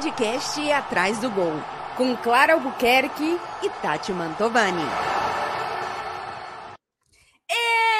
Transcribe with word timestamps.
podcast 0.00 0.72
Atrás 0.72 1.18
do 1.18 1.30
Gol, 1.30 1.52
com 1.94 2.16
Clara 2.16 2.54
Albuquerque 2.54 3.38
e 3.62 3.68
Tati 3.82 4.14
Mantovani. 4.14 4.80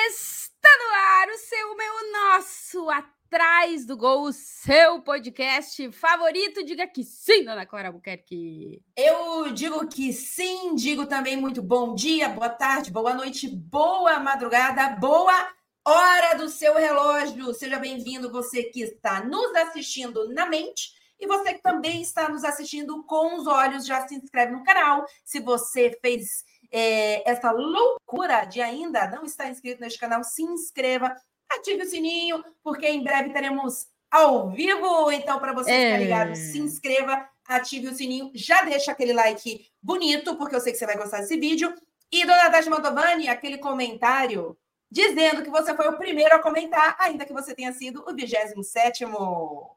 Está 0.09 0.71
no 0.79 0.95
ar 0.95 1.29
o 1.29 1.37
seu, 1.37 1.77
meu, 1.77 2.13
nosso 2.13 2.89
Atrás 2.89 3.85
do 3.85 3.99
Gol, 3.99 4.23
o 4.23 4.33
seu 4.33 5.03
podcast 5.03 5.93
favorito. 5.93 6.65
Diga 6.65 6.87
que 6.87 7.05
sim, 7.05 7.45
dona 7.45 7.67
Clara 7.67 7.89
Albuquerque. 7.89 8.81
Eu 8.97 9.53
digo 9.53 9.87
que 9.87 10.11
sim, 10.15 10.75
digo 10.75 11.05
também 11.05 11.37
muito 11.37 11.61
bom 11.61 11.95
dia, 11.95 12.31
boa 12.31 12.49
tarde, 12.49 12.91
boa 12.91 13.13
noite, 13.13 13.47
boa 13.47 14.19
madrugada, 14.19 14.97
boa 14.97 15.53
hora 15.87 16.39
do 16.39 16.49
seu 16.49 16.75
relógio. 16.77 17.53
Seja 17.53 17.79
bem-vindo, 17.79 18.33
você 18.33 18.63
que 18.63 18.81
está 18.81 19.23
nos 19.23 19.55
assistindo 19.55 20.33
na 20.33 20.47
mente 20.47 20.99
e 21.21 21.27
você 21.27 21.55
que 21.55 21.63
também 21.63 22.01
está 22.01 22.29
nos 22.29 22.45
assistindo 22.45 23.05
com 23.05 23.37
os 23.37 23.47
olhos. 23.47 23.87
Já 23.87 24.09
se 24.09 24.15
inscreve 24.15 24.53
no 24.53 24.65
canal. 24.65 25.05
Se 25.25 25.39
você 25.39 25.97
fez 26.01 26.45
é, 26.73 27.29
essa 27.31 27.51
loucura 27.51 28.45
de 28.45 28.61
ainda 28.61 29.07
não 29.09 29.25
estar 29.25 29.49
inscrito 29.49 29.81
neste 29.81 29.99
canal, 29.99 30.25
se 30.25 30.43
inscreva, 30.43 31.15
ative 31.49 31.83
o 31.83 31.87
sininho, 31.87 32.43
porque 32.63 32.87
em 32.87 33.05
breve 33.05 33.31
teremos 33.33 33.87
ao 34.11 34.51
vivo. 34.51 35.13
Então, 35.13 35.39
para 35.39 35.53
você 35.53 35.71
é. 35.71 35.85
ficar 35.87 35.99
ligado, 35.99 36.35
se 36.37 36.59
inscreva, 36.59 37.29
ative 37.47 37.89
o 37.89 37.95
sininho, 37.95 38.31
já 38.35 38.63
deixa 38.63 38.93
aquele 38.93 39.13
like 39.13 39.67
bonito, 39.83 40.37
porque 40.37 40.57
eu 40.57 40.61
sei 40.61 40.73
que 40.73 40.79
você 40.79 40.87
vai 40.87 40.97
gostar 40.97 41.19
desse 41.19 41.37
vídeo. 41.37 41.75
E, 42.11 42.25
dona 42.25 42.51
Tati 42.51 42.69
Mantovani, 42.69 43.29
aquele 43.29 43.59
comentário 43.59 44.57
dizendo 44.91 45.43
que 45.43 45.51
você 45.51 45.75
foi 45.75 45.89
o 45.89 45.97
primeiro 45.97 46.35
a 46.35 46.39
comentar, 46.39 46.97
ainda 46.99 47.25
que 47.25 47.33
você 47.33 47.55
tenha 47.55 47.73
sido 47.73 48.05
o 48.07 48.15
27. 48.15 49.05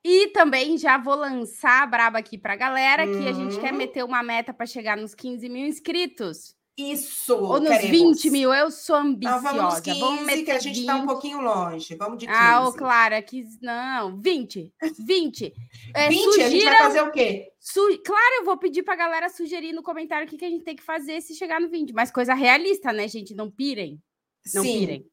E 0.04 0.28
também 0.30 0.78
já 0.78 0.98
vou 0.98 1.16
lançar 1.16 1.84
a 1.84 1.86
braba 1.86 2.20
aqui 2.20 2.38
para 2.38 2.54
a 2.54 2.58
galera 2.58 3.06
que 3.06 3.28
a 3.28 3.34
gente 3.34 3.60
quer 3.60 3.74
hum. 3.74 3.78
meter 3.78 4.04
uma 4.04 4.24
meta 4.24 4.54
para 4.54 4.66
chegar 4.66 4.98
nos 4.98 5.14
15 5.14 5.48
mil 5.50 5.68
inscritos. 5.68 6.56
Isso! 6.76 7.36
Ou 7.36 7.60
nos 7.60 7.70
queremos. 7.70 8.24
20 8.24 8.32
mil, 8.32 8.52
eu 8.52 8.72
sou 8.72 8.96
ambiciosa. 8.96 9.40
Então, 9.40 9.54
vamos 9.54 9.74
nos 9.76 9.80
15, 9.82 10.00
vamos 10.00 10.26
meter 10.26 10.44
que 10.44 10.52
a 10.52 10.60
gente 10.60 10.80
está 10.80 10.96
um 10.96 11.06
pouquinho 11.06 11.40
longe. 11.40 11.96
Vamos 11.96 12.18
de 12.18 12.26
15. 12.26 12.40
Ah, 12.40 12.68
ô, 12.68 12.74
Clara, 12.74 13.22
15, 13.22 13.60
não, 13.62 14.20
20. 14.20 14.74
20. 15.00 15.54
É, 15.94 16.10
20? 16.10 16.24
Sugira, 16.24 16.46
a 16.46 16.50
gente 16.50 16.66
vai 16.66 16.78
fazer 16.78 17.02
o 17.02 17.12
quê? 17.12 17.52
Su, 17.60 17.80
claro, 18.04 18.36
eu 18.40 18.46
vou 18.46 18.58
pedir 18.58 18.82
para 18.82 18.96
a 18.96 18.98
galera 18.98 19.30
sugerir 19.30 19.72
no 19.72 19.84
comentário 19.84 20.26
o 20.26 20.30
que, 20.30 20.36
que 20.36 20.46
a 20.46 20.50
gente 20.50 20.64
tem 20.64 20.76
que 20.76 20.82
fazer 20.82 21.22
se 21.22 21.36
chegar 21.36 21.62
no 21.62 21.70
20. 21.70 21.94
Mas 21.94 22.10
coisa 22.10 22.34
realista, 22.34 22.92
né, 22.92 23.08
gente? 23.08 23.36
Não 23.36 23.52
pirem. 23.52 24.02
Não 24.54 24.64
Sim, 24.64 24.80
pirem. 24.80 25.06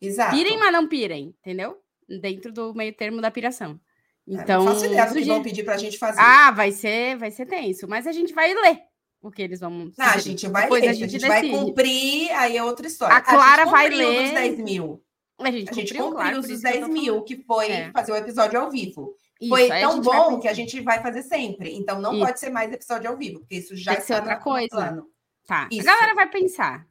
Exato. 0.00 0.36
Pirem, 0.36 0.58
mas 0.58 0.72
não 0.72 0.88
pirem, 0.88 1.34
entendeu? 1.40 1.76
Dentro 2.20 2.52
do 2.52 2.74
meio 2.74 2.94
termo 2.94 3.20
da 3.20 3.30
piração. 3.30 3.78
Então, 4.26 4.64
não 4.64 4.72
faço 4.72 4.86
ideia 4.86 5.06
do 5.06 5.14
que 5.14 5.24
vão 5.24 5.42
pedir 5.42 5.64
para 5.64 5.74
a 5.74 5.78
gente 5.78 5.98
fazer. 5.98 6.20
Ah, 6.20 6.50
vai 6.50 6.72
ser, 6.72 7.16
vai 7.16 7.30
ser 7.30 7.46
tenso, 7.46 7.88
mas 7.88 8.06
a 8.06 8.12
gente 8.12 8.32
vai 8.32 8.54
ler 8.54 8.80
o 9.20 9.30
que 9.30 9.42
eles 9.42 9.60
vão. 9.60 9.90
Não, 9.96 10.06
a 10.06 10.18
gente 10.18 10.48
vai 10.48 10.62
Depois 10.62 10.82
ler, 10.82 10.88
a 10.88 10.92
gente, 10.92 11.04
a 11.04 11.08
gente 11.08 11.26
vai 11.26 11.48
cumprir, 11.48 12.30
aí 12.32 12.56
é 12.56 12.64
outra 12.64 12.86
história. 12.86 13.16
A 13.16 13.20
Clara 13.20 13.62
a 13.62 13.66
vai 13.66 13.88
ler. 13.88 14.24
os 14.24 14.30
10 14.30 14.58
mil. 14.58 15.02
A 15.38 15.50
gente, 15.50 15.70
a 15.70 15.72
gente 15.72 15.94
cumpriu, 15.94 16.04
cumpriu 16.04 16.12
claro, 16.12 16.38
os 16.38 16.60
10 16.60 16.88
mil, 16.88 17.22
que 17.22 17.36
foi 17.44 17.70
é. 17.70 17.90
fazer 17.92 18.12
o 18.12 18.16
episódio 18.16 18.60
ao 18.60 18.70
vivo. 18.70 19.14
Isso, 19.40 19.48
foi 19.48 19.68
tão 19.68 20.00
bom 20.02 20.38
que 20.38 20.46
a 20.46 20.52
gente 20.52 20.80
vai 20.80 21.00
fazer 21.00 21.22
sempre. 21.22 21.74
Então 21.74 22.00
não 22.00 22.12
isso. 22.14 22.24
pode 22.26 22.40
ser 22.40 22.50
mais 22.50 22.70
episódio 22.70 23.08
ao 23.08 23.16
vivo, 23.16 23.40
porque 23.40 23.56
isso 23.56 23.74
já 23.74 23.92
Tem 23.92 24.02
está 24.02 24.16
outra 24.16 24.36
coisa. 24.36 24.68
plano. 24.68 25.06
Tá. 25.46 25.66
Isso. 25.70 25.80
A 25.88 25.92
galera 25.92 26.14
vai 26.14 26.28
pensar. 26.28 26.86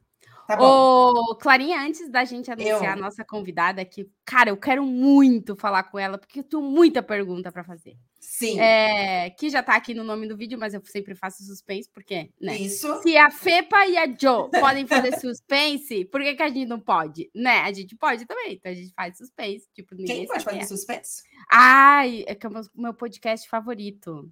Tá 0.56 0.60
Ô, 0.60 1.36
Clarinha, 1.36 1.80
antes 1.80 2.10
da 2.10 2.24
gente 2.24 2.50
anunciar 2.50 2.82
eu... 2.82 2.90
a 2.90 2.96
nossa 2.96 3.24
convidada 3.24 3.80
aqui, 3.80 4.10
cara, 4.24 4.50
eu 4.50 4.56
quero 4.56 4.84
muito 4.84 5.54
falar 5.54 5.84
com 5.84 5.96
ela, 5.96 6.18
porque 6.18 6.40
eu 6.40 6.44
tenho 6.44 6.62
muita 6.62 7.02
pergunta 7.02 7.52
para 7.52 7.62
fazer. 7.62 7.96
Sim. 8.18 8.58
É, 8.58 9.30
que 9.30 9.48
já 9.48 9.62
tá 9.62 9.76
aqui 9.76 9.94
no 9.94 10.02
nome 10.02 10.26
do 10.26 10.36
vídeo, 10.36 10.58
mas 10.58 10.74
eu 10.74 10.82
sempre 10.84 11.14
faço 11.14 11.44
suspense, 11.44 11.88
porque, 11.92 12.32
né? 12.40 12.56
Isso. 12.56 13.00
Se 13.02 13.16
a 13.16 13.30
Fepa 13.30 13.86
e 13.86 13.96
a 13.96 14.06
Joe 14.06 14.50
podem 14.50 14.86
fazer 14.88 15.18
suspense, 15.20 16.04
por 16.06 16.20
que, 16.20 16.34
que 16.34 16.42
a 16.42 16.48
gente 16.48 16.66
não 16.66 16.80
pode? 16.80 17.30
Né? 17.32 17.60
A 17.60 17.72
gente 17.72 17.96
pode 17.96 18.26
também, 18.26 18.54
então 18.54 18.72
a 18.72 18.74
gente 18.74 18.92
faz 18.92 19.16
suspense. 19.16 19.68
Tipo, 19.72 19.96
Quem 19.96 20.26
pode 20.26 20.42
fazer 20.42 20.64
suspense? 20.64 21.22
Ai, 21.48 22.24
é 22.26 22.34
que 22.34 22.44
é 22.44 22.48
o 22.48 22.52
meu, 22.52 22.62
meu 22.74 22.94
podcast 22.94 23.48
favorito. 23.48 24.28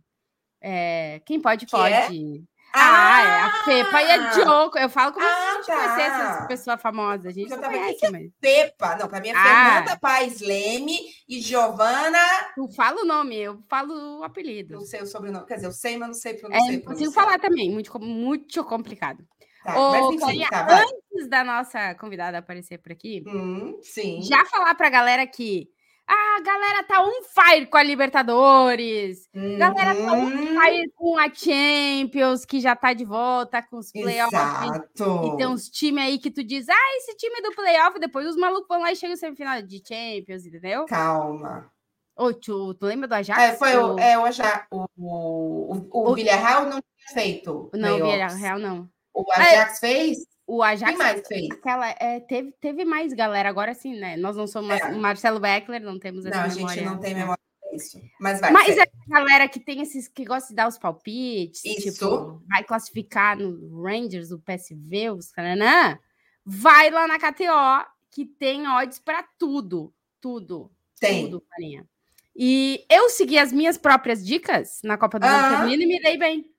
É, 0.61 1.21
quem 1.25 1.41
pode, 1.41 1.65
que 1.65 1.71
pode. 1.71 1.95
É? 1.95 2.58
Ah, 2.73 3.23
é 3.23 3.41
a 3.43 3.65
Pepa 3.65 4.03
e 4.03 4.11
a 4.11 4.33
Joko. 4.33 4.79
Eu 4.79 4.89
falo 4.89 5.13
como 5.13 5.27
ah, 5.27 5.31
se 5.31 5.41
a 5.41 5.55
gente 5.55 5.67
tá. 5.67 5.75
conhecesse 5.75 6.21
essa 6.21 6.47
pessoa 6.47 6.79
famosa. 6.79 7.29
A 7.29 7.33
gente 7.33 7.51
eu 7.51 7.57
não 7.57 7.69
conhece, 7.69 8.01
que 8.01 8.11
mas... 8.11 8.31
Pepa. 8.41 8.97
Não, 8.97 9.09
para 9.09 9.21
mim 9.21 9.29
é 9.29 9.35
ah. 9.35 9.43
Fernanda 9.43 9.99
Paes 9.99 10.41
Leme 10.41 10.99
e 11.29 11.41
Giovana... 11.41 12.19
Tu 12.55 12.69
fala 12.69 13.03
o 13.03 13.05
nome, 13.05 13.37
eu 13.37 13.63
falo 13.69 14.21
o 14.21 14.25
apelido. 14.25 14.75
Não 14.75 14.85
sei 14.85 15.03
o 15.03 15.07
sobrenome. 15.07 15.47
Quer 15.47 15.55
dizer, 15.55 15.67
eu 15.67 15.73
sei, 15.73 15.97
mas 15.97 16.09
não 16.09 16.15
sei 16.15 16.35
pronunciar. 16.35 16.69
É, 16.69 16.77
não 16.77 16.83
consigo 16.83 17.13
falar 17.13 17.39
também, 17.39 17.71
muito, 17.71 17.99
muito 17.99 18.65
complicado. 18.65 19.25
Tá, 19.65 19.79
Ô, 19.79 19.91
mas 19.91 20.23
enfim, 20.23 20.45
tá, 20.49 20.83
antes 20.83 21.29
da 21.29 21.43
nossa 21.43 21.95
convidada 21.97 22.39
aparecer 22.39 22.79
por 22.79 22.93
aqui, 22.93 23.25
hum, 23.27 23.79
sim. 23.83 24.23
já 24.23 24.45
falar 24.47 24.75
pra 24.75 24.89
galera 24.89 25.27
que 25.27 25.69
ah, 25.69 25.78
a 26.39 26.41
galera 26.41 26.85
tá 26.85 27.03
on 27.03 27.23
fire 27.23 27.67
com 27.67 27.77
a 27.77 27.83
Libertadores. 27.83 29.29
Uhum. 29.35 29.59
Galera 29.59 29.95
tá 29.95 30.13
on 30.13 30.31
fire 30.31 30.93
com 30.95 31.19
a 31.19 31.33
Champions, 31.33 32.45
que 32.45 32.61
já 32.61 32.77
tá 32.77 32.93
de 32.93 33.05
volta 33.05 33.61
com 33.63 33.79
os 33.79 33.91
playoffs. 33.91 34.33
Exato. 34.33 35.27
E 35.27 35.37
tem 35.37 35.47
uns 35.47 35.69
times 35.69 36.05
aí 36.05 36.19
que 36.19 36.31
tu 36.31 36.45
diz, 36.45 36.69
ah, 36.69 36.97
esse 36.99 37.17
time 37.17 37.41
do 37.43 37.55
playoff, 37.55 37.99
depois 37.99 38.27
os 38.27 38.37
malucos 38.37 38.69
vão 38.69 38.81
lá 38.81 38.93
e 38.93 38.97
chegam 38.97 39.17
semifinal 39.17 39.61
de 39.63 39.83
Champions, 39.87 40.47
entendeu? 40.47 40.87
Calma. 40.87 41.71
Ô, 42.17 42.33
tu, 42.33 42.75
tu 42.75 42.87
lembra 42.87 43.07
do 43.07 43.15
Ajax? 43.15 43.41
É, 43.41 43.53
foi 43.55 43.77
o, 43.77 43.99
é, 43.99 44.19
o 44.19 44.25
Ajax. 44.25 44.67
O, 44.71 44.87
o, 44.97 45.89
o, 45.91 46.11
o 46.11 46.15
Villarreal 46.15 46.65
não 46.65 46.81
tinha 46.81 47.15
feito. 47.15 47.71
Não, 47.75 47.95
o 47.95 48.11
Villarreal 48.11 48.59
não. 48.59 48.89
O 49.15 49.25
Ajax 49.33 49.77
é, 49.77 49.87
fez? 49.87 50.19
O 50.49 50.63
Ajax. 50.63 50.91
Quem 50.91 50.99
mais 50.99 51.29
fez? 51.29 51.51
Aquela, 51.51 51.91
é, 52.01 52.21
teve, 52.21 52.53
teve 52.59 52.83
mais 52.83 53.13
galera, 53.13 53.51
agora 53.51 53.75
sim, 53.75 53.95
né? 53.95 54.17
Nós 54.17 54.35
não 54.35 54.47
somos 54.47 54.71
é. 54.81 54.93
Marcelo 54.93 55.39
Beckler, 55.39 55.83
não 55.83 55.99
temos 55.99 56.25
essa 56.25 56.49
não, 56.49 56.49
memória. 56.49 56.63
Não, 56.63 56.71
a 56.71 56.75
gente 56.75 56.85
não 56.87 56.99
tem 56.99 57.15
memória 57.15 57.43
disso. 57.71 58.01
Mas 58.19 58.41
vai. 58.41 58.51
Mas 58.51 58.79
é 58.79 58.83
a 58.83 59.21
galera 59.21 59.47
que 59.47 59.61
tem 59.61 59.83
esses 59.83 60.09
que 60.09 60.25
gosta 60.25 60.49
de 60.49 60.55
dar 60.55 60.67
os 60.67 60.79
palpites, 60.79 61.63
Isso. 61.63 61.93
tipo, 61.93 62.43
vai 62.49 62.65
classificar 62.65 63.37
no 63.37 63.83
Rangers, 63.83 64.31
o 64.31 64.39
PSV, 64.39 65.11
os 65.11 65.31
caranã, 65.31 65.99
vai 66.47 66.91
lá 66.91 67.07
na 67.07 67.19
KTO, 67.19 67.87
que 68.11 68.25
tem 68.25 68.67
odds 68.67 68.99
para 68.99 69.23
tudo. 69.39 69.93
Tudo. 70.19 70.73
Tem. 70.99 71.27
Tudo, 71.27 71.45
carinha. 71.51 71.87
E 72.35 72.87
eu 72.89 73.11
segui 73.11 73.39
as 73.39 73.53
minhas 73.53 73.77
próprias 73.77 74.25
dicas 74.25 74.81
na 74.83 74.97
Copa 74.97 75.19
do 75.19 75.27
Mundo 75.27 75.37
Ah. 75.37 75.59
Feminino 75.59 75.83
e 75.83 75.87
me 75.87 76.01
dei 76.01 76.17
bem. 76.17 76.51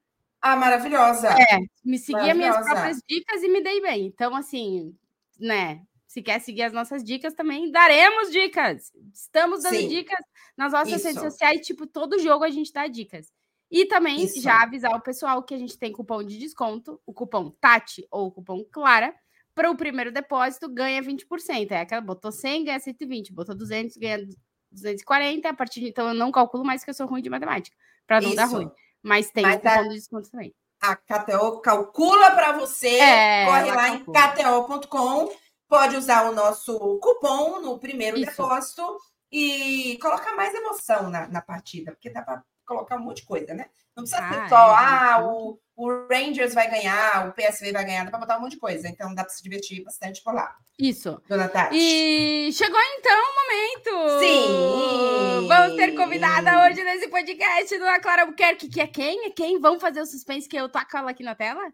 Ah, 0.42 0.56
maravilhosa. 0.56 1.30
É, 1.30 1.60
me 1.84 1.98
segui 1.98 2.30
as 2.30 2.38
minhas 2.38 2.56
próprias 2.58 3.02
dicas 3.08 3.44
e 3.44 3.50
me 3.50 3.62
dei 3.62 3.82
bem. 3.82 4.06
Então, 4.06 4.36
assim, 4.36 4.96
né? 5.40 5.82
Se 6.08 6.24
quer 6.24 6.40
seguir 6.40 6.64
as 6.64 6.74
nossas 6.74 7.04
dicas, 7.04 7.36
também 7.36 7.70
daremos 7.72 8.32
dicas. 8.32 8.92
Estamos 9.14 9.62
dando 9.62 9.76
Sim. 9.76 9.88
dicas 9.90 10.20
nas 10.58 10.72
nossas 10.72 10.96
Isso. 10.96 11.08
redes 11.08 11.22
sociais, 11.22 11.66
tipo, 11.66 11.86
todo 11.86 12.18
jogo 12.18 12.44
a 12.44 12.50
gente 12.50 12.74
dá 12.74 12.88
dicas. 12.88 13.32
E 13.70 13.86
também 13.86 14.24
Isso. 14.24 14.42
já 14.42 14.64
avisar 14.64 14.96
o 14.96 15.02
pessoal 15.02 15.44
que 15.44 15.54
a 15.54 15.58
gente 15.58 15.78
tem 15.78 15.92
cupom 15.92 16.24
de 16.24 16.40
desconto, 16.40 17.00
o 17.06 17.14
cupom 17.14 17.52
TATI 17.52 18.08
ou 18.10 18.28
o 18.28 18.32
cupom 18.32 18.64
CLARA, 18.72 19.14
para 19.54 19.70
o 19.70 19.76
primeiro 19.76 20.12
depósito 20.12 20.68
ganha 20.68 21.02
20%. 21.02 21.72
É 21.72 21.82
aquela, 21.82 22.02
botou 22.02 22.32
100, 22.32 22.64
ganha 22.64 22.80
120, 22.80 23.32
botou 23.32 23.54
200, 23.54 23.96
ganha 23.98 24.28
240. 24.72 25.48
A 25.48 25.54
partir 25.54 25.82
de 25.82 25.90
então 25.90 26.08
eu 26.08 26.16
não 26.16 26.32
calculo 26.32 26.66
mais 26.66 26.84
que 26.84 26.90
eu 26.90 26.94
sou 26.94 27.06
ruim 27.06 27.22
de 27.22 27.30
matemática, 27.30 27.76
para 28.08 28.20
não 28.20 28.34
dar 28.34 28.48
Isso. 28.48 28.56
ruim. 28.56 28.72
Mas 29.04 29.30
tem 29.32 29.44
Mas 29.44 29.56
o 29.58 29.60
cupom 29.60 29.70
a- 29.80 29.84
de 29.84 29.90
desconto 29.96 30.30
também. 30.32 30.54
A 30.82 30.96
KTO 30.96 31.60
calcula 31.60 32.32
para 32.32 32.54
você. 32.54 33.00
É, 33.00 33.46
corre 33.46 33.72
lá 33.72 33.90
em 33.90 34.04
calcula. 34.04 34.68
kto.com. 34.78 35.30
Pode 35.68 35.96
usar 35.98 36.30
o 36.30 36.34
nosso 36.34 36.78
cupom 37.00 37.60
no 37.62 37.78
primeiro 37.78 38.18
Isso. 38.18 38.26
depósito 38.32 38.98
e 39.32 39.98
colocar 40.02 40.36
mais 40.36 40.54
emoção 40.54 41.10
na, 41.10 41.28
na 41.28 41.42
partida, 41.42 41.92
porque 41.92 42.10
dá 42.10 42.22
para 42.24 42.44
colocar 42.66 42.96
um 42.98 43.02
monte 43.04 43.18
de 43.18 43.26
coisa, 43.26 43.54
né? 43.54 43.70
Não 43.96 44.04
precisa 44.04 44.22
Ah, 44.24 44.34
ser 44.34 44.50
só, 44.50 44.72
é, 44.72 44.86
ah, 44.86 45.24
o, 45.26 45.60
o 45.80 46.08
Rangers 46.12 46.54
vai 46.54 46.70
ganhar, 46.70 47.30
o 47.30 47.32
PSV 47.32 47.72
vai 47.72 47.86
ganhar, 47.86 48.04
dá 48.04 48.12
para 48.12 48.20
botar 48.20 48.38
um 48.38 48.42
monte 48.42 48.52
de 48.52 48.60
coisa. 48.60 48.90
Então 48.90 49.16
dá 49.16 49.24
para 49.24 49.34
se 49.34 49.42
divertir 49.42 49.82
bastante 49.82 50.22
por 50.22 50.34
lá. 50.34 50.54
Isso. 50.78 51.22
Dona 51.26 51.48
Tati. 51.48 51.74
E 51.74 52.52
chegou 52.52 52.82
então 52.98 53.18
o 53.18 53.36
momento! 53.40 54.20
Sim! 54.20 55.48
Vamos 55.48 55.78
ter 55.78 55.96
convidada 55.96 56.66
hoje 56.66 56.84
nesse 56.84 57.08
podcast, 57.08 57.78
Dona 57.78 57.98
Clara 58.02 58.24
Albuquerque, 58.24 58.68
que 58.68 58.82
é 58.82 58.88
quem? 58.88 59.28
É 59.28 59.30
quem? 59.30 59.58
Vamos 59.58 59.82
fazer 59.82 60.02
o 60.02 60.06
suspense 60.06 60.50
que 60.50 60.58
eu 60.58 60.68
taco 60.68 60.98
ela 60.98 61.12
aqui 61.12 61.24
na 61.24 61.34
tela? 61.34 61.72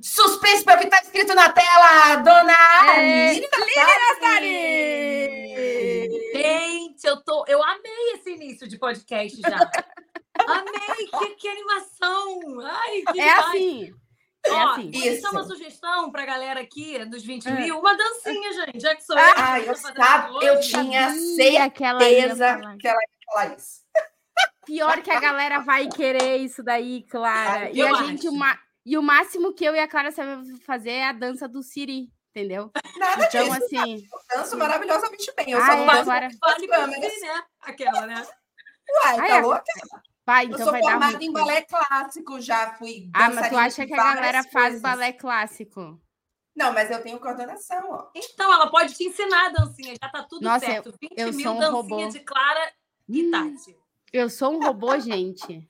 Suspense 0.00 0.62
para 0.62 0.76
o 0.76 0.78
que 0.78 0.84
está 0.84 0.98
escrito 1.02 1.34
na 1.34 1.48
tela, 1.48 2.16
Dona 2.16 2.52
É, 2.96 3.32
Lili 3.32 3.48
Nassari! 4.20 4.60
Gente, 6.32 7.04
eu 7.04 7.16
tô, 7.24 7.44
eu 7.48 7.60
amei 7.60 8.12
esse 8.14 8.30
início 8.30 8.68
de 8.68 8.78
podcast 8.78 9.40
já. 9.40 9.58
amei, 10.38 11.06
que, 11.18 11.34
que 11.36 11.48
animação! 11.48 12.40
Ai, 12.64 13.02
que 13.12 13.20
É 13.20 13.24
demais. 13.24 13.46
assim. 13.46 13.94
É 14.46 14.50
Ó, 14.52 14.68
assim. 14.70 14.90
Isso. 14.90 15.30
uma 15.30 15.44
sugestão 15.44 16.10
pra 16.10 16.24
galera 16.24 16.60
aqui 16.60 17.04
dos 17.04 17.22
20 17.22 17.46
Ah. 17.48 17.52
mil, 17.52 17.78
uma 17.78 17.94
dancinha, 17.94 18.52
gente, 18.52 18.80
já 18.80 18.94
que 18.96 19.02
sou 19.04 19.16
Ah, 19.18 19.60
eu. 19.60 19.66
Eu, 19.66 19.74
sabe, 19.76 20.46
eu 20.46 20.54
hoje. 20.54 20.70
tinha 20.70 21.10
Sabia 21.10 21.70
que 21.70 21.84
ela 21.84 22.02
ia 22.08 22.20
certeza 22.20 22.58
falar. 22.58 22.76
que 22.78 22.88
ela 22.88 22.98
ia 23.00 23.08
falar 23.26 23.56
isso. 23.56 23.80
pior 24.64 25.02
que 25.02 25.10
a 25.10 25.20
galera 25.20 25.58
vai 25.60 25.88
querer 25.88 26.36
isso 26.38 26.62
daí, 26.62 27.02
Clara. 27.10 27.70
E 27.70 27.78
eu 27.80 27.94
a 27.94 28.02
gente, 28.04 28.26
o 28.28 28.32
ma- 28.32 28.58
e 28.86 28.96
o 28.96 29.02
máximo 29.02 29.52
que 29.52 29.64
eu 29.64 29.74
e 29.74 29.78
a 29.78 29.86
Clara 29.88 30.10
sabemos 30.10 30.48
fazer 30.64 30.90
é 30.92 31.04
a 31.08 31.12
dança 31.12 31.46
do 31.46 31.62
Siri, 31.62 32.08
entendeu? 32.34 32.70
Nada 32.96 33.26
Então, 33.26 33.44
disso. 33.44 33.64
assim. 33.64 33.96
Eu 34.30 34.38
danço 34.38 34.56
maravilhosamente 34.56 35.30
bem. 35.36 35.50
Eu 35.50 35.58
Ah, 35.62 35.66
só 35.66 35.72
é, 35.72 35.76
não 35.76 35.86
danço 35.86 36.00
agora. 36.10 36.28
Vale 36.40 36.66
pra 36.68 36.86
né? 36.86 36.98
Aquela, 37.60 38.06
né? 38.06 38.26
Uai, 39.04 39.18
Ai, 39.20 39.28
tá 39.28 39.36
é. 39.36 39.40
louca? 39.42 39.62
Eu 40.42 40.54
então 40.54 40.58
sou 40.58 40.70
vai 40.72 40.80
dar 40.80 40.90
formada 40.92 41.12
muito. 41.18 41.22
em 41.24 41.32
balé 41.32 41.62
clássico, 41.62 42.40
já 42.40 42.72
fui 42.74 43.10
Ah, 43.12 43.30
mas 43.30 43.48
tu 43.48 43.56
acha 43.56 43.86
que 43.86 43.92
a 43.94 43.96
galera 43.96 44.20
várias 44.20 44.46
faz 44.52 44.64
coisas. 44.66 44.82
balé 44.82 45.12
clássico? 45.12 46.00
Não, 46.56 46.72
mas 46.72 46.90
eu 46.90 47.02
tenho 47.02 47.18
coordenação, 47.20 47.90
ó. 47.90 48.08
Então, 48.14 48.52
ela 48.52 48.68
pode 48.70 48.94
te 48.94 49.04
ensinar 49.04 49.46
a 49.46 49.48
dancinha, 49.50 49.94
já 50.02 50.08
tá 50.10 50.22
tudo 50.22 50.42
Nossa, 50.42 50.66
certo. 50.66 50.94
20 51.00 51.12
eu 51.16 51.32
mil 51.32 51.40
sou 51.40 51.54
um 51.54 51.58
dancinha 51.58 51.72
robô. 52.06 52.08
de 52.08 52.20
Clara 52.20 52.72
e 53.08 53.22
Hum, 53.24 53.30
Tati. 53.30 53.76
Eu 54.12 54.28
sou 54.28 54.52
um 54.52 54.58
robô, 54.62 54.98
gente. 55.00 55.66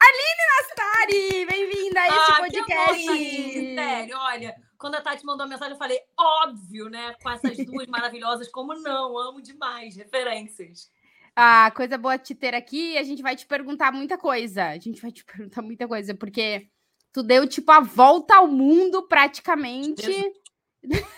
Aline 0.00 0.44
Nastari, 0.50 1.46
bem-vinda 1.46 2.00
a 2.00 2.08
esse 2.08 2.16
Ah, 2.18 2.34
que 2.34 2.40
podcast. 2.40 2.82
amor, 2.82 3.06
Thaís, 3.06 3.74
Sério, 3.74 4.18
olha, 4.18 4.54
quando 4.78 4.94
a 4.96 5.00
Tati 5.00 5.24
mandou 5.24 5.46
a 5.46 5.48
mensagem, 5.48 5.72
eu 5.74 5.78
falei, 5.78 5.98
óbvio, 6.18 6.88
né? 6.90 7.14
Com 7.22 7.30
essas 7.30 7.56
duas 7.64 7.86
maravilhosas, 7.88 8.48
como 8.50 8.74
não? 8.74 9.16
Amo 9.18 9.40
demais, 9.40 9.96
referências. 9.96 10.90
Ah, 11.36 11.70
coisa 11.74 11.98
boa 11.98 12.16
te 12.18 12.34
ter 12.34 12.54
aqui. 12.54 12.96
A 12.98 13.02
gente 13.02 13.22
vai 13.22 13.34
te 13.36 13.46
perguntar 13.46 13.90
muita 13.92 14.16
coisa. 14.16 14.66
A 14.68 14.78
gente 14.78 15.00
vai 15.02 15.10
te 15.10 15.24
perguntar 15.26 15.62
muita 15.62 15.86
coisa, 15.88 16.14
porque 16.14 16.68
tu 17.12 17.22
deu, 17.22 17.46
tipo, 17.48 17.70
a 17.72 17.80
volta 17.80 18.36
ao 18.36 18.46
mundo 18.48 19.06
praticamente. 19.08 20.32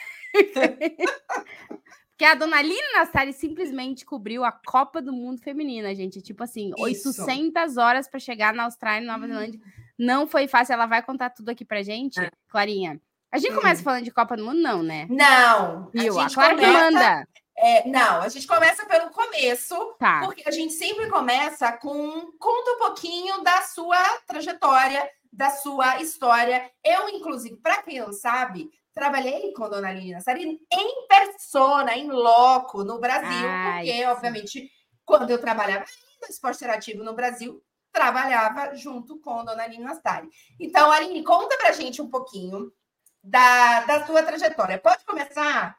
Porque 2.10 2.24
a 2.24 2.34
dona 2.34 2.56
Aline 2.56 2.92
Nassari 2.94 3.32
simplesmente 3.34 4.02
cobriu 4.04 4.42
a 4.42 4.50
Copa 4.50 5.02
do 5.02 5.12
Mundo 5.12 5.40
Feminina, 5.42 5.94
gente. 5.94 6.22
Tipo 6.22 6.44
assim, 6.44 6.70
Isso. 6.88 7.08
800 7.24 7.76
horas 7.76 8.08
para 8.08 8.18
chegar 8.18 8.54
na 8.54 8.64
Austrália 8.64 9.04
e 9.04 9.06
Nova 9.06 9.26
Zelândia. 9.26 9.60
Não 9.98 10.26
foi 10.26 10.48
fácil. 10.48 10.72
Ela 10.72 10.86
vai 10.86 11.02
contar 11.02 11.28
tudo 11.30 11.50
aqui 11.50 11.62
pra 11.64 11.82
gente, 11.82 12.18
É. 12.18 12.30
Clarinha. 12.48 12.98
A 13.30 13.36
gente 13.38 13.52
Hum. 13.52 13.56
começa 13.56 13.82
falando 13.82 14.04
de 14.04 14.10
Copa 14.10 14.34
do 14.34 14.44
Mundo, 14.46 14.60
não, 14.62 14.82
né? 14.82 15.06
Não. 15.10 15.90
Viu? 15.92 16.18
A, 16.18 16.22
gente 16.22 16.34
Clara 16.34 16.54
que 16.54 16.60
começa- 16.64 16.90
manda. 16.90 17.28
É, 17.58 17.88
não, 17.88 18.20
a 18.20 18.28
gente 18.28 18.46
começa 18.46 18.84
pelo 18.86 19.10
começo, 19.10 19.74
Tá. 19.98 20.20
porque 20.24 20.42
a 20.46 20.50
gente 20.50 20.74
sempre 20.74 21.08
começa 21.08 21.72
com 21.72 22.30
conta 22.38 22.70
um 22.72 22.78
pouquinho 22.78 23.42
da 23.42 23.62
sua 23.62 23.98
trajetória, 24.26 25.08
da 25.32 25.50
sua 25.50 26.00
história. 26.02 26.70
Eu, 26.84 27.08
inclusive, 27.08 27.56
para 27.56 27.82
quem 27.82 27.98
não 28.00 28.12
sabe, 28.12 28.70
trabalhei 28.94 29.52
com 29.52 29.68
Dona 29.68 29.88
Aline 29.88 30.12
Nassari 30.12 30.58
em 30.72 31.06
persona, 31.08 31.94
em 31.96 32.10
loco, 32.10 32.84
no 32.84 32.98
Brasil, 32.98 33.48
Ai, 33.48 33.78
porque, 33.84 33.92
sim. 33.98 34.04
obviamente, 34.04 34.70
quando 35.04 35.30
eu 35.30 35.40
trabalhava 35.40 35.84
no 36.22 36.28
esporte 36.28 36.56
interativo 36.56 37.02
no 37.04 37.14
Brasil, 37.14 37.62
trabalhava 37.92 38.74
junto 38.74 39.18
com 39.20 39.44
Dona 39.44 39.64
Aline 39.64 39.82
Nassari. 39.84 40.28
Então, 40.60 40.90
Aline, 40.90 41.24
conta 41.24 41.56
pra 41.56 41.72
gente 41.72 42.02
um 42.02 42.10
pouquinho 42.10 42.70
da, 43.22 43.80
da 43.80 44.06
sua 44.06 44.22
trajetória. 44.22 44.78
Pode 44.78 45.04
começar 45.06 45.76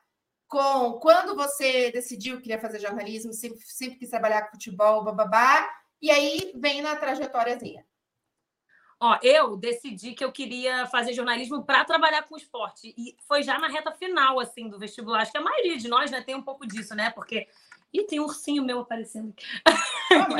com 0.47 0.93
quando 0.99 1.35
você 1.35 1.91
decidiu 1.91 2.37
que 2.37 2.43
queria 2.43 2.59
fazer 2.59 2.79
jornalismo, 2.79 3.33
sempre, 3.33 3.59
sempre 3.61 3.99
quis 3.99 4.09
trabalhar 4.09 4.43
com 4.43 4.51
futebol, 4.51 5.03
bababá, 5.03 5.69
e 6.01 6.09
aí 6.09 6.53
vem 6.55 6.81
na 6.81 6.95
trajetóriazinha. 6.95 7.85
Ó, 8.99 9.17
eu 9.21 9.55
decidi 9.55 10.13
que 10.13 10.25
eu 10.25 10.31
queria 10.31 10.87
fazer 10.87 11.13
jornalismo 11.13 11.63
para 11.63 11.85
trabalhar 11.85 12.23
com 12.23 12.35
esporte. 12.35 12.95
E 12.97 13.15
foi 13.27 13.43
já 13.43 13.59
na 13.59 13.67
reta 13.67 13.91
final, 13.91 14.39
assim, 14.39 14.67
do 14.67 14.79
vestibular. 14.79 15.21
Acho 15.21 15.31
que 15.31 15.37
a 15.37 15.41
maioria 15.41 15.77
de 15.77 15.87
nós, 15.87 16.09
né, 16.09 16.21
tem 16.21 16.33
um 16.33 16.41
pouco 16.41 16.65
disso, 16.65 16.95
né? 16.95 17.11
Porque. 17.11 17.47
Ih, 17.93 18.03
tem 18.05 18.19
um 18.19 18.23
ursinho 18.23 18.65
meu 18.65 18.79
aparecendo 18.79 19.29
aqui. 19.29 19.45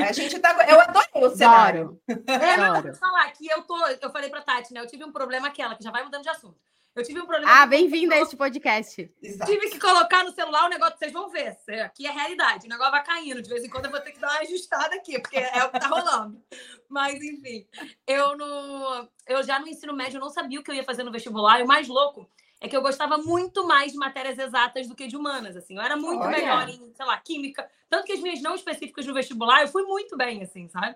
A 0.04 0.12
gente 0.12 0.38
tá. 0.39 0.57
Eu 0.68 0.81
adorei 0.81 1.07
o 1.13 1.30
cenário. 1.30 2.01
Adoro. 2.09 2.24
É, 2.27 2.57
mas 2.57 2.83
vou 2.83 2.95
falar 2.95 3.31
que 3.31 3.48
eu 3.48 3.62
tô. 3.62 3.77
Eu 3.88 4.09
falei 4.12 4.30
pra 4.30 4.42
Tati, 4.42 4.74
né? 4.74 4.81
Eu 4.81 4.88
tive 4.88 5.06
um 5.06 5.12
problema 5.12 5.48
aquela, 5.48 5.75
que 5.75 5.83
já 5.83 5.92
vai 5.92 6.04
mudando 6.04 6.24
de 6.24 6.30
assunto. 6.30 6.59
Eu 6.97 7.03
tive 7.03 7.21
um 7.21 7.27
problema. 7.27 7.61
Ah, 7.61 7.65
bem-vinda 7.67 8.15
a 8.15 8.19
este 8.21 8.35
podcast. 8.35 9.07
Exato. 9.21 9.51
Tive 9.51 9.69
que 9.69 9.79
colocar 9.79 10.23
no 10.23 10.31
celular 10.31 10.65
o 10.65 10.69
negócio, 10.69 10.97
vocês 10.97 11.11
vão 11.13 11.29
ver. 11.29 11.53
cê- 11.63 11.79
Aqui 11.81 12.07
é 12.07 12.11
realidade. 12.11 12.65
O 12.65 12.69
negócio 12.69 12.91
vai 12.91 13.03
caindo. 13.03 13.39
De 13.39 13.47
vez 13.47 13.63
em 13.63 13.69
quando 13.69 13.85
eu 13.85 13.91
vou 13.91 13.99
ter 13.99 14.11
que 14.13 14.19
dar 14.19 14.31
uma 14.31 14.39
ajustada 14.39 14.95
aqui, 14.95 15.19
porque 15.19 15.38
é 15.38 15.63
o 15.63 15.69
que 15.69 15.79
tá 15.79 15.88
rolando. 15.88 16.41
Mas, 16.89 17.13
enfim, 17.21 17.67
eu 18.07 18.35
no. 18.35 19.07
Eu 19.27 19.44
já 19.44 19.59
no 19.59 19.67
ensino 19.67 19.94
médio 19.94 20.17
eu 20.17 20.21
não 20.21 20.31
sabia 20.31 20.59
o 20.59 20.63
que 20.63 20.71
eu 20.71 20.75
ia 20.75 20.83
fazer 20.83 21.03
no 21.03 21.11
vestibular. 21.11 21.59
E 21.59 21.63
o 21.63 21.67
mais 21.67 21.88
louco 21.88 22.27
é 22.59 22.67
que 22.67 22.75
eu 22.75 22.81
gostava 22.81 23.19
muito 23.19 23.67
mais 23.67 23.91
de 23.91 23.97
matérias 23.99 24.39
exatas 24.39 24.88
do 24.88 24.95
que 24.95 25.05
de 25.05 25.15
humanas. 25.15 25.55
Assim, 25.55 25.75
eu 25.75 25.81
era 25.83 25.95
muito 25.95 26.23
Olha. 26.23 26.31
melhor 26.35 26.67
em, 26.67 26.91
sei 26.95 27.05
lá, 27.05 27.15
química. 27.19 27.69
Tanto 27.88 28.05
que 28.05 28.13
as 28.13 28.19
minhas 28.19 28.41
não 28.41 28.55
específicas 28.55 29.05
no 29.05 29.13
vestibular, 29.13 29.61
eu 29.61 29.67
fui 29.67 29.83
muito 29.83 30.17
bem, 30.17 30.41
assim, 30.41 30.67
sabe? 30.67 30.95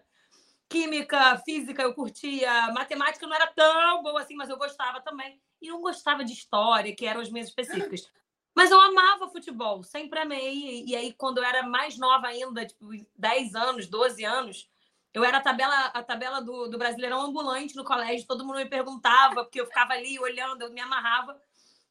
Química, 0.72 1.38
física, 1.40 1.82
eu 1.82 1.94
curtia. 1.94 2.72
Matemática 2.72 3.28
não 3.28 3.36
era 3.36 3.48
tão 3.48 4.02
boa 4.02 4.22
assim, 4.22 4.36
mas 4.36 4.50
eu 4.50 4.58
gostava 4.58 5.02
também. 5.02 5.38
E 5.62 5.68
não 5.68 5.82
gostava 5.82 6.24
de 6.24 6.32
história, 6.32 6.96
que 6.96 7.06
eram 7.06 7.20
as 7.20 7.30
minhas 7.30 7.50
específicas. 7.50 8.10
Mas 8.54 8.70
eu 8.70 8.82
amava 8.82 9.30
futebol, 9.30 9.82
sempre 9.82 10.20
amei. 10.20 10.84
E 10.86 10.94
aí, 10.94 11.14
quando 11.14 11.38
eu 11.38 11.44
era 11.44 11.64
mais 11.64 11.98
nova 11.98 12.28
ainda, 12.28 12.66
tipo, 12.66 12.86
10 13.18 13.56
anos, 13.56 13.88
12 13.88 14.26
anos, 14.26 14.70
eu 15.14 15.24
era 15.24 15.38
a 15.38 15.42
tabela, 15.42 15.86
a 15.86 16.04
tabela 16.04 16.42
do, 16.42 16.68
do 16.68 16.78
Brasileirão 16.78 17.22
ambulante 17.22 17.78
no 17.78 17.86
colégio, 17.86 18.28
todo 18.28 18.46
mundo 18.46 18.58
me 18.58 18.66
perguntava, 18.66 19.44
porque 19.46 19.62
eu 19.62 19.66
ficava 19.66 19.94
ali 19.94 20.20
olhando, 20.20 20.64
eu 20.64 20.72
me 20.72 20.82
amarrava. 20.82 21.40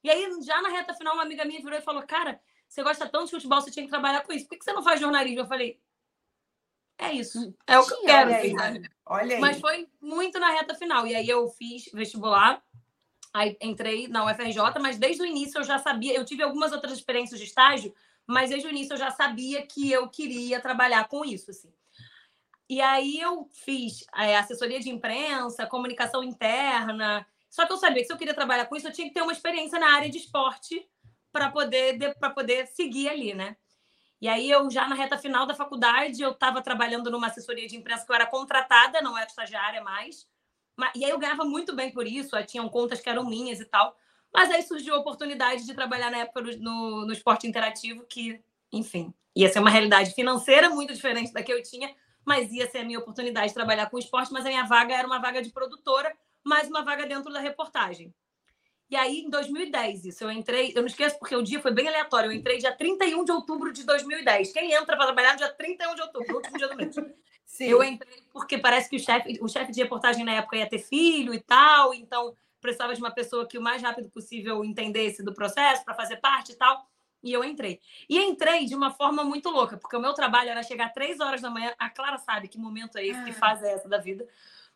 E 0.05 0.11
aí, 0.11 0.27
já 0.43 0.61
na 0.61 0.69
reta 0.69 0.93
final, 0.93 1.15
uma 1.15 1.23
amiga 1.23 1.47
minha 1.47 1.63
virou 1.63 1.79
e 1.79 1.83
falou: 1.83 2.03
Cara, 2.03 2.39
você 2.69 2.83
gosta 2.83 3.09
tanto 3.09 3.27
de 3.27 3.31
futebol, 3.31 3.61
você 3.61 3.71
tinha 3.71 3.85
que 3.85 3.91
trabalhar 3.91 4.23
com 4.23 4.33
isso. 4.33 4.45
Por 4.45 4.51
que 4.51 4.59
que 4.59 4.65
você 4.65 4.73
não 4.75 4.83
faz 4.83 5.01
jornalismo? 5.01 5.41
Eu 5.41 5.47
falei: 5.47 5.81
É 7.01 7.13
isso, 7.15 7.55
é 7.67 7.79
o 7.79 7.87
que 7.87 7.95
eu 7.95 8.03
quero. 8.03 8.31
olha 8.31 8.39
assim, 8.39 8.61
aí. 8.61 8.83
Olha 9.07 9.35
aí. 9.37 9.41
Mas 9.41 9.59
foi 9.59 9.89
muito 10.01 10.39
na 10.39 10.51
reta 10.51 10.75
final. 10.75 11.07
E 11.07 11.15
aí 11.15 11.29
eu 11.29 11.49
fiz 11.49 11.91
vestibular, 11.95 12.63
aí 13.33 13.57
entrei 13.61 14.07
na 14.07 14.25
UFRJ, 14.27 14.61
mas 14.81 14.99
desde 14.99 15.23
o 15.23 15.27
início 15.27 15.59
eu 15.59 15.65
já 15.65 15.79
sabia, 15.79 16.15
eu 16.15 16.25
tive 16.25 16.43
algumas 16.43 16.73
outras 16.73 16.93
experiências 16.93 17.41
de 17.41 17.47
estágio, 17.47 17.95
mas 18.27 18.51
desde 18.51 18.69
o 18.69 18.71
início 18.71 18.93
eu 18.93 18.99
já 18.99 19.11
sabia 19.11 19.67
que 19.67 19.91
eu 19.91 20.09
queria 20.09 20.61
trabalhar 20.61 21.09
com 21.09 21.25
isso, 21.25 21.51
assim. 21.51 21.73
E 22.69 22.81
aí 22.81 23.19
eu 23.19 23.49
fiz 23.53 24.05
é, 24.15 24.37
assessoria 24.37 24.79
de 24.79 24.91
imprensa, 24.91 25.67
comunicação 25.67 26.23
interna. 26.23 27.27
Só 27.49 27.67
que 27.67 27.73
eu 27.73 27.79
sabia 27.79 28.03
que 28.03 28.07
se 28.07 28.13
eu 28.13 28.17
queria 28.17 28.35
trabalhar 28.35 28.67
com 28.67 28.77
isso, 28.77 28.87
eu 28.87 28.93
tinha 28.93 29.09
que 29.09 29.15
ter 29.15 29.23
uma 29.23 29.33
experiência 29.33 29.77
na 29.77 29.93
área 29.93 30.09
de 30.09 30.19
esporte 30.19 30.89
para 31.33 31.51
poder 31.51 32.15
para 32.21 32.31
poder 32.31 32.67
seguir 32.69 33.09
ali, 33.09 33.35
né? 33.35 33.57
E 34.21 34.29
aí 34.29 34.51
eu 34.51 34.71
já 34.71 34.87
na 34.87 34.95
reta 34.95 35.17
final 35.19 35.47
da 35.47 35.55
faculdade, 35.55 36.21
eu 36.23 36.33
estava 36.33 36.61
trabalhando 36.63 37.11
numa 37.11 37.29
assessoria 37.29 37.67
de 37.67 37.77
imprensa 37.77 38.05
que 38.05 38.13
eu 38.13 38.17
era 38.17 38.27
contratada, 38.27 39.01
não 39.01 39.17
era 39.17 39.27
estagiária 39.27 39.83
mais. 39.83 40.27
Mas- 40.77 40.93
E 40.95 41.05
aí 41.05 41.11
eu 41.11 41.19
ganhava 41.19 41.45
muito 41.45 41.75
bem 41.75 41.91
por 41.93 42.07
isso, 42.07 42.31
tinham 42.47 42.69
contas 42.69 43.01
que 43.01 43.09
eram 43.09 43.25
minhas 43.25 43.61
e 43.61 43.65
tal. 43.65 43.97
Mas 44.33 44.51
aí 44.51 44.63
surgiu 44.63 44.95
a 44.95 44.99
oportunidade 44.99 45.67
de 45.67 45.75
trabalhar 45.75 46.11
na 46.11 46.19
época 46.19 46.43
no, 46.59 47.07
no 47.07 47.13
esporte 47.13 47.47
interativo, 47.47 48.05
que, 48.07 48.41
enfim, 48.73 49.13
ia 49.35 49.49
ser 49.53 49.59
uma 49.59 49.71
realidade 49.71 50.13
financeira 50.15 50.71
muito 50.71 50.93
diferente 50.95 51.33
da 51.33 51.43
que 51.43 51.53
eu 51.53 51.63
tinha, 51.63 51.93
mas 52.25 52.53
ia 52.53 52.69
ser 52.71 52.79
a 52.79 52.85
minha 52.85 52.99
oportunidade 52.99 53.49
de 53.49 53.55
trabalhar 53.55 53.89
com 53.91 53.99
esporte, 53.99 54.33
mas 54.33 54.45
a 54.47 54.49
minha 54.49 54.65
vaga 54.67 54.95
era 54.95 55.07
uma 55.07 55.19
vaga 55.19 55.43
de 55.43 55.51
produtora, 55.51 56.15
mais 56.45 56.69
uma 56.69 56.83
vaga 56.85 57.07
dentro 57.07 57.33
da 57.33 57.41
reportagem. 57.41 58.15
E 58.91 58.97
aí, 58.97 59.21
em 59.21 59.31
2010, 59.31 60.05
isso, 60.07 60.25
eu 60.25 60.33
entrei, 60.33 60.73
eu 60.75 60.83
não 60.83 60.89
esqueço 60.89 61.17
porque 61.19 61.37
o 61.37 61.43
dia 61.43 61.61
foi 61.61 61.71
bem 61.71 61.87
aleatório, 61.87 62.31
eu 62.31 62.35
entrei 62.35 62.59
dia 62.59 62.73
31 62.73 63.25
de 63.25 63.31
outubro 63.31 63.73
de 63.73 63.85
2010. 63.85 64.53
Quem 64.53 64.73
entra 64.73 64.97
para 64.97 65.07
trabalhar 65.07 65.33
no 65.33 65.39
dia 65.39 65.49
31 65.49 65.95
de 65.95 66.03
outubro, 66.03 66.37
último 66.37 66.59
dia 66.59 66.69
do 66.69 66.77
mês? 66.77 66.95
Sim. 67.47 67.67
Eu 67.67 67.83
entrei 67.83 68.23
porque 68.33 68.59
parece 68.59 68.89
que 68.91 68.97
o 68.97 68.99
chefe, 68.99 69.39
o 69.41 69.49
chefe 69.49 69.73
de 69.73 69.83
reportagem 69.83 70.25
na 70.25 70.35
época 70.35 70.57
ia 70.57 70.69
ter 70.69 70.79
filho 70.79 71.33
e 71.35 71.41
tal, 71.41 71.95
então 71.95 72.35
precisava 72.61 72.95
de 72.95 73.01
uma 73.01 73.11
pessoa 73.11 73.47
que 73.47 73.59
o 73.59 73.63
mais 73.63 73.81
rápido 73.83 74.09
possível 74.11 74.65
entendesse 74.65 75.23
do 75.23 75.33
processo 75.33 75.85
para 75.85 75.95
fazer 75.95 76.17
parte 76.17 76.53
e 76.53 76.55
tal. 76.57 76.85
E 77.23 77.33
eu 77.33 77.45
entrei. 77.45 77.81
E 78.09 78.19
entrei 78.19 78.65
de 78.65 78.75
uma 78.75 78.91
forma 78.91 79.23
muito 79.23 79.51
louca, 79.51 79.77
porque 79.77 79.97
o 79.97 80.01
meu 80.01 80.15
trabalho 80.15 80.51
era 80.51 80.63
chegar 80.63 80.89
três 80.93 81.21
horas 81.21 81.41
da 81.41 81.51
manhã. 81.51 81.73
A 81.79 81.91
Clara 81.91 82.19
sabe 82.19 82.49
que 82.49 82.59
momento 82.59 82.97
é 82.99 83.07
esse, 83.07 83.23
que 83.25 83.31
Ah. 83.31 83.35
fase 83.35 83.67
é 83.67 83.73
essa 83.73 83.89
da 83.89 83.99
vida. 83.99 84.27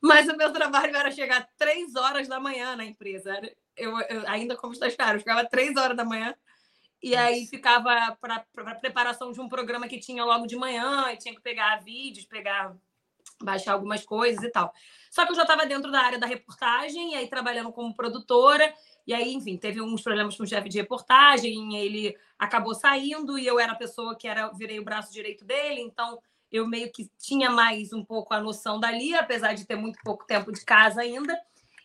Mas 0.01 0.29
o 0.29 0.37
meu 0.37 0.53
trabalho 0.53 0.95
era 0.95 1.11
chegar 1.11 1.49
três 1.57 1.95
horas 1.97 2.29
da 2.29 2.39
manhã 2.39 2.77
na 2.77 2.85
empresa. 2.85 3.41
Eu, 3.77 3.99
eu 4.01 4.29
ainda 4.29 4.57
como 4.57 4.73
estagiário, 4.73 5.17
eu 5.17 5.21
ficava 5.21 5.45
três 5.45 5.77
horas 5.77 5.97
da 5.97 6.05
manhã. 6.05 6.35
E 7.03 7.15
aí 7.15 7.47
ficava 7.47 8.17
para 8.19 8.75
preparação 8.81 9.31
de 9.31 9.41
um 9.41 9.49
programa 9.49 9.87
que 9.87 9.99
tinha 9.99 10.25
logo 10.25 10.47
de 10.47 10.57
manhã, 10.57 11.13
e 11.13 11.19
tinha 11.19 11.35
que 11.35 11.41
pegar 11.43 11.83
vídeos, 11.83 12.25
pegar 12.25 12.75
baixar 13.43 13.73
algumas 13.73 14.03
coisas 14.05 14.43
e 14.43 14.51
tal. 14.51 14.73
Só 15.11 15.25
que 15.25 15.33
eu 15.33 15.37
já 15.37 15.43
estava 15.43 15.67
dentro 15.67 15.93
da 15.93 16.01
área 16.01 16.19
da 16.19 16.27
reportagem, 16.27 17.13
e 17.13 17.15
aí 17.17 17.29
trabalhando 17.29 17.73
como 17.73 17.95
produtora, 17.95 18.73
e 19.07 19.13
aí, 19.13 19.35
enfim, 19.35 19.59
teve 19.59 19.83
uns 19.83 20.03
problemas 20.03 20.37
com 20.37 20.45
o 20.45 20.47
chefe 20.47 20.69
de 20.69 20.79
reportagem, 20.79 21.77
ele 21.77 22.17
acabou 22.39 22.75
saindo, 22.75 23.39
e 23.39 23.47
eu 23.47 23.61
era 23.61 23.73
a 23.73 23.77
pessoa 23.77 24.17
que 24.17 24.27
era, 24.27 24.49
virei 24.53 24.81
o 24.81 24.85
braço 24.85 25.13
direito 25.13 25.45
dele, 25.45 25.81
então 25.83 26.19
eu 26.51 26.67
meio 26.67 26.91
que 26.91 27.11
tinha 27.19 27.51
mais 27.51 27.93
um 27.93 28.05
pouco 28.05 28.33
a 28.33 28.41
noção 28.41 28.81
dali, 28.81 29.15
apesar 29.15 29.53
de 29.53 29.67
ter 29.67 29.77
muito 29.77 29.99
pouco 30.03 30.25
tempo 30.25 30.51
de 30.51 30.65
casa 30.65 31.03
ainda. 31.03 31.39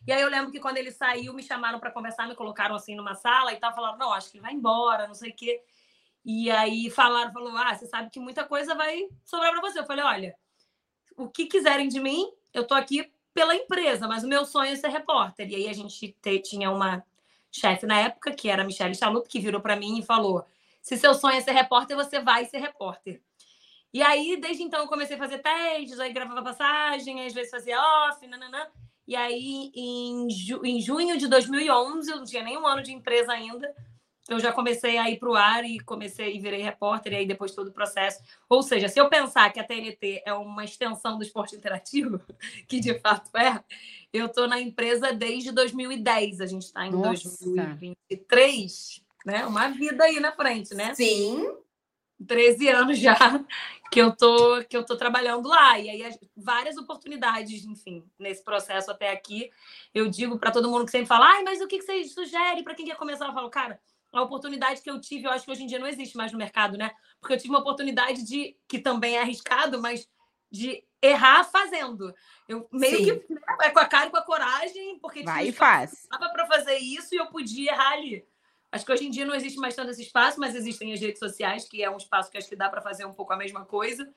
E 0.06 0.12
aí 0.12 0.20
eu 0.20 0.28
lembro 0.28 0.50
que 0.50 0.60
quando 0.60 0.78
ele 0.78 0.90
saiu, 0.90 1.34
me 1.34 1.42
chamaram 1.42 1.78
para 1.78 1.90
conversar, 1.90 2.26
me 2.26 2.34
colocaram 2.34 2.74
assim 2.74 2.94
numa 2.94 3.14
sala 3.14 3.52
e 3.52 3.56
tal, 3.56 3.74
falaram, 3.74 3.98
não, 3.98 4.12
acho 4.12 4.30
que 4.30 4.38
ele 4.38 4.42
vai 4.42 4.52
embora, 4.52 5.06
não 5.06 5.14
sei 5.14 5.30
o 5.30 5.34
quê. 5.34 5.62
E 6.24 6.50
aí 6.50 6.90
falaram, 6.90 7.32
falou, 7.32 7.56
ah, 7.56 7.74
você 7.74 7.86
sabe 7.86 8.10
que 8.10 8.20
muita 8.20 8.44
coisa 8.44 8.74
vai 8.74 9.08
sobrar 9.24 9.52
para 9.52 9.60
você. 9.60 9.78
Eu 9.78 9.86
falei, 9.86 10.04
olha, 10.04 10.36
o 11.16 11.28
que 11.28 11.46
quiserem 11.46 11.88
de 11.88 12.00
mim, 12.00 12.30
eu 12.52 12.66
tô 12.66 12.74
aqui 12.74 13.10
pela 13.32 13.54
empresa, 13.54 14.08
mas 14.08 14.24
o 14.24 14.28
meu 14.28 14.44
sonho 14.44 14.72
é 14.72 14.76
ser 14.76 14.88
repórter. 14.88 15.50
E 15.50 15.54
aí 15.54 15.68
a 15.68 15.72
gente 15.72 16.16
te, 16.20 16.38
tinha 16.40 16.70
uma 16.70 17.04
chefe 17.50 17.86
na 17.86 17.98
época, 17.98 18.32
que 18.32 18.48
era 18.48 18.62
a 18.62 18.64
Michelle 18.64 18.94
Chalup, 18.94 19.28
que 19.28 19.40
virou 19.40 19.60
para 19.60 19.76
mim 19.76 19.98
e 19.98 20.02
falou: 20.02 20.44
se 20.80 20.96
seu 20.96 21.14
sonho 21.14 21.36
é 21.36 21.40
ser 21.40 21.52
repórter, 21.52 21.96
você 21.96 22.20
vai 22.20 22.44
ser 22.44 22.58
repórter. 22.58 23.20
E 23.92 24.02
aí, 24.02 24.36
desde 24.40 24.62
então, 24.62 24.80
eu 24.80 24.86
comecei 24.86 25.16
a 25.16 25.18
fazer 25.18 25.38
testes, 25.38 25.98
aí 25.98 26.12
gravava 26.12 26.42
passagem, 26.42 27.26
às 27.26 27.32
vezes 27.32 27.50
fazia 27.50 27.80
off, 27.80 28.24
nananã. 28.26 28.66
E 29.10 29.16
aí, 29.16 29.72
em, 29.74 30.30
ju 30.30 30.64
em 30.64 30.80
junho 30.80 31.18
de 31.18 31.26
2011, 31.26 32.08
eu 32.08 32.18
não 32.18 32.24
tinha 32.24 32.44
nem 32.44 32.56
um 32.56 32.64
ano 32.64 32.80
de 32.80 32.92
empresa 32.92 33.32
ainda, 33.32 33.74
eu 34.28 34.38
já 34.38 34.52
comecei 34.52 34.98
a 34.98 35.10
ir 35.10 35.18
para 35.18 35.28
o 35.28 35.34
ar 35.34 35.64
e 35.64 35.80
comecei 35.80 36.36
e 36.36 36.38
virei 36.38 36.62
repórter, 36.62 37.12
e 37.12 37.16
aí 37.16 37.26
depois 37.26 37.52
todo 37.52 37.66
o 37.66 37.72
processo. 37.72 38.22
Ou 38.48 38.62
seja, 38.62 38.88
se 38.88 39.00
eu 39.00 39.08
pensar 39.08 39.52
que 39.52 39.58
a 39.58 39.64
TNT 39.64 40.22
é 40.24 40.32
uma 40.32 40.64
extensão 40.64 41.18
do 41.18 41.24
esporte 41.24 41.56
interativo, 41.56 42.20
que 42.68 42.78
de 42.78 43.00
fato 43.00 43.36
é, 43.36 43.60
eu 44.12 44.26
estou 44.26 44.46
na 44.46 44.60
empresa 44.60 45.12
desde 45.12 45.50
2010. 45.50 46.40
A 46.40 46.46
gente 46.46 46.66
está 46.66 46.86
em 46.86 46.92
Nossa. 46.92 47.28
2023, 47.48 49.02
né? 49.26 49.44
Uma 49.44 49.70
vida 49.70 50.04
aí 50.04 50.20
na 50.20 50.30
frente, 50.30 50.72
né? 50.72 50.94
Sim. 50.94 51.48
13 52.26 52.68
anos 52.68 52.98
já 52.98 53.16
que 53.90 54.00
eu 54.00 54.14
tô 54.14 54.62
que 54.64 54.76
eu 54.76 54.84
tô 54.84 54.96
trabalhando 54.96 55.48
lá 55.48 55.78
e 55.78 55.90
aí 55.90 56.18
várias 56.36 56.76
oportunidades, 56.76 57.64
enfim, 57.64 58.04
nesse 58.18 58.42
processo 58.44 58.90
até 58.90 59.10
aqui. 59.10 59.50
Eu 59.92 60.08
digo 60.08 60.38
para 60.38 60.52
todo 60.52 60.70
mundo 60.70 60.84
que 60.84 60.92
sempre 60.92 61.08
fala: 61.08 61.26
"Ai, 61.26 61.42
mas 61.42 61.60
o 61.60 61.66
que 61.66 61.78
que 61.78 61.84
você 61.84 62.04
sugere 62.04 62.62
para 62.62 62.74
quem 62.74 62.86
quer 62.86 62.96
começar?" 62.96 63.26
Eu 63.26 63.34
falo: 63.34 63.50
"Cara, 63.50 63.80
a 64.12 64.22
oportunidade 64.22 64.80
que 64.80 64.90
eu 64.90 65.00
tive, 65.00 65.24
eu 65.24 65.30
acho 65.30 65.44
que 65.44 65.50
hoje 65.50 65.64
em 65.64 65.66
dia 65.66 65.78
não 65.78 65.86
existe 65.86 66.16
mais 66.16 66.32
no 66.32 66.38
mercado, 66.38 66.76
né? 66.76 66.92
Porque 67.20 67.34
eu 67.34 67.38
tive 67.38 67.50
uma 67.50 67.60
oportunidade 67.60 68.24
de 68.24 68.56
que 68.68 68.78
também 68.78 69.16
é 69.16 69.22
arriscado, 69.22 69.80
mas 69.80 70.08
de 70.50 70.84
errar 71.00 71.44
fazendo. 71.44 72.14
Eu 72.48 72.68
meio 72.72 72.96
Sim. 72.96 73.04
que 73.04 73.32
né, 73.34 73.40
é 73.62 73.70
com 73.70 73.78
a 73.78 73.86
cara 73.86 74.08
e 74.08 74.10
com 74.10 74.16
a 74.16 74.22
coragem, 74.22 74.98
porque 74.98 75.22
vai 75.22 75.48
e 75.48 75.52
faz. 75.52 76.06
para 76.10 76.46
fazer 76.46 76.76
isso 76.78 77.14
e 77.14 77.18
eu 77.18 77.26
podia 77.26 77.70
errar 77.72 77.92
ali. 77.92 78.26
Acho 78.72 78.86
que 78.86 78.92
hoje 78.92 79.06
em 79.06 79.10
dia 79.10 79.26
não 79.26 79.34
existe 79.34 79.58
mais 79.58 79.74
tanto 79.74 79.90
esse 79.90 80.02
espaço, 80.02 80.38
mas 80.38 80.54
existem 80.54 80.92
as 80.92 81.00
redes 81.00 81.18
sociais, 81.18 81.68
que 81.68 81.82
é 81.82 81.90
um 81.90 81.96
espaço 81.96 82.30
que 82.30 82.38
acho 82.38 82.48
que 82.48 82.56
dá 82.56 82.68
para 82.68 82.80
fazer 82.80 83.04
um 83.04 83.12
pouco 83.12 83.32
a 83.32 83.36
mesma 83.36 83.64
coisa. 83.64 84.08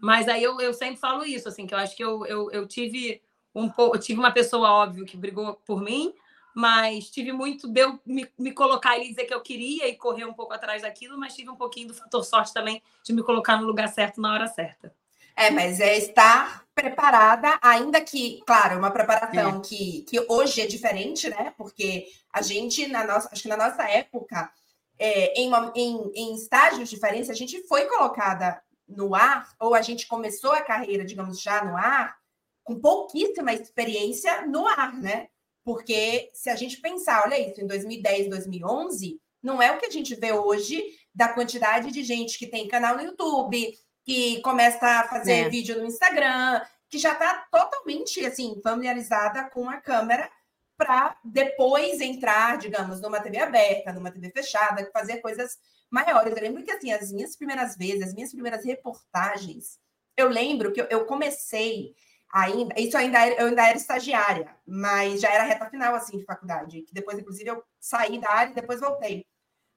Mas 0.00 0.26
aí 0.28 0.42
eu, 0.42 0.60
eu 0.60 0.72
sempre 0.72 0.96
falo 0.96 1.24
isso, 1.24 1.48
assim, 1.48 1.66
que 1.66 1.74
eu 1.74 1.78
acho 1.78 1.94
que 1.96 2.02
eu, 2.02 2.24
eu, 2.26 2.50
eu 2.50 2.66
tive 2.66 3.22
um 3.54 3.68
pouco, 3.68 3.98
tive 3.98 4.18
uma 4.18 4.32
pessoa, 4.32 4.70
óbvio, 4.70 5.04
que 5.04 5.16
brigou 5.16 5.54
por 5.66 5.80
mim, 5.80 6.14
mas 6.54 7.10
tive 7.10 7.32
muito 7.32 7.68
de 7.68 7.80
eu 7.80 8.00
me, 8.06 8.28
me 8.38 8.52
colocar 8.52 8.98
e 8.98 9.08
dizer 9.08 9.24
que 9.24 9.34
eu 9.34 9.40
queria 9.40 9.88
e 9.88 9.96
correr 9.96 10.24
um 10.24 10.32
pouco 10.32 10.52
atrás 10.52 10.82
daquilo, 10.82 11.18
mas 11.18 11.34
tive 11.34 11.50
um 11.50 11.56
pouquinho 11.56 11.88
do 11.88 11.94
fator 11.94 12.24
sorte 12.24 12.52
também 12.54 12.82
de 13.04 13.12
me 13.12 13.22
colocar 13.22 13.60
no 13.60 13.66
lugar 13.66 13.88
certo 13.88 14.20
na 14.20 14.32
hora 14.32 14.46
certa. 14.46 14.94
É, 15.36 15.50
mas 15.50 15.80
é 15.80 15.96
estar 15.98 16.64
preparada, 16.74 17.58
ainda 17.62 18.00
que, 18.00 18.40
claro, 18.46 18.78
uma 18.78 18.90
preparação 18.90 19.58
é. 19.58 19.60
que, 19.60 20.02
que 20.02 20.20
hoje 20.28 20.60
é 20.60 20.66
diferente, 20.66 21.28
né? 21.28 21.54
Porque 21.56 22.06
a 22.32 22.42
gente, 22.42 22.86
na 22.88 23.04
nossa, 23.04 23.28
acho 23.30 23.42
que 23.42 23.48
na 23.48 23.56
nossa 23.56 23.88
época, 23.88 24.50
é, 24.98 25.40
em, 25.40 25.50
em, 25.74 26.10
em 26.14 26.34
estágios 26.34 26.90
diferentes, 26.90 27.30
a 27.30 27.34
gente 27.34 27.66
foi 27.68 27.86
colocada 27.86 28.60
no 28.88 29.14
ar, 29.14 29.48
ou 29.60 29.74
a 29.74 29.82
gente 29.82 30.06
começou 30.06 30.52
a 30.52 30.62
carreira, 30.62 31.04
digamos, 31.04 31.40
já 31.40 31.64
no 31.64 31.76
ar, 31.76 32.16
com 32.62 32.80
pouquíssima 32.80 33.52
experiência 33.52 34.46
no 34.46 34.66
ar, 34.66 34.94
né? 34.94 35.28
Porque 35.64 36.30
se 36.34 36.50
a 36.50 36.56
gente 36.56 36.80
pensar, 36.80 37.24
olha 37.24 37.38
isso, 37.38 37.60
em 37.60 37.66
2010, 37.66 38.28
2011, 38.28 39.20
não 39.42 39.62
é 39.62 39.72
o 39.72 39.78
que 39.78 39.86
a 39.86 39.90
gente 39.90 40.14
vê 40.14 40.32
hoje 40.32 40.82
da 41.14 41.28
quantidade 41.28 41.90
de 41.90 42.02
gente 42.02 42.38
que 42.38 42.46
tem 42.46 42.66
canal 42.66 42.96
no 42.96 43.02
YouTube, 43.02 43.74
que 44.04 44.40
começa 44.42 44.86
a 44.86 45.08
fazer 45.08 45.46
é. 45.46 45.48
vídeo 45.48 45.78
no 45.78 45.86
Instagram, 45.86 46.60
que 46.88 46.98
já 46.98 47.12
está 47.12 47.46
totalmente 47.50 48.24
assim 48.24 48.60
familiarizada 48.62 49.48
com 49.50 49.68
a 49.68 49.78
câmera 49.78 50.30
para 50.76 51.16
depois 51.24 52.00
entrar, 52.00 52.58
digamos, 52.58 53.00
numa 53.00 53.20
TV 53.20 53.38
aberta, 53.38 53.92
numa 53.92 54.10
TV 54.10 54.30
fechada, 54.30 54.88
fazer 54.92 55.18
coisas 55.18 55.56
maiores. 55.90 56.36
Eu 56.36 56.42
lembro 56.42 56.62
que 56.62 56.70
assim, 56.70 56.92
as 56.92 57.10
minhas 57.10 57.36
primeiras 57.36 57.76
vezes, 57.76 58.08
as 58.08 58.14
minhas 58.14 58.30
primeiras 58.30 58.64
reportagens, 58.64 59.78
eu 60.16 60.28
lembro 60.28 60.72
que 60.72 60.80
eu 60.80 61.06
comecei 61.06 61.94
ainda, 62.32 62.74
isso 62.78 62.96
ainda 62.96 63.24
era, 63.24 63.40
eu 63.40 63.46
ainda 63.46 63.66
era 63.66 63.76
estagiária, 63.76 64.54
mas 64.66 65.20
já 65.20 65.32
era 65.32 65.44
reta 65.44 65.70
final 65.70 65.94
assim 65.94 66.18
de 66.18 66.24
faculdade, 66.24 66.82
que 66.82 66.92
depois 66.92 67.18
inclusive 67.18 67.48
eu 67.48 67.64
saí 67.80 68.18
da 68.20 68.30
área 68.30 68.50
e 68.50 68.54
depois 68.54 68.80
voltei. 68.80 69.24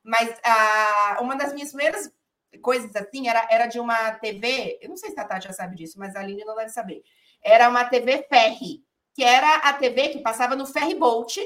Mas 0.03 0.35
ah, 0.43 1.19
uma 1.21 1.35
das 1.35 1.53
minhas 1.53 1.69
primeiras 1.69 2.11
coisas 2.57 2.95
assim, 2.95 3.27
era, 3.27 3.47
era 3.49 3.67
de 3.67 3.79
uma 3.79 4.11
TV, 4.13 4.79
eu 4.81 4.89
não 4.89 4.97
sei 4.97 5.11
se 5.11 5.19
a 5.19 5.25
Tati 5.25 5.47
já 5.47 5.53
sabe 5.53 5.75
disso, 5.75 5.99
mas 5.99 6.15
a 6.15 6.19
Aline 6.19 6.45
não 6.45 6.55
deve 6.55 6.69
saber. 6.69 7.03
Era 7.41 7.69
uma 7.69 7.85
TV 7.85 8.23
ferry, 8.29 8.83
que 9.13 9.23
era 9.23 9.57
a 9.57 9.73
TV 9.73 10.09
que 10.09 10.19
passava 10.19 10.55
no 10.55 10.65
ferry 10.65 10.95
boat, 10.95 11.39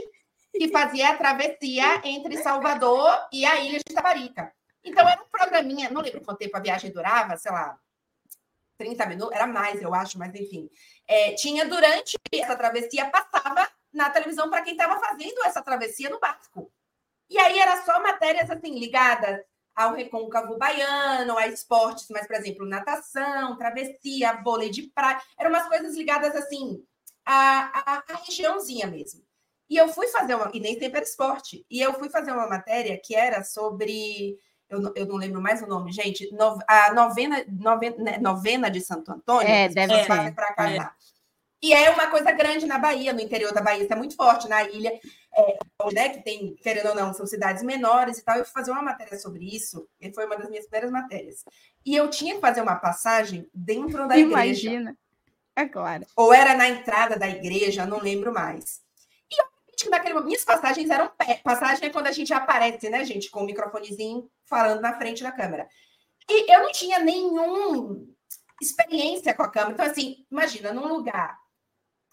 que 0.51 0.70
fazia 0.70 1.10
a 1.10 1.15
travessia 1.15 2.01
entre 2.03 2.38
Salvador 2.38 3.10
e 3.32 3.46
a 3.46 3.62
ilha 3.62 3.80
de 3.80 3.94
Taparica. 3.94 4.51
Então 4.84 5.08
era 5.08 5.22
um 5.22 5.30
programinha, 5.30 5.89
não 5.89 6.01
lembro 6.01 6.22
quanto 6.22 6.39
tempo 6.39 6.58
a 6.58 6.60
viagem 6.60 6.91
durava, 6.91 7.38
sei 7.38 7.51
lá, 7.51 7.77
30 8.77 9.06
minutos, 9.06 9.36
era 9.36 9.46
mais, 9.46 9.82
eu 9.82 9.94
acho, 9.94 10.18
mas 10.18 10.34
enfim. 10.34 10.70
É, 11.08 11.34
tinha 11.34 11.65
durante 11.65 12.18
essa 12.34 12.56
travessia, 12.56 13.10
passava 13.10 13.70
na 13.94 14.10
televisão 14.10 14.50
para 14.50 14.63
quem 14.63 14.74
estava 14.74 15.00
fazendo 15.00 15.44
essa 15.46 15.62
travessia 15.62 16.10
no 16.10 16.20
barco. 16.20 16.72
E 17.30 17.38
aí 17.38 17.60
era 17.60 17.84
só 17.84 18.01
matérias 18.01 18.50
assim 18.50 18.77
ligadas 18.77 19.39
ao 19.75 19.94
recôncavo 19.94 20.58
baiano, 20.58 21.38
a 21.38 21.48
esportes, 21.48 22.08
mas, 22.10 22.28
por 22.28 22.36
exemplo, 22.36 22.66
natação, 22.66 23.58
travessia, 23.58 24.42
vôlei 24.44 24.70
de 24.70 24.84
praia, 24.84 25.22
eram 25.38 25.50
umas 25.50 25.68
coisas 25.68 25.96
ligadas 25.96 26.36
assim 26.36 26.84
à, 27.25 27.72
à, 27.74 28.04
à 28.10 28.16
regiãozinha 28.25 28.88
mesmo. 28.88 29.22
E 29.70 29.78
eu 29.78 29.88
fui 29.88 30.08
fazer 30.08 30.36
uma, 30.36 30.51
e 30.54 30.60
nem 30.60 30.78
sempre 30.78 30.98
era 30.98 31.06
esporte, 31.06 31.66
e 31.70 31.80
eu 31.80 31.94
fui 31.94 32.10
fazer 32.10 32.32
uma 32.32 32.48
matéria 32.48 33.00
que 33.01 33.16
era 33.16 33.44
sobre, 33.44 34.38
eu, 34.70 34.82
não, 34.82 34.92
eu 34.96 35.06
não 35.06 35.16
lembro 35.16 35.42
mais 35.42 35.62
o 35.62 35.68
nome, 35.68 35.94
gente, 35.94 36.30
no, 36.34 36.60
a 36.68 36.94
novena, 36.94 37.46
novena, 37.48 37.96
né, 37.98 38.18
novena 38.18 38.70
de 38.70 38.82
Santo 38.82 39.12
Antônio, 39.12 39.50
é, 39.50 39.70
deve 39.70 40.04
ser. 40.04 40.36
para 40.36 40.54
casar. 40.54 40.96
É. 40.98 41.00
E 41.62 41.74
é 41.74 41.91
uma 41.91 42.08
coisa 42.08 42.32
grande 42.32 42.65
na 42.65 42.80
Bahia, 42.80 43.13
no 43.13 43.22
interior 43.22 43.53
da 43.53 43.62
Bahia, 43.62 43.84
isso 43.84 43.94
é 43.94 43.96
muito 43.96 44.15
forte 44.15 44.50
na 44.50 44.63
ilha, 44.63 45.00
é, 45.34 45.60
né, 45.94 46.10
que 46.10 46.24
tem, 46.24 46.56
querendo 46.56 46.89
ou 46.89 46.96
não, 46.96 47.13
são 47.13 47.27
cidades 47.27 47.62
menores 47.62 48.18
e 48.18 48.24
tal. 48.24 48.38
Eu 48.38 48.46
fui 48.46 48.53
fazer 48.53 48.72
uma 48.72 48.82
matéria 48.82 49.18
sobre 49.20 49.46
isso, 49.46 49.88
e 50.00 50.12
foi 50.12 50.25
uma 50.25 50.38
das 50.38 50.50
minhas 50.50 50.65
primeiras 50.65 50.91
matérias. 50.91 51.46
E 51.86 51.96
eu 51.96 52.10
tinha 52.10 52.36
que 52.36 52.41
fazer 52.41 52.62
uma 52.62 52.75
passagem 52.75 53.48
dentro 53.53 54.08
da 54.08 54.18
Imagina. 54.18 54.44
igreja. 54.44 54.70
Imagina, 54.70 54.98
é 55.56 55.65
claro. 55.68 56.06
Ou 56.15 56.34
era 56.34 56.56
na 56.56 56.68
entrada 56.68 57.15
da 57.15 57.30
igreja, 57.30 57.86
não 57.86 58.00
lembro 58.00 58.34
mais. 58.34 58.82
E 59.30 59.39
obviamente 59.39 59.84
que 59.84 59.89
naquele 59.89 60.13
momento, 60.15 60.27
minhas 60.27 60.44
passagens 60.44 60.89
eram 60.89 61.12
pé. 61.15 61.41
Passagem 61.44 61.86
é 61.86 61.89
quando 61.91 62.08
a 62.08 62.12
gente 62.12 62.34
aparece, 62.34 62.89
né, 62.89 63.06
gente, 63.06 63.30
com 63.30 63.41
o 63.41 63.46
microfonezinho 63.46 64.27
falando 64.46 64.82
na 64.82 64.98
frente 64.98 65.22
da 65.22 65.32
câmera. 65.32 65.68
E 66.27 66.51
eu 66.51 66.63
não 66.63 66.72
tinha 66.72 66.98
nenhuma 66.98 68.01
experiência 68.60 69.34
com 69.34 69.44
a 69.44 69.50
câmera. 69.50 69.74
Então, 69.74 69.86
assim, 69.86 70.25
imagina, 70.32 70.74
num 70.74 70.88
lugar 70.88 71.40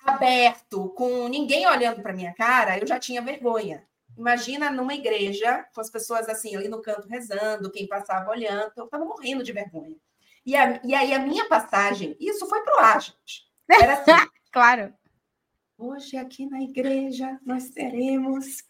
aberto, 0.04 0.90
com 0.90 1.28
ninguém 1.28 1.66
olhando 1.66 2.02
para 2.02 2.12
minha 2.12 2.34
cara, 2.34 2.78
eu 2.78 2.86
já 2.86 2.98
tinha 2.98 3.22
vergonha. 3.22 3.86
Imagina 4.16 4.70
numa 4.70 4.94
igreja, 4.94 5.64
com 5.74 5.80
as 5.80 5.90
pessoas 5.90 6.28
assim, 6.28 6.56
ali 6.56 6.68
no 6.68 6.82
canto 6.82 7.08
rezando, 7.08 7.70
quem 7.70 7.86
passava 7.86 8.30
olhando, 8.30 8.72
eu 8.76 8.84
estava 8.84 9.04
morrendo 9.04 9.44
de 9.44 9.52
vergonha. 9.52 9.96
E, 10.44 10.56
a, 10.56 10.80
e 10.82 10.94
aí 10.94 11.12
a 11.12 11.18
minha 11.18 11.46
passagem, 11.46 12.16
isso 12.18 12.48
foi 12.48 12.62
para 12.62 12.76
o 12.76 12.80
ar, 12.80 13.00
gente. 13.00 13.46
Era 13.70 13.94
assim. 13.94 14.10
claro. 14.50 14.94
Hoje 15.76 16.16
aqui 16.16 16.46
na 16.46 16.60
igreja 16.60 17.38
nós 17.44 17.68
teremos 17.68 18.64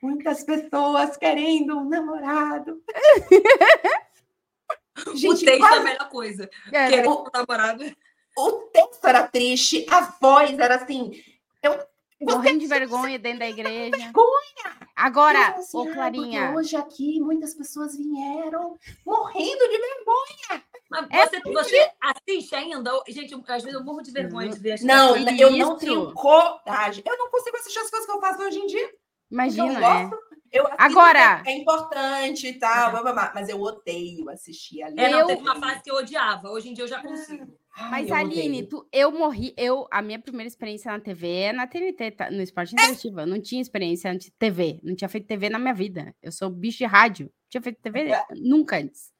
muitas 0.00 0.44
pessoas 0.44 1.16
querendo 1.16 1.78
um 1.78 1.88
namorado. 1.88 2.80
gente, 5.16 5.26
o 5.26 5.44
texto 5.44 5.58
quase... 5.58 5.76
é 5.76 5.80
a 5.80 5.82
melhor 5.82 6.08
coisa. 6.08 6.48
É, 6.72 6.88
querendo 6.88 7.10
um 7.10 7.24
namorado 7.34 7.96
o 8.36 8.52
texto 8.72 9.04
era 9.04 9.26
triste, 9.26 9.86
a 9.88 10.00
voz 10.20 10.58
era 10.58 10.76
assim. 10.76 11.22
Eu, 11.62 11.78
Morrendo 12.20 12.60
de 12.60 12.66
vergonha 12.66 13.18
dentro 13.18 13.40
da 13.40 13.48
igreja. 13.48 13.96
Vergonha! 13.96 14.78
Agora, 14.96 15.48
assim, 15.48 15.76
ô 15.76 15.92
Clarinha. 15.92 16.52
Hoje 16.52 16.76
aqui 16.76 17.20
muitas 17.20 17.54
pessoas 17.54 17.96
vieram 17.96 18.78
morrendo 19.04 19.68
de 19.68 19.78
vergonha. 19.78 20.64
Mas 20.90 21.08
é 21.10 21.26
você, 21.26 21.40
você 21.52 21.90
assiste 22.00 22.54
ainda? 22.54 22.90
Gente, 23.08 23.34
às 23.34 23.62
vezes 23.62 23.78
eu 23.78 23.84
morro 23.84 24.00
de 24.00 24.10
vergonha 24.10 24.48
de 24.50 24.58
ver 24.58 24.80
Não, 24.82 25.16
eu 25.16 25.50
não 25.50 25.76
tenho 25.76 26.12
coragem. 26.14 27.02
Eu 27.06 27.18
não 27.18 27.30
consigo 27.30 27.56
assistir 27.56 27.80
as 27.80 27.90
coisas 27.90 28.06
que 28.06 28.16
eu 28.16 28.20
faço 28.20 28.42
hoje 28.42 28.58
em 28.58 28.66
dia. 28.66 28.90
Imagina. 29.30 29.72
Eu 29.72 29.80
gosto, 29.80 30.14
é. 30.14 30.34
Eu 30.54 30.68
Agora. 30.78 31.42
É 31.44 31.52
importante 31.52 32.46
e 32.46 32.52
tal, 32.52 32.92
blá, 32.92 33.32
mas 33.34 33.48
eu 33.48 33.60
odeio 33.60 34.30
assistir 34.30 34.82
ali. 34.84 35.00
É, 35.00 35.10
não, 35.10 35.20
eu... 35.20 35.26
teve 35.26 35.42
uma 35.42 35.58
fase 35.58 35.82
que 35.82 35.90
eu 35.90 35.96
odiava. 35.96 36.48
Hoje 36.48 36.68
em 36.68 36.74
dia 36.74 36.84
eu 36.84 36.88
já 36.88 37.02
consigo. 37.02 37.52
Mas, 37.90 38.10
Ai, 38.10 38.20
Aline, 38.22 38.62
tu, 38.64 38.86
eu 38.92 39.10
morri. 39.10 39.52
Eu, 39.56 39.86
a 39.90 40.00
minha 40.00 40.18
primeira 40.18 40.46
experiência 40.46 40.92
na 40.92 41.00
TV 41.00 41.28
é 41.28 41.52
na 41.52 41.66
TNT, 41.66 42.10
tá, 42.12 42.30
no 42.30 42.40
esporte 42.40 42.72
interativo. 42.72 43.20
Eu 43.20 43.26
não 43.26 43.40
tinha 43.40 43.60
experiência 43.60 44.14
de 44.16 44.30
TV. 44.32 44.78
Não 44.82 44.94
tinha 44.94 45.08
feito 45.08 45.26
TV 45.26 45.48
na 45.48 45.58
minha 45.58 45.74
vida. 45.74 46.14
Eu 46.22 46.30
sou 46.30 46.48
bicho 46.48 46.78
de 46.78 46.84
rádio. 46.84 47.26
Não 47.26 47.50
tinha 47.50 47.62
feito 47.62 47.80
TV 47.82 48.10
é. 48.10 48.24
nunca 48.36 48.76
antes. 48.78 49.12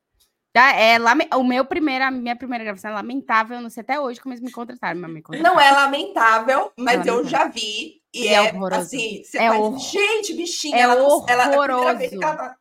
Tá, 0.53 0.71
é 0.77 0.97
o 1.35 1.43
meu 1.43 1.65
primeiro, 1.65 2.05
a 2.05 2.13
minha 2.13 2.37
primeira 2.37 2.63
gravação 2.63 2.93
é 2.93 2.95
lamentável, 2.95 3.57
eu 3.57 3.63
não 3.63 3.69
sei 3.69 3.81
até 3.81 3.99
hoje 3.99 4.21
como 4.21 4.33
eles 4.33 4.41
me 4.41 4.53
contrataram, 4.53 5.01
mas 5.01 5.11
me 5.13 5.21
contrataram. 5.21 5.53
Não 5.57 5.61
é 5.61 5.73
lamentável, 5.73 6.71
mas 6.79 7.05
É 7.05 7.11
eu 7.11 7.17
lamentável. 7.17 7.25
já 7.29 7.49
vi. 7.49 8.01
E 8.15 8.29
É 8.29 8.35
é, 8.35 8.41
horroroso. 8.53 8.83
assim, 8.83 9.21
você 9.25 9.39
É 9.39 9.49
faz, 9.49 9.61
hor- 9.61 9.79
gente, 9.81 10.33
bichinha, 10.35 10.77
é 10.77 10.81
ela, 10.83 10.95
não- 10.95 11.27
ela, 11.29 11.43
é 11.43 11.45
a 11.47 11.49
primeira 11.49 11.75
horroroso. 11.77 11.99
vez 11.99 12.11
que 12.11 12.23
ela 12.25 12.37
tá- 12.37 12.57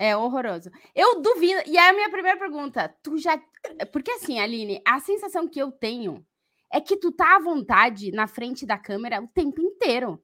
É 0.00 0.16
horroroso. 0.16 0.70
Eu 0.94 1.20
duvido. 1.20 1.60
E 1.66 1.76
aí 1.76 1.90
a 1.90 1.92
minha 1.92 2.08
primeira 2.10 2.38
pergunta, 2.38 2.88
tu 3.02 3.18
já. 3.18 3.38
Porque 3.92 4.10
assim, 4.12 4.40
Aline, 4.40 4.80
a 4.86 4.98
sensação 4.98 5.46
que 5.46 5.58
eu 5.60 5.70
tenho 5.70 6.26
é 6.72 6.80
que 6.80 6.96
tu 6.96 7.12
tá 7.12 7.36
à 7.36 7.38
vontade 7.38 8.10
na 8.10 8.26
frente 8.26 8.64
da 8.64 8.78
câmera 8.78 9.20
o 9.20 9.28
tempo 9.28 9.60
inteiro. 9.60 10.18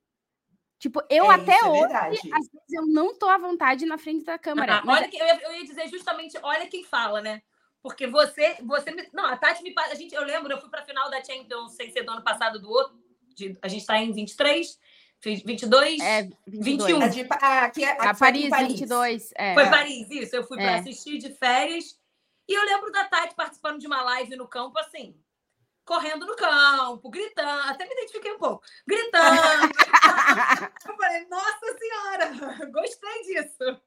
Tipo, 0.79 1.03
eu 1.11 1.31
É, 1.31 1.35
até 1.35 1.59
é 1.59 1.65
hoje, 1.65 1.81
verdade. 1.81 2.17
às 2.33 2.47
vezes, 2.51 2.71
eu 2.73 2.87
não 2.87 3.19
tô 3.19 3.29
à 3.29 3.37
vontade 3.37 3.85
na 3.85 3.99
frente 3.99 4.25
da 4.25 4.39
câmera. 4.39 4.77
Ah, 4.79 4.83
mas- 4.85 5.01
olha 5.01 5.09
que 5.11 5.17
eu 5.19 5.27
ia, 5.27 5.41
eu 5.43 5.55
ia 5.57 5.65
dizer 5.65 5.89
justamente, 5.89 6.39
olha 6.43 6.67
quem 6.69 6.83
fala, 6.85 7.21
né? 7.21 7.43
Porque 7.83 8.07
você, 8.07 8.57
você 8.63 8.91
me- 8.91 9.09
não, 9.13 9.27
a 9.27 9.37
Tati 9.37 9.63
me 9.63 9.75
a 9.77 9.95
gente, 9.95 10.15
eu 10.15 10.25
lembro, 10.25 10.51
eu 10.53 10.59
fui 10.61 10.71
para 10.71 10.81
a 10.81 10.85
final 10.85 11.11
da 11.11 11.23
Champions 11.23 11.75
sem 11.77 11.91
ser 11.91 12.03
do 12.03 12.13
ano 12.13 12.23
passado 12.25 12.59
do 12.61 12.69
outro, 12.71 12.97
de- 13.35 13.57
a 13.63 13.69
gente 13.69 13.81
está 13.83 13.99
em 13.99 14.11
23, 14.13 14.67
fiz 14.67 14.79
22, 15.23 16.01
É, 16.01 16.29
21. 16.47 17.01
A 17.01 17.09
de, 17.09 17.27
ah, 17.31 17.65
aqui 17.65 17.85
é, 17.85 17.91
A 17.91 18.11
aqui 18.11 18.19
foi 18.19 18.29
aqui 18.29 18.47
em 18.47 18.51
Paris, 18.51 18.69
22. 18.81 19.33
É. 19.37 19.55
Foi 19.55 19.63
É. 19.65 19.71
Paris, 19.71 20.11
isso, 20.11 20.37
eu 20.37 20.45
fui 20.45 20.57
para 20.57 20.73
É. 20.73 20.79
assistir 20.79 21.19
de 21.19 21.31
férias. 21.35 21.99
E 22.49 22.55
eu 22.55 22.65
lembro 22.65 22.93
da 22.93 23.05
Tati 23.05 23.35
participando 23.35 23.81
de 23.81 23.87
uma 23.87 24.03
live 24.03 24.37
no 24.37 24.47
campo 24.47 24.79
assim, 24.79 25.21
correndo 25.85 26.27
no 26.27 26.37
campo, 26.37 27.11
gritando, 27.11 27.71
até 27.71 27.85
me 27.87 27.93
identifiquei 27.93 28.33
um 28.33 28.39
pouco, 28.39 28.63
gritando. 28.87 29.73
eu 30.89 30.97
falei, 30.97 31.27
nossa 31.29 31.79
senhora, 31.79 32.67
gostei 32.71 33.23
disso. 33.23 33.81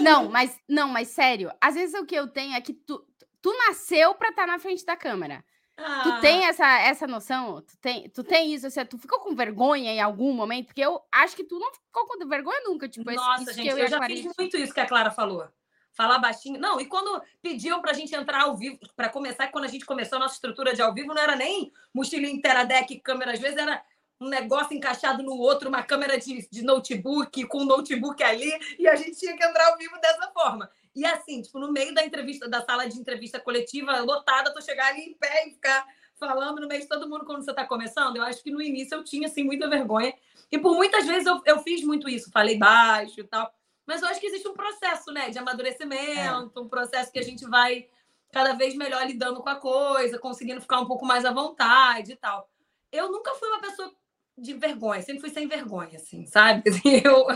Não, 0.00 0.28
mas 0.28 0.58
não, 0.68 0.88
mas 0.88 1.08
sério, 1.08 1.52
às 1.60 1.74
vezes 1.74 1.94
o 1.94 2.06
que 2.06 2.14
eu 2.14 2.26
tenho 2.26 2.54
é 2.54 2.60
que 2.60 2.72
tu, 2.72 3.06
tu 3.40 3.52
nasceu 3.58 4.14
pra 4.14 4.30
estar 4.30 4.46
na 4.46 4.58
frente 4.58 4.84
da 4.84 4.96
câmera. 4.96 5.44
Ah, 5.84 6.02
Tu 6.04 6.20
tem 6.20 6.44
essa, 6.46 6.66
essa 6.80 7.06
noção? 7.06 7.60
Tu 7.62 7.76
tem, 7.78 8.08
tu 8.10 8.22
tem 8.24 8.52
isso? 8.52 8.66
Assim, 8.66 8.84
tu 8.84 8.98
ficou 8.98 9.20
com 9.20 9.34
vergonha 9.34 9.92
em 9.92 10.00
algum 10.00 10.32
momento? 10.32 10.66
Porque 10.66 10.80
eu 10.80 11.00
acho 11.10 11.34
que 11.36 11.44
tu 11.44 11.58
não 11.58 11.72
ficou 11.72 12.06
com 12.06 12.26
vergonha 12.28 12.60
nunca. 12.64 12.88
Tipo, 12.88 13.10
esse- 13.10 13.18
Nossa, 13.22 13.42
isso 13.42 13.52
gente, 13.54 13.68
eu, 13.68 13.78
eu, 13.78 13.88
já 13.88 13.98
fiz 14.06 14.32
muito 14.38 14.56
isso 14.56 14.72
que 14.74 14.80
a 14.80 14.86
Clara 14.86 15.10
falou. 15.10 15.46
Falar 15.94 16.18
baixinho. 16.18 16.58
Não, 16.58 16.80
e 16.80 16.86
quando 16.86 17.22
pediam 17.42 17.82
pra 17.82 17.92
gente 17.92 18.14
entrar 18.14 18.42
ao 18.42 18.56
vivo, 18.56 18.78
pra 18.96 19.08
começar, 19.10 19.48
quando 19.48 19.64
a 19.64 19.68
gente 19.68 19.84
começou 19.84 20.16
a 20.16 20.20
nossa 20.20 20.34
estrutura 20.36 20.72
de 20.74 20.80
ao 20.80 20.94
vivo, 20.94 21.12
não 21.12 21.20
era 21.22 21.36
nem 21.36 21.70
mochilinha 21.94 22.32
interadec, 22.32 22.98
câmera, 23.00 23.32
às 23.32 23.40
vezes 23.40 23.58
era 23.58 23.82
um 24.18 24.28
negócio 24.28 24.72
encaixado 24.74 25.22
no 25.22 25.34
outro, 25.36 25.68
uma 25.68 25.82
câmera 25.82 26.16
de, 26.18 26.48
de 26.48 26.62
notebook, 26.62 27.44
com 27.46 27.58
um 27.62 27.64
notebook 27.66 28.22
ali, 28.22 28.50
e 28.78 28.86
a 28.88 28.94
gente 28.94 29.18
tinha 29.18 29.36
que 29.36 29.44
entrar 29.44 29.66
ao 29.68 29.76
vivo 29.76 29.98
dessa 30.00 30.30
forma. 30.32 30.70
E 30.94 31.04
assim, 31.06 31.40
tipo, 31.40 31.58
no 31.58 31.72
meio 31.72 31.94
da 31.94 32.04
entrevista, 32.04 32.48
da 32.48 32.62
sala 32.62 32.88
de 32.88 32.98
entrevista 32.98 33.40
coletiva 33.40 34.00
lotada, 34.00 34.52
tu 34.52 34.62
chegar 34.62 34.88
ali 34.88 35.02
em 35.02 35.14
pé 35.14 35.48
e 35.48 35.52
ficar 35.52 35.86
falando 36.18 36.60
no 36.60 36.68
meio 36.68 36.82
de 36.82 36.88
todo 36.88 37.08
mundo 37.08 37.24
quando 37.24 37.44
você 37.44 37.52
tá 37.52 37.66
começando. 37.66 38.16
Eu 38.16 38.22
acho 38.22 38.42
que 38.42 38.50
no 38.50 38.60
início 38.60 38.94
eu 38.94 39.04
tinha, 39.04 39.26
assim, 39.26 39.42
muita 39.42 39.68
vergonha. 39.68 40.14
E 40.50 40.58
por 40.58 40.76
muitas 40.76 41.06
vezes 41.06 41.26
eu, 41.26 41.40
eu 41.46 41.58
fiz 41.60 41.82
muito 41.82 42.08
isso, 42.08 42.30
falei 42.30 42.58
baixo 42.58 43.20
e 43.20 43.24
tal. 43.24 43.52
Mas 43.86 44.02
eu 44.02 44.08
acho 44.08 44.20
que 44.20 44.26
existe 44.26 44.46
um 44.46 44.54
processo, 44.54 45.10
né, 45.12 45.30
de 45.30 45.38
amadurecimento, 45.38 46.60
um 46.60 46.68
processo 46.68 47.10
que 47.10 47.18
a 47.18 47.22
gente 47.22 47.44
vai 47.46 47.88
cada 48.32 48.54
vez 48.54 48.74
melhor 48.74 49.04
lidando 49.06 49.42
com 49.42 49.48
a 49.48 49.56
coisa, 49.56 50.18
conseguindo 50.18 50.60
ficar 50.60 50.80
um 50.80 50.86
pouco 50.86 51.04
mais 51.04 51.24
à 51.24 51.32
vontade 51.32 52.12
e 52.12 52.16
tal. 52.16 52.48
Eu 52.90 53.10
nunca 53.10 53.34
fui 53.34 53.48
uma 53.48 53.60
pessoa 53.60 53.92
de 54.36 54.54
vergonha, 54.54 55.02
sempre 55.02 55.20
fui 55.20 55.30
sem 55.30 55.46
vergonha, 55.46 55.98
assim, 55.98 56.26
sabe? 56.26 56.62
Eu, 57.04 57.26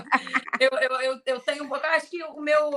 eu, 0.59 0.71
eu, 0.81 1.01
eu, 1.01 1.21
eu 1.27 1.41
tenho 1.41 1.65
um 1.65 1.69
pouco. 1.69 1.85
Acho 1.87 2.09
que 2.09 2.23
o 2.23 2.41
meu, 2.41 2.71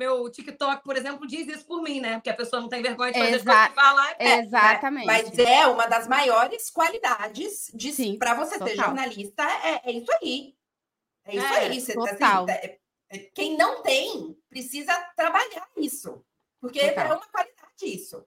meu 0.00 0.30
TikTok, 0.30 0.82
por 0.82 0.96
exemplo, 0.96 1.26
diz 1.26 1.46
isso 1.46 1.64
por 1.66 1.82
mim, 1.82 2.00
né? 2.00 2.14
Porque 2.14 2.30
a 2.30 2.34
pessoa 2.34 2.60
não 2.60 2.68
tem 2.68 2.82
vergonha 2.82 3.12
de 3.12 3.18
fazer 3.18 3.30
coisas 3.32 3.46
Exa- 3.46 3.68
que 3.68 3.74
falar. 3.74 4.16
É, 4.18 4.38
Exatamente. 4.40 5.06
Mas 5.06 5.38
é 5.38 5.66
uma 5.66 5.86
das 5.86 6.08
maiores 6.08 6.70
qualidades 6.70 7.70
de 7.74 8.16
para 8.18 8.34
você 8.34 8.52
ser 8.54 8.60
total. 8.60 8.76
jornalista, 8.86 9.42
é, 9.42 9.90
é 9.90 9.92
isso 9.92 10.10
aí. 10.22 10.54
É 11.24 11.36
isso 11.36 11.46
É, 11.46 11.58
aí. 11.58 11.80
Você, 11.80 11.92
total. 11.94 12.44
assim, 12.44 12.52
é- 12.52 12.78
é- 13.10 13.18
quem 13.34 13.56
não 13.56 13.82
tem 13.82 14.36
precisa 14.48 14.92
trabalhar 15.14 15.68
isso. 15.76 16.24
Porque 16.60 16.80
Total. 16.80 17.04
é 17.04 17.12
uma 17.14 17.26
qualidade 17.26 17.84
isso. 17.84 18.24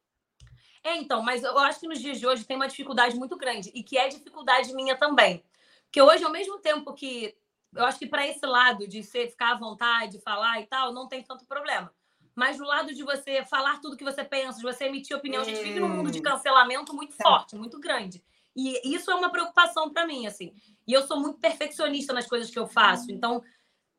É, 0.84 0.96
então, 0.98 1.22
mas 1.24 1.44
eu 1.44 1.58
acho 1.60 1.80
que 1.80 1.88
nos 1.88 2.00
dias 2.00 2.20
de 2.20 2.28
hoje 2.28 2.44
tem 2.46 2.56
uma 2.56 2.68
dificuldade 2.68 3.16
muito 3.16 3.38
grande 3.38 3.72
e 3.74 3.84
que 3.84 3.98
é 3.98 4.08
dificuldade 4.10 4.74
minha 4.76 4.96
também. 4.98 5.44
Porque 5.86 6.02
hoje, 6.02 6.24
ao 6.24 6.32
mesmo 6.32 6.60
tempo 6.60 6.94
que 6.94 7.36
eu 7.76 7.86
acho 7.86 8.00
que 8.00 8.08
para 8.08 8.28
esse 8.28 8.46
lado 8.46 8.88
de 8.88 9.04
você 9.04 9.28
ficar 9.28 9.54
à 9.54 9.58
vontade, 9.58 10.20
falar 10.22 10.60
e 10.62 10.66
tal, 10.68 10.94
não 10.94 11.08
tem 11.08 11.24
tanto 11.24 11.46
problema. 11.46 11.92
Mas 12.36 12.58
no 12.58 12.66
lado 12.66 12.94
de 12.94 13.04
você 13.04 13.46
falar 13.46 13.80
tudo 13.80 13.96
que 13.98 14.04
você 14.04 14.24
pensa, 14.24 14.58
de 14.58 14.64
você 14.64 14.86
emitir 14.86 15.16
opinião, 15.16 15.42
a 15.42 15.46
gente 15.46 15.62
vive 15.62 15.80
num 15.80 15.90
mundo 15.90 16.10
de 16.12 16.22
cancelamento 16.22 16.94
muito 16.94 17.16
Tá. 17.16 17.24
forte, 17.24 17.56
muito 17.56 17.80
grande. 17.80 18.24
E 18.56 18.94
isso 18.96 19.10
é 19.12 19.16
uma 19.16 19.32
preocupação 19.32 19.92
para 19.92 20.06
mim, 20.08 20.26
assim. 20.28 20.54
E 20.88 20.94
eu 20.94 21.06
sou 21.08 21.20
muito 21.20 21.40
perfeccionista 21.40 22.12
nas 22.14 22.28
coisas 22.28 22.50
que 22.50 22.58
eu 22.60 22.68
faço. 22.68 23.12
Então, 23.12 23.44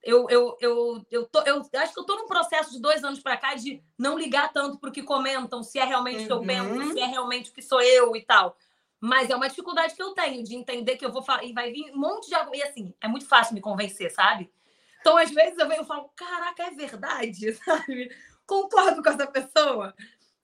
eu, 0.03 0.29
eu, 0.29 0.57
eu, 0.61 1.07
eu, 1.11 1.27
tô, 1.27 1.41
eu 1.43 1.63
acho 1.77 1.95
que 1.95 2.01
eu 2.01 2.05
tô 2.05 2.15
num 2.17 2.27
processo 2.29 2.71
de 2.73 2.81
dois 2.81 3.03
anos 3.03 3.21
para 3.21 3.37
cá 3.37 3.55
de 3.55 3.83
não 3.99 4.19
ligar 4.19 4.53
tanto 4.53 4.79
pro 4.79 4.93
que 4.93 5.03
comentam, 5.03 5.63
se 5.63 5.79
é 5.79 5.85
realmente 5.85 6.25
o 6.25 6.27
que 6.27 6.33
eu 6.33 6.39
Uhum. 6.41 6.47
penso, 6.47 6.93
se 6.93 7.01
é 7.01 7.07
realmente 7.07 7.51
o 7.51 7.53
que 7.55 7.63
sou 7.63 7.81
eu 7.81 8.15
e 8.15 8.21
tal. 8.23 8.57
Mas 9.05 9.29
é 9.29 9.37
uma 9.37 9.51
dificuldade 9.51 9.95
que 9.95 10.03
eu 10.03 10.15
tenho 10.15 10.43
de 10.43 10.55
entender 10.55 10.97
que 10.97 11.05
eu 11.05 11.13
vou 11.13 11.21
falar. 11.21 11.45
E 11.45 11.53
vai 11.53 11.71
vir 11.71 11.93
um 11.93 11.99
monte 11.99 12.27
de. 12.27 12.35
E 12.57 12.63
assim, 12.63 12.95
é 13.03 13.07
muito 13.07 13.27
fácil 13.27 13.53
me 13.53 13.61
convencer, 13.61 14.11
sabe? 14.11 14.51
Então, 14.99 15.19
às 15.19 15.31
vezes, 15.31 15.59
eu 15.59 15.69
venho 15.69 15.83
e 15.83 15.87
falo: 15.87 16.09
caraca, 16.17 16.63
é 16.63 16.71
verdade, 16.71 17.53
sabe? 17.63 18.11
Concordo 18.47 19.03
com 19.03 19.11
essa 19.11 19.27
pessoa. 19.27 19.95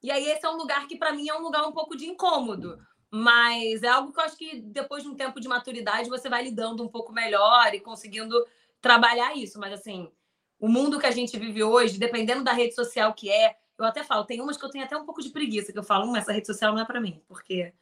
E 0.03 0.11
aí, 0.11 0.27
esse 0.27 0.45
é 0.45 0.51
um 0.51 0.59
lugar 0.59 0.87
que, 0.87 0.99
para 0.99 1.11
mim, 1.11 1.27
é 1.27 1.35
um 1.35 1.41
lugar 1.41 1.67
um 1.67 1.73
pouco 1.73 1.97
de 1.97 2.05
incômodo. 2.05 2.79
Mas 3.11 3.83
é 3.83 3.89
algo 3.89 4.13
que 4.13 4.21
eu 4.21 4.25
acho 4.25 4.37
que 4.37 4.61
depois 4.61 5.05
de 5.05 5.09
um 5.09 5.17
tempo 5.17 5.41
de 5.41 5.49
maturidade 5.49 6.11
você 6.11 6.29
vai 6.29 6.45
lidando 6.45 6.85
um 6.85 6.89
pouco 6.89 7.15
melhor 7.15 7.75
e 7.75 7.81
conseguindo 7.81 8.37
trabalhar 8.79 9.35
isso. 9.35 9.59
Mas 9.59 9.73
assim, 9.73 10.13
o 10.59 10.69
mundo 10.69 11.01
que 11.01 11.07
a 11.07 11.11
gente 11.11 11.39
vive 11.39 11.65
hoje, 11.65 11.99
dependendo 11.99 12.45
da 12.45 12.53
rede 12.53 12.75
social 12.75 13.15
que 13.15 13.31
é, 13.31 13.57
eu 13.79 13.87
até 13.87 14.05
falo, 14.05 14.27
tem 14.27 14.43
umas 14.43 14.59
que 14.59 14.65
eu 14.67 14.71
tenho 14.71 14.85
até 14.85 14.99
um 14.99 15.07
pouco 15.07 15.23
de 15.23 15.31
preguiça, 15.31 15.73
que 15.73 15.79
eu 15.79 15.83
falo, 15.83 16.11
hum, 16.11 16.15
essa 16.15 16.31
rede 16.31 16.47
social 16.47 16.75
não 16.75 16.83
é 16.83 16.85
para 16.85 17.01
mim, 17.01 17.23
porque 17.27 17.73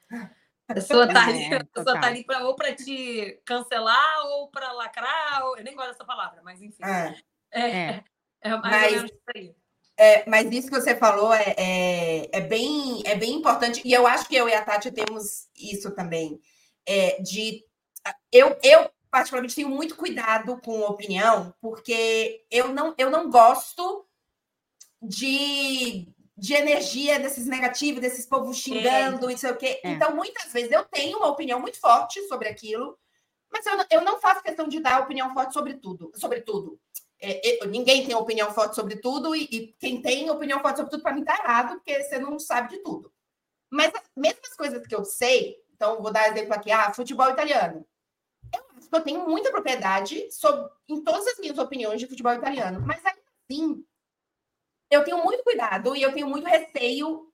a 0.68 0.74
pessoa 0.74 1.08
tá 1.08 1.26
ali, 1.26 1.44
É, 1.44 1.64
pessoa 1.64 2.00
tá 2.00 2.06
ali 2.06 2.24
pra, 2.24 2.44
ou 2.46 2.54
para 2.54 2.74
te 2.74 3.40
cancelar 3.44 4.26
ou 4.26 4.48
para 4.48 4.70
lacrar, 4.72 5.44
ou... 5.46 5.56
eu 5.58 5.64
nem 5.64 5.74
gosto 5.74 5.92
dessa 5.92 6.04
palavra, 6.04 6.40
mas 6.44 6.60
enfim. 6.62 6.84
É. 6.84 7.14
É, 7.50 7.60
É. 7.70 8.04
é 8.42 8.50
mais 8.56 8.62
Mas- 8.62 8.84
ou 8.92 8.96
menos 8.96 9.10
isso 9.10 9.22
aí. 9.34 9.54
É, 10.00 10.30
mas 10.30 10.48
isso 10.52 10.68
que 10.70 10.80
você 10.80 10.94
falou 10.94 11.32
é, 11.32 11.54
é, 11.58 12.28
é 12.32 12.40
bem, 12.40 13.02
é 13.04 13.16
bem 13.16 13.32
importante, 13.32 13.82
e 13.84 13.92
eu 13.92 14.06
acho 14.06 14.28
que 14.28 14.36
eu 14.36 14.48
e 14.48 14.54
a 14.54 14.64
Tati 14.64 14.92
temos 14.92 15.48
isso 15.56 15.90
também. 15.90 16.40
É, 16.86 17.20
de 17.20 17.64
eu, 18.30 18.56
eu, 18.62 18.88
particularmente, 19.10 19.56
tenho 19.56 19.68
muito 19.68 19.96
cuidado 19.96 20.60
com 20.62 20.80
opinião, 20.82 21.52
porque 21.60 22.44
eu 22.48 22.68
não, 22.68 22.94
eu 22.96 23.10
não 23.10 23.28
gosto 23.28 24.06
de, 25.02 26.08
de 26.38 26.54
energia 26.54 27.18
desses 27.18 27.46
negativos, 27.46 28.00
desses 28.00 28.24
povos 28.24 28.56
xingando, 28.56 29.28
e 29.30 29.36
sei 29.36 29.50
o 29.50 29.56
quê. 29.56 29.80
É. 29.82 29.90
Então, 29.90 30.14
muitas 30.14 30.52
vezes 30.52 30.70
eu 30.70 30.84
tenho 30.84 31.18
uma 31.18 31.26
opinião 31.28 31.58
muito 31.60 31.80
forte 31.80 32.22
sobre 32.28 32.48
aquilo, 32.48 32.96
mas 33.50 33.66
eu, 33.66 33.76
não- 33.76 33.86
eu 33.90 34.00
não 34.02 34.20
faço 34.20 34.42
questão 34.42 34.68
de 34.68 34.78
dar 34.80 35.00
opinião 35.00 35.32
forte 35.34 35.52
sobre 35.52 35.74
tudo, 35.74 36.12
sobre 36.14 36.40
tudo. 36.42 36.78
É, 37.20 37.60
eu- 37.64 37.66
ninguém 37.68 38.06
tem 38.06 38.14
opinião 38.14 38.52
forte 38.52 38.76
sobre 38.76 38.96
tudo, 38.96 39.34
e, 39.34 39.48
e 39.50 39.74
quem 39.80 40.00
tem 40.00 40.30
opinião 40.30 40.60
forte 40.60 40.76
sobre 40.76 40.90
tudo, 40.92 41.02
para 41.02 41.12
mim, 41.12 41.24
tá 41.24 41.34
errado, 41.36 41.74
porque 41.74 42.02
você 42.04 42.18
não 42.20 42.38
sabe 42.38 42.70
de 42.70 42.78
tudo. 42.84 43.12
Mas 43.70 43.92
as 43.94 44.02
mesmas 44.16 44.54
coisas 44.54 44.86
que 44.86 44.94
eu 44.94 45.04
sei, 45.04 45.56
então 45.74 46.00
vou 46.00 46.12
dar 46.12 46.28
exemplo 46.30 46.54
aqui, 46.54 46.70
ah, 46.70 46.92
futebol 46.94 47.28
italiano. 47.30 47.84
Eu 48.54 48.68
eu 48.90 49.00
tenho 49.02 49.28
muita 49.28 49.50
propriedade 49.50 50.30
sobre, 50.30 50.70
em 50.88 51.02
todas 51.02 51.26
as 51.26 51.38
minhas 51.38 51.58
opiniões 51.58 52.00
de 52.00 52.06
futebol 52.06 52.32
italiano, 52.32 52.80
mas 52.86 53.04
ainda 53.04 53.20
assim, 53.50 53.84
eu 54.90 55.04
tenho 55.04 55.22
muito 55.24 55.42
cuidado 55.44 55.94
e 55.94 56.02
eu 56.02 56.12
tenho 56.12 56.28
muito 56.28 56.46
receio 56.46 57.30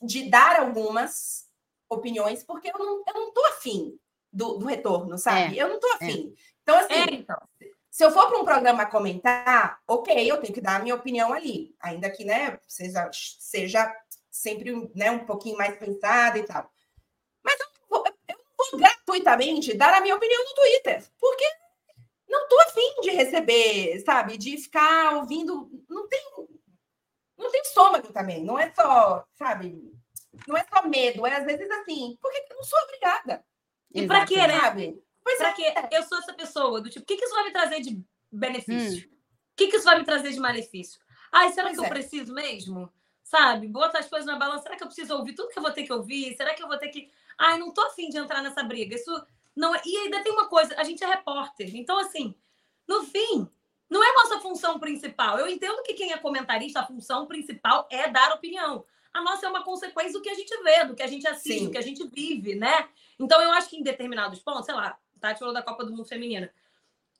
de 0.00 0.28
dar 0.28 0.60
algumas 0.60 1.46
opiniões, 1.88 2.42
porque 2.42 2.68
eu 2.68 2.78
não, 2.78 3.02
eu 3.06 3.14
não 3.14 3.32
tô 3.32 3.44
afim 3.46 3.98
do, 4.32 4.54
do 4.54 4.66
retorno, 4.66 5.18
sabe? 5.18 5.58
eu 5.58 5.68
não 5.68 5.78
tô 5.78 5.86
afim. 5.92 6.34
Então, 6.62 6.76
assim, 6.78 6.94
É, 6.94 7.14
então. 7.14 7.36
se 7.90 8.04
eu 8.04 8.10
for 8.10 8.28
para 8.28 8.38
um 8.38 8.44
programa 8.44 8.86
comentar, 8.86 9.80
ok, 9.86 10.30
eu 10.30 10.40
tenho 10.40 10.54
que 10.54 10.60
dar 10.60 10.76
a 10.76 10.82
minha 10.82 10.94
opinião 10.94 11.32
ali, 11.32 11.74
ainda 11.80 12.10
que 12.10 12.24
né, 12.24 12.58
seja, 12.66 13.10
seja 13.12 13.94
sempre 14.30 14.90
né, 14.94 15.10
um 15.10 15.26
pouquinho 15.26 15.58
mais 15.58 15.76
pensada 15.76 16.38
e 16.38 16.44
tal. 16.44 16.70
Mas 17.44 17.60
eu 17.60 17.66
vou, 17.90 18.04
eu 18.06 18.36
não 18.36 18.44
vou 18.56 18.78
gratuitamente 18.80 19.74
dar 19.74 19.92
a 19.94 20.00
minha 20.00 20.16
opinião 20.16 20.42
no 20.42 20.54
Twitter, 20.54 21.04
porque 21.20 21.44
não 22.28 22.44
estou 22.44 22.60
afim 22.62 23.00
de 23.02 23.10
receber, 23.10 24.00
sabe? 24.00 24.38
De 24.38 24.56
ficar 24.56 25.16
ouvindo. 25.16 25.70
Não 25.88 26.08
tem, 26.08 26.22
não 27.42 27.50
tem 27.50 27.60
estômago 27.62 28.12
também, 28.12 28.44
não 28.44 28.58
é 28.58 28.72
só, 28.72 29.24
sabe? 29.34 29.92
Não 30.46 30.56
é 30.56 30.64
só 30.64 30.86
medo, 30.88 31.26
é 31.26 31.36
às 31.36 31.44
vezes 31.44 31.70
assim, 31.70 32.16
porque 32.20 32.46
eu 32.50 32.56
não 32.56 32.64
sou 32.64 32.78
obrigada, 32.84 33.44
E 33.94 34.06
pra 34.06 34.24
quê, 34.26 34.36
né? 34.46 34.58
sabe? 34.60 35.02
Pois 35.22 35.38
Pra 35.38 35.50
é. 35.50 35.52
quê? 35.52 35.74
Eu 35.92 36.02
sou 36.04 36.18
essa 36.18 36.32
pessoa 36.32 36.80
do 36.80 36.88
tipo, 36.90 37.02
o 37.04 37.06
que, 37.06 37.16
que 37.16 37.24
isso 37.24 37.34
vai 37.34 37.44
me 37.44 37.52
trazer 37.52 37.80
de 37.80 38.02
benefício? 38.30 39.08
Hum. 39.08 39.12
O 39.52 39.54
que, 39.56 39.68
que 39.68 39.76
isso 39.76 39.84
vai 39.84 39.98
me 39.98 40.04
trazer 40.04 40.32
de 40.32 40.40
malefício? 40.40 41.00
Ai, 41.30 41.52
será 41.52 41.68
Pois 41.68 41.78
que 41.78 41.84
eu 41.84 41.86
é. 41.86 41.90
preciso 41.90 42.32
mesmo? 42.34 42.92
Sabe? 43.22 43.68
Bota 43.68 43.98
as 43.98 44.08
coisas 44.08 44.26
na 44.26 44.38
balança. 44.38 44.64
Será 44.64 44.76
que 44.76 44.82
eu 44.82 44.86
preciso 44.88 45.14
ouvir 45.16 45.34
tudo 45.34 45.48
que 45.50 45.58
eu 45.58 45.62
vou 45.62 45.70
ter 45.72 45.84
que 45.84 45.92
ouvir? 45.92 46.34
Será 46.36 46.54
que 46.54 46.62
eu 46.62 46.68
vou 46.68 46.76
ter 46.78 46.88
que. 46.88 47.10
Ai, 47.38 47.58
não 47.58 47.72
tô 47.72 47.80
afim 47.82 48.08
de 48.08 48.18
entrar 48.18 48.42
nessa 48.42 48.62
briga. 48.62 48.94
Isso 48.94 49.10
não 49.54 49.74
é. 49.74 49.80
E 49.86 49.96
ainda 49.98 50.22
tem 50.22 50.32
uma 50.32 50.48
coisa: 50.48 50.74
a 50.78 50.84
gente 50.84 51.02
é 51.04 51.06
repórter. 51.06 51.74
Então, 51.76 51.98
assim, 51.98 52.34
no 52.88 53.04
fim, 53.04 53.48
não 53.92 54.02
é 54.02 54.12
nossa 54.14 54.40
função 54.40 54.78
principal. 54.78 55.38
Eu 55.38 55.46
entendo 55.48 55.82
que 55.82 55.92
quem 55.94 56.12
é 56.12 56.16
comentarista, 56.18 56.80
a 56.80 56.86
função 56.86 57.26
principal 57.26 57.86
é 57.90 58.08
dar 58.08 58.32
opinião. 58.32 58.84
A 59.12 59.20
nossa 59.22 59.44
é 59.44 59.48
uma 59.50 59.62
consequência 59.62 60.14
do 60.14 60.22
que 60.22 60.30
a 60.30 60.34
gente 60.34 60.56
vê, 60.62 60.84
do 60.86 60.94
que 60.94 61.02
a 61.02 61.06
gente 61.06 61.26
assiste, 61.28 61.58
Sim. 61.58 61.64
do 61.66 61.70
que 61.70 61.76
a 61.78 61.82
gente 61.82 62.02
vive, 62.08 62.54
né? 62.54 62.88
Então, 63.20 63.40
eu 63.42 63.52
acho 63.52 63.68
que 63.68 63.76
em 63.76 63.82
determinados 63.82 64.40
pontos, 64.40 64.64
sei 64.64 64.74
lá, 64.74 64.96
Tati 65.20 65.38
falou 65.38 65.52
da 65.52 65.62
Copa 65.62 65.84
do 65.84 65.90
Mundo 65.90 66.06
Feminina. 66.06 66.50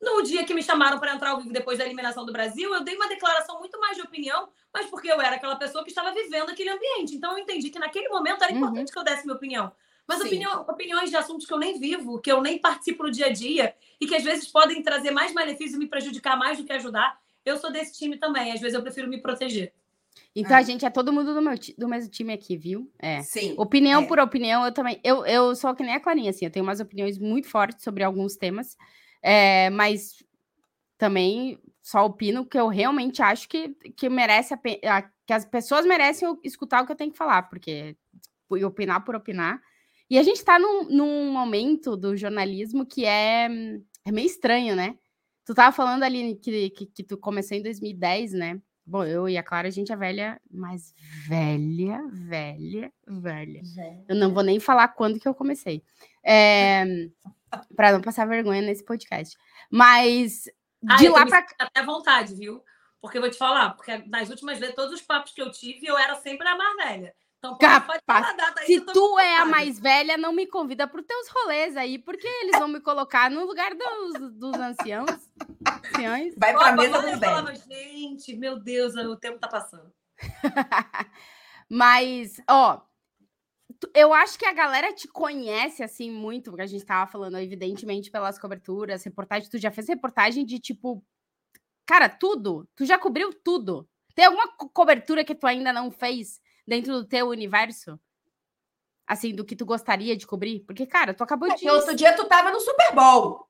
No 0.01 0.23
dia 0.23 0.45
que 0.45 0.55
me 0.55 0.63
chamaram 0.63 0.99
para 0.99 1.15
entrar 1.15 1.31
ao 1.31 1.39
vivo 1.39 1.53
depois 1.53 1.79
da 1.79 1.85
eliminação 1.85 2.25
do 2.25 2.33
Brasil, 2.33 2.75
eu 2.75 2.83
dei 2.83 2.97
uma 2.97 3.07
declaração 3.07 3.59
muito 3.61 3.79
mais 3.79 3.95
de 3.97 4.03
opinião, 4.03 4.49
mas 4.73 4.87
porque 4.87 5.07
eu 5.13 5.21
era 5.21 5.37
aquela 5.37 5.55
pessoa 5.57 5.85
que 5.85 5.91
estava 5.91 6.11
vivendo 6.13 6.49
aquele 6.51 6.71
ambiente. 6.71 7.15
Então, 7.15 7.33
eu 7.33 7.39
entendi 7.39 7.69
que 7.71 7.79
naquele 7.79 8.09
momento 8.09 8.43
era 8.43 8.53
Uhum. 8.53 8.59
importante 8.59 8.91
que 8.91 8.99
eu 8.99 9.05
desse 9.05 9.25
minha 9.25 9.37
opinião. 9.37 9.71
Mas 10.07 10.21
opinião- 10.21 10.63
opiniões 10.63 11.11
de 11.11 11.17
assuntos 11.17 11.47
que 11.47 11.53
eu 11.53 11.59
nem 11.59 11.79
vivo, 11.79 12.19
que 12.21 12.31
eu 12.31 12.41
nem 12.43 12.59
participo 12.59 13.05
no 13.05 13.11
dia 13.11 13.27
a 13.27 13.33
dia 13.33 13.75
e 14.01 14.07
que 14.07 14.15
às 14.15 14.23
vezes 14.25 14.49
podem 14.49 14.83
trazer 14.83 15.11
mais 15.11 15.33
malefícios 15.33 15.75
e 15.75 15.79
me 15.79 15.87
prejudicar 15.87 16.37
mais 16.37 16.59
do 16.59 16.65
que 16.65 16.73
ajudar, 16.73 17.19
eu 17.45 17.57
sou 17.57 17.71
desse 17.73 17.99
time 17.99 18.17
também. 18.17 18.53
Às 18.53 18.61
vezes 18.61 18.75
eu 18.75 18.83
prefiro 18.83 19.09
me 19.09 19.19
proteger. 19.21 19.73
Então 20.37 20.57
Ah. 20.57 20.61
a 20.61 20.63
gente 20.63 20.85
é 20.85 20.91
todo 20.91 21.13
mundo 21.13 21.33
do, 21.33 21.41
meu, 21.41 21.55
do 21.79 21.89
mesmo 21.89 22.11
time 22.11 22.33
aqui, 22.33 22.57
viu? 22.57 22.91
É. 22.99 23.23
Sim. 23.23 23.55
Opinião 23.57 24.03
É. 24.03 24.07
por 24.07 24.19
opinião, 24.19 24.65
eu 24.65 24.73
também. 24.73 25.01
Eu, 25.03 25.25
eu 25.25 25.55
sou 25.57 25.75
que 25.75 25.83
nem 25.83 25.95
a 25.95 26.01
Clarinha, 26.01 26.31
assim, 26.31 26.45
eu 26.45 26.51
tenho 26.51 26.65
umas 26.65 26.81
opiniões 26.81 27.19
muito 27.19 27.49
fortes 27.49 27.83
sobre 27.83 28.03
alguns 28.05 28.37
temas, 28.37 28.77
é, 29.23 29.71
mas 29.71 30.23
também 30.99 31.59
só 31.81 32.05
opino 32.05 32.45
que 32.47 32.59
eu 32.59 32.69
realmente 32.69 33.23
acho 33.23 33.49
que, 33.49 33.71
que 33.97 34.09
merece 34.09 34.53
a 34.55 34.59
a- 34.99 35.03
que 35.27 35.33
as 35.33 35.45
pessoas 35.45 35.87
merecem 35.87 36.37
escutar 36.45 36.83
o 36.83 36.87
que 36.87 36.93
eu 36.93 36.97
tenho 36.97 37.11
que 37.13 37.17
falar, 37.19 37.43
porque 37.43 37.97
opinar 38.51 39.05
por 39.05 39.15
opinar. 39.15 39.63
E 40.13 40.19
a 40.19 40.23
gente 40.23 40.37
está 40.37 40.59
num, 40.59 40.85
num 40.91 41.33
momento 41.33 41.97
do 41.97 42.15
jornalismo 42.15 42.85
que 42.85 43.07
é, 43.07 43.49
é 44.05 44.13
meio 44.13 44.27
estranho, 44.27 44.77
né? 44.77 44.95
Tu 45.43 45.55
tava 45.55 45.75
falando 45.75 46.03
ali 46.03 46.35
que, 46.35 46.69
que, 46.69 46.85
que 46.85 47.03
tu 47.03 47.17
começou 47.17 47.57
em 47.57 47.63
2010, 47.63 48.35
né? 48.35 48.61
Bom, 48.85 49.07
eu 49.07 49.27
e 49.27 49.39
a 49.39 49.43
Clara, 49.43 49.69
a 49.69 49.71
gente 49.71 49.91
é 49.91 49.97
velha, 49.97 50.39
mas 50.51 50.93
velha, 51.27 51.99
velha, 52.13 52.93
velha. 53.09 53.63
Eu 54.07 54.15
não 54.15 54.35
vou 54.35 54.43
nem 54.43 54.61
falar 54.61 54.89
quando 54.89 55.19
que 55.19 55.27
eu 55.27 55.35
comecei. 55.35 55.83
É, 56.23 56.85
para 57.75 57.93
não 57.93 58.03
passar 58.03 58.27
vergonha 58.27 58.61
nesse 58.61 58.85
podcast. 58.85 59.35
Mas 59.71 60.45
Ah, 60.87 60.97
de 60.97 61.09
lá 61.09 61.25
para 61.25 61.47
até 61.59 61.83
vontade, 61.83 62.35
viu? 62.35 62.63
Porque 63.01 63.17
eu 63.17 63.23
vou 63.23 63.31
te 63.31 63.39
falar, 63.39 63.71
porque 63.71 63.97
nas 64.07 64.29
últimas 64.29 64.59
vezes, 64.59 64.75
todos 64.75 64.93
os 64.93 65.01
papos 65.01 65.33
que 65.33 65.41
eu 65.41 65.51
tive, 65.51 65.87
eu 65.87 65.97
era 65.97 66.17
sempre 66.17 66.47
a 66.47 66.55
mais 66.55 66.77
velha. 66.77 67.15
Então, 67.45 67.59
Capaz. 67.59 68.01
data 68.37 68.61
aí. 68.61 68.67
Se 68.67 68.81
tu 68.83 69.19
é 69.19 69.39
a 69.39 69.45
mais 69.45 69.77
velha, 69.77 70.17
não 70.17 70.33
me 70.33 70.47
convida 70.47 70.87
para 70.87 71.01
os 71.01 71.07
teus 71.07 71.27
rolês 71.29 71.77
aí, 71.77 71.99
porque 71.99 72.25
eles 72.25 72.57
vão 72.57 72.69
me 72.69 72.79
colocar 72.81 73.29
no 73.29 73.45
lugar 73.45 73.75
dos, 73.75 74.31
dos 74.35 74.55
anciãos. 74.55 75.11
anciões. 75.93 76.35
Vai 76.39 76.53
para 76.55 76.69
a 76.69 76.73
mesa 76.77 76.99
agora 76.99 77.03
do 77.03 77.09
eu 77.09 77.19
velho. 77.19 77.33
falava, 77.33 77.55
gente, 77.57 78.37
meu 78.37 78.61
Deus, 78.61 78.95
o 78.95 79.17
tempo 79.17 79.41
tá 79.41 79.49
passando. 79.49 79.93
Mas, 81.69 82.41
ó, 82.49 82.81
eu 83.93 84.13
acho 84.15 84.39
que 84.39 84.47
a 84.47 84.53
galera 84.53 84.93
te 84.93 85.09
conhece 85.09 85.83
assim 85.83 86.13
muito, 86.13 86.51
porque 86.51 86.63
a 86.63 86.67
gente 86.67 86.85
tava 86.85 87.11
falando, 87.11 87.39
evidentemente, 87.39 88.09
pelas 88.09 88.39
coberturas, 88.39 89.03
reportagem. 89.03 89.49
Tu 89.51 89.59
já 89.59 89.73
fez 89.73 89.89
reportagem 89.89 90.45
de 90.47 90.61
tipo, 90.61 91.05
cara, 91.85 92.09
tudo. 92.09 92.69
Tu 92.77 92.85
já 92.85 92.99
cobriu 93.01 93.33
tudo. 93.33 93.89
Tem 94.15 94.27
alguma 94.27 94.47
co- 94.57 94.69
cobertura 94.69 95.25
que 95.25 95.35
tu 95.35 95.47
ainda 95.47 95.73
não 95.73 95.91
fez 95.91 96.41
dentro 96.67 96.93
do 96.95 97.05
teu 97.05 97.29
universo? 97.29 97.99
Assim, 99.07 99.35
do 99.35 99.45
que 99.45 99.57
tu 99.57 99.67
gostaria 99.67 100.17
de 100.17 100.27
cobrir? 100.27 100.61
Porque, 100.61 100.87
cara, 100.87 101.13
tu 101.13 101.23
acabou 101.23 101.49
de. 101.49 101.55
Porque 101.55 101.71
outro 101.71 101.95
dia 101.95 102.15
tu 102.15 102.25
tava 102.27 102.51
no 102.51 102.61
Super 102.61 102.95
Bowl. 102.95 103.47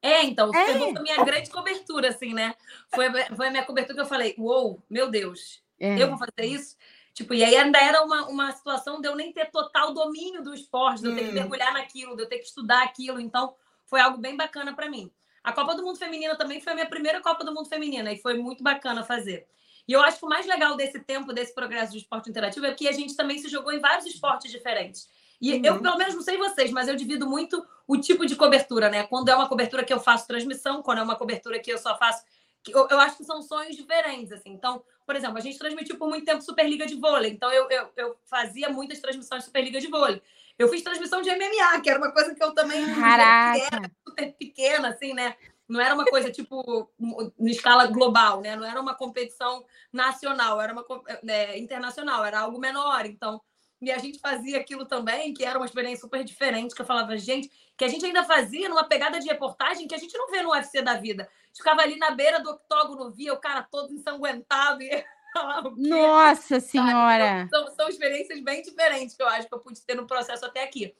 É, 0.00 0.22
então, 0.22 0.54
É. 0.54 0.66
Super 0.66 0.78
Bowl 0.78 0.90
foi 0.92 0.98
a 0.98 1.02
minha 1.02 1.24
grande 1.24 1.50
cobertura, 1.50 2.08
assim, 2.10 2.32
né? 2.32 2.54
Foi, 2.94 3.06
a- 3.06 3.34
foi 3.34 3.48
a 3.48 3.50
minha 3.50 3.64
cobertura 3.64 3.94
que 3.96 4.00
eu 4.02 4.06
falei, 4.06 4.34
uou, 4.38 4.80
meu 4.88 5.10
Deus, 5.10 5.62
É. 5.80 6.00
eu 6.00 6.08
vou 6.08 6.18
fazer 6.18 6.46
isso? 6.48 6.76
Tipo, 7.12 7.34
e 7.34 7.42
aí 7.42 7.56
ainda 7.56 7.78
era 7.78 8.02
uma, 8.04 8.26
uma 8.28 8.52
situação 8.52 9.00
de 9.00 9.08
eu 9.08 9.16
nem 9.16 9.32
ter 9.32 9.50
total 9.50 9.92
domínio 9.92 10.42
do 10.42 10.52
esporte, 10.54 11.00
de 11.00 11.08
eu 11.08 11.14
ter 11.14 11.24
que 11.24 11.30
Hum. 11.30 11.34
mergulhar 11.34 11.72
naquilo, 11.72 12.14
de 12.14 12.22
eu 12.22 12.28
ter 12.28 12.38
que 12.38 12.44
estudar 12.44 12.82
aquilo. 12.84 13.18
Então, 13.20 13.54
foi 13.86 14.00
algo 14.00 14.18
bem 14.18 14.36
bacana 14.36 14.74
para 14.74 14.88
mim. 14.88 15.10
A 15.42 15.52
Copa 15.52 15.74
do 15.74 15.82
Mundo 15.82 15.98
Feminina 15.98 16.36
também 16.36 16.60
foi 16.60 16.72
a 16.72 16.74
minha 16.76 16.88
primeira 16.88 17.20
Copa 17.20 17.44
do 17.44 17.52
Mundo 17.52 17.68
Feminina 17.68 18.12
e 18.12 18.18
foi 18.18 18.34
muito 18.38 18.62
bacana 18.62 19.02
fazer. 19.04 19.46
E 19.86 19.92
eu 19.92 20.00
acho 20.02 20.18
que 20.18 20.24
o 20.24 20.28
mais 20.28 20.46
legal 20.46 20.76
desse 20.76 20.98
tempo, 21.00 21.32
desse 21.32 21.54
progresso 21.54 21.92
de 21.92 21.98
esporte 21.98 22.30
interativo, 22.30 22.64
é 22.66 22.72
que 22.72 22.88
a 22.88 22.92
gente 22.92 23.14
também 23.14 23.38
se 23.38 23.48
jogou 23.48 23.72
em 23.72 23.78
vários 23.78 24.06
esportes 24.06 24.50
diferentes. 24.50 25.08
E 25.40 25.60
eu, 25.66 25.74
Uhum. 25.74 25.82
pelo 25.82 25.98
menos, 25.98 26.14
não 26.14 26.22
sei 26.22 26.38
vocês, 26.38 26.70
mas 26.70 26.88
eu 26.88 26.96
divido 26.96 27.28
muito 27.28 27.64
o 27.86 27.98
tipo 27.98 28.24
de 28.24 28.34
cobertura, 28.34 28.88
né? 28.88 29.02
Quando 29.04 29.28
é 29.28 29.34
uma 29.36 29.48
cobertura 29.48 29.84
que 29.84 29.92
eu 29.92 30.00
faço 30.00 30.26
transmissão, 30.26 30.82
quando 30.82 30.98
é 30.98 31.02
uma 31.02 31.16
cobertura 31.16 31.58
que 31.58 31.70
eu 31.70 31.76
só 31.78 31.98
faço. 31.98 32.24
Eu, 32.66 32.88
eu 32.90 32.98
acho 32.98 33.18
que 33.18 33.24
são 33.24 33.42
sonhos 33.42 33.76
diferentes, 33.76 34.32
assim. 34.32 34.50
Então, 34.50 34.82
por 35.04 35.14
exemplo, 35.14 35.36
a 35.36 35.40
gente 35.40 35.58
transmitiu 35.58 35.98
por 35.98 36.08
muito 36.08 36.24
tempo 36.24 36.40
Superliga 36.40 36.86
de 36.86 36.94
vôlei. 36.94 37.30
Então, 37.30 37.52
eu, 37.52 37.68
eu, 37.70 37.90
eu 37.94 38.16
fazia 38.24 38.70
muitas 38.70 39.00
transmissões 39.00 39.40
de 39.40 39.46
Superliga 39.46 39.78
de 39.78 39.88
vôlei. 39.88 40.22
Eu 40.58 40.68
fiz 40.68 40.80
transmissão 40.82 41.20
de 41.20 41.28
MMA, 41.30 41.80
que 41.82 41.90
era 41.90 41.98
uma 41.98 42.10
coisa 42.12 42.34
que 42.34 42.42
eu 42.42 42.54
também 42.54 42.82
Caraca! 42.94 43.90
super 44.08 44.32
pequena, 44.32 44.88
assim, 44.88 45.12
né? 45.12 45.36
Não 45.68 45.80
era 45.80 45.94
uma 45.94 46.04
coisa, 46.04 46.30
tipo, 46.30 46.90
em 47.38 47.50
escala 47.50 47.86
global, 47.86 48.40
né? 48.40 48.54
Não 48.54 48.66
era 48.66 48.80
uma 48.80 48.94
competição 48.94 49.64
nacional, 49.92 50.60
era 50.60 50.72
uma 50.72 50.84
é, 51.26 51.58
internacional, 51.58 52.24
era 52.24 52.40
algo 52.40 52.58
menor. 52.58 53.06
Então, 53.06 53.40
e 53.80 53.90
a 53.90 53.98
gente 53.98 54.18
fazia 54.18 54.58
aquilo 54.58 54.84
também, 54.84 55.34
que 55.34 55.44
era 55.44 55.58
uma 55.58 55.66
experiência 55.66 56.00
super 56.00 56.24
diferente, 56.24 56.74
que 56.74 56.80
eu 56.80 56.86
falava, 56.86 57.16
gente, 57.16 57.50
que 57.76 57.84
a 57.84 57.88
gente 57.88 58.04
ainda 58.04 58.24
fazia 58.24 58.68
numa 58.68 58.84
pegada 58.84 59.18
de 59.18 59.26
reportagem 59.26 59.86
que 59.86 59.94
a 59.94 59.98
gente 59.98 60.16
não 60.16 60.30
vê 60.30 60.42
no 60.42 60.50
UFC 60.50 60.80
da 60.80 60.94
vida. 60.94 61.24
A 61.24 61.46
gente 61.46 61.56
ficava 61.58 61.82
ali 61.82 61.96
na 61.96 62.10
beira 62.10 62.40
do 62.40 62.50
octógono, 62.50 63.10
via 63.10 63.32
o 63.32 63.40
cara 63.40 63.62
todo 63.62 63.92
ensanguentado 63.92 64.82
e? 64.82 65.04
Nossa 65.76 66.60
senhora! 66.60 67.48
São, 67.50 67.74
são 67.74 67.88
experiências 67.88 68.40
bem 68.40 68.62
diferentes 68.62 69.16
que 69.16 69.22
eu 69.22 69.28
acho 69.28 69.48
que 69.48 69.54
eu 69.54 69.60
pude 69.60 69.80
ter 69.82 69.96
no 69.96 70.06
processo 70.06 70.46
até 70.46 70.62
aqui. 70.62 70.94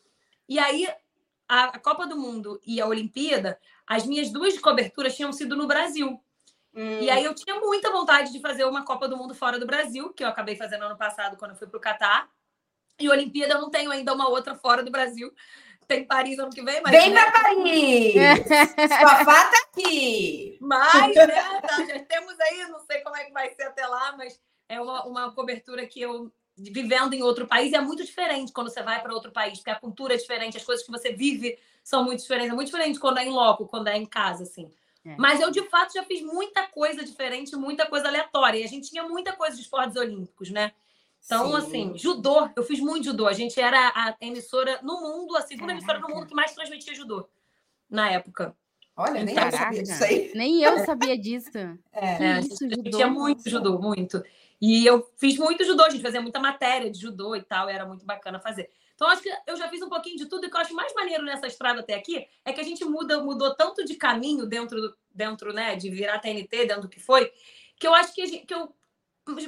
E 0.48 0.58
aí, 0.58 0.88
a, 1.48 1.64
a 1.64 1.78
Copa 1.78 2.06
do 2.06 2.18
Mundo 2.18 2.60
e 2.66 2.80
a 2.80 2.86
Olimpíada, 2.86 3.58
as 3.86 4.06
minhas 4.06 4.30
duas 4.30 4.58
coberturas 4.58 5.16
tinham 5.16 5.32
sido 5.32 5.56
no 5.56 5.66
Brasil. 5.66 6.20
E 6.74 7.08
aí 7.08 7.24
eu 7.24 7.34
tinha 7.34 7.60
muita 7.60 7.90
vontade 7.92 8.32
de 8.32 8.40
fazer 8.40 8.64
uma 8.64 8.84
Copa 8.84 9.06
do 9.06 9.16
Mundo 9.16 9.32
fora 9.32 9.60
do 9.60 9.66
Brasil, 9.66 10.12
que 10.12 10.24
eu 10.24 10.28
acabei 10.28 10.56
fazendo 10.56 10.84
ano 10.84 10.96
passado 10.96 11.36
quando 11.36 11.52
eu 11.52 11.56
fui 11.56 11.68
para 11.68 11.78
o 11.78 11.80
Catar. 11.80 12.28
E 12.98 13.08
Olimpíada 13.08 13.54
eu 13.54 13.60
não 13.60 13.70
tenho 13.70 13.92
ainda 13.92 14.12
uma 14.12 14.28
outra 14.28 14.56
fora 14.56 14.82
do 14.82 14.90
Brasil. 14.90 15.32
Tem 15.86 16.04
Paris 16.04 16.38
ano 16.38 16.50
que 16.50 16.62
vem, 16.62 16.80
mas. 16.82 16.92
Vem 16.92 17.12
né? 17.12 17.30
pra 17.30 17.42
Paris! 17.42 18.14
Sua 18.88 19.24
tá 19.24 19.52
aqui! 19.68 20.58
Mas, 20.60 21.14
né, 21.14 21.60
tá, 21.60 21.84
já 21.84 21.98
temos 22.00 22.40
aí, 22.40 22.66
não 22.68 22.80
sei 22.80 23.00
como 23.02 23.16
é 23.16 23.24
que 23.24 23.32
vai 23.32 23.50
ser 23.50 23.64
até 23.64 23.86
lá, 23.86 24.16
mas 24.16 24.40
é 24.68 24.80
uma, 24.80 25.04
uma 25.04 25.32
cobertura 25.32 25.86
que 25.86 26.00
eu, 26.00 26.32
vivendo 26.56 27.12
em 27.12 27.22
outro 27.22 27.46
país, 27.46 27.72
é 27.72 27.80
muito 27.80 28.04
diferente 28.04 28.52
quando 28.52 28.70
você 28.70 28.82
vai 28.82 29.02
para 29.02 29.12
outro 29.12 29.30
país, 29.30 29.58
porque 29.58 29.70
a 29.70 29.78
cultura 29.78 30.14
é 30.14 30.16
diferente, 30.16 30.56
as 30.56 30.64
coisas 30.64 30.84
que 30.84 30.90
você 30.90 31.12
vive 31.12 31.58
são 31.84 32.02
muito 32.04 32.20
diferentes. 32.22 32.50
É 32.50 32.54
muito 32.54 32.66
diferente 32.66 32.98
quando 32.98 33.18
é 33.18 33.24
em 33.24 33.30
loco, 33.30 33.66
quando 33.68 33.86
é 33.88 33.96
em 33.96 34.06
casa, 34.06 34.42
assim. 34.42 34.68
É. 35.04 35.14
Mas 35.18 35.40
eu, 35.40 35.50
de 35.52 35.62
fato, 35.68 35.92
já 35.92 36.02
fiz 36.02 36.22
muita 36.22 36.66
coisa 36.66 37.04
diferente, 37.04 37.54
muita 37.54 37.86
coisa 37.86 38.08
aleatória. 38.08 38.58
E 38.58 38.64
a 38.64 38.68
gente 38.68 38.90
tinha 38.90 39.04
muita 39.04 39.34
coisa 39.34 39.54
de 39.54 39.62
esportes 39.62 39.96
olímpicos, 39.96 40.50
né? 40.50 40.72
Então, 41.26 41.48
Sim. 41.52 41.56
assim, 41.56 41.92
judô, 41.98 42.48
eu 42.56 42.64
fiz 42.64 42.80
muito 42.80 43.04
judô. 43.04 43.26
A 43.26 43.32
gente 43.32 43.60
era 43.60 43.78
a 43.94 44.16
emissora 44.20 44.80
no 44.82 45.00
mundo, 45.00 45.36
a 45.36 45.42
segunda 45.42 45.72
emissora 45.72 45.98
no 45.98 46.02
Caraca. 46.06 46.20
mundo 46.20 46.28
que 46.28 46.34
mais 46.34 46.52
transmitia 46.54 46.94
judô 46.94 47.28
na 47.88 48.10
época. 48.10 48.56
Olha, 48.96 49.24
nem 49.24 49.34
eu 49.34 49.50
Caraca! 49.50 49.56
sabia 49.56 49.82
disso 49.82 50.04
aí. 50.04 50.32
Nem 50.34 50.62
eu 50.62 50.78
sabia 50.84 51.18
disso. 51.18 51.50
É. 51.92 52.16
Que 52.16 52.24
É, 52.24 52.32
a 52.34 52.40
isso, 52.40 52.56
gente 52.68 52.76
judô? 52.76 52.90
tinha 52.90 53.08
muito 53.08 53.48
judô, 53.50 53.78
muito. 53.78 54.22
E 54.60 54.86
eu 54.86 55.10
fiz 55.16 55.36
muito 55.36 55.64
judô, 55.64 55.84
a 55.84 55.90
gente 55.90 56.02
fazia 56.02 56.20
muita 56.22 56.38
matéria 56.40 56.90
de 56.90 56.98
judô 57.00 57.34
e 57.36 57.42
tal, 57.42 57.68
e 57.68 57.72
era 57.72 57.84
muito 57.86 58.04
bacana 58.06 58.38
fazer. 58.40 58.70
Então, 58.94 59.08
acho 59.08 59.22
que 59.22 59.30
eu 59.46 59.56
já 59.56 59.68
fiz 59.68 59.82
um 59.82 59.88
pouquinho 59.88 60.16
de 60.16 60.26
tudo, 60.26 60.44
e 60.44 60.46
o 60.46 60.50
que 60.50 60.56
eu 60.56 60.60
acho 60.60 60.74
mais 60.74 60.94
maneiro 60.94 61.24
nessa 61.24 61.46
estrada 61.46 61.80
até 61.80 61.94
aqui 61.94 62.26
é 62.44 62.52
que 62.52 62.60
a 62.60 62.64
gente 62.64 62.84
muda, 62.84 63.20
mudou 63.22 63.54
tanto 63.54 63.84
de 63.84 63.94
caminho 63.96 64.46
dentro, 64.46 64.80
do- 64.80 64.96
dentro 65.10 65.52
né, 65.52 65.74
de 65.74 65.90
virar 65.90 66.20
TNT, 66.20 66.66
dentro 66.66 66.82
do 66.82 66.88
que 66.88 67.00
foi, 67.00 67.32
que 67.76 67.86
eu 67.86 67.94
acho 67.94 68.14
que, 68.14 68.22
a 68.22 68.26
gente- 68.26 68.46
que 68.46 68.54
eu 68.54 68.72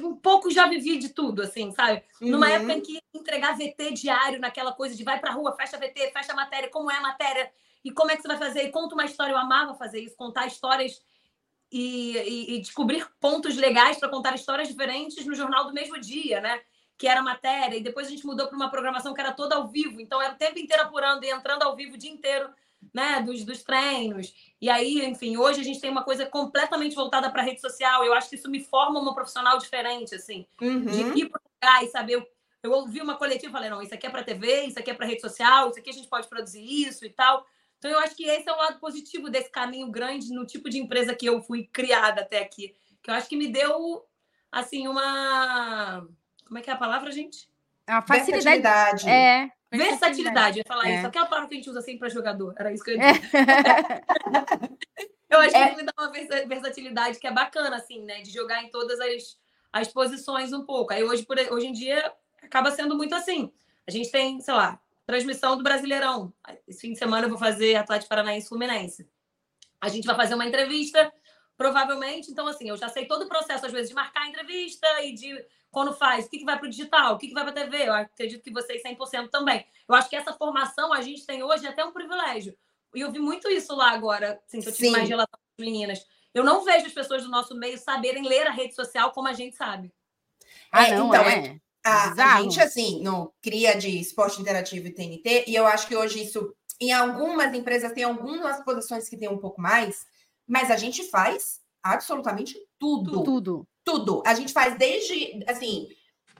um 0.03 0.15
pouco 0.15 0.49
já 0.49 0.67
vivi 0.67 0.97
de 0.97 1.09
tudo, 1.09 1.43
assim, 1.43 1.71
sabe? 1.71 2.03
Numa 2.19 2.47
Uhum. 2.47 2.53
época 2.53 2.73
em 2.73 2.81
que 2.81 2.99
entregar 3.13 3.55
VT 3.55 3.91
diário, 3.91 4.39
naquela 4.39 4.73
coisa 4.73 4.95
de 4.95 5.03
vai 5.03 5.19
pra 5.19 5.31
rua, 5.31 5.55
fecha 5.55 5.77
VT, 5.77 6.11
fecha 6.11 6.33
matéria, 6.33 6.67
como 6.69 6.89
é 6.89 6.97
a 6.97 7.01
matéria, 7.01 7.51
e 7.85 7.91
como 7.91 8.09
é 8.09 8.15
que 8.15 8.23
você 8.23 8.27
vai 8.27 8.37
fazer, 8.39 8.63
e 8.63 8.71
conta 8.71 8.95
uma 8.95 9.05
história. 9.05 9.31
Eu 9.33 9.37
amava 9.37 9.75
fazer 9.75 9.99
isso, 10.01 10.15
contar 10.17 10.47
histórias 10.47 10.99
e, 11.71 12.17
e- 12.17 12.55
e 12.55 12.59
descobrir 12.59 13.07
pontos 13.19 13.55
legais 13.55 13.97
para 13.99 14.09
contar 14.09 14.33
histórias 14.33 14.67
diferentes 14.67 15.23
no 15.27 15.35
jornal 15.35 15.65
do 15.65 15.73
mesmo 15.73 15.99
dia, 15.99 16.41
né? 16.41 16.59
Que 16.97 17.07
era 17.07 17.21
matéria, 17.21 17.77
e 17.77 17.81
depois 17.83 18.07
a 18.07 18.09
gente 18.09 18.25
mudou 18.25 18.47
para 18.47 18.55
uma 18.55 18.71
programação 18.71 19.13
que 19.13 19.21
era 19.21 19.31
toda 19.31 19.55
ao 19.55 19.67
vivo, 19.67 20.01
então 20.01 20.21
era 20.21 20.33
o 20.33 20.37
tempo 20.37 20.57
inteiro 20.57 20.83
apurando 20.83 21.23
e 21.23 21.29
entrando 21.29 21.63
ao 21.63 21.75
vivo 21.75 21.93
o 21.95 21.97
dia 21.97 22.09
inteiro 22.11 22.49
né, 22.93 23.21
dos, 23.21 23.43
dos 23.43 23.63
treinos. 23.63 24.33
E 24.61 24.69
aí, 24.69 25.05
enfim, 25.05 25.37
hoje 25.37 25.61
a 25.61 25.63
gente 25.63 25.79
tem 25.79 25.89
uma 25.91 26.03
coisa 26.03 26.25
completamente 26.25 26.95
voltada 26.95 27.29
para 27.29 27.41
a 27.41 27.45
rede 27.45 27.61
social. 27.61 28.03
Eu 28.03 28.13
acho 28.13 28.29
que 28.29 28.35
isso 28.35 28.49
me 28.49 28.63
forma 28.63 28.99
uma 28.99 29.13
profissional 29.13 29.57
diferente, 29.57 30.15
assim, 30.15 30.45
Uhum. 30.61 30.85
de 30.85 31.01
ir 31.19 31.29
para 31.29 31.41
lugar 31.53 31.83
e 31.83 31.87
saber. 31.89 32.27
Eu 32.63 32.71
ouvi 32.71 33.01
uma 33.01 33.15
coletiva 33.15 33.49
e 33.49 33.53
falei: 33.53 33.69
não, 33.69 33.81
isso 33.81 33.93
aqui 33.93 34.07
é 34.07 34.09
para 34.09 34.23
TV, 34.23 34.63
isso 34.65 34.79
aqui 34.79 34.89
é 34.89 34.93
para 34.93 35.05
rede 35.05 35.21
social, 35.21 35.69
isso 35.69 35.79
aqui 35.79 35.89
a 35.89 35.93
gente 35.93 36.07
pode 36.07 36.27
produzir 36.27 36.63
isso 36.63 37.05
e 37.05 37.09
tal. 37.09 37.45
Então, 37.77 37.91
eu 37.91 37.99
acho 37.99 38.15
que 38.15 38.25
esse 38.25 38.49
é 38.49 38.51
o 38.51 38.57
lado 38.57 38.79
positivo 38.79 39.29
desse 39.29 39.51
caminho 39.51 39.89
grande 39.91 40.33
no 40.33 40.45
tipo 40.45 40.67
de 40.69 40.79
empresa 40.79 41.15
que 41.15 41.27
eu 41.27 41.41
fui 41.41 41.65
criada 41.71 42.21
até 42.21 42.39
aqui. 42.39 42.75
Que 43.03 43.11
eu 43.11 43.13
acho 43.13 43.29
que 43.29 43.35
me 43.37 43.47
deu, 43.47 44.03
assim, 44.51 44.87
uma. 44.87 46.07
Como 46.47 46.57
é 46.57 46.61
que 46.61 46.69
é 46.69 46.73
a 46.73 46.77
palavra, 46.77 47.11
gente? 47.11 47.49
A 47.85 48.01
facilidade. 48.01 49.03
Versatilidade. 49.03 49.09
É. 49.09 49.51
Versatilidade, 49.71 50.57
eu 50.59 50.61
ia 50.61 50.65
falar 50.67 50.89
É. 50.89 50.95
isso. 50.97 51.07
Aquela 51.07 51.25
palavra 51.25 51.49
que 51.49 51.55
a 51.55 51.57
gente 51.57 51.69
usa 51.69 51.81
sempre 51.81 51.99
para 51.99 52.09
jogador. 52.09 52.53
Era 52.57 52.71
isso 52.73 52.83
que 52.83 52.91
eu 52.91 52.95
ia 52.97 53.03
É. 53.03 53.13
dizer. 53.13 53.31
Eu 55.29 55.39
acho 55.39 55.57
É. 55.57 55.69
que 55.71 55.75
me 55.75 55.83
dá 55.83 55.91
uma 55.99 56.09
versa- 56.09 56.45
versatilidade 56.47 57.19
que 57.19 57.27
é 57.27 57.31
bacana, 57.31 57.75
assim, 57.75 58.01
né? 58.03 58.21
De 58.21 58.31
jogar 58.31 58.63
em 58.63 58.69
todas 58.69 58.97
as, 58.99 59.37
as 59.73 59.87
posições 59.89 60.53
um 60.53 60.65
pouco. 60.65 60.93
Aí 60.93 61.03
hoje, 61.03 61.23
por, 61.25 61.37
hoje 61.51 61.67
em 61.67 61.73
dia, 61.73 62.13
acaba 62.41 62.71
sendo 62.71 62.95
muito 62.95 63.13
assim. 63.13 63.51
A 63.85 63.91
gente 63.91 64.09
tem, 64.09 64.39
sei 64.39 64.53
lá, 64.53 64.79
transmissão 65.05 65.57
do 65.57 65.63
Brasileirão. 65.63 66.33
Esse 66.65 66.79
fim 66.79 66.93
de 66.93 66.97
semana 66.99 67.25
eu 67.25 67.29
vou 67.29 67.37
fazer 67.37 67.75
Atlético 67.75 68.07
Paranaense 68.09 68.47
Fluminense. 68.47 69.05
A 69.81 69.89
gente 69.89 70.05
vai 70.05 70.15
fazer 70.15 70.33
uma 70.33 70.45
entrevista, 70.45 71.11
provavelmente. 71.57 72.31
Então, 72.31 72.47
assim, 72.47 72.69
eu 72.69 72.77
já 72.77 72.87
sei 72.87 73.05
todo 73.05 73.23
o 73.25 73.27
processo, 73.27 73.65
às 73.65 73.71
vezes, 73.73 73.89
de 73.89 73.95
marcar 73.95 74.21
a 74.21 74.27
entrevista 74.29 74.87
e 75.03 75.13
de 75.13 75.45
quando 75.71 75.93
faz, 75.93 76.25
o 76.25 76.29
que, 76.29 76.39
que 76.39 76.45
vai 76.45 76.57
para 76.57 76.67
o 76.67 76.69
digital, 76.69 77.15
o 77.15 77.17
que, 77.17 77.27
que 77.27 77.33
vai 77.33 77.43
para 77.43 77.51
a 77.51 77.65
TV. 77.65 77.87
Eu 77.87 77.93
acredito 77.93 78.43
que 78.43 78.51
vocês 78.51 78.81
100% 78.83 79.29
também. 79.29 79.65
Eu 79.87 79.95
acho 79.95 80.09
que 80.09 80.15
essa 80.15 80.33
formação 80.33 80.93
a 80.93 81.01
gente 81.01 81.25
tem 81.25 81.43
hoje 81.43 81.65
é 81.65 81.69
até 81.69 81.83
um 81.83 81.91
privilégio. 81.91 82.57
E 82.95 83.01
eu 83.01 83.11
vi 83.11 83.19
muito 83.19 83.49
isso 83.49 83.75
lá 83.75 83.91
agora, 83.91 84.41
assim, 84.47 84.59
que 84.61 84.69
eu 84.69 84.73
tive 84.73 84.87
Sim. 84.87 84.93
mais 84.93 85.07
relação 85.07 85.31
com 85.31 85.61
as 85.61 85.65
meninas. 85.65 86.05
Eu 86.33 86.43
não 86.43 86.63
vejo 86.63 86.85
as 86.85 86.93
pessoas 86.93 87.23
do 87.23 87.29
nosso 87.29 87.55
meio 87.55 87.77
saberem 87.77 88.27
ler 88.27 88.47
a 88.47 88.51
rede 88.51 88.75
social 88.75 89.11
como 89.11 89.27
a 89.27 89.33
gente 89.33 89.55
sabe. 89.55 89.91
Ah, 90.71 90.87
É, 90.87 90.97
não, 90.97 91.07
então, 91.07 91.23
é. 91.23 91.59
A, 91.83 92.03
a 92.03 92.09
Bizarro. 92.09 92.43
gente, 92.43 92.61
assim, 92.61 93.01
no 93.01 93.33
cria 93.41 93.77
de 93.77 93.99
esporte 93.99 94.41
interativo 94.41 94.87
e 94.87 94.93
TNT, 94.93 95.45
e 95.47 95.55
eu 95.55 95.65
acho 95.65 95.87
que 95.87 95.95
hoje 95.95 96.23
isso, 96.23 96.53
em 96.81 96.91
algumas 96.91 97.53
empresas, 97.53 97.91
tem 97.93 98.03
algumas 98.03 98.63
posições 98.63 99.07
que 99.07 99.17
tem 99.17 99.29
um 99.29 99.37
pouco 99.37 99.61
mais, 99.61 100.05
mas 100.45 100.69
a 100.69 100.75
gente 100.75 101.09
faz 101.09 101.61
absolutamente 101.81 102.57
tudo. 102.77 103.11
Tudo. 103.11 103.23
Tudo. 103.23 103.67
A 104.25 104.33
gente 104.33 104.53
faz 104.53 104.77
desde, 104.77 105.43
assim, 105.47 105.87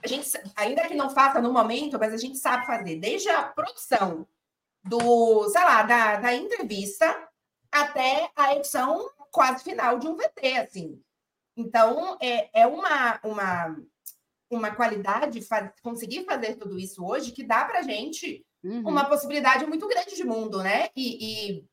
a 0.02 0.06
gente, 0.06 0.28
ainda 0.56 0.86
que 0.86 0.94
não 0.94 1.10
faça 1.10 1.40
no 1.40 1.52
momento, 1.52 1.98
mas 1.98 2.12
a 2.12 2.16
gente 2.16 2.38
sabe 2.38 2.66
fazer, 2.66 2.96
desde 2.96 3.28
a 3.28 3.42
produção 3.42 4.26
do, 4.84 5.48
sei 5.48 5.62
lá, 5.62 5.82
da, 5.82 6.16
da 6.16 6.34
entrevista 6.34 7.28
até 7.70 8.30
a 8.34 8.54
edição 8.54 9.10
quase 9.30 9.64
final 9.64 9.98
de 9.98 10.06
um 10.06 10.16
VT, 10.16 10.56
assim. 10.58 11.02
Então, 11.56 12.16
é, 12.20 12.62
é 12.62 12.66
uma, 12.66 13.20
uma, 13.24 13.76
uma 14.50 14.70
qualidade 14.70 15.46
conseguir 15.82 16.24
fazer 16.24 16.56
tudo 16.56 16.78
isso 16.78 17.04
hoje 17.04 17.32
que 17.32 17.44
dá 17.44 17.64
pra 17.64 17.82
gente 17.82 18.44
Uhum. 18.62 18.88
uma 18.88 19.04
possibilidade 19.04 19.64
muito 19.66 19.86
grande 19.86 20.16
de 20.16 20.24
mundo, 20.24 20.62
né? 20.62 20.88
E, 20.96 21.52
e 21.56 21.64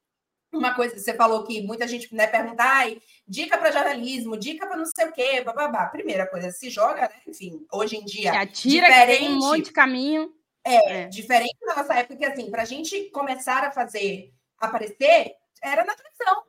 uma 0.57 0.73
coisa 0.73 0.93
que 0.93 0.99
você 1.01 1.13
falou 1.13 1.43
que 1.43 1.61
muita 1.61 1.87
gente 1.87 2.13
né, 2.13 2.27
pergunta, 2.27 2.63
ai, 2.63 3.01
dica 3.27 3.57
para 3.57 3.71
jornalismo, 3.71 4.37
dica 4.37 4.65
para 4.67 4.77
não 4.77 4.85
sei 4.85 5.07
o 5.07 5.11
quê, 5.11 5.41
bababá. 5.41 5.87
Primeira 5.87 6.27
coisa, 6.27 6.51
se 6.51 6.69
joga, 6.69 7.01
né? 7.01 7.21
Enfim, 7.27 7.65
hoje 7.71 7.97
em 7.97 8.05
dia 8.05 8.31
Se 8.31 8.37
atira, 8.37 8.87
que 8.87 8.93
tem 8.93 9.03
um 9.03 9.05
diferente. 9.07 9.39
monte 9.39 9.61
de 9.65 9.71
caminho. 9.71 10.33
é, 10.63 11.01
É. 11.03 11.07
diferente 11.07 11.57
da 11.65 11.75
nossa 11.75 11.93
época, 11.93 12.15
que 12.17 12.25
assim, 12.25 12.49
para 12.49 12.61
a 12.63 12.65
gente 12.65 13.09
começar 13.11 13.63
a 13.63 13.71
fazer 13.71 14.33
aparecer, 14.57 15.33
era 15.61 15.83
na 15.83 15.93
televisão. 15.95 16.43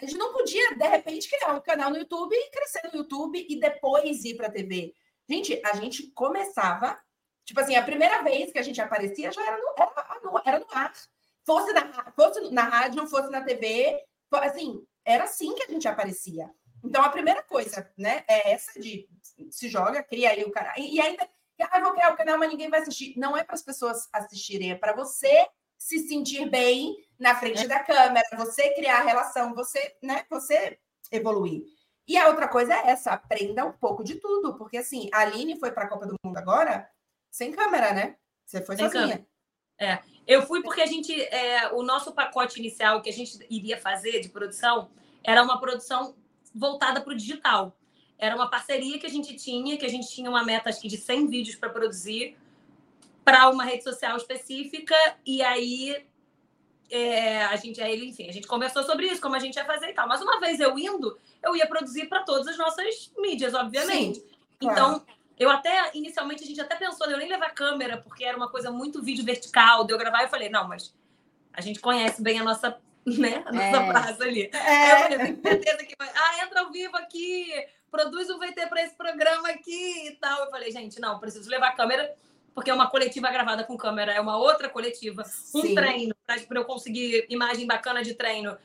A 0.00 0.06
gente 0.06 0.16
não 0.18 0.32
podia, 0.32 0.74
de 0.76 0.86
repente, 0.88 1.28
criar 1.28 1.54
um 1.54 1.60
canal 1.60 1.90
no 1.90 1.98
YouTube 1.98 2.34
e 2.34 2.50
crescer 2.50 2.88
no 2.92 3.00
YouTube 3.00 3.46
e 3.48 3.60
depois 3.60 4.24
ir 4.24 4.34
para 4.34 4.46
a 4.46 4.50
TV. 4.50 4.94
Gente, 5.28 5.60
a 5.64 5.76
gente 5.76 6.10
começava, 6.12 6.98
tipo 7.44 7.60
assim, 7.60 7.76
a 7.76 7.82
primeira 7.82 8.22
vez 8.22 8.50
que 8.50 8.58
a 8.58 8.62
gente 8.62 8.80
aparecia 8.80 9.30
já 9.30 9.46
era 9.46 9.58
no, 9.58 9.74
era 9.78 10.42
era 10.46 10.58
no 10.58 10.66
ar. 10.72 10.92
Fosse 11.44 11.72
na, 11.72 12.12
fosse 12.12 12.50
na 12.50 12.62
rádio, 12.62 13.06
fosse 13.06 13.30
na 13.30 13.42
TV, 13.42 13.98
assim, 14.32 14.84
era 15.04 15.24
assim 15.24 15.54
que 15.54 15.64
a 15.64 15.68
gente 15.68 15.88
aparecia. 15.88 16.50
Então, 16.84 17.02
a 17.02 17.10
primeira 17.10 17.42
coisa, 17.42 17.90
né, 17.96 18.24
é 18.28 18.52
essa 18.52 18.78
de 18.80 19.08
se 19.50 19.68
joga, 19.68 20.02
cria 20.02 20.30
aí 20.30 20.44
o 20.44 20.50
canal. 20.50 20.72
E, 20.76 20.96
e 20.96 21.00
ainda, 21.00 21.28
ah, 21.60 21.80
vou 21.80 21.92
criar 21.92 22.12
o 22.12 22.16
canal, 22.16 22.38
mas 22.38 22.50
ninguém 22.50 22.70
vai 22.70 22.80
assistir. 22.80 23.18
Não 23.18 23.36
é 23.36 23.44
para 23.44 23.54
as 23.54 23.62
pessoas 23.62 24.08
assistirem, 24.12 24.72
é 24.72 24.74
para 24.74 24.94
você 24.94 25.46
se 25.78 25.98
sentir 26.06 26.48
bem 26.48 26.96
na 27.18 27.34
frente 27.34 27.66
da 27.66 27.80
câmera, 27.80 28.26
você 28.36 28.74
criar 28.74 29.02
relação, 29.02 29.54
você, 29.54 29.96
né, 30.02 30.24
você 30.28 30.78
evoluir. 31.10 31.62
E 32.06 32.16
a 32.16 32.28
outra 32.28 32.48
coisa 32.48 32.74
é 32.74 32.90
essa, 32.90 33.12
aprenda 33.12 33.64
um 33.64 33.72
pouco 33.72 34.02
de 34.02 34.16
tudo, 34.16 34.56
porque 34.56 34.78
assim, 34.78 35.08
a 35.12 35.20
Aline 35.20 35.58
foi 35.58 35.70
para 35.70 35.84
a 35.84 35.88
Copa 35.88 36.06
do 36.06 36.16
Mundo 36.24 36.36
agora 36.36 36.88
sem 37.30 37.52
câmera, 37.52 37.92
né? 37.92 38.16
Você 38.44 38.60
foi 38.62 38.76
Sem 38.76 38.90
sozinha. 38.90 39.26
Eu 40.26 40.42
fui 40.42 40.62
porque 40.62 40.80
a 40.80 40.86
gente, 40.86 41.12
é, 41.20 41.72
o 41.72 41.82
nosso 41.82 42.12
pacote 42.12 42.58
inicial 42.60 43.02
que 43.02 43.10
a 43.10 43.12
gente 43.12 43.44
iria 43.50 43.76
fazer 43.76 44.20
de 44.20 44.28
produção 44.28 44.88
era 45.24 45.42
uma 45.42 45.58
produção 45.58 46.14
voltada 46.54 47.00
para 47.00 47.12
o 47.12 47.16
digital. 47.16 47.76
Era 48.18 48.36
uma 48.36 48.48
parceria 48.48 48.98
que 48.98 49.06
a 49.06 49.10
gente 49.10 49.34
tinha, 49.34 49.76
que 49.76 49.86
a 49.86 49.88
gente 49.88 50.08
tinha 50.08 50.28
uma 50.28 50.44
meta, 50.44 50.68
acho 50.68 50.80
que 50.80 50.88
de 50.88 50.98
100 50.98 51.26
vídeos 51.26 51.56
para 51.56 51.70
produzir 51.70 52.36
para 53.24 53.48
uma 53.48 53.64
rede 53.64 53.82
social 53.82 54.16
específica. 54.16 54.94
E 55.24 55.42
aí, 55.42 56.04
é, 56.90 57.44
a 57.44 57.56
gente, 57.56 57.80
aí, 57.80 58.08
enfim, 58.08 58.28
a 58.28 58.32
gente 58.32 58.46
conversou 58.46 58.82
sobre 58.82 59.06
isso, 59.06 59.20
como 59.20 59.34
a 59.34 59.38
gente 59.38 59.56
ia 59.56 59.64
fazer 59.64 59.88
e 59.88 59.94
tal. 59.94 60.06
Mas 60.06 60.20
uma 60.20 60.38
vez 60.38 60.60
eu 60.60 60.78
indo, 60.78 61.18
eu 61.42 61.56
ia 61.56 61.66
produzir 61.66 62.08
para 62.08 62.22
todas 62.22 62.46
as 62.46 62.58
nossas 62.58 63.10
mídias, 63.16 63.54
obviamente. 63.54 64.22
claro. 64.58 64.78
Então, 64.78 65.06
eu 65.40 65.50
até, 65.50 65.90
inicialmente, 65.94 66.44
a 66.44 66.46
gente 66.46 66.60
até 66.60 66.76
pensou 66.76 67.06
de 67.06 67.14
eu 67.14 67.18
nem 67.18 67.26
levar 67.28 67.50
câmera, 67.54 67.96
porque 67.96 68.22
era 68.24 68.36
uma 68.36 68.50
coisa 68.50 68.70
muito 68.70 69.02
vídeo 69.02 69.24
vertical, 69.24 69.84
de 69.86 69.92
eu 69.94 69.98
gravar. 69.98 70.22
Eu 70.22 70.28
falei, 70.28 70.50
não, 70.50 70.68
mas 70.68 70.94
a 71.52 71.62
gente 71.62 71.80
conhece 71.80 72.22
bem 72.22 72.38
a 72.38 72.44
nossa, 72.44 72.78
né, 73.06 73.42
a 73.46 73.50
nossa 73.50 73.76
É. 73.78 73.88
praça 73.88 74.22
ali. 74.22 74.50
Aí 74.52 74.90
eu 74.90 74.96
É, 74.96 75.00
falei, 75.02 75.18
tenho 75.18 75.40
certeza 75.42 75.84
que 75.84 75.94
vai. 75.98 76.10
Ah, 76.14 76.44
entra 76.44 76.60
ao 76.60 76.70
vivo 76.70 76.94
aqui, 76.98 77.50
produz 77.90 78.28
um 78.28 78.38
VT 78.38 78.66
para 78.68 78.82
esse 78.82 78.94
programa 78.94 79.48
aqui 79.48 80.08
e 80.08 80.10
tal. 80.16 80.44
Eu 80.44 80.50
falei, 80.50 80.70
gente, 80.70 81.00
não, 81.00 81.18
preciso 81.18 81.48
levar 81.48 81.74
câmera, 81.74 82.14
porque 82.54 82.70
uma 82.70 82.90
coletiva 82.90 83.30
gravada 83.30 83.64
com 83.64 83.78
câmera 83.78 84.12
é 84.12 84.20
uma 84.20 84.36
outra 84.36 84.68
coletiva. 84.68 85.22
Um 85.54 85.62
sim. 85.62 85.74
treino, 85.74 86.14
para 86.26 86.58
eu 86.58 86.66
conseguir 86.66 87.24
imagem 87.30 87.66
bacana 87.66 88.02
de 88.02 88.14
treino 88.14 88.58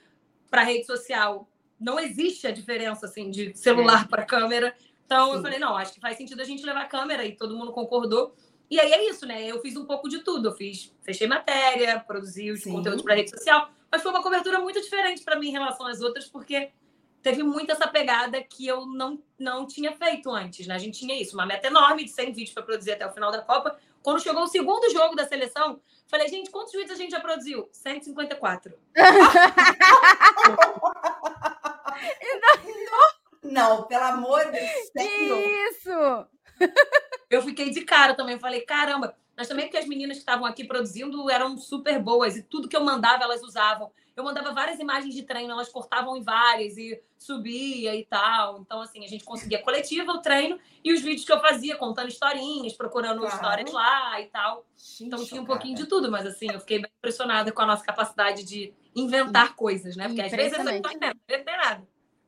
para 0.51 0.61
rede 0.63 0.85
social. 0.85 1.47
Não 1.79 1.97
existe 1.99 2.45
a 2.47 2.51
diferença 2.51 3.05
assim 3.05 3.31
de 3.31 3.55
celular 3.55 4.07
para 4.09 4.25
câmera. 4.25 4.75
Então 5.05 5.29
eu 5.29 5.37
Sim. 5.37 5.43
falei, 5.43 5.59
não, 5.59 5.75
acho 5.75 5.93
que 5.93 5.99
faz 5.99 6.17
sentido 6.17 6.41
a 6.41 6.45
gente 6.45 6.65
levar 6.65 6.87
câmera 6.87 7.25
e 7.25 7.35
todo 7.35 7.55
mundo 7.55 7.71
concordou. 7.71 8.35
E 8.69 8.79
aí 8.79 8.91
é 8.91 9.09
isso, 9.09 9.25
né? 9.25 9.43
Eu 9.43 9.61
fiz 9.61 9.75
um 9.75 9.85
pouco 9.85 10.09
de 10.09 10.19
tudo. 10.19 10.49
Eu 10.49 10.53
fiz, 10.53 10.93
fechei 11.01 11.27
matéria, 11.27 11.99
produzi 11.99 12.51
os 12.51 12.61
Sim. 12.61 12.71
conteúdos 12.71 13.03
para 13.03 13.15
rede 13.15 13.29
social, 13.29 13.69
mas 13.91 14.01
foi 14.01 14.11
uma 14.11 14.23
cobertura 14.23 14.59
muito 14.59 14.81
diferente 14.81 15.23
para 15.23 15.39
mim 15.39 15.49
em 15.49 15.51
relação 15.51 15.85
às 15.85 16.01
outras, 16.01 16.25
porque 16.25 16.71
teve 17.21 17.43
muito 17.43 17.71
essa 17.71 17.87
pegada 17.87 18.41
que 18.43 18.67
eu 18.67 18.85
não, 18.85 19.21
não 19.37 19.65
tinha 19.65 19.91
feito 19.93 20.29
antes, 20.31 20.67
né? 20.67 20.75
A 20.75 20.79
gente 20.79 20.99
tinha 20.99 21.19
isso, 21.19 21.35
uma 21.35 21.45
meta 21.45 21.67
enorme 21.67 22.03
de 22.03 22.11
100 22.11 22.33
vídeos 22.33 22.53
para 22.53 22.63
produzir 22.63 22.91
até 22.91 23.05
o 23.05 23.11
final 23.11 23.31
da 23.31 23.41
Copa. 23.41 23.77
Quando 24.01 24.21
chegou 24.21 24.43
o 24.43 24.47
segundo 24.47 24.91
jogo 24.91 25.15
da 25.15 25.27
seleção, 25.27 25.79
falei, 26.07 26.27
gente, 26.27 26.51
quantos 26.51 26.71
vídeos 26.73 26.91
a 26.91 26.95
gente 26.95 27.11
já 27.11 27.19
produziu? 27.19 27.67
154. 27.71 28.73
Não, 32.91 33.14
pelo 33.87 34.03
amor 34.03 34.45
de 34.45 34.51
Deus. 34.51 34.89
Que 34.95 35.69
isso! 35.69 36.27
Eu 37.29 37.41
fiquei 37.41 37.69
de 37.69 37.81
cara 37.81 38.13
também, 38.13 38.39
falei, 38.39 38.61
caramba. 38.61 39.15
Mas 39.37 39.47
também 39.49 39.65
porque 39.65 39.77
as 39.77 39.87
meninas 39.87 40.15
que 40.15 40.21
estavam 40.21 40.45
aqui 40.45 40.63
produzindo 40.63 41.29
eram 41.29 41.57
super 41.57 41.99
boas 42.01 42.37
e 42.37 42.43
tudo 42.43 42.69
que 42.69 42.75
eu 42.75 42.83
mandava 42.83 43.23
elas 43.23 43.43
usavam. 43.43 43.91
Eu 44.15 44.23
mandava 44.23 44.53
várias 44.53 44.79
imagens 44.79 45.13
de 45.13 45.23
treino, 45.23 45.51
elas 45.51 45.67
cortavam 45.67 46.15
em 46.15 46.21
várias 46.23 46.77
e 46.77 47.01
subia 47.17 47.93
e 47.93 48.05
tal. 48.05 48.61
Então, 48.61 48.79
assim, 48.79 49.03
a 49.03 49.07
gente 49.09 49.25
conseguia 49.25 49.61
coletiva 49.61 50.09
o 50.13 50.21
treino 50.21 50.57
e 50.81 50.93
os 50.93 51.01
vídeos 51.01 51.25
que 51.25 51.33
eu 51.33 51.41
fazia 51.41 51.75
contando 51.75 52.07
historinhas, 52.07 52.71
procurando 52.73 53.19
Claro. 53.19 53.35
histórias 53.35 53.71
lá 53.73 54.21
e 54.21 54.27
tal. 54.27 54.65
Então 55.01 55.25
tinha 55.25 55.41
um 55.41 55.45
pouquinho 55.45 55.75
de 55.75 55.85
tudo, 55.85 56.09
mas 56.09 56.25
assim, 56.25 56.49
eu 56.49 56.61
fiquei 56.61 56.79
bem 56.79 56.91
impressionada 56.97 57.51
com 57.51 57.61
a 57.61 57.65
nossa 57.65 57.83
capacidade 57.83 58.45
de 58.45 58.73
inventar 58.95 59.53
coisas, 59.55 59.97
né? 59.97 60.07
Porque 60.07 60.21
às 60.21 60.31
vezes 60.31 60.57
eu 60.57 60.63
não 60.63 60.81
tem 60.81 60.97
nada. 60.97 61.85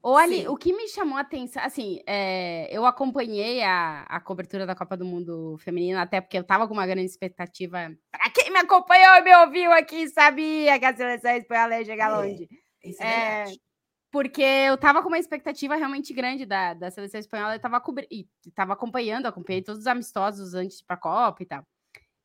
Ô, 0.10 0.16
Ali, 0.16 0.38
Sim. 0.44 0.48
o 0.48 0.56
que 0.56 0.72
me 0.72 0.88
chamou 0.88 1.18
a 1.18 1.22
atenção, 1.22 1.62
assim, 1.62 2.00
é, 2.08 2.70
eu 2.74 2.86
acompanhei 2.86 3.62
a, 3.62 4.04
a 4.04 4.22
cobertura 4.22 4.66
da 4.66 4.74
Copa 4.74 4.96
do 4.96 5.04
Mundo 5.04 5.58
Feminino, 5.58 6.00
até 6.00 6.22
porque 6.22 6.38
eu 6.38 6.46
tava 6.46 6.66
com 6.66 6.74
uma 6.74 6.88
grande 6.88 7.08
expectativa. 7.12 7.92
Pra 8.10 8.30
quem 8.30 8.50
me 8.50 8.58
acompanhou 8.60 9.16
e 9.16 9.22
me 9.22 9.36
ouviu 9.36 9.70
aqui, 9.74 10.08
sabia 10.08 10.80
que 10.80 10.86
a 10.86 10.96
seleção 10.96 11.32
espanhola 11.32 11.78
ia 11.80 11.84
chegar 11.84 12.10
É. 12.10 12.16
longe. 12.16 12.48
Isso 12.86 13.04
é, 13.04 13.44
É. 13.44 13.46
Porque 14.10 14.42
eu 14.42 14.78
tava 14.78 15.02
com 15.04 15.10
uma 15.10 15.20
expectativa 15.20 15.76
realmente 15.76 16.14
grande 16.14 16.46
da, 16.46 16.74
da 16.74 16.90
seleção 16.90 17.20
espanhola, 17.20 17.56
eu 17.56 17.60
tava, 17.60 17.82
cobri- 17.82 18.08
e 18.10 18.26
tava 18.56 18.72
acompanhando, 18.72 19.26
acompanhei 19.26 19.62
todos 19.62 19.82
os 19.82 19.88
amistosos 19.88 20.54
antes 20.54 20.82
para 20.82 20.96
a 20.96 21.00
Copa 21.00 21.44
e 21.44 21.46
tal. 21.46 21.64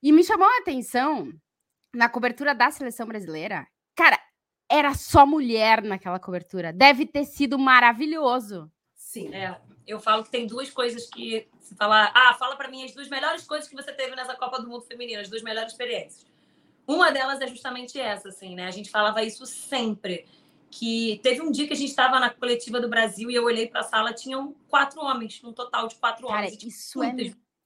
E 0.00 0.12
me 0.12 0.22
chamou 0.22 0.46
a 0.46 0.58
atenção 0.58 1.32
na 1.92 2.08
cobertura 2.08 2.54
da 2.54 2.70
seleção 2.70 3.08
brasileira. 3.08 3.66
Cara, 3.96 4.16
era 4.72 4.94
só 4.94 5.26
mulher 5.26 5.82
naquela 5.82 6.18
cobertura. 6.18 6.72
Deve 6.72 7.04
ter 7.04 7.24
sido 7.24 7.58
maravilhoso. 7.58 8.72
Sim. 8.94 9.34
É, 9.34 9.60
eu 9.86 10.00
falo 10.00 10.24
que 10.24 10.30
tem 10.30 10.46
duas 10.46 10.70
coisas 10.70 11.06
que 11.10 11.46
se 11.60 11.74
falar, 11.74 12.10
ah, 12.14 12.32
fala 12.34 12.56
para 12.56 12.70
mim 12.70 12.82
as 12.82 12.94
duas 12.94 13.08
melhores 13.10 13.44
coisas 13.44 13.68
que 13.68 13.76
você 13.76 13.92
teve 13.92 14.16
nessa 14.16 14.34
Copa 14.34 14.60
do 14.60 14.66
Mundo 14.66 14.82
Feminino, 14.86 15.20
as 15.20 15.28
duas 15.28 15.42
melhores 15.42 15.72
experiências. 15.72 16.24
Uma 16.86 17.12
delas 17.12 17.40
é 17.42 17.46
justamente 17.46 18.00
essa, 18.00 18.30
assim, 18.30 18.54
né? 18.54 18.66
A 18.66 18.70
gente 18.70 18.90
falava 18.90 19.22
isso 19.22 19.44
sempre. 19.44 20.26
Que 20.70 21.20
teve 21.22 21.42
um 21.42 21.50
dia 21.50 21.66
que 21.66 21.74
a 21.74 21.76
gente 21.76 21.90
estava 21.90 22.18
na 22.18 22.30
coletiva 22.30 22.80
do 22.80 22.88
Brasil 22.88 23.30
e 23.30 23.34
eu 23.34 23.44
olhei 23.44 23.68
para 23.68 23.82
a 23.82 23.84
sala, 23.84 24.10
tinham 24.14 24.56
quatro 24.68 25.02
homens, 25.02 25.38
um 25.44 25.52
total 25.52 25.86
de 25.86 25.96
quatro 25.96 26.26
Cara, 26.26 26.38
homens. 26.38 26.56
tipo, 26.56 26.72
isso 26.72 27.02
é 27.02 27.12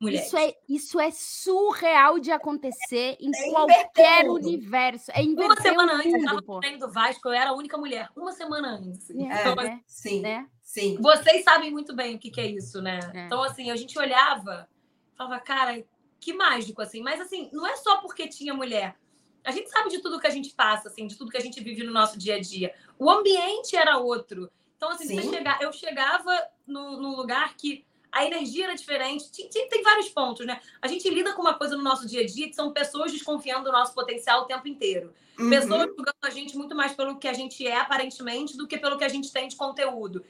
mulheres. 0.00 0.26
Isso 0.26 0.36
é, 0.36 0.54
isso 0.68 1.00
é 1.00 1.10
surreal 1.10 2.18
de 2.18 2.30
acontecer 2.30 3.16
em 3.20 3.30
É 3.34 3.50
qualquer 3.50 4.28
universo. 4.28 5.10
É 5.12 5.22
Uma 5.22 5.60
semana 5.60 5.94
antes, 5.94 6.12
eu 6.12 6.18
mundo, 6.18 6.24
tava 6.26 6.42
pô. 6.42 6.54
no 6.54 6.60
treino 6.60 6.78
do 6.78 6.90
Vasco, 6.90 7.28
eu 7.28 7.32
era 7.32 7.50
a 7.50 7.54
única 7.54 7.76
mulher. 7.78 8.08
Uma 8.16 8.32
semana 8.32 8.76
antes. 8.76 9.10
assim. 9.10 9.28
É, 9.30 9.40
Então, 9.40 9.54
né? 9.56 9.80
Sim, 9.86 10.20
né? 10.20 10.46
sim. 10.62 10.96
Vocês 11.00 11.44
sabem 11.44 11.70
muito 11.70 11.94
bem 11.94 12.16
o 12.16 12.18
que, 12.18 12.30
que 12.30 12.40
é 12.40 12.46
isso, 12.46 12.80
né? 12.82 13.00
É. 13.14 13.26
Então, 13.26 13.42
assim, 13.42 13.70
a 13.70 13.76
gente 13.76 13.98
olhava, 13.98 14.68
falava, 15.16 15.40
cara, 15.40 15.82
que 16.20 16.32
mágico, 16.32 16.82
assim. 16.82 17.02
Mas, 17.02 17.20
assim, 17.20 17.48
não 17.52 17.66
é 17.66 17.76
só 17.76 17.98
porque 17.98 18.28
tinha 18.28 18.52
mulher. 18.54 18.96
A 19.44 19.52
gente 19.52 19.70
sabe 19.70 19.90
de 19.90 20.00
tudo 20.00 20.18
que 20.18 20.26
a 20.26 20.30
gente 20.30 20.52
passa, 20.54 20.88
assim, 20.88 21.06
de 21.06 21.16
tudo 21.16 21.30
que 21.30 21.36
a 21.36 21.40
gente 21.40 21.62
vive 21.62 21.84
no 21.84 21.92
nosso 21.92 22.18
dia 22.18 22.34
a 22.34 22.40
dia. 22.40 22.74
O 22.98 23.08
ambiente 23.08 23.76
era 23.76 23.96
outro. 23.96 24.50
Então, 24.76 24.90
assim, 24.90 25.30
chegar, 25.30 25.62
eu 25.62 25.72
chegava 25.72 26.48
num 26.66 27.14
lugar 27.14 27.56
que 27.56 27.86
a 28.16 28.24
energia 28.24 28.64
era 28.64 28.74
diferente. 28.74 29.30
Tem 29.50 29.82
vários 29.82 30.08
pontos, 30.08 30.46
né? 30.46 30.58
A 30.80 30.88
gente 30.88 31.08
lida 31.10 31.34
com 31.34 31.42
uma 31.42 31.52
coisa 31.54 31.76
no 31.76 31.82
nosso 31.82 32.06
dia 32.06 32.22
a 32.22 32.26
dia 32.26 32.48
que 32.48 32.54
são 32.54 32.72
pessoas 32.72 33.12
desconfiando 33.12 33.64
do 33.64 33.72
nosso 33.72 33.94
potencial 33.94 34.42
o 34.42 34.44
tempo 34.46 34.66
inteiro. 34.66 35.12
Uhum. 35.38 35.50
Pessoas 35.50 35.86
julgando 35.94 36.16
a 36.22 36.30
gente 36.30 36.56
muito 36.56 36.74
mais 36.74 36.92
pelo 36.94 37.18
que 37.18 37.28
a 37.28 37.34
gente 37.34 37.66
é, 37.66 37.76
aparentemente, 37.76 38.56
do 38.56 38.66
que 38.66 38.78
pelo 38.78 38.96
que 38.96 39.04
a 39.04 39.08
gente 39.08 39.30
tem 39.30 39.48
de 39.48 39.56
conteúdo. 39.56 40.24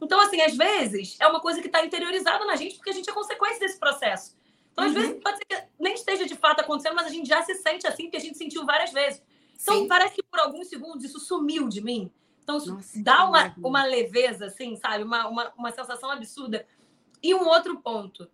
Então, 0.00 0.20
assim, 0.20 0.40
às 0.40 0.56
vezes, 0.56 1.16
é 1.18 1.26
uma 1.26 1.40
coisa 1.40 1.60
que 1.60 1.66
está 1.66 1.84
interiorizada 1.84 2.44
na 2.44 2.54
gente, 2.54 2.76
porque 2.76 2.90
a 2.90 2.94
gente 2.94 3.10
é 3.10 3.12
consequência 3.12 3.58
desse 3.58 3.78
processo. 3.78 4.36
Então, 4.72 4.84
às 4.84 4.92
Uhum. 4.94 5.00
vezes, 5.00 5.20
pode 5.22 5.38
ser 5.38 5.44
que 5.44 5.62
nem 5.80 5.94
esteja 5.94 6.24
de 6.24 6.36
fato 6.36 6.60
acontecendo, 6.60 6.94
mas 6.94 7.06
a 7.06 7.10
gente 7.10 7.28
já 7.28 7.42
se 7.42 7.54
sente 7.56 7.86
assim, 7.88 8.04
porque 8.04 8.16
a 8.18 8.20
gente 8.20 8.38
sentiu 8.38 8.64
várias 8.64 8.92
vezes. 8.92 9.20
Então, 9.60 9.78
Sim. 9.78 9.88
parece 9.88 10.14
que 10.14 10.22
por 10.22 10.38
alguns 10.38 10.68
segundos 10.68 11.04
isso 11.04 11.18
sumiu 11.18 11.68
de 11.68 11.80
mim. 11.80 12.10
Então, 12.42 12.56
isso 12.56 12.74
Nossa, 12.74 13.02
dá 13.02 13.24
uma, 13.28 13.54
uma 13.58 13.84
leveza, 13.84 14.46
assim, 14.46 14.76
sabe? 14.76 15.04
Uma, 15.04 15.28
uma, 15.28 15.52
uma 15.56 15.70
sensação 15.70 16.10
absurda. 16.10 16.66
E 17.22 17.34
um 17.34 17.46
outro 17.46 17.80
ponto, 17.80 18.28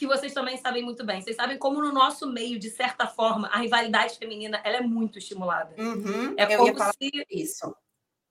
que 0.00 0.06
vocês 0.06 0.32
também 0.32 0.56
sabem 0.56 0.82
muito 0.82 1.04
bem. 1.04 1.20
Vocês 1.20 1.36
sabem 1.36 1.58
como 1.58 1.78
no 1.82 1.92
nosso 1.92 2.26
meio, 2.26 2.58
de 2.58 2.70
certa 2.70 3.06
forma, 3.06 3.48
a 3.48 3.58
rivalidade 3.58 4.16
feminina 4.16 4.58
ela 4.64 4.78
é 4.78 4.80
muito 4.80 5.18
estimulada. 5.18 5.74
Uhum. 5.78 6.34
É 6.38 6.56
como 6.56 6.74
se 6.78 7.26
isso. 7.30 7.76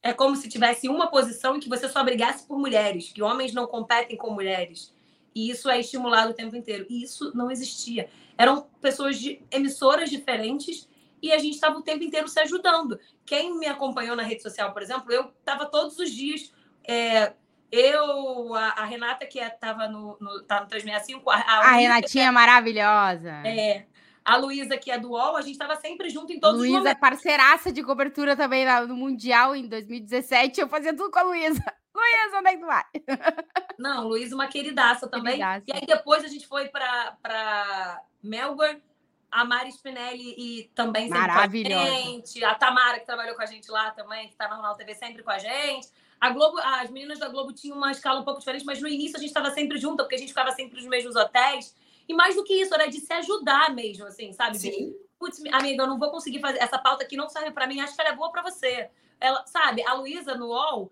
é 0.01 0.11
como 0.11 0.35
se 0.35 0.49
tivesse 0.49 0.89
uma 0.89 1.11
posição 1.11 1.55
em 1.55 1.59
que 1.59 1.69
você 1.69 1.87
só 1.87 2.03
brigasse 2.03 2.47
por 2.47 2.57
mulheres, 2.57 3.11
que 3.11 3.21
homens 3.21 3.53
não 3.53 3.67
competem 3.67 4.17
com 4.17 4.31
mulheres. 4.31 4.91
E 5.35 5.51
isso 5.51 5.69
é 5.69 5.79
estimulado 5.79 6.31
o 6.31 6.33
tempo 6.33 6.55
inteiro. 6.55 6.87
E 6.89 7.03
isso 7.03 7.31
não 7.37 7.51
existia. 7.51 8.09
Eram 8.35 8.63
pessoas 8.81 9.19
de 9.19 9.39
emissoras 9.51 10.09
diferentes 10.09 10.89
e 11.21 11.31
a 11.31 11.37
gente 11.37 11.53
estava 11.53 11.77
o 11.77 11.83
tempo 11.83 12.03
inteiro 12.03 12.27
se 12.27 12.39
ajudando. 12.39 12.99
Quem 13.23 13.55
me 13.59 13.67
acompanhou 13.67 14.15
na 14.15 14.23
rede 14.23 14.41
social, 14.41 14.73
por 14.73 14.81
exemplo, 14.81 15.11
eu 15.11 15.31
estava 15.39 15.67
todos 15.67 15.99
os 15.99 16.09
dias. 16.09 16.51
é, 16.83 17.33
eu, 17.71 18.55
a, 18.55 18.69
a 18.69 18.85
Renata, 18.85 19.25
que 19.25 19.39
estava 19.39 19.87
no, 19.87 20.17
no, 20.19 20.41
tá 20.43 20.61
no 20.61 20.67
365, 20.67 21.29
a, 21.29 21.35
a, 21.35 21.39
A 21.39 21.59
Luísa, 21.59 21.77
Renatinha 21.77 22.31
maravilhosa. 22.31 23.31
é, 23.45 23.85
a 24.25 24.35
Luísa, 24.37 24.77
que 24.77 24.91
é 24.91 24.97
do 24.97 25.11
UOL, 25.11 25.35
a 25.37 25.41
gente 25.41 25.53
estava 25.53 25.75
sempre 25.75 26.09
junto 26.09 26.31
em 26.31 26.39
todos 26.39 26.57
os 26.57 26.61
Luísa, 26.61 26.79
momentos. 26.79 26.99
parceiraça 26.99 27.71
de 27.71 27.83
cobertura 27.83 28.35
também 28.35 28.65
lá 28.65 28.85
no 28.85 28.95
Mundial 28.95 29.55
em 29.55 29.67
2017. 29.67 30.61
Eu 30.61 30.69
fazia 30.69 30.95
tudo 30.95 31.11
com 31.11 31.19
a 31.19 31.23
Luísa. 31.23 31.63
Luísa, 31.95 32.37
onde 32.37 32.47
é 32.47 32.51
que 32.53 32.59
tu 32.59 32.65
vai? 32.65 32.83
Não, 33.77 34.07
Luísa, 34.07 34.35
uma 34.35 34.47
queridaça 34.47 35.07
também. 35.07 35.33
Queridaça. 35.33 35.63
E 35.67 35.73
aí 35.73 35.85
depois 35.85 36.23
a 36.23 36.27
gente 36.27 36.47
foi 36.47 36.69
para 36.69 38.01
Melbourne, 38.21 38.81
a 39.31 39.45
Mari 39.45 39.69
Spinelli 39.69 40.35
e 40.37 40.71
também 40.75 41.09
sempre 41.09 41.27
com 41.27 41.39
a 41.39 41.47
gente, 41.47 42.43
a 42.43 42.55
Tamara, 42.55 42.99
que 42.99 43.05
trabalhou 43.05 43.35
com 43.35 43.41
a 43.41 43.45
gente 43.45 43.69
lá 43.69 43.91
também, 43.91 44.27
que 44.27 44.33
está 44.33 44.47
na 44.47 44.55
Jornal 44.55 44.75
TV 44.75 44.95
sempre 44.95 45.23
com 45.23 45.31
a 45.31 45.37
gente. 45.37 45.87
A 46.19 46.29
Globo, 46.31 46.59
as 46.59 46.89
meninas 46.89 47.19
da 47.19 47.29
Globo 47.29 47.53
tinham 47.53 47.77
uma 47.77 47.91
escala 47.91 48.19
um 48.19 48.23
pouco 48.23 48.39
diferente, 48.39 48.65
mas 48.65 48.81
no 48.81 48.87
início 48.87 49.15
a 49.15 49.19
gente 49.19 49.29
estava 49.29 49.51
sempre 49.51 49.77
junto, 49.77 49.97
porque 49.97 50.15
a 50.15 50.17
gente 50.17 50.29
ficava 50.29 50.51
sempre 50.51 50.77
nos 50.77 50.85
mesmos 50.85 51.15
hotéis. 51.15 51.73
E 52.07 52.13
mais 52.13 52.35
do 52.35 52.43
que 52.43 52.53
isso, 52.53 52.73
era 52.73 52.87
de 52.87 52.99
se 52.99 53.13
ajudar 53.13 53.73
mesmo, 53.73 54.05
assim, 54.05 54.33
sabe? 54.33 54.57
Sim. 54.57 54.95
putz, 55.17 55.41
amiga, 55.51 55.83
eu 55.83 55.87
não 55.87 55.99
vou 55.99 56.09
conseguir 56.09 56.39
fazer 56.39 56.59
essa 56.59 56.77
pauta 56.77 57.03
aqui, 57.03 57.15
não 57.15 57.29
serve 57.29 57.51
para 57.51 57.67
mim, 57.67 57.79
acho 57.79 57.95
que 57.95 58.01
ela 58.01 58.09
é 58.09 58.15
boa 58.15 58.31
para 58.31 58.41
você. 58.41 58.89
Ela, 59.19 59.45
sabe, 59.45 59.83
a 59.83 59.93
Luísa 59.93 60.35
no 60.35 60.47
UOL 60.47 60.91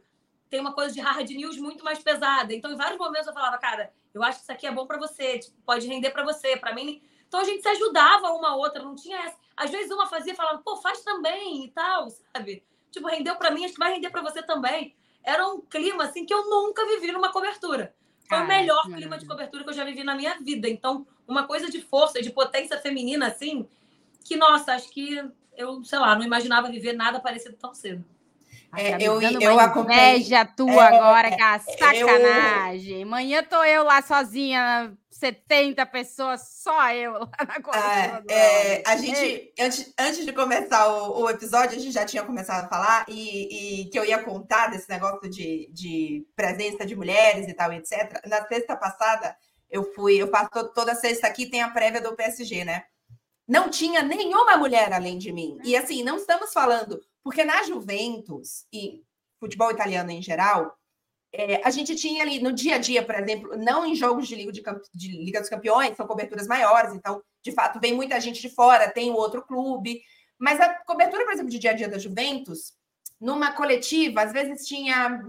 tem 0.49 0.59
uma 0.59 0.73
coisa 0.73 0.93
de 0.93 1.01
hard 1.01 1.29
news 1.29 1.57
muito 1.57 1.83
mais 1.83 1.99
pesada. 1.99 2.53
Então, 2.53 2.71
em 2.71 2.75
vários 2.75 2.97
momentos 2.97 3.27
eu 3.27 3.33
falava, 3.33 3.57
cara, 3.57 3.91
eu 4.13 4.23
acho 4.23 4.37
que 4.37 4.43
isso 4.43 4.51
aqui 4.51 4.67
é 4.67 4.71
bom 4.71 4.85
para 4.85 4.97
você, 4.97 5.39
tipo, 5.39 5.55
pode 5.65 5.87
render 5.87 6.11
para 6.11 6.23
você, 6.23 6.55
para 6.55 6.73
mim. 6.73 7.01
Então 7.27 7.39
a 7.39 7.43
gente 7.43 7.61
se 7.61 7.67
ajudava 7.67 8.31
uma 8.31 8.49
a 8.49 8.55
outra, 8.55 8.81
não 8.81 8.95
tinha 8.95 9.17
essa. 9.17 9.37
Às 9.55 9.69
vezes 9.69 9.91
uma 9.91 10.07
fazia 10.07 10.33
e 10.33 10.35
falava, 10.35 10.59
pô, 10.59 10.77
faz 10.77 11.01
também 11.01 11.65
e 11.65 11.71
tal, 11.71 12.09
sabe? 12.09 12.63
Tipo, 12.91 13.07
rendeu 13.07 13.35
para 13.35 13.51
mim, 13.51 13.65
acho 13.65 13.73
que 13.73 13.79
vai 13.79 13.93
render 13.93 14.09
para 14.09 14.21
você 14.21 14.41
também. 14.41 14.95
Era 15.23 15.47
um 15.47 15.61
clima 15.61 16.05
assim 16.05 16.25
que 16.25 16.33
eu 16.33 16.49
nunca 16.49 16.85
vivi 16.85 17.11
numa 17.11 17.31
cobertura. 17.31 17.93
Foi 18.27 18.37
o 18.37 18.41
Cara, 18.41 18.59
melhor 18.59 18.83
clima 18.93 19.17
de 19.17 19.25
cobertura 19.25 19.63
que 19.63 19.69
eu 19.69 19.73
já 19.73 19.85
vivi 19.85 20.03
na 20.03 20.15
minha 20.15 20.37
vida. 20.39 20.67
Então, 20.67 21.05
uma 21.27 21.45
coisa 21.45 21.69
de 21.69 21.81
força, 21.81 22.21
de 22.21 22.29
potência 22.29 22.77
feminina, 22.79 23.27
assim, 23.27 23.67
que, 24.23 24.35
nossa, 24.35 24.73
acho 24.73 24.89
que 24.89 25.23
eu, 25.55 25.83
sei 25.83 25.99
lá, 25.99 26.15
não 26.15 26.23
imaginava 26.25 26.69
viver 26.69 26.93
nada 26.93 27.19
parecido 27.19 27.55
tão 27.55 27.73
cedo. 27.73 28.03
É, 28.75 28.91
Tá 28.91 28.99
eu- 29.01 29.21
eu 29.21 29.41
inveja 29.81 30.45
tua 30.45 30.85
É, 30.85 30.87
agora, 30.87 31.31
que 31.31 31.41
é 31.41 31.45
a 31.45 31.59
sacanagem. 31.59 33.03
Amanhã 33.03 33.43
tô 33.43 33.63
eu 33.63 33.83
lá 33.83 34.01
sozinha, 34.01 34.95
70 35.17 35.85
pessoas, 35.87 36.41
só 36.61 36.91
eu 36.93 37.13
lá 37.13 37.31
na 37.47 37.59
do 38.21 38.31
é, 38.31 38.75
Elvis. 38.77 38.83
a 38.85 38.97
gente, 38.97 39.53
antes, 39.59 39.93
antes 39.99 40.25
de 40.25 40.31
começar 40.33 40.87
o, 40.87 41.23
o 41.23 41.29
episódio, 41.29 41.77
a 41.77 41.79
gente 41.79 41.91
já 41.91 42.05
tinha 42.05 42.23
começado 42.23 42.65
a 42.65 42.69
falar 42.69 43.05
e, 43.07 43.81
e 43.81 43.89
que 43.89 43.97
eu 43.97 44.05
ia 44.05 44.23
contar 44.23 44.67
desse 44.67 44.89
negócio 44.89 45.29
de, 45.29 45.69
de 45.71 46.25
presença 46.35 46.85
de 46.85 46.95
mulheres 46.95 47.47
e 47.47 47.53
tal, 47.53 47.73
etc. 47.73 48.21
Na 48.27 48.45
sexta 48.47 48.75
passada, 48.75 49.35
eu 49.69 49.83
fui, 49.93 50.15
eu 50.17 50.31
to- 50.31 50.71
toda 50.73 50.93
sexta 50.95 51.27
aqui, 51.27 51.47
tem 51.49 51.61
a 51.61 51.69
prévia 51.69 52.01
do 52.01 52.15
PSG, 52.15 52.63
né? 52.63 52.83
Não 53.47 53.69
tinha 53.69 54.03
nenhuma 54.03 54.57
mulher 54.57 54.93
além 54.93 55.17
de 55.17 55.31
mim. 55.31 55.57
E 55.63 55.75
assim, 55.75 56.03
não 56.03 56.17
estamos 56.17 56.53
falando, 56.53 57.01
porque 57.23 57.43
na 57.43 57.63
Juventus 57.63 58.65
e 58.71 59.01
futebol 59.39 59.71
italiano 59.71 60.11
em 60.11 60.21
geral, 60.21 60.76
é, 61.37 61.61
a 61.63 61.69
gente 61.69 61.95
tinha 61.95 62.23
ali 62.23 62.39
no 62.39 62.51
dia 62.51 62.75
a 62.75 62.77
dia, 62.79 63.05
por 63.05 63.13
exemplo, 63.13 63.55
não 63.55 63.85
em 63.85 63.95
jogos 63.95 64.27
de 64.27 64.35
Liga, 64.35 64.51
de, 64.51 64.63
de 64.93 65.11
Liga 65.23 65.39
dos 65.39 65.49
Campeões, 65.49 65.95
são 65.95 66.07
coberturas 66.07 66.47
maiores, 66.47 66.95
então, 66.95 67.21
de 67.43 67.51
fato, 67.51 67.79
vem 67.79 67.93
muita 67.93 68.19
gente 68.19 68.41
de 68.41 68.49
fora, 68.49 68.89
tem 68.89 69.11
o 69.11 69.15
outro 69.15 69.43
clube. 69.43 70.01
Mas 70.39 70.59
a 70.59 70.73
cobertura, 70.83 71.23
por 71.25 71.33
exemplo, 71.33 71.51
de 71.51 71.59
dia 71.59 71.71
a 71.71 71.73
dia 71.73 71.87
da 71.87 71.99
Juventus, 71.99 72.73
numa 73.21 73.51
coletiva, 73.51 74.23
às 74.23 74.33
vezes 74.33 74.67
tinha 74.67 75.23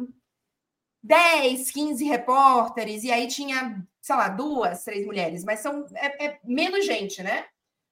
10, 1.03 1.71
15 1.71 2.05
repórteres, 2.05 3.05
e 3.05 3.13
aí 3.13 3.29
tinha, 3.29 3.87
sei 4.01 4.17
lá, 4.17 4.29
duas, 4.29 4.85
três 4.85 5.05
mulheres, 5.05 5.45
mas 5.45 5.61
são 5.61 5.87
é, 5.95 6.27
é 6.27 6.41
menos 6.43 6.87
gente, 6.87 7.23
né? 7.23 7.45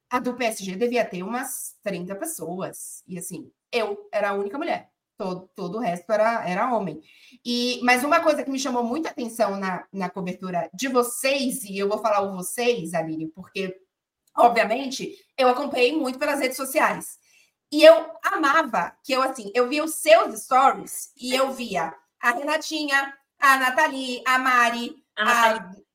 A 0.09 0.19
do 0.19 0.35
PSG 0.35 0.75
devia 0.75 1.05
ter 1.05 1.21
umas 1.21 1.75
30 1.83 2.15
pessoas. 2.15 3.03
E 3.07 3.19
assim, 3.19 3.51
eu 3.71 4.09
era 4.11 4.29
a 4.29 4.33
única 4.33 4.57
mulher. 4.57 4.89
Todo, 5.17 5.49
todo 5.55 5.77
o 5.77 5.81
resto 5.81 6.11
era, 6.11 6.47
era 6.47 6.71
homem. 6.73 7.01
E, 7.43 7.79
mas 7.83 8.03
uma 8.03 8.21
coisa 8.21 8.43
que 8.43 8.51
me 8.51 8.59
chamou 8.59 8.83
muita 8.83 9.09
atenção 9.09 9.57
na, 9.57 9.83
na 9.91 10.09
cobertura 10.09 10.69
de 10.73 10.87
vocês, 10.87 11.63
e 11.63 11.77
eu 11.79 11.89
vou 11.89 11.97
falar 11.97 12.21
o 12.21 12.35
vocês, 12.35 12.93
Aline, 12.93 13.27
porque, 13.29 13.75
obviamente, 14.35 15.11
eu 15.37 15.49
acompanhei 15.49 15.97
muito 15.97 16.19
pelas 16.19 16.39
redes 16.39 16.57
sociais. 16.57 17.17
E 17.71 17.83
eu 17.83 18.11
amava 18.23 18.95
que 19.03 19.11
eu, 19.13 19.21
assim, 19.23 19.51
eu 19.53 19.67
via 19.67 19.83
os 19.83 19.95
seus 19.95 20.39
stories 20.43 21.11
e 21.17 21.33
eu 21.35 21.51
via 21.51 21.93
a 22.21 22.31
Renatinha, 22.31 23.13
a 23.39 23.57
Nathalie, 23.57 24.21
a 24.25 24.37
Mari, 24.37 25.03
A 25.15 25.25
Nathalie, 25.25 25.85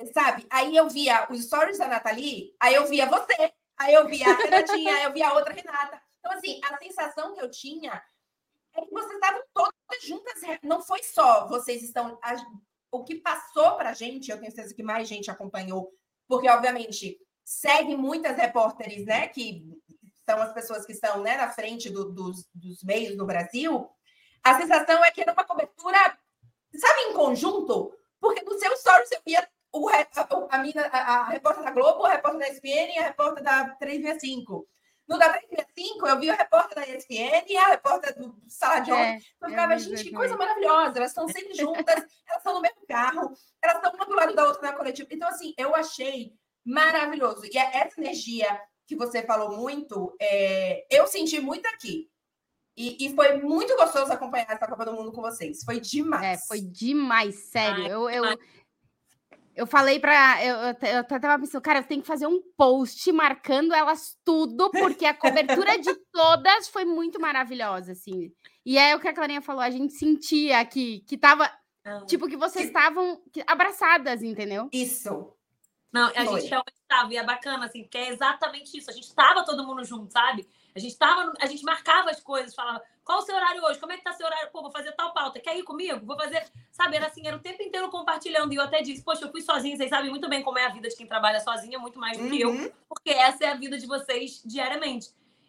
a- 0.00 0.06
sabe? 0.12 0.46
Aí 0.50 0.76
eu 0.76 0.88
via 0.88 1.26
os 1.30 1.42
stories 1.44 1.78
da 1.78 1.88
Nathalie, 1.88 2.54
aí 2.60 2.74
eu 2.74 2.86
via 2.86 3.06
você, 3.06 3.52
aí 3.78 3.94
eu 3.94 4.06
via 4.06 4.28
a 4.28 4.36
Renatinha, 4.36 4.94
aí 4.96 5.04
eu 5.04 5.12
via 5.12 5.28
a 5.28 5.34
outra 5.34 5.52
Renata. 5.52 6.00
Então, 6.20 6.32
assim, 6.36 6.60
a 6.62 6.76
sensação 6.78 7.34
que 7.34 7.40
eu 7.40 7.50
tinha 7.50 8.02
é 8.76 8.84
que 8.86 8.92
vocês 8.92 9.12
estavam 9.12 9.42
todas 9.52 10.02
juntas. 10.02 10.34
Não 10.62 10.82
foi 10.82 11.02
só 11.02 11.46
vocês 11.48 11.82
estão. 11.82 12.18
o 12.90 13.04
que 13.04 13.16
passou 13.16 13.76
para 13.76 13.90
a 13.90 13.94
gente, 13.94 14.30
eu 14.30 14.38
tenho 14.38 14.52
certeza 14.52 14.74
que 14.74 14.82
mais 14.82 15.08
gente 15.08 15.30
acompanhou, 15.30 15.92
porque, 16.28 16.48
obviamente, 16.48 17.18
segue 17.44 17.96
muitas 17.96 18.36
repórteres, 18.36 19.04
né? 19.04 19.28
Que 19.28 19.64
são 20.28 20.40
as 20.42 20.52
pessoas 20.52 20.84
que 20.84 20.92
estão 20.92 21.22
né, 21.22 21.36
na 21.36 21.50
frente 21.50 21.88
do- 21.90 22.10
dos, 22.12 22.48
dos 22.54 22.82
meios 22.82 23.16
do 23.16 23.24
Brasil. 23.26 23.88
A 24.42 24.58
sensação 24.60 25.04
é 25.04 25.10
que 25.10 25.20
era 25.20 25.32
uma 25.32 25.44
cobertura, 25.44 25.98
sabe, 26.74 27.00
em 27.02 27.12
conjunto? 27.12 27.92
Porque 28.20 28.42
no 28.42 28.58
seu 28.58 28.76
stories 28.76 29.10
eu 29.12 29.20
via 29.24 29.48
o, 29.72 29.88
a, 29.88 29.94
a, 29.94 30.56
a, 30.90 30.98
a 31.20 31.28
repórter 31.28 31.62
da 31.64 31.70
Globo, 31.70 32.04
a 32.04 32.12
repórter 32.12 32.40
da 32.40 32.48
SPN 32.48 32.94
e 32.94 32.98
a 32.98 33.02
repórter 33.08 33.42
da 33.44 33.68
365. 33.76 34.66
No 35.08 35.18
da 35.18 35.28
365, 35.28 36.06
eu 36.06 36.18
vi 36.18 36.30
a 36.30 36.34
repórter 36.34 36.74
da 36.74 36.86
ESPN 36.86 37.44
e 37.46 37.56
a 37.56 37.68
repórter 37.68 38.18
do 38.18 38.36
Sala 38.48 38.80
de 38.80 38.90
É, 38.90 39.18
Eu 39.40 39.48
ficava, 39.48 39.78
gente, 39.78 40.02
que 40.02 40.12
coisa 40.12 40.36
maravilhosa. 40.36 40.98
Elas 40.98 41.10
estão 41.10 41.28
sempre 41.28 41.54
juntas, 41.54 41.86
elas 42.26 42.38
estão 42.38 42.54
no 42.54 42.60
mesmo 42.60 42.84
carro, 42.88 43.32
elas 43.62 43.76
estão 43.76 43.92
uma 43.94 44.06
do 44.06 44.14
lado 44.14 44.34
da 44.34 44.46
outra 44.46 44.62
na 44.62 44.76
coletiva. 44.76 45.08
Então, 45.12 45.28
assim, 45.28 45.54
eu 45.56 45.74
achei 45.76 46.32
maravilhoso. 46.64 47.46
E 47.46 47.56
é 47.56 47.76
essa 47.78 48.00
energia 48.00 48.60
que 48.86 48.96
você 48.96 49.22
falou 49.22 49.56
muito, 49.56 50.16
é, 50.20 50.86
eu 50.90 51.06
senti 51.06 51.40
muito 51.40 51.66
aqui. 51.66 52.10
E, 52.76 53.06
e 53.06 53.14
foi 53.14 53.38
muito 53.38 53.74
gostoso 53.74 54.12
acompanhar 54.12 54.50
essa 54.50 54.66
Copa 54.68 54.84
do 54.84 54.92
Mundo 54.92 55.10
com 55.10 55.22
vocês. 55.22 55.64
Foi 55.64 55.80
demais. 55.80 56.42
É, 56.42 56.46
foi 56.46 56.60
demais, 56.60 57.34
sério. 57.48 57.84
Ai, 57.84 57.92
eu, 57.92 58.10
eu, 58.10 58.24
ai. 58.24 58.36
Eu 59.56 59.66
falei 59.66 59.98
pra. 59.98 60.44
Eu, 60.44 60.56
eu, 60.56 60.76
eu 60.92 60.98
até 60.98 61.18
tava 61.18 61.40
pensando, 61.40 61.62
cara, 61.62 61.78
eu 61.78 61.84
tenho 61.84 62.02
que 62.02 62.06
fazer 62.06 62.26
um 62.26 62.42
post 62.56 63.10
marcando 63.10 63.72
elas 63.74 64.14
tudo, 64.22 64.70
porque 64.70 65.06
a 65.06 65.14
cobertura 65.14 65.78
de 65.78 65.94
todas 66.12 66.68
foi 66.68 66.84
muito 66.84 67.18
maravilhosa, 67.18 67.92
assim. 67.92 68.30
E 68.64 68.76
é 68.76 68.94
o 68.94 69.00
que 69.00 69.08
a 69.08 69.14
Clarinha 69.14 69.40
falou, 69.40 69.62
a 69.62 69.70
gente 69.70 69.94
sentia 69.94 70.62
que, 70.66 71.00
que 71.08 71.16
tava. 71.16 71.50
Tipo, 72.06 72.28
que 72.28 72.36
vocês 72.36 72.66
estavam 72.66 73.22
abraçadas, 73.46 74.20
entendeu? 74.22 74.68
Isso. 74.72 75.32
Não, 75.92 76.08
a 76.08 76.24
Foi. 76.24 76.40
gente 76.40 76.50
realmente 76.50 76.74
estava, 76.82 77.14
e 77.14 77.16
é 77.16 77.24
bacana, 77.24 77.64
assim, 77.64 77.82
porque 77.84 77.96
é 77.96 78.08
exatamente 78.10 78.76
isso. 78.76 78.90
A 78.90 78.92
gente 78.92 79.04
estava 79.04 79.44
todo 79.44 79.64
mundo 79.64 79.84
junto, 79.84 80.12
sabe? 80.12 80.46
A 80.76 80.78
gente 80.78 80.96
tava, 80.98 81.32
a 81.40 81.46
gente 81.46 81.64
marcava 81.64 82.10
as 82.10 82.20
coisas, 82.20 82.54
falava, 82.54 82.82
qual 83.02 83.20
o 83.20 83.22
seu 83.22 83.34
horário 83.34 83.64
hoje? 83.64 83.80
Como 83.80 83.92
é 83.92 83.96
que 83.96 84.04
tá 84.04 84.12
seu 84.12 84.26
horário? 84.26 84.50
Pô, 84.52 84.60
vou 84.60 84.70
fazer 84.70 84.92
tal 84.92 85.14
pauta. 85.14 85.40
Quer 85.40 85.56
ir 85.56 85.62
comigo? 85.62 86.04
Vou 86.04 86.16
fazer. 86.16 86.46
Sabe, 86.70 86.96
era 86.96 87.06
assim, 87.06 87.26
era 87.26 87.34
o 87.34 87.40
tempo 87.40 87.62
inteiro 87.62 87.88
compartilhando. 87.88 88.52
E 88.52 88.56
eu 88.56 88.62
até 88.62 88.82
disse, 88.82 89.02
poxa, 89.02 89.24
eu 89.24 89.30
fui 89.30 89.40
sozinha, 89.40 89.74
vocês 89.74 89.88
sabem 89.88 90.10
muito 90.10 90.28
bem 90.28 90.42
como 90.42 90.58
é 90.58 90.66
a 90.66 90.68
vida 90.68 90.86
de 90.88 90.94
quem 90.94 91.06
trabalha 91.06 91.40
sozinha, 91.40 91.78
muito 91.78 91.98
mais 91.98 92.18
do 92.18 92.28
que 92.28 92.40
eu, 92.40 92.50
Uhum. 92.50 92.70
porque 92.88 93.10
essa 93.10 93.44
é 93.44 93.48
a 93.48 93.54
vida 93.54 93.78
de 93.78 93.86
vocês 93.86 94.42
diariamente. 94.44 95.08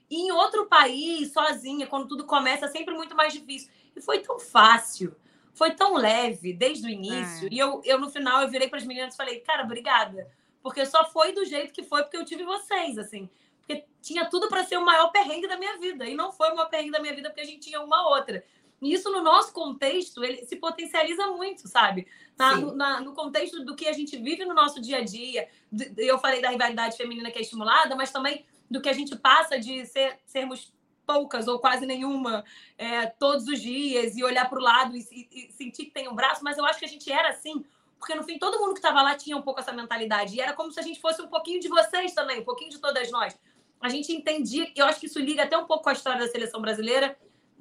E 0.09 0.21
em 0.21 0.31
outro 0.31 0.67
país, 0.67 1.33
sozinha, 1.33 1.85
quando 1.87 2.07
tudo 2.07 2.23
começa, 2.25 2.65
é 2.65 2.69
sempre 2.69 2.93
muito 2.95 3.13
mais 3.13 3.33
difícil. 3.33 3.69
E 3.93 3.99
foi 3.99 4.19
tão 4.19 4.39
fácil, 4.39 5.13
foi 5.53 5.71
tão 5.71 5.95
leve 5.95 6.53
desde 6.53 6.87
o 6.87 6.89
início. 6.89 7.47
É. 7.47 7.49
E 7.51 7.59
eu, 7.59 7.81
eu, 7.83 7.99
no 7.99 8.09
final, 8.09 8.41
eu 8.41 8.47
virei 8.47 8.69
para 8.69 8.77
as 8.77 8.85
meninas 8.85 9.13
e 9.13 9.17
falei, 9.17 9.41
cara, 9.41 9.63
obrigada. 9.63 10.31
Porque 10.63 10.85
só 10.85 11.03
foi 11.09 11.33
do 11.33 11.43
jeito 11.43 11.73
que 11.73 11.83
foi, 11.83 12.03
porque 12.03 12.15
eu 12.17 12.23
tive 12.23 12.43
vocês, 12.45 12.97
assim. 12.97 13.29
Porque 13.67 13.85
tinha 14.01 14.25
tudo 14.25 14.47
para 14.47 14.63
ser 14.63 14.77
o 14.77 14.85
maior 14.85 15.09
perrengue 15.11 15.47
da 15.47 15.57
minha 15.57 15.77
vida. 15.77 16.05
E 16.05 16.15
não 16.15 16.31
foi 16.31 16.49
o 16.51 16.55
maior 16.55 16.69
perrengue 16.69 16.91
da 16.91 16.99
minha 17.01 17.13
vida, 17.13 17.29
porque 17.29 17.41
a 17.41 17.45
gente 17.45 17.59
tinha 17.59 17.81
uma 17.81 18.07
outra. 18.09 18.43
E 18.81 18.93
isso, 18.93 19.11
no 19.11 19.21
nosso 19.21 19.51
contexto, 19.51 20.23
ele 20.23 20.45
se 20.45 20.55
potencializa 20.55 21.27
muito, 21.27 21.67
sabe? 21.67 22.07
Na- 22.37 22.55
no, 22.61 22.75
na- 22.75 23.01
no 23.01 23.13
contexto 23.13 23.65
do 23.65 23.75
que 23.75 23.87
a 23.87 23.93
gente 23.93 24.15
vive 24.17 24.45
no 24.45 24.53
nosso 24.53 24.79
dia 24.79 24.99
a 24.99 25.03
dia. 25.03 25.49
Eu 25.97 26.17
falei 26.19 26.41
da 26.41 26.49
rivalidade 26.49 26.95
feminina 26.95 27.29
que 27.31 27.39
é 27.39 27.41
estimulada, 27.41 27.95
mas 27.95 28.11
também 28.11 28.45
do 28.69 28.79
que 28.79 28.87
a 28.87 28.93
gente 28.93 29.15
passa 29.15 29.59
de 29.59 29.85
ser- 29.87 30.19
sermos 30.25 30.71
poucas 31.05 31.47
ou 31.47 31.57
quase 31.57 31.85
nenhuma 31.85 32.43
é, 32.77 33.07
todos 33.07 33.47
os 33.47 33.59
dias 33.61 34.15
e 34.15 34.23
olhar 34.23 34.47
para 34.49 34.59
o 34.59 34.61
lado 34.61 34.95
e, 34.95 34.99
e- 35.11 35.47
e 35.49 35.51
sentir 35.53 35.85
que 35.85 35.91
tem 35.91 36.07
um 36.07 36.13
braço. 36.15 36.43
Mas 36.43 36.57
eu 36.57 36.65
acho 36.65 36.77
que 36.79 36.85
a 36.85 36.89
gente 36.89 37.11
era 37.11 37.29
assim, 37.29 37.65
porque 37.97 38.13
no 38.13 38.23
fim 38.23 38.37
todo 38.37 38.59
mundo 38.59 38.73
que 38.73 38.79
estava 38.79 39.01
lá 39.01 39.15
tinha 39.15 39.35
um 39.35 39.41
pouco 39.41 39.59
essa 39.59 39.71
mentalidade. 39.71 40.35
E 40.35 40.41
era 40.41 40.53
como 40.53 40.71
se 40.71 40.79
a 40.79 40.83
gente 40.83 40.99
fosse 41.01 41.19
um 41.21 41.27
pouquinho 41.27 41.59
de 41.59 41.67
vocês 41.69 42.13
também, 42.13 42.41
um 42.41 42.45
pouquinho 42.45 42.69
de 42.69 42.77
todas 42.79 43.09
nós. 43.09 43.35
A 43.79 43.89
gente 43.89 44.11
entendia, 44.11 44.71
eu 44.75 44.85
acho 44.85 44.99
que 44.99 45.05
isso 45.05 45.19
liga 45.19 45.43
até 45.43 45.57
um 45.57 45.65
pouco 45.65 45.83
com 45.83 45.89
a 45.89 45.93
história 45.93 46.19
da 46.19 46.27
seleção 46.27 46.61
brasileira. 46.61 47.17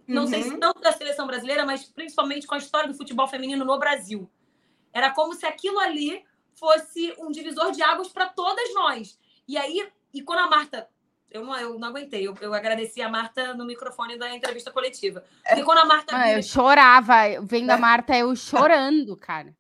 Não 0.08 0.26
sei 0.26 0.42
se 0.42 0.50
Uhum. 0.50 0.60
tanto 0.60 0.80
da 0.80 0.92
seleção 0.92 1.26
brasileira, 1.26 1.66
mas 1.66 1.84
principalmente 1.84 2.46
com 2.46 2.54
a 2.54 2.58
história 2.58 2.88
do 2.88 2.96
futebol 2.96 3.26
feminino 3.26 3.64
no 3.64 3.78
Brasil. 3.78 4.30
Era 4.92 5.10
como 5.10 5.34
se 5.34 5.44
aquilo 5.44 5.78
ali 5.80 6.24
fosse 6.54 7.12
um 7.18 7.30
divisor 7.30 7.70
de 7.72 7.82
águas 7.82 8.08
para 8.08 8.26
todas 8.26 8.72
nós. 8.72 9.18
E 9.46 9.58
aí, 9.58 9.86
e 10.14 10.22
quando 10.22 10.38
a 10.40 10.48
Marta. 10.48 10.88
Eu 11.28 11.44
não, 11.44 11.56
eu 11.58 11.78
não 11.78 11.88
aguentei, 11.88 12.26
eu, 12.26 12.34
eu 12.40 12.54
agradeci 12.54 13.02
a 13.02 13.08
Marta 13.08 13.52
no 13.52 13.66
microfone 13.66 14.16
da 14.16 14.32
entrevista 14.34 14.70
coletiva. 14.70 15.24
Porque 15.46 15.64
quando 15.64 15.78
a 15.78 15.84
Marta. 15.84 16.16
Ah, 16.16 16.32
eu 16.32 16.42
chorava, 16.42 17.14
vendo 17.42 17.70
a. 17.70 17.76
Marta, 17.76 18.16
eu 18.16 18.34
chorando, 18.36 19.16
cara. 19.16 19.54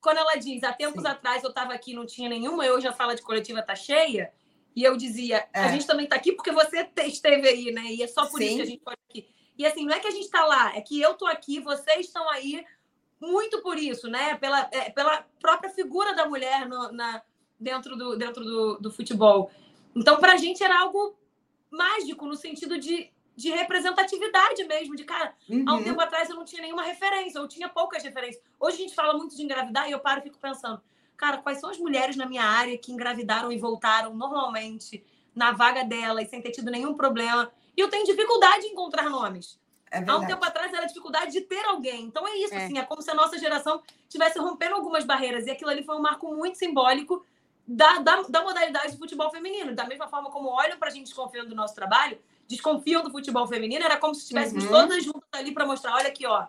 quando 0.00 0.16
ela 0.16 0.34
diz, 0.36 0.64
há 0.64 0.72
tempos 0.72 1.02
Sim. 1.02 1.08
atrás 1.08 1.44
eu 1.44 1.50
estava 1.50 1.74
aqui 1.74 1.94
não 1.94 2.04
tinha 2.06 2.28
nenhuma, 2.28 2.66
e 2.66 2.70
hoje 2.70 2.88
a 2.88 2.92
sala 2.92 3.14
de 3.14 3.22
coletiva 3.22 3.62
tá 3.62 3.76
cheia, 3.76 4.32
e 4.74 4.82
eu 4.84 4.96
dizia, 4.96 5.48
a 5.52 5.66
É. 5.66 5.72
gente 5.72 5.86
também 5.86 6.06
tá 6.06 6.16
aqui 6.16 6.32
porque 6.32 6.50
você 6.52 6.84
te- 6.84 7.06
esteve 7.06 7.48
aí, 7.48 7.70
né? 7.72 7.84
E 7.86 8.02
é 8.02 8.06
só 8.06 8.26
por 8.26 8.40
isso 8.40 8.50
Sim. 8.50 8.56
que 8.56 8.62
a 8.62 8.66
gente 8.66 8.80
pode 8.82 8.98
aqui. 9.08 9.28
E 9.58 9.66
assim, 9.66 9.84
não 9.84 9.94
é 9.94 10.00
que 10.00 10.06
a 10.08 10.10
gente 10.12 10.30
tá 10.30 10.44
lá, 10.44 10.74
é 10.76 10.80
que 10.80 11.00
eu 11.00 11.14
tô 11.14 11.26
aqui, 11.26 11.60
vocês 11.60 12.06
estão 12.06 12.28
aí, 12.30 12.64
muito 13.20 13.60
por 13.62 13.78
isso, 13.78 14.08
né? 14.08 14.34
Pela, 14.36 14.68
é, 14.72 14.90
pela 14.90 15.24
própria 15.40 15.70
figura 15.70 16.14
da 16.14 16.26
mulher 16.26 16.66
no- 16.68 16.90
na, 16.92 17.22
dentro, 17.60 17.94
do, 17.96 18.16
dentro 18.16 18.42
do, 18.44 18.78
do 18.78 18.90
futebol. 18.90 19.50
Então, 19.94 20.16
pra 20.18 20.36
gente 20.36 20.64
era 20.64 20.80
algo 20.80 21.16
mágico, 21.70 22.26
no 22.26 22.34
sentido 22.34 22.78
de, 22.78 23.10
de 23.36 23.50
representatividade 23.50 24.64
mesmo, 24.64 24.96
de 24.96 25.04
cara, 25.04 25.34
Há 25.66 25.74
um 25.74 25.76
Uhum. 25.78 25.84
tempo 25.84 26.00
atrás 26.00 26.28
eu 26.28 26.36
não 26.36 26.44
tinha 26.44 26.62
nenhuma 26.62 26.82
referência, 26.82 27.38
eu 27.38 27.46
tinha 27.46 27.68
poucas 27.68 28.02
referências. 28.02 28.42
Hoje 28.58 28.76
a 28.76 28.80
gente 28.80 28.94
fala 28.94 29.14
muito 29.16 29.36
de 29.36 29.42
engravidar 29.42 29.88
e 29.88 29.92
eu 29.92 30.00
paro 30.00 30.20
e 30.20 30.22
fico 30.24 30.38
pensando, 30.38 30.82
cara, 31.16 31.38
quais 31.38 31.60
são 31.60 31.70
as 31.70 31.78
mulheres 31.78 32.16
na 32.16 32.26
minha 32.26 32.44
área 32.44 32.76
que 32.78 32.92
engravidaram 32.92 33.50
e 33.52 33.58
voltaram 33.58 34.14
normalmente 34.14 35.04
na 35.34 35.52
vaga 35.52 35.84
delas, 35.84 36.28
sem 36.28 36.42
ter 36.42 36.50
tido 36.50 36.70
nenhum 36.70 36.94
problema? 36.94 37.50
E 37.76 37.80
eu 37.80 37.88
tenho 37.88 38.04
dificuldade 38.04 38.66
em 38.66 38.72
encontrar 38.72 39.08
nomes. 39.08 39.60
É 39.90 39.98
Há 40.08 40.16
um 40.16 40.26
tempo 40.26 40.44
atrás 40.44 40.72
era 40.72 40.86
dificuldade 40.86 41.32
de 41.32 41.42
ter 41.42 41.64
alguém. 41.66 42.04
Então 42.04 42.26
é 42.26 42.34
isso, 42.38 42.54
É. 42.54 42.64
assim, 42.64 42.78
é 42.78 42.82
como 42.84 43.02
se 43.02 43.10
a 43.10 43.14
nossa 43.14 43.38
geração 43.38 43.82
tivesse 44.08 44.38
rompendo 44.38 44.74
algumas 44.74 45.04
barreiras. 45.04 45.46
E 45.46 45.50
aquilo 45.50 45.70
ali 45.70 45.84
foi 45.84 45.94
um 45.96 46.00
marco 46.00 46.34
muito 46.34 46.56
simbólico 46.56 47.24
da, 47.66 47.98
da, 47.98 48.22
da 48.22 48.42
modalidade 48.42 48.92
de 48.92 48.98
futebol 48.98 49.30
feminino. 49.30 49.74
Da 49.74 49.86
mesma 49.86 50.08
forma 50.08 50.30
como 50.30 50.48
olham 50.48 50.78
pra 50.78 50.88
gente 50.90 51.04
desconfiando 51.04 51.50
do 51.50 51.54
nosso 51.54 51.74
trabalho, 51.74 52.18
desconfiam 52.48 53.02
do 53.02 53.10
futebol 53.10 53.46
feminino, 53.46 53.84
era 53.84 53.98
como 53.98 54.14
se 54.14 54.22
estivéssemos 54.22 54.64
Uhum. 54.64 54.70
todas 54.70 55.04
juntas 55.04 55.28
ali 55.32 55.52
para 55.52 55.66
mostrar, 55.66 55.94
olha 55.94 56.08
aqui, 56.08 56.26
ó, 56.26 56.46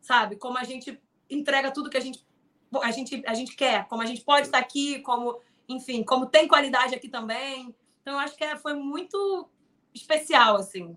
sabe, 0.00 0.36
como 0.36 0.58
a 0.58 0.64
gente 0.64 1.00
entrega 1.28 1.70
tudo 1.70 1.90
que 1.90 1.96
a 1.96 2.00
gente, 2.00 2.24
a 2.82 2.90
gente, 2.90 3.22
a 3.26 3.34
gente 3.34 3.56
quer, 3.56 3.86
como 3.88 4.02
a 4.02 4.06
gente 4.06 4.22
pode 4.22 4.46
estar 4.46 4.58
aqui, 4.58 5.00
como, 5.00 5.40
enfim, 5.68 6.04
como 6.04 6.26
tem 6.26 6.46
qualidade 6.46 6.94
aqui 6.94 7.08
também. 7.08 7.74
Então, 8.00 8.14
eu 8.14 8.18
acho 8.20 8.36
que 8.36 8.44
é- 8.44 8.56
foi 8.56 8.74
muito 8.74 9.48
especial, 9.94 10.56
assim. 10.56 10.96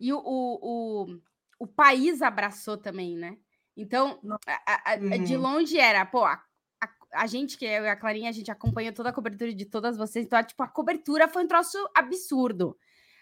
E 0.00 0.12
o, 0.12 0.18
o, 0.20 1.18
o, 1.60 1.66
país 1.66 2.22
abraçou 2.22 2.76
também, 2.76 3.16
né? 3.16 3.36
Então, 3.76 4.18
a- 4.46 4.60
a- 4.66 4.92
a- 4.92 4.96
de 4.96 5.36
Uhum. 5.36 5.42
longe 5.42 5.78
era, 5.78 6.04
pô, 6.04 6.24
a, 6.24 6.42
a, 6.80 6.88
a 7.22 7.26
gente, 7.26 7.56
que 7.56 7.64
eu 7.64 7.84
e 7.84 7.88
a 7.88 7.96
Clarinha, 7.96 8.28
a 8.28 8.32
gente 8.32 8.50
acompanha 8.50 8.92
toda 8.92 9.10
a 9.10 9.12
cobertura 9.12 9.52
de 9.54 9.64
todas 9.64 9.96
vocês, 9.96 10.26
então, 10.26 10.42
tipo, 10.42 10.62
a 10.62 10.68
cobertura 10.68 11.28
foi 11.28 11.44
um 11.44 11.48
troço 11.48 11.78
absurdo. 11.94 12.76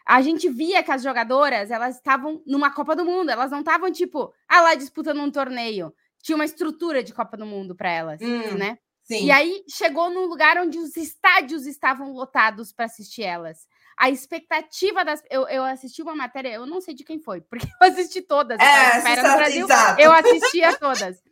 A 0.06 0.22
gente 0.22 0.48
via 0.48 0.82
que 0.82 0.90
as 0.90 1.02
jogadoras, 1.02 1.70
elas 1.70 1.96
estavam 1.96 2.42
numa 2.46 2.70
Copa 2.72 2.96
do 2.96 3.04
Mundo, 3.04 3.30
elas 3.30 3.50
não 3.50 3.60
estavam, 3.60 3.92
tipo, 3.92 4.32
ah, 4.48 4.62
lá 4.62 4.74
disputando 4.74 5.20
um 5.20 5.30
torneio. 5.30 5.94
Tinha 6.22 6.36
uma 6.36 6.44
estrutura 6.44 7.02
de 7.02 7.12
Copa 7.14 7.36
do 7.36 7.46
Mundo 7.46 7.74
para 7.74 7.90
elas, 7.90 8.20
Hum, 8.20 8.56
né? 8.56 8.78
Sim. 9.04 9.24
E 9.24 9.30
aí 9.30 9.64
chegou 9.68 10.08
num 10.10 10.26
lugar 10.26 10.56
onde 10.58 10.78
os 10.78 10.96
estádios 10.96 11.66
estavam 11.66 12.12
lotados 12.12 12.72
para 12.72 12.84
assistir 12.84 13.22
elas. 13.24 13.66
A 13.98 14.08
expectativa 14.08 15.04
das. 15.04 15.20
Eu, 15.28 15.48
eu 15.48 15.64
assisti 15.64 16.00
uma 16.00 16.14
matéria, 16.14 16.50
eu 16.54 16.64
não 16.64 16.80
sei 16.80 16.94
de 16.94 17.02
quem 17.04 17.18
foi, 17.18 17.40
porque 17.50 17.66
eu 17.66 17.88
assisti 17.88 18.22
todas. 18.22 18.58
É, 18.60 19.00
férias 19.00 19.22
você 19.22 19.28
no 19.28 19.36
Brasil, 19.36 19.64
exato. 19.66 20.00
eu 20.00 20.12
assistia 20.12 20.76
todas. 20.78 21.22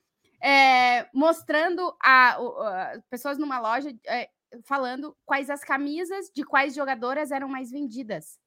É, 0.43 1.09
mostrando 1.14 1.95
a, 2.03 2.30
a- 2.36 3.01
pessoas 3.11 3.39
numa 3.39 3.59
loja 3.61 3.91
é, 4.07 4.28
falando 4.64 5.16
quais 5.24 5.51
as 5.51 5.62
camisas 5.62 6.30
de 6.34 6.45
quais 6.45 6.74
jogadoras 6.74 7.30
eram 7.30 7.49
mais 7.49 7.70
vendidas. 7.70 8.39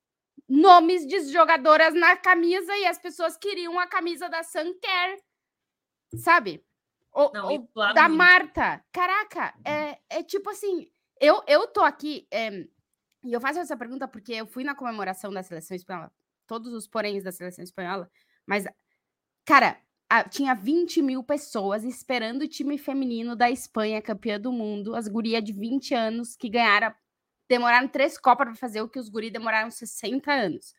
Nomes 0.50 1.06
de 1.08 1.20
jogadoras 1.32 1.94
na 1.94 2.16
camisa 2.18 2.76
e 2.78 2.86
as 2.86 2.98
pessoas 2.98 3.38
queriam 3.38 3.80
a 3.80 3.88
camisa 3.88 4.28
da 4.30 4.44
Suncare, 4.44 5.22
sabe? 6.16 6.64
Ou, 7.14 7.32
Não, 7.34 7.50
ou 7.52 7.70
da. 7.94 8.08
Marta. 8.08 8.84
Caraca, 8.92 9.54
é, 9.66 9.98
é 10.10 10.24
tipo 10.24 10.50
assim, 10.50 10.90
eu, 11.20 11.44
eu 11.48 11.68
tô 11.68 11.82
aqui, 11.82 12.26
é, 12.32 12.66
e 13.24 13.34
eu 13.34 13.42
faço 13.42 13.60
essa 13.60 13.76
pergunta 13.76 14.08
porque 14.08 14.34
eu 14.34 14.48
fui 14.48 14.64
na 14.64 14.74
comemoração 14.76 15.32
da 15.32 15.44
seleção 15.44 15.76
espanhola, 15.76 16.12
todos 16.48 16.74
os 16.74 16.88
poréns 16.88 17.24
da 17.24 17.32
seleção 17.32 17.64
espanhola, 17.64 18.10
mas, 18.46 18.66
cara, 19.46 19.78
a- 20.10 20.24
tinha 20.24 20.54
20 20.56 21.02
mil 21.02 21.22
pessoas 21.24 21.84
esperando 21.84 22.44
o 22.44 22.48
time 22.48 22.78
feminino 22.78 23.36
da 23.36 23.52
Espanha, 23.52 24.02
campeã 24.02 24.40
do 24.40 24.52
mundo, 24.52 24.96
as 24.96 25.08
gurias 25.10 25.44
de 25.44 25.52
20 25.52 25.94
anos 25.94 26.36
que 26.38 26.50
ganharam, 26.50 26.94
demoraram 27.50 27.90
três 27.90 28.18
Copas 28.18 28.48
para 28.48 28.56
fazer 28.56 28.82
o 28.82 28.88
que 28.88 29.00
os 29.00 29.10
guris 29.10 29.32
demoraram 29.34 29.70
60 29.70 30.32
anos. 30.32 30.74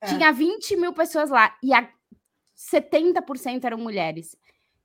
É. 0.00 0.06
Tinha 0.06 0.32
20 0.32 0.76
mil 0.76 0.94
pessoas 0.94 1.28
lá 1.28 1.54
e 1.62 1.74
a 1.74 1.86
70% 2.56 3.64
eram 3.64 3.78
mulheres. 3.78 4.36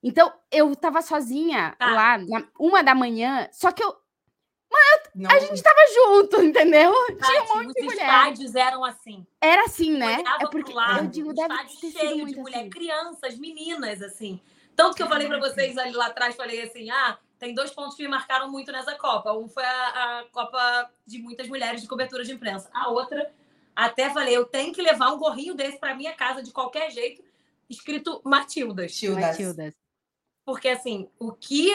Então, 0.03 0.31
eu 0.51 0.75
tava 0.75 1.01
sozinha 1.01 1.75
Tá. 1.77 1.91
lá, 1.91 2.17
na 2.17 2.47
uma 2.59 2.81
da 2.81 2.95
manhã, 2.95 3.47
só 3.51 3.71
que 3.71 3.83
eu, 3.83 3.95
Não- 5.15 5.29
a 5.31 5.39
gente 5.39 5.61
tava 5.61 5.79
junto, 5.93 6.41
entendeu? 6.45 6.93
Tinha 7.07 7.41
um 7.43 7.45
Tati, 7.47 7.57
monte 7.57 7.73
de 7.73 7.79
os 7.81 7.85
mulher. 7.85 8.05
estádios 8.05 8.55
eram 8.55 8.85
assim. 8.85 9.25
Era 9.41 9.63
assim, 9.65 9.91
né? 9.97 10.23
É 10.39 10.47
porque 10.47 10.71
lado, 10.73 10.99
eu 11.05 11.07
digo, 11.07 11.29
o 11.31 11.33
deve 11.33 11.57
ter 11.57 11.67
sido 11.69 11.91
cheio 11.99 12.17
muito 12.19 12.35
de 12.35 12.39
mulher, 12.41 12.59
assim. 12.61 12.69
crianças, 12.69 13.37
meninas, 13.37 14.01
assim. 14.01 14.39
Tanto 14.75 14.95
que 14.95 15.03
eu 15.03 15.07
falei 15.07 15.27
para 15.27 15.39
vocês 15.39 15.77
ali 15.77 15.91
lá 15.91 16.05
atrás, 16.07 16.35
falei 16.35 16.61
assim, 16.61 16.89
ah, 16.89 17.17
tem 17.37 17.53
dois 17.53 17.71
pontos 17.71 17.95
que 17.95 18.03
me 18.03 18.07
marcaram 18.09 18.49
muito 18.49 18.71
nessa 18.71 18.95
Copa. 18.95 19.33
Um 19.33 19.49
foi 19.49 19.63
a, 19.65 20.19
a 20.19 20.23
Copa 20.31 20.89
de 21.05 21.17
muitas 21.19 21.47
mulheres 21.49 21.81
de 21.81 21.87
cobertura 21.87 22.23
de 22.23 22.31
imprensa. 22.31 22.69
A 22.73 22.89
outra, 22.89 23.29
Até 23.75 24.09
falei, 24.09 24.35
eu 24.37 24.45
tenho 24.45 24.71
que 24.73 24.81
levar 24.81 25.11
um 25.11 25.17
gorrinho 25.17 25.55
desse 25.55 25.77
para 25.77 25.95
minha 25.95 26.13
casa 26.13 26.41
de 26.43 26.51
qualquer 26.51 26.91
jeito, 26.91 27.23
escrito 27.69 28.21
Matildas. 28.23 28.91
Matildas. 28.91 29.25
Matildas. 29.25 29.73
Porque, 30.49 30.69
assim, 30.69 31.07
o 31.19 31.31
que 31.31 31.71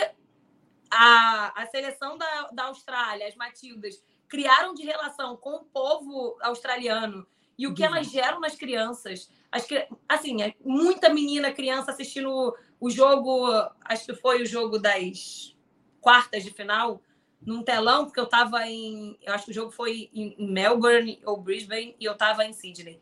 a, 0.90 1.62
a 1.62 1.66
seleção 1.68 2.18
da, 2.18 2.48
da 2.50 2.64
Austrália, 2.64 3.28
as 3.28 3.36
Matildas, 3.36 4.02
criaram 4.26 4.74
de 4.74 4.82
relação 4.82 5.36
com 5.36 5.58
o 5.58 5.64
povo 5.64 6.36
australiano 6.40 7.24
e 7.56 7.68
o 7.68 7.72
que 7.72 7.84
elas 7.84 8.10
geram 8.10 8.40
nas 8.40 8.56
crianças. 8.56 9.30
As, 9.52 9.64
assim, 10.08 10.42
é 10.42 10.56
muita 10.64 11.08
menina, 11.08 11.52
criança 11.52 11.92
assistindo 11.92 12.52
o 12.80 12.90
jogo, 12.90 13.46
acho 13.84 14.06
que 14.06 14.14
foi 14.16 14.42
o 14.42 14.46
jogo 14.46 14.76
das 14.76 15.56
quartas 16.00 16.42
de 16.42 16.50
final, 16.50 17.00
num 17.40 17.62
telão, 17.62 18.06
porque 18.06 18.18
eu 18.18 18.24
estava 18.24 18.66
em. 18.66 19.16
Eu 19.22 19.34
acho 19.34 19.44
que 19.44 19.50
o 19.52 19.54
jogo 19.54 19.70
foi 19.70 20.10
em 20.12 20.34
Melbourne 20.50 21.22
ou 21.24 21.40
Brisbane 21.40 21.94
e 22.00 22.04
eu 22.04 22.14
estava 22.14 22.44
em 22.44 22.52
Sydney. 22.52 23.00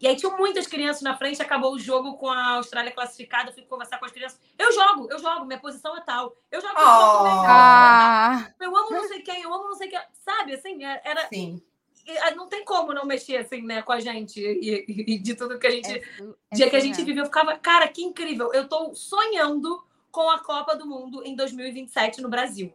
E 0.00 0.08
aí 0.08 0.16
tinham 0.16 0.36
muitas 0.38 0.66
crianças 0.66 1.02
na 1.02 1.14
frente, 1.16 1.42
acabou 1.42 1.74
o 1.74 1.78
jogo 1.78 2.16
com 2.16 2.28
a 2.28 2.52
Austrália 2.54 2.90
classificada, 2.90 3.50
eu 3.50 3.54
fui 3.54 3.64
conversar 3.64 3.98
com 3.98 4.06
as 4.06 4.12
crianças. 4.12 4.40
Eu 4.58 4.72
jogo, 4.72 5.08
eu 5.10 5.18
jogo, 5.18 5.44
minha 5.44 5.58
posição 5.60 5.94
é 5.96 6.00
tal. 6.00 6.34
Eu 6.50 6.60
jogo, 6.60 6.72
eu, 6.78 6.86
jogo 6.86 7.22
Oh. 7.22 7.44
Ah, 7.46 8.50
eu 8.58 8.74
amo 8.74 8.90
não 8.90 9.06
sei 9.08 9.20
quem, 9.20 9.42
eu 9.42 9.52
amo 9.52 9.64
não 9.68 9.74
sei 9.74 9.88
quem. 9.88 10.00
Sabe, 10.24 10.54
assim, 10.54 10.82
é- 10.84 11.02
era. 11.04 11.28
Sim. 11.28 11.60
e, 12.06 12.30
Não 12.34 12.48
tem 12.48 12.64
como 12.64 12.94
não 12.94 13.04
mexer 13.04 13.36
assim, 13.36 13.60
né, 13.62 13.82
com 13.82 13.92
a 13.92 14.00
gente 14.00 14.40
e, 14.40 14.84
e- 14.88 15.18
de 15.18 15.34
tudo 15.34 15.58
que 15.58 15.66
a 15.66 15.70
gente. 15.70 15.90
é- 15.90 16.02
é 16.50 16.54
dia 16.56 16.70
que 16.70 16.76
a 16.76 16.80
gente 16.80 17.02
viveu, 17.04 17.22
eu 17.24 17.26
ficava, 17.26 17.58
cara, 17.58 17.86
que 17.86 18.02
incrível. 18.02 18.52
Eu 18.54 18.66
tô 18.68 18.94
sonhando 18.94 19.84
com 20.10 20.28
a 20.30 20.38
Copa 20.38 20.74
do 20.74 20.86
Mundo 20.86 21.22
em 21.26 21.36
2027 21.36 22.22
no 22.22 22.28
Brasil. 22.30 22.72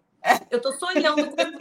Eu 0.51 0.61
tô 0.61 0.71
sonhando 0.73 1.25
com 1.25 1.35
que 1.35 1.41
a 1.41 1.59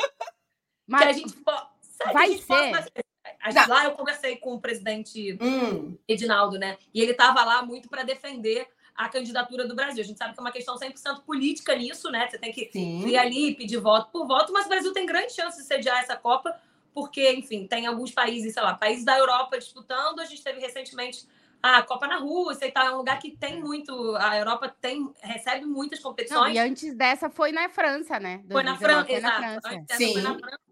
Mas 0.87 1.17
gente 1.17 1.33
po- 1.37 1.51
sabe, 1.81 2.13
vai 2.13 2.27
a 2.27 2.31
gente 2.31 2.45
possa- 2.47 2.83
ser. 2.83 2.91
a- 2.99 3.05
Não. 3.53 3.69
Lá 3.69 3.85
eu 3.85 3.93
conversei 3.93 4.37
com 4.37 4.55
o 4.55 4.61
presidente 4.61 5.37
Hum, 5.41 5.97
Edinaldo, 6.09 6.59
né? 6.59 6.79
E 6.93 7.01
ele 7.01 7.13
estava 7.13 7.45
lá 7.45 7.63
muito 7.63 7.89
para 7.89 8.03
defender 8.03 8.69
a 8.95 9.09
candidatura 9.09 9.67
do 9.67 9.75
Brasil. 9.75 10.03
A 10.03 10.07
gente 10.07 10.19
sabe 10.19 10.35
que 10.35 10.41
é 10.41 10.43
uma 10.43 10.53
questão 10.53 10.77
100% 10.77 11.23
política 11.25 11.75
nisso, 11.75 12.11
né? 12.11 12.29
Você 12.29 12.39
tem 12.39 12.53
que 12.53 12.71
sim. 12.73 13.07
ir 13.07 13.17
ali 13.17 13.55
pedir 13.55 13.79
voto 13.79 14.11
por 14.13 14.27
voto, 14.27 14.53
mas 14.53 14.67
o 14.67 14.69
Brasil 14.69 14.93
tem 14.93 15.05
grande 15.05 15.33
chance 15.33 15.59
de 15.61 15.67
sediar 15.67 15.99
essa 15.99 16.17
Copa, 16.17 16.55
porque, 16.95 17.33
enfim, 17.33 17.67
tem 17.67 17.87
alguns 17.87 18.13
países, 18.13 18.55
sei 18.55 18.63
lá, 18.63 18.75
países 18.75 19.05
da 19.05 19.19
Europa 19.19 19.59
disputando. 19.59 20.21
A 20.21 20.25
gente 20.25 20.43
teve 20.43 20.61
recentemente 20.61 21.27
a 21.61 21.83
Copa 21.83 22.07
na 22.07 22.19
Rússia 22.19 22.67
e 22.67 22.71
tal. 22.71 22.87
É 22.87 22.93
um 22.93 22.99
lugar 22.99 23.19
que 23.19 23.33
tem 23.33 23.61
muito. 23.61 24.15
A 24.17 24.39
Europa 24.39 24.73
tem, 24.81 25.11
recebe 25.21 25.65
muitas 25.65 25.99
Não, 25.99 26.11
competições. 26.11 26.55
e 26.55 26.59
antes 26.59 26.95
dessa 26.95 27.29
foi 27.29 27.51
na 27.51 27.69
França, 27.69 28.21
né? 28.21 28.45
Foi 28.49 28.63
na 28.63 28.77
2019 28.77 28.79
França, 28.79 29.07
foi 29.07 29.21
na 29.21 29.29
exato. 29.29 29.43
França. 29.43 29.69
Antes 29.69 29.87
dessa 29.87 29.99
Sim. 29.99 30.13
foi 30.13 30.23
na 30.23 30.39
França. 30.39 30.64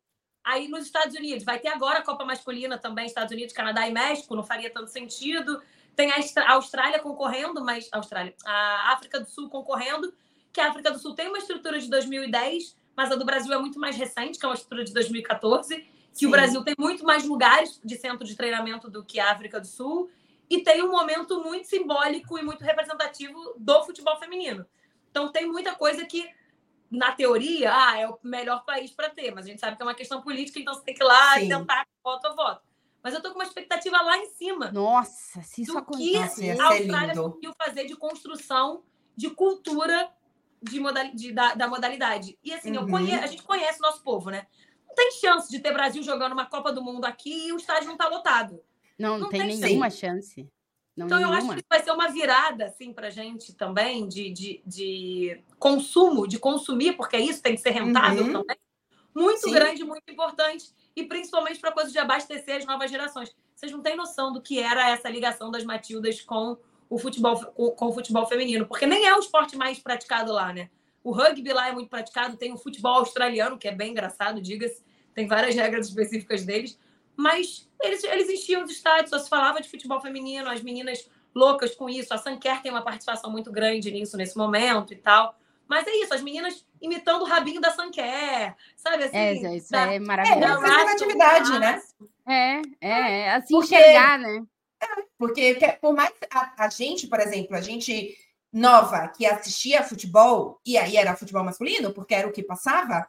Aí 0.45 0.69
nos 0.69 0.85
Estados 0.85 1.15
Unidos, 1.15 1.45
vai 1.45 1.59
ter 1.59 1.69
agora 1.69 2.01
a 2.01 2.03
Copa 2.03 2.25
Masculina 2.25 2.77
também, 2.77 3.07
Estados 3.07 3.33
Unidos, 3.33 3.55
Canadá 3.55 3.87
e 3.87 3.93
México, 3.93 4.35
não 4.35 4.43
faria 4.43 4.71
tanto 4.71 4.91
sentido. 4.91 5.63
Tem 5.95 6.11
a 6.11 6.55
Austrália 6.55 6.99
concorrendo, 6.99 7.65
mas. 7.65 7.89
A 7.93 7.99
Austrália. 7.99 8.35
A 8.45 8.93
África 8.93 9.21
do 9.21 9.29
Sul 9.29 9.49
concorrendo, 9.49 10.13
que 10.53 10.61
a 10.61 10.69
África 10.69 10.91
do 10.91 10.99
Sul 10.99 11.15
tem 11.15 11.29
uma 11.29 11.39
estrutura 11.39 11.79
de 11.79 11.89
2010, 11.89 12.77
mas 12.97 13.13
a 13.13 13.15
do 13.15 13.25
Brasil 13.25 13.53
é 13.53 13.59
muito 13.59 13.79
mais 13.79 13.97
recente, 13.97 14.39
que 14.39 14.45
é 14.45 14.49
uma 14.49 14.55
estrutura 14.55 14.85
de 14.85 14.93
2014. 14.93 15.77
Que 15.77 16.19
Sim. 16.21 16.27
o 16.27 16.31
Brasil 16.31 16.63
tem 16.63 16.75
muito 16.79 17.05
mais 17.05 17.25
lugares 17.25 17.81
de 17.83 17.97
centro 17.97 18.27
de 18.27 18.37
treinamento 18.37 18.91
do 18.91 19.05
que 19.05 19.19
a 19.19 19.31
África 19.31 19.61
do 19.61 19.67
Sul. 19.67 20.11
E 20.51 20.63
tem 20.63 20.83
um 20.83 20.91
momento 20.91 21.43
muito 21.43 21.67
simbólico 21.67 22.39
e 22.39 22.43
muito 22.43 22.63
representativo 22.63 23.55
do 23.57 23.83
futebol 23.85 24.19
feminino. 24.19 24.67
Então 25.11 25.31
tem 25.31 25.47
muita 25.47 25.75
coisa 25.75 26.05
que 26.05 26.29
na 26.93 27.11
teoria, 27.13 27.73
ah, 27.75 27.99
é 27.99 28.07
o 28.09 28.19
melhor 28.23 28.65
país 28.65 28.91
para 28.93 29.09
ter, 29.11 29.35
mas 29.35 29.47
a 29.47 29.49
gente 29.49 29.61
sabe 29.61 29.77
que 29.77 29.83
é 29.83 29.87
uma 29.87 29.95
questão 29.95 30.21
política, 30.23 30.61
então 30.61 30.75
você 30.75 30.83
tem 30.85 30.95
que 30.95 31.03
ir 31.03 31.07
lá 31.07 31.35
Sim. 31.39 31.47
e 31.47 31.49
tentar 31.49 31.87
voto 32.05 32.27
a 32.27 32.35
voto. 32.35 32.63
Mas 33.03 33.15
eu 33.15 33.23
tô 33.23 33.31
com 33.31 33.37
uma 33.39 33.45
expectativa 33.45 34.01
lá 34.03 34.17
em 34.19 34.27
cima 34.27 34.71
Nossa, 34.71 35.43
se 35.43 35.63
isso 35.63 35.73
que 35.73 35.79
acontecer. 35.79 36.19
Nossa, 36.21 36.45
ia 36.45 36.63
a 36.63 36.67
Austrália 36.69 37.15
conseguiu 37.17 37.53
fazer 37.59 37.87
de 37.87 37.97
construção 37.97 38.85
de 39.17 39.31
cultura 39.31 40.09
de 40.63 40.79
modali- 40.79 41.15
de- 41.17 41.33
da, 41.33 41.55
da 41.55 41.67
modalidade. 41.67 42.39
E 42.45 42.53
assim, 42.55 42.77
Uhum. 42.77 42.89
conhe- 42.89 43.15
a 43.19 43.27
gente 43.27 43.43
conhece 43.43 43.79
o 43.81 43.83
nosso 43.83 44.03
povo, 44.05 44.31
né? 44.31 44.47
Não 44.87 44.95
tem 44.95 45.11
chance 45.13 45.51
de 45.51 45.59
ter 45.59 45.73
Brasil 45.73 46.03
jogando 46.03 46.33
uma 46.33 46.47
Copa 46.47 46.71
do 46.73 46.83
Mundo 46.83 47.05
aqui 47.07 47.49
e 47.49 47.53
o 47.53 47.57
estádio 47.57 47.89
não 47.89 47.97
tá 47.97 48.07
lotado. 48.09 48.63
Não, 48.99 49.13
não 49.13 49.19
não 49.21 49.29
tem 49.31 49.41
tem 49.49 49.57
nenhuma 49.59 49.91
chance. 49.91 50.47
Não, 50.97 51.07
Então, 51.07 51.19
eu 51.21 51.29
acho 51.29 51.37
nenhuma. 51.37 51.55
que 51.55 51.61
isso 51.61 51.67
vai 51.71 51.83
ser 51.83 51.91
uma 51.91 52.09
virada, 52.09 52.67
assim, 52.67 52.93
pra 52.93 53.09
gente 53.11 53.55
também, 53.55 54.07
de, 54.07 54.31
de, 54.31 54.63
de 54.67 55.41
consumo, 55.59 56.27
de 56.29 56.39
consumir, 56.39 56.93
porque 56.97 57.17
isso 57.17 57.43
tem 57.43 57.55
que 57.55 57.61
ser 57.61 57.71
rentável 57.71 58.25
Uhum. 58.25 58.33
também. 58.33 58.57
Muito 59.15 59.41
Sim. 59.41 59.53
grande, 59.53 59.85
muito 59.85 60.11
importante, 60.11 60.71
e 60.97 61.05
principalmente 61.05 61.59
para 61.61 61.73
coisa 61.73 61.91
de 61.91 61.99
abastecer 61.99 62.57
as 62.57 62.67
novas 62.67 62.91
gerações. 62.91 63.35
Vocês 63.55 63.71
não 63.73 63.81
têm 63.83 63.97
noção 63.97 64.33
do 64.33 64.41
que 64.41 64.59
era 64.59 64.91
essa 64.91 65.09
ligação 65.09 65.51
das 65.51 65.65
Matildas 65.65 66.21
com 66.21 66.57
o 66.89 66.99
futebol, 66.99 67.39
com, 67.53 67.71
com 67.71 67.87
o 67.87 67.93
futebol 67.93 68.27
feminino, 68.27 68.67
porque 68.67 68.87
nem 68.87 69.07
é 69.07 69.15
o 69.15 69.19
esporte 69.21 69.57
mais 69.57 69.79
praticado 69.79 70.33
lá, 70.33 70.53
né? 70.53 70.69
O 71.05 71.11
rugby 71.11 71.53
lá 71.53 71.69
é 71.69 71.73
muito 71.73 71.89
praticado, 71.89 72.37
tem 72.37 72.53
o 72.53 72.57
futebol 72.59 72.99
australiano, 72.99 73.59
que 73.59 73.67
é 73.69 73.73
bem 73.75 73.91
engraçado, 73.93 74.41
diga-se, 74.41 74.83
tem 75.15 75.27
várias 75.27 75.55
regras 75.55 75.89
específicas 75.89 76.45
deles, 76.45 76.79
mas 77.17 77.69
eles, 77.83 78.03
eles 78.05 78.29
enchiam 78.31 78.63
os 78.65 78.71
estádios, 78.71 79.11
só 79.11 79.19
se 79.19 79.29
falava 79.29 79.61
de 79.61 79.69
futebol 79.69 80.01
feminino, 80.01 80.49
as 80.49 80.63
meninas 80.63 81.09
loucas 81.35 81.75
com 81.75 81.89
isso. 81.89 82.13
A 82.13 82.19
Sanquer 82.19 82.63
tem 82.63 82.71
uma 82.71 82.83
participação 82.83 83.31
muito 83.31 83.51
grande 83.53 83.91
nisso 83.91 84.17
nesse 84.17 84.37
momento 84.37 84.93
e 84.93 84.97
tal. 84.97 85.37
Mas 85.69 85.87
é 85.87 85.91
isso, 86.03 86.13
as 86.13 86.21
meninas 86.23 86.67
imitando 86.81 87.23
o 87.23 87.27
rabinho 87.27 87.61
da 87.61 87.71
Sanquer, 87.71 88.55
sabe 88.77 89.05
assim? 89.05 89.17
É, 89.17 89.33
isso- 89.35 89.47
isso 89.55 89.71
da- 89.71 89.93
é 89.93 89.97
É, 89.97 89.99
maravilhoso. 90.01 90.61
representatividade, 90.61 91.59
né? 91.59 91.83
É, 92.29 92.63
é, 92.81 93.21
é, 93.21 93.35
assim 93.35 93.55
Porque- 93.55 93.75
enxergar, 93.75 94.19
né? 94.19 94.43
Porque 95.17 95.55
que- 95.55 95.73
por 95.81 95.95
mais 95.95 96.13
a, 96.31 96.65
a 96.65 96.69
gente, 96.69 97.07
por 97.07 97.21
exemplo, 97.21 97.57
a 97.57 97.61
gente 97.61 98.15
nova 98.53 99.09
que 99.09 99.25
assistia 99.25 99.83
futebol, 99.85 100.61
e 100.67 100.77
aí 100.77 100.97
era 100.97 101.17
futebol 101.17 101.45
masculino, 101.45 101.93
porque 101.95 102.15
era 102.15 102.29
o 102.29 102.33
que 102.33 102.43
passava, 102.43 103.09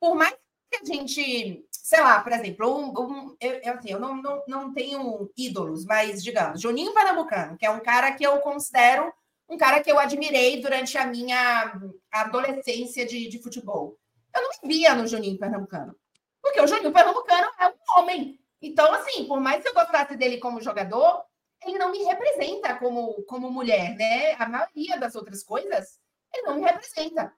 por 0.00 0.14
mais 0.14 0.34
que 0.70 0.76
a 0.80 0.84
gente, 0.84 1.66
sei 1.88 2.02
lá, 2.02 2.20
por 2.22 2.30
exemplo, 2.32 2.68
um, 2.68 2.90
um- 3.00 3.36
eu, 3.40 3.52
eu, 3.62 3.72
assim, 3.72 3.90
eu 3.90 3.98
não, 3.98 4.14
não, 4.16 4.42
não 4.46 4.74
tenho 4.74 5.30
ídolos, 5.34 5.86
mas 5.86 6.22
digamos, 6.22 6.60
Juninho 6.60 6.92
Pernambucano, 6.92 7.56
que 7.56 7.64
é 7.64 7.70
um 7.70 7.80
cara 7.80 8.12
que 8.12 8.22
eu 8.26 8.38
considero 8.40 9.10
um 9.48 9.56
cara 9.56 9.82
que 9.82 9.90
eu 9.90 9.98
admirei 9.98 10.60
durante 10.60 10.98
a 10.98 11.06
minha 11.06 11.80
adolescência 12.12 13.06
de, 13.06 13.28
de 13.28 13.42
futebol. 13.42 13.96
Eu 14.36 14.42
não 14.42 14.50
via 14.64 14.94
no 14.94 15.06
Juninho 15.06 15.38
Pernambucano, 15.38 15.96
porque 16.42 16.60
o 16.60 16.66
Juninho 16.66 16.92
Pernambucano 16.92 17.48
é 17.58 17.68
um 17.68 17.74
homem. 18.00 18.38
Então, 18.60 18.92
assim, 18.92 19.24
por 19.24 19.40
mais 19.40 19.62
que 19.62 19.68
eu 19.70 19.72
gostasse 19.72 20.14
dele 20.14 20.36
como 20.36 20.60
jogador, 20.60 21.24
ele 21.64 21.78
não 21.78 21.90
me 21.90 22.02
representa 22.04 22.74
como, 22.74 23.22
como 23.22 23.50
mulher, 23.50 23.96
né? 23.96 24.34
A 24.34 24.46
maioria 24.46 24.98
das 24.98 25.14
outras 25.14 25.42
coisas, 25.42 25.98
ele 26.34 26.42
não 26.48 26.56
me 26.56 26.60
representa. 26.66 27.32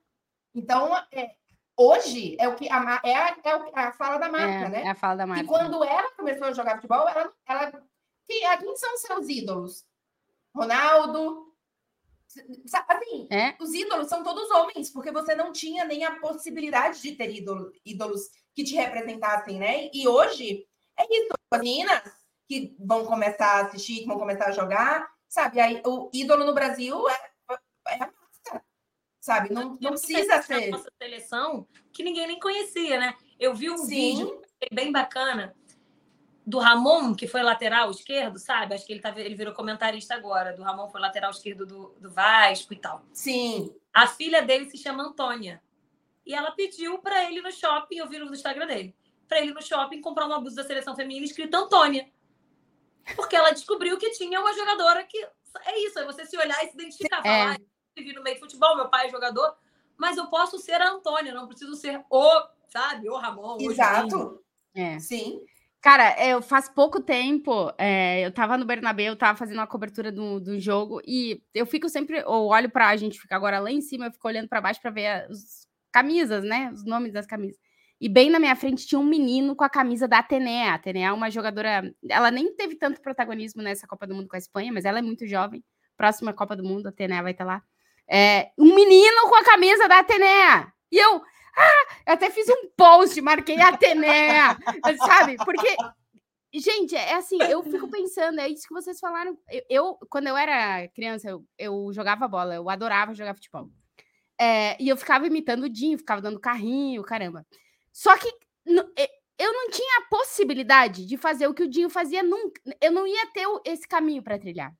Então, 0.53 0.93
é, 1.13 1.31
hoje 1.81 2.35
é 2.39 2.47
o 2.47 2.55
que 2.55 2.69
a, 2.69 3.01
é 3.03 3.15
a, 3.15 3.37
é 3.43 3.79
a 3.79 3.91
fala 3.93 4.17
da 4.17 4.29
marca, 4.29 4.65
É, 4.65 4.69
né? 4.69 4.83
é 4.83 4.89
a 4.89 4.95
fala 4.95 5.15
da 5.15 5.23
E 5.23 5.27
marca. 5.27 5.45
quando 5.45 5.83
ela 5.83 6.11
começou 6.11 6.47
a 6.47 6.53
jogar 6.53 6.75
futebol, 6.75 7.07
ela, 7.07 7.33
ela 7.47 7.83
quem, 8.27 8.75
são 8.75 8.97
seus 8.97 9.27
ídolos? 9.29 9.85
Ronaldo, 10.55 11.53
assim, 12.87 13.27
É, 13.29 13.55
os 13.59 13.73
ídolos 13.73 14.07
são 14.07 14.23
todos 14.23 14.49
homens, 14.51 14.89
porque 14.89 15.11
você 15.11 15.35
não 15.35 15.51
tinha 15.51 15.85
nem 15.85 16.03
a 16.03 16.19
possibilidade 16.19 17.01
de 17.01 17.13
ter 17.13 17.29
ídolo- 17.33 17.71
ídolos 17.85 18.29
que 18.53 18.63
te 18.63 18.75
representassem, 18.75 19.59
né? 19.59 19.89
E 19.93 20.07
hoje 20.07 20.67
é 20.97 21.05
isso, 21.09 21.29
as 21.51 21.59
meninas 21.61 22.01
que 22.47 22.75
vão 22.79 23.05
começar 23.05 23.47
a 23.47 23.61
assistir, 23.61 24.01
que 24.01 24.07
vão 24.07 24.19
começar 24.19 24.47
a 24.49 24.51
jogar, 24.51 25.09
sabe? 25.29 25.59
Aí, 25.59 25.81
o 25.85 26.09
ídolo 26.13 26.43
no 26.45 26.53
Brasil 26.53 27.07
é, 27.09 27.31
é 27.87 28.03
a 28.03 28.11
sabe? 29.21 29.53
Não, 29.53 29.77
não 29.79 29.91
precisa 29.91 30.41
ser. 30.41 30.71
nossa 30.71 30.91
seleção 31.01 31.67
que 31.93 32.03
ninguém 32.03 32.27
nem 32.27 32.39
conhecia, 32.39 32.99
né? 32.99 33.15
Eu 33.39 33.53
vi 33.53 33.69
um 33.69 33.77
Sim. 33.77 33.85
vídeo 33.87 34.41
bem 34.73 34.91
bacana 34.91 35.55
do 36.45 36.57
Ramon, 36.57 37.13
que 37.13 37.27
foi 37.27 37.43
lateral 37.43 37.91
esquerdo, 37.91 38.39
sabe? 38.39 38.73
Acho 38.73 38.85
que 38.85 38.91
ele, 38.91 38.99
tá, 38.99 39.13
ele 39.15 39.35
virou 39.35 39.53
comentarista 39.53 40.15
agora. 40.15 40.53
Do 40.53 40.63
Ramon 40.63 40.89
foi 40.89 40.99
lateral 40.99 41.29
esquerdo 41.29 41.65
do, 41.65 41.95
do 41.99 42.09
Vasco 42.09 42.73
e 42.73 42.77
tal. 42.77 43.05
Sim, 43.13 43.73
A 43.93 44.07
filha 44.07 44.41
dele 44.41 44.69
se 44.69 44.77
chama 44.77 45.03
Antônia. 45.03 45.61
E 46.25 46.33
ela 46.33 46.51
pediu 46.51 46.97
para 46.99 47.25
ele 47.25 47.41
no 47.41 47.51
shopping, 47.51 47.97
eu 47.97 48.09
vi 48.09 48.17
no 48.17 48.33
Instagram 48.33 48.67
dele, 48.67 48.95
para 49.27 49.39
ele 49.39 49.53
no 49.53 49.61
shopping 49.61 50.01
comprar 50.01 50.25
uma 50.25 50.39
blusa 50.39 50.57
da 50.57 50.67
seleção 50.67 50.95
feminina 50.95 51.25
escrita 51.25 51.57
Antônia. 51.57 52.09
Porque 53.15 53.35
ela 53.35 53.51
descobriu 53.51 53.97
que 53.97 54.11
tinha 54.11 54.39
uma 54.39 54.53
jogadora 54.53 55.03
que. 55.03 55.17
É 55.65 55.79
isso, 55.85 55.99
é 55.99 56.05
você 56.05 56.25
se 56.25 56.37
olhar 56.37 56.63
e 56.63 56.69
se 56.69 56.73
identificar. 56.75 57.19
É. 57.19 57.21
Falar, 57.21 57.57
vivi 57.95 58.13
no 58.13 58.23
meio 58.23 58.35
de 58.35 58.41
futebol, 58.41 58.75
meu 58.75 58.89
pai 58.89 59.07
é 59.07 59.09
jogador, 59.09 59.55
mas 59.97 60.17
eu 60.17 60.27
posso 60.27 60.57
ser 60.57 60.81
a 60.81 60.91
Antônia, 60.91 61.33
não 61.33 61.47
preciso 61.47 61.75
ser 61.75 62.03
o, 62.09 62.41
sabe, 62.67 63.09
o 63.09 63.17
Ramon. 63.17 63.57
o 63.59 63.71
exato. 63.71 64.43
é. 64.73 64.99
Sim. 64.99 65.41
Cara, 65.81 66.15
eu 66.23 66.43
faz 66.43 66.69
pouco 66.69 67.01
tempo, 67.01 67.73
é, 67.75 68.23
eu 68.23 68.31
tava 68.31 68.55
no 68.55 68.65
Bernabéu, 68.65 69.13
eu 69.13 69.17
tava 69.17 69.35
fazendo 69.35 69.57
uma 69.57 69.65
cobertura 69.65 70.11
do, 70.11 70.39
do 70.39 70.59
jogo 70.59 71.01
e 71.03 71.43
eu 71.55 71.65
fico 71.65 71.89
sempre, 71.89 72.19
eu 72.19 72.29
olho 72.29 72.69
pra 72.69 72.89
a 72.89 72.95
gente 72.95 73.19
fica 73.19 73.35
agora 73.35 73.59
lá 73.59 73.71
em 73.71 73.81
cima, 73.81 74.05
eu 74.05 74.11
fico 74.11 74.27
olhando 74.27 74.47
pra 74.47 74.61
baixo 74.61 74.79
pra 74.79 74.91
ver 74.91 75.07
as 75.07 75.67
camisas, 75.91 76.43
né? 76.43 76.71
Os 76.71 76.85
nomes 76.85 77.11
das 77.11 77.25
camisas. 77.25 77.59
e 77.99 78.07
bem 78.07 78.29
na 78.29 78.39
minha 78.39 78.55
frente 78.55 78.85
tinha 78.87 78.99
um 78.99 79.03
menino 79.03 79.55
com 79.55 79.63
a 79.63 79.69
camisa 79.69 80.07
da 80.07 80.19
Atenea. 80.19 80.71
A 80.71 80.75
Atenea 80.75 81.07
é 81.09 81.13
uma 81.13 81.31
jogadora. 81.31 81.91
Ela 82.07 82.29
nem 82.31 82.55
teve 82.55 82.75
tanto 82.75 83.01
protagonismo 83.01 83.61
nessa 83.61 83.87
Copa 83.87 84.05
do 84.07 84.15
Mundo 84.15 84.27
com 84.27 84.35
a 84.35 84.39
Espanha, 84.39 84.71
mas 84.71 84.85
ela 84.85 84.99
é 84.99 85.01
muito 85.01 85.27
jovem. 85.27 85.63
Próxima 85.97 86.33
Copa 86.33 86.55
do 86.55 86.63
Mundo, 86.63 86.87
a 86.87 86.89
Atenea 86.89 87.23
vai 87.23 87.31
estar 87.31 87.45
lá. 87.45 87.63
É, 88.13 88.51
um 88.57 88.75
menino 88.75 89.29
com 89.29 89.35
a 89.35 89.43
camisa 89.45 89.87
da 89.87 89.99
Atenea. 89.99 90.69
E 90.91 90.97
eu, 90.97 91.21
ah, 91.57 91.85
eu 92.07 92.13
até 92.13 92.29
fiz 92.29 92.45
um 92.49 92.69
post, 92.75 93.21
marquei 93.21 93.57
Atenea, 93.61 94.57
sabe? 95.05 95.37
Porque, 95.37 95.77
gente, 96.53 96.93
é 96.93 97.13
assim, 97.13 97.41
eu 97.41 97.63
fico 97.63 97.89
pensando, 97.89 98.41
é 98.41 98.49
isso 98.49 98.67
que 98.67 98.73
vocês 98.73 98.99
falaram. 98.99 99.37
Eu, 99.49 99.63
eu 99.69 99.97
quando 100.09 100.27
eu 100.27 100.35
era 100.35 100.89
criança, 100.89 101.29
eu, 101.29 101.45
eu, 101.57 101.93
jogava 101.93 102.27
bola, 102.27 102.55
eu 102.55 102.69
adorava 102.69 103.13
jogar 103.13 103.33
futebol. 103.33 103.69
É, 104.37 104.75
e 104.77 104.89
eu 104.89 104.97
ficava 104.97 105.25
imitando 105.25 105.63
o 105.63 105.69
Dinho, 105.69 105.97
ficava 105.97 106.21
dando 106.21 106.39
carrinho, 106.39 107.03
caramba. 107.03 107.45
Só 107.93 108.17
que 108.17 108.27
eu 108.65 109.53
não 109.53 109.69
tinha 109.69 109.99
a 109.99 110.09
possibilidade 110.09 111.05
de 111.05 111.15
fazer 111.15 111.47
o 111.47 111.53
que 111.53 111.63
o 111.63 111.69
Dinho 111.69 111.89
fazia 111.89 112.21
nunca. 112.21 112.61
Eu 112.81 112.91
não 112.91 113.07
ia 113.07 113.27
ter 113.27 113.47
esse 113.65 113.87
caminho 113.87 114.21
para 114.21 114.37
trilhar. 114.37 114.75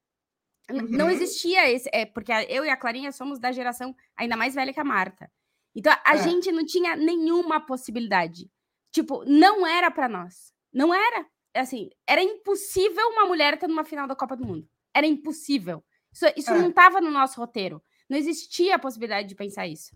Uhum. 0.72 0.88
Não 0.90 1.10
existia 1.10 1.70
esse. 1.70 1.90
É, 1.94 2.06
porque 2.06 2.32
eu 2.50 2.66
e 2.66 2.70
a 2.70 2.78
Clarinha 2.78 3.12
somos 3.12 3.40
da 3.40 3.52
geração 3.52 3.96
ainda 4.16 4.36
mais 4.38 4.56
velha 4.56 4.74
que 4.74 4.80
a 4.80 4.84
Marta. 4.84 5.32
Então 5.76 5.94
a 6.06 6.16
é. 6.16 6.18
gente 6.18 6.52
não 6.52 6.66
tinha 6.66 6.96
nenhuma 6.96 7.60
possibilidade. 7.60 8.50
Tipo, 8.92 9.24
não 9.26 9.66
era 9.66 9.90
para 9.90 10.10
nós. 10.10 10.54
Não 10.74 10.94
era. 10.94 11.26
Assim, 11.56 11.90
era 12.08 12.22
impossível 12.22 13.08
uma 13.10 13.26
mulher 13.26 13.56
estar 13.56 13.68
numa 13.68 13.84
final 13.84 14.08
da 14.08 14.16
Copa 14.16 14.36
do 14.36 14.46
Mundo. 14.46 14.68
Era 14.94 15.08
impossível. 15.08 15.84
Isso, 16.14 16.26
isso 16.36 16.52
é. 16.52 16.58
não 16.58 16.70
estava 16.70 17.00
no 17.00 17.12
nosso 17.12 17.40
roteiro. 17.40 17.82
Não 18.10 18.18
existia 18.18 18.76
a 18.76 18.80
possibilidade 18.80 19.28
de 19.28 19.36
pensar 19.36 19.68
isso. 19.68 19.96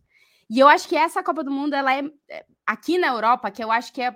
E 0.50 0.60
eu 0.60 0.68
acho 0.68 0.88
que 0.88 0.96
essa 0.96 1.24
Copa 1.24 1.44
do 1.44 1.52
Mundo, 1.52 1.74
ela 1.74 1.94
é, 1.94 2.04
é 2.30 2.46
aqui 2.66 2.98
na 2.98 3.08
Europa, 3.08 3.52
que 3.52 3.64
eu 3.64 3.72
acho 3.72 3.92
que 3.92 4.02
é 4.02 4.16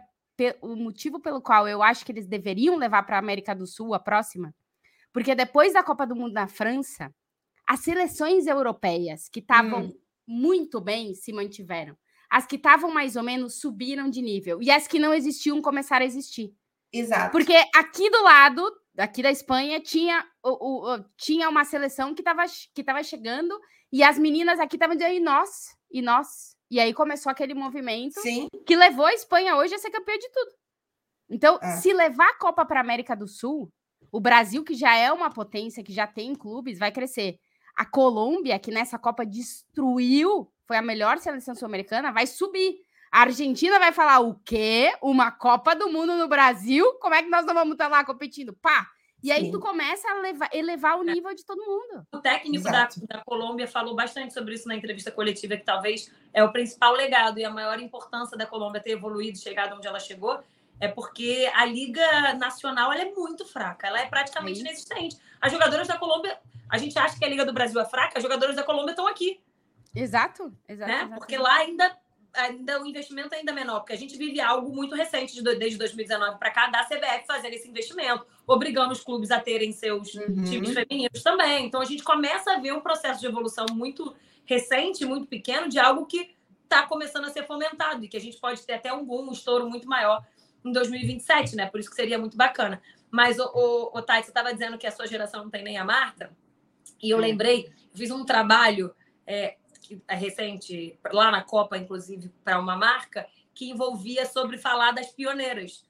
o 0.61 0.75
motivo 0.75 1.19
pelo 1.19 1.41
qual 1.41 1.67
eu 1.67 1.83
acho 1.83 2.05
que 2.05 2.11
eles 2.11 2.25
deveriam 2.25 2.77
levar 2.77 3.03
para 3.03 3.17
a 3.17 3.19
América 3.19 3.53
do 3.53 3.67
Sul 3.67 3.93
a 3.93 3.99
próxima, 3.99 4.55
porque 5.13 5.35
depois 5.35 5.73
da 5.73 5.83
Copa 5.83 6.05
do 6.05 6.15
Mundo 6.15 6.33
na 6.33 6.47
França, 6.47 7.13
as 7.67 7.81
seleções 7.81 8.47
europeias 8.47 9.29
que 9.29 9.39
estavam 9.39 9.85
hum. 9.85 9.99
muito 10.27 10.81
bem 10.81 11.13
se 11.13 11.31
mantiveram. 11.31 11.97
As 12.29 12.45
que 12.45 12.55
estavam 12.55 12.91
mais 12.91 13.15
ou 13.15 13.23
menos 13.23 13.59
subiram 13.59 14.09
de 14.09 14.21
nível. 14.21 14.61
E 14.61 14.69
as 14.69 14.87
que 14.87 14.99
não 14.99 15.13
existiam 15.13 15.61
começaram 15.61 16.03
a 16.03 16.07
existir. 16.07 16.53
Exato. 16.91 17.31
Porque 17.31 17.55
aqui 17.75 18.09
do 18.09 18.21
lado, 18.23 18.71
aqui 18.97 19.21
da 19.21 19.31
Espanha, 19.31 19.79
tinha, 19.79 20.25
o, 20.43 20.93
o, 20.93 21.05
tinha 21.17 21.49
uma 21.49 21.65
seleção 21.65 22.13
que 22.13 22.21
estava 22.21 22.43
que 22.73 22.83
tava 22.83 23.03
chegando 23.03 23.59
e 23.91 24.03
as 24.03 24.19
meninas 24.19 24.59
aqui 24.59 24.75
estavam 24.75 24.95
dizendo, 24.95 25.15
e 25.15 25.19
nós? 25.19 25.75
E 25.91 26.01
nós? 26.01 26.55
E 26.69 26.79
aí 26.79 26.93
começou 26.93 27.31
aquele 27.31 27.55
movimento 27.55 28.19
Sim. 28.21 28.47
que 28.65 28.75
levou 28.75 29.05
a 29.05 29.13
Espanha 29.13 29.55
hoje 29.55 29.73
a 29.73 29.79
ser 29.79 29.89
campeã 29.89 30.15
de 30.17 30.29
tudo. 30.31 30.51
Então, 31.29 31.59
é. 31.61 31.77
se 31.77 31.93
levar 31.93 32.29
a 32.29 32.37
Copa 32.37 32.65
para 32.65 32.79
a 32.79 32.83
América 32.83 33.15
do 33.15 33.27
Sul, 33.27 33.71
o 34.11 34.19
Brasil, 34.19 34.63
que 34.63 34.73
já 34.73 34.95
é 34.95 35.11
uma 35.11 35.29
potência, 35.29 35.83
que 35.83 35.93
já 35.93 36.07
tem 36.07 36.35
clubes, 36.35 36.79
vai 36.79 36.91
crescer. 36.91 37.39
A 37.75 37.85
Colômbia, 37.85 38.59
que 38.59 38.71
nessa 38.71 38.97
Copa 38.99 39.25
destruiu, 39.25 40.51
foi 40.65 40.77
a 40.77 40.81
melhor 40.81 41.17
seleção 41.17 41.55
sul-americana, 41.55 42.11
vai 42.11 42.27
subir. 42.27 42.77
A 43.11 43.21
Argentina 43.21 43.79
vai 43.79 43.91
falar 43.91 44.19
o 44.19 44.35
quê? 44.45 44.93
Uma 45.01 45.31
Copa 45.31 45.75
do 45.75 45.89
Mundo 45.89 46.15
no 46.15 46.27
Brasil? 46.27 46.85
Como 46.99 47.15
é 47.15 47.23
que 47.23 47.29
nós 47.29 47.45
não 47.45 47.53
vamos 47.53 47.73
estar 47.73 47.87
lá 47.87 48.03
competindo? 48.03 48.53
Pá! 48.53 48.87
E 49.21 49.31
aí 49.31 49.45
Sim. 49.45 49.51
tu 49.51 49.59
começa 49.59 50.09
a 50.09 50.19
levar, 50.19 50.49
elevar 50.53 50.97
o 50.97 51.03
nível 51.03 51.33
de 51.35 51.45
todo 51.45 51.65
mundo. 51.65 52.05
O 52.13 52.19
técnico 52.19 52.63
da, 52.63 52.87
da, 53.07 53.21
Colômbia 53.25 53.67
falou 53.67 53.93
bastante 53.93 54.33
sobre 54.33 54.53
isso 54.55 54.67
na 54.67 54.75
entrevista 54.75 55.11
coletiva, 55.11 55.57
que 55.57 55.65
talvez 55.65 56.11
é 56.33 56.43
o 56.43 56.51
principal 56.51 56.93
legado 56.93 57.37
e 57.37 57.43
a 57.43 57.49
maior 57.49 57.79
importância 57.79 58.37
da 58.37 58.45
Colômbia 58.45 58.81
ter 58.81 58.91
evoluído, 58.91 59.37
chegado 59.37 59.75
onde 59.75 59.87
ela 59.87 59.99
chegou, 59.99 60.39
é 60.79 60.87
porque 60.87 61.49
a 61.53 61.65
Liga 61.65 62.33
Nacional 62.33 62.91
ela 62.91 63.01
é 63.01 63.11
muito 63.11 63.45
fraca, 63.45 63.87
ela 63.87 63.99
é 63.99 64.05
praticamente 64.05 64.59
é 64.59 64.61
inexistente. 64.61 65.17
As 65.41 65.51
jogadoras 65.51 65.87
da 65.87 65.97
Colômbia, 65.97 66.37
a 66.69 66.77
gente 66.77 66.97
acha 66.97 67.17
que 67.17 67.25
a 67.25 67.29
Liga 67.29 67.45
do 67.45 67.53
Brasil 67.53 67.79
é 67.79 67.85
fraca, 67.85 68.17
as 68.17 68.23
jogadoras 68.23 68.55
da 68.55 68.63
Colômbia 68.63 68.91
estão 68.91 69.07
aqui. 69.07 69.39
Exato, 69.93 70.53
exato. 70.67 70.91
Né? 70.91 71.09
Porque 71.17 71.37
lá 71.37 71.55
ainda 71.55 71.97
ainda 72.33 72.81
o 72.81 72.85
investimento 72.85 73.33
é 73.33 73.39
ainda 73.39 73.51
menor, 73.51 73.79
porque 73.79 73.93
a 73.93 73.97
gente 73.97 74.15
vive 74.15 74.39
algo 74.39 74.73
muito 74.73 74.95
recente 74.95 75.41
de, 75.41 75.55
desde 75.55 75.77
2019 75.77 76.37
para 76.37 76.51
cá 76.51 76.67
da 76.67 76.83
CBF 76.83 77.25
fazer 77.25 77.49
esse 77.49 77.67
investimento, 77.67 78.25
obrigando 78.45 78.93
os 78.93 79.01
clubes 79.01 79.31
a 79.31 79.39
terem 79.39 79.71
seus 79.71 80.13
uhum. 80.13 80.43
times 80.43 80.73
femininos 80.73 81.23
também. 81.23 81.65
Então 81.65 81.81
a 81.81 81.85
gente 81.85 82.03
começa 82.03 82.53
a 82.53 82.59
ver 82.59 82.73
um 82.73 82.81
processo 82.81 83.19
de 83.19 83.25
evolução 83.25 83.65
muito 83.71 84.15
recente, 84.45 85.05
muito 85.05 85.27
pequeno, 85.27 85.67
de 85.67 85.79
algo 85.79 86.05
que 86.05 86.35
está 86.63 86.83
começando 86.83 87.25
a 87.25 87.29
ser 87.29 87.45
fomentado 87.47 88.05
e 88.05 88.07
que 88.07 88.17
a 88.17 88.21
gente 88.21 88.37
pode 88.37 88.61
ter 88.61 88.73
até 88.73 88.93
um 88.93 89.03
boom, 89.03 89.29
um 89.29 89.31
estouro 89.31 89.67
muito 89.67 89.87
maior 89.87 90.23
em 90.63 90.71
2027, 90.71 91.55
né? 91.55 91.67
Por 91.67 91.79
isso 91.79 91.89
que 91.89 91.95
seria 91.95 92.17
muito 92.17 92.35
bacana. 92.35 92.81
Mas 93.11 93.39
o, 93.39 93.45
o, 93.45 93.97
o 93.97 94.01
Thay, 94.01 94.23
você 94.23 94.29
estava 94.29 94.53
dizendo 94.53 94.77
que 94.77 94.85
a 94.85 94.91
sua 94.91 95.07
geração 95.07 95.43
não 95.43 95.49
tem 95.49 95.63
nem 95.63 95.77
a 95.77 95.85
Marta, 95.85 96.31
e 97.01 97.09
eu 97.09 97.17
lembrei, 97.17 97.71
fiz 97.93 98.11
um 98.11 98.25
trabalho 98.25 98.93
é, 99.25 99.57
é 100.07 100.15
recente, 100.15 100.99
lá 101.11 101.31
na 101.31 101.43
Copa, 101.43 101.77
inclusive, 101.77 102.29
para 102.43 102.59
uma 102.59 102.75
marca, 102.75 103.27
que 103.53 103.69
envolvia 103.69 104.25
sobre 104.25 104.57
falar 104.57 104.91
das 104.91 105.11
pioneiras. 105.11 105.85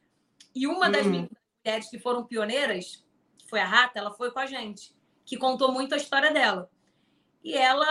E 0.55 0.67
uma 0.67 0.89
das 0.89 1.05
hum. 1.05 1.27
mulheres 1.65 1.89
que 1.89 1.99
foram 1.99 2.23
pioneiras, 2.23 3.03
que 3.37 3.47
foi 3.49 3.59
a 3.59 3.65
Rata, 3.65 3.99
ela 3.99 4.11
foi 4.11 4.31
com 4.31 4.39
a 4.39 4.45
gente, 4.45 4.95
que 5.25 5.37
contou 5.37 5.71
muito 5.71 5.93
a 5.93 5.97
história 5.97 6.31
dela. 6.31 6.69
E 7.43 7.55
ela, 7.55 7.87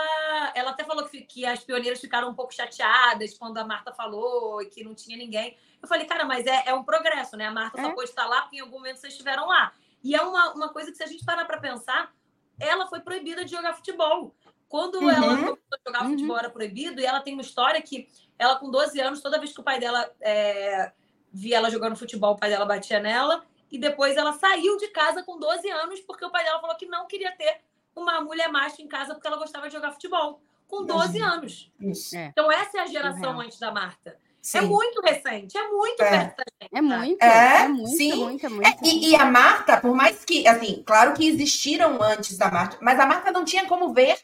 ela 0.54 0.70
até 0.70 0.84
falou 0.84 1.08
que, 1.08 1.22
que 1.22 1.46
as 1.46 1.64
pioneiras 1.64 2.00
ficaram 2.00 2.28
um 2.28 2.34
pouco 2.34 2.54
chateadas 2.54 3.36
quando 3.36 3.56
a 3.58 3.64
Marta 3.64 3.92
falou 3.92 4.60
e 4.60 4.66
que 4.66 4.84
não 4.84 4.94
tinha 4.94 5.16
ninguém. 5.16 5.56
Eu 5.80 5.88
falei, 5.88 6.06
cara, 6.06 6.24
mas 6.24 6.46
é, 6.46 6.64
é 6.66 6.74
um 6.74 6.84
progresso, 6.84 7.36
né? 7.36 7.46
A 7.46 7.52
Marta 7.52 7.80
é. 7.80 7.84
só 7.84 7.92
pôde 7.92 8.10
estar 8.10 8.26
lá 8.26 8.42
porque 8.42 8.56
em 8.56 8.60
algum 8.60 8.76
momento 8.78 8.98
vocês 8.98 9.12
estiveram 9.12 9.46
lá. 9.46 9.72
E 10.04 10.14
é 10.14 10.20
uma, 10.22 10.52
uma 10.52 10.68
coisa 10.68 10.90
que, 10.90 10.96
se 10.96 11.02
a 11.02 11.06
gente 11.06 11.24
parar 11.24 11.44
para 11.46 11.58
pensar, 11.58 12.12
ela 12.58 12.86
foi 12.86 13.00
proibida 13.00 13.44
de 13.44 13.50
jogar 13.50 13.74
futebol. 13.74 14.34
Quando 14.68 14.96
uhum. 14.96 15.10
ela 15.10 15.28
começou 15.28 15.58
a 15.72 15.78
jogar 15.86 16.02
uhum. 16.02 16.10
futebol 16.10 16.38
era 16.38 16.50
proibido, 16.50 17.00
e 17.00 17.06
ela 17.06 17.20
tem 17.20 17.32
uma 17.32 17.42
história 17.42 17.80
que 17.80 18.06
ela, 18.38 18.56
com 18.56 18.70
12 18.70 19.00
anos, 19.00 19.22
toda 19.22 19.38
vez 19.38 19.52
que 19.52 19.60
o 19.60 19.64
pai 19.64 19.80
dela 19.80 20.10
é, 20.20 20.92
via 21.32 21.56
ela 21.56 21.70
jogando 21.70 21.96
futebol, 21.96 22.34
o 22.34 22.38
pai 22.38 22.50
dela 22.50 22.66
batia 22.66 23.00
nela, 23.00 23.44
e 23.70 23.78
depois 23.78 24.16
ela 24.16 24.32
saiu 24.34 24.76
de 24.76 24.88
casa 24.88 25.22
com 25.22 25.38
12 25.38 25.70
anos, 25.70 26.00
porque 26.00 26.24
o 26.24 26.30
pai 26.30 26.44
dela 26.44 26.60
falou 26.60 26.76
que 26.76 26.86
não 26.86 27.06
queria 27.06 27.32
ter 27.32 27.62
uma 27.94 28.20
mulher 28.20 28.50
macho 28.50 28.82
em 28.82 28.88
casa 28.88 29.14
porque 29.14 29.26
ela 29.26 29.36
gostava 29.36 29.68
de 29.68 29.74
jogar 29.74 29.92
futebol. 29.92 30.40
Com 30.66 30.84
12 30.84 31.20
anos. 31.20 31.72
Isso. 31.80 32.16
É. 32.16 32.26
Então, 32.26 32.52
essa 32.52 32.78
é 32.78 32.80
a 32.82 32.86
geração 32.86 33.40
antes 33.40 33.58
da 33.58 33.72
Marta. 33.72 34.10
É 34.10 34.16
sim. 34.42 34.58
É 34.58 34.60
muito 34.60 35.00
recente, 35.00 35.56
é 35.56 35.68
muito 35.68 36.02
é. 36.02 36.10
perto 36.10 36.36
da 36.36 36.44
gente. 36.62 36.76
É 36.76 36.80
muito, 36.80 37.22
é, 37.22 37.62
é 37.64 37.68
muito, 37.68 37.88
sim. 37.90 38.14
muito, 38.14 38.46
é 38.46 38.48
muito. 38.48 38.66
É, 38.66 38.76
e, 38.82 39.10
e, 39.10 39.16
a 39.16 39.24
Marta, 39.24 39.80
por 39.80 39.94
mais 39.94 40.24
que, 40.24 40.46
assim, 40.46 40.82
claro 40.86 41.14
que 41.14 41.26
existiram 41.26 42.02
antes 42.02 42.36
da 42.36 42.50
Marta, 42.50 42.78
mas 42.80 43.00
a 43.00 43.06
Marta 43.06 43.30
não 43.30 43.44
tinha 43.44 43.66
como 43.66 43.92
ver 43.92 44.18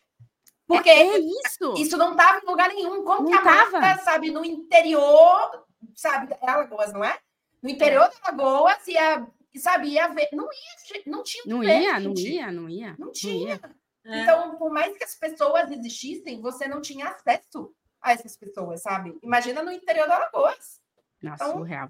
porque 0.66 0.88
é, 0.88 1.16
é 1.16 1.18
isso. 1.18 1.74
Isso 1.76 1.96
não 1.96 2.12
estava 2.12 2.40
em 2.42 2.46
lugar 2.46 2.68
nenhum. 2.68 3.04
Como 3.04 3.22
não 3.22 3.26
que 3.26 3.34
a 3.34 3.42
tava. 3.42 3.80
Marta, 3.80 4.02
sabe, 4.02 4.30
no 4.30 4.44
interior, 4.44 5.64
sabe, 5.94 6.34
é 6.40 6.50
Alagoas, 6.50 6.92
não 6.92 7.04
é? 7.04 7.18
No 7.62 7.70
interior 7.70 8.04
é. 8.04 8.08
de 8.08 8.16
Alagoas, 8.22 8.88
ia, 8.88 9.26
sabe, 9.58 9.88
ia 9.88 10.08
ver. 10.08 10.28
Não 10.32 10.44
ia, 10.44 11.02
não 11.06 11.22
tinha 11.22 11.44
não 11.46 11.60
ver, 11.60 11.80
ia, 11.80 12.00
não 12.00 12.14
ia, 12.14 12.52
não 12.52 12.68
ia. 12.68 12.96
Não 12.98 13.12
tinha. 13.12 13.60
Não 14.04 14.14
ia. 14.14 14.22
Então, 14.22 14.56
por 14.56 14.70
mais 14.70 14.96
que 14.96 15.04
as 15.04 15.14
pessoas 15.14 15.70
existissem, 15.70 16.40
você 16.40 16.68
não 16.68 16.80
tinha 16.80 17.08
acesso 17.08 17.74
a 18.02 18.12
essas 18.12 18.36
pessoas, 18.36 18.82
sabe? 18.82 19.18
Imagina 19.22 19.62
no 19.62 19.72
interior 19.72 20.06
da 20.06 20.16
Alagoas. 20.16 20.82
Nossa, 21.22 21.44
então... 21.44 21.58
surreal. 21.58 21.88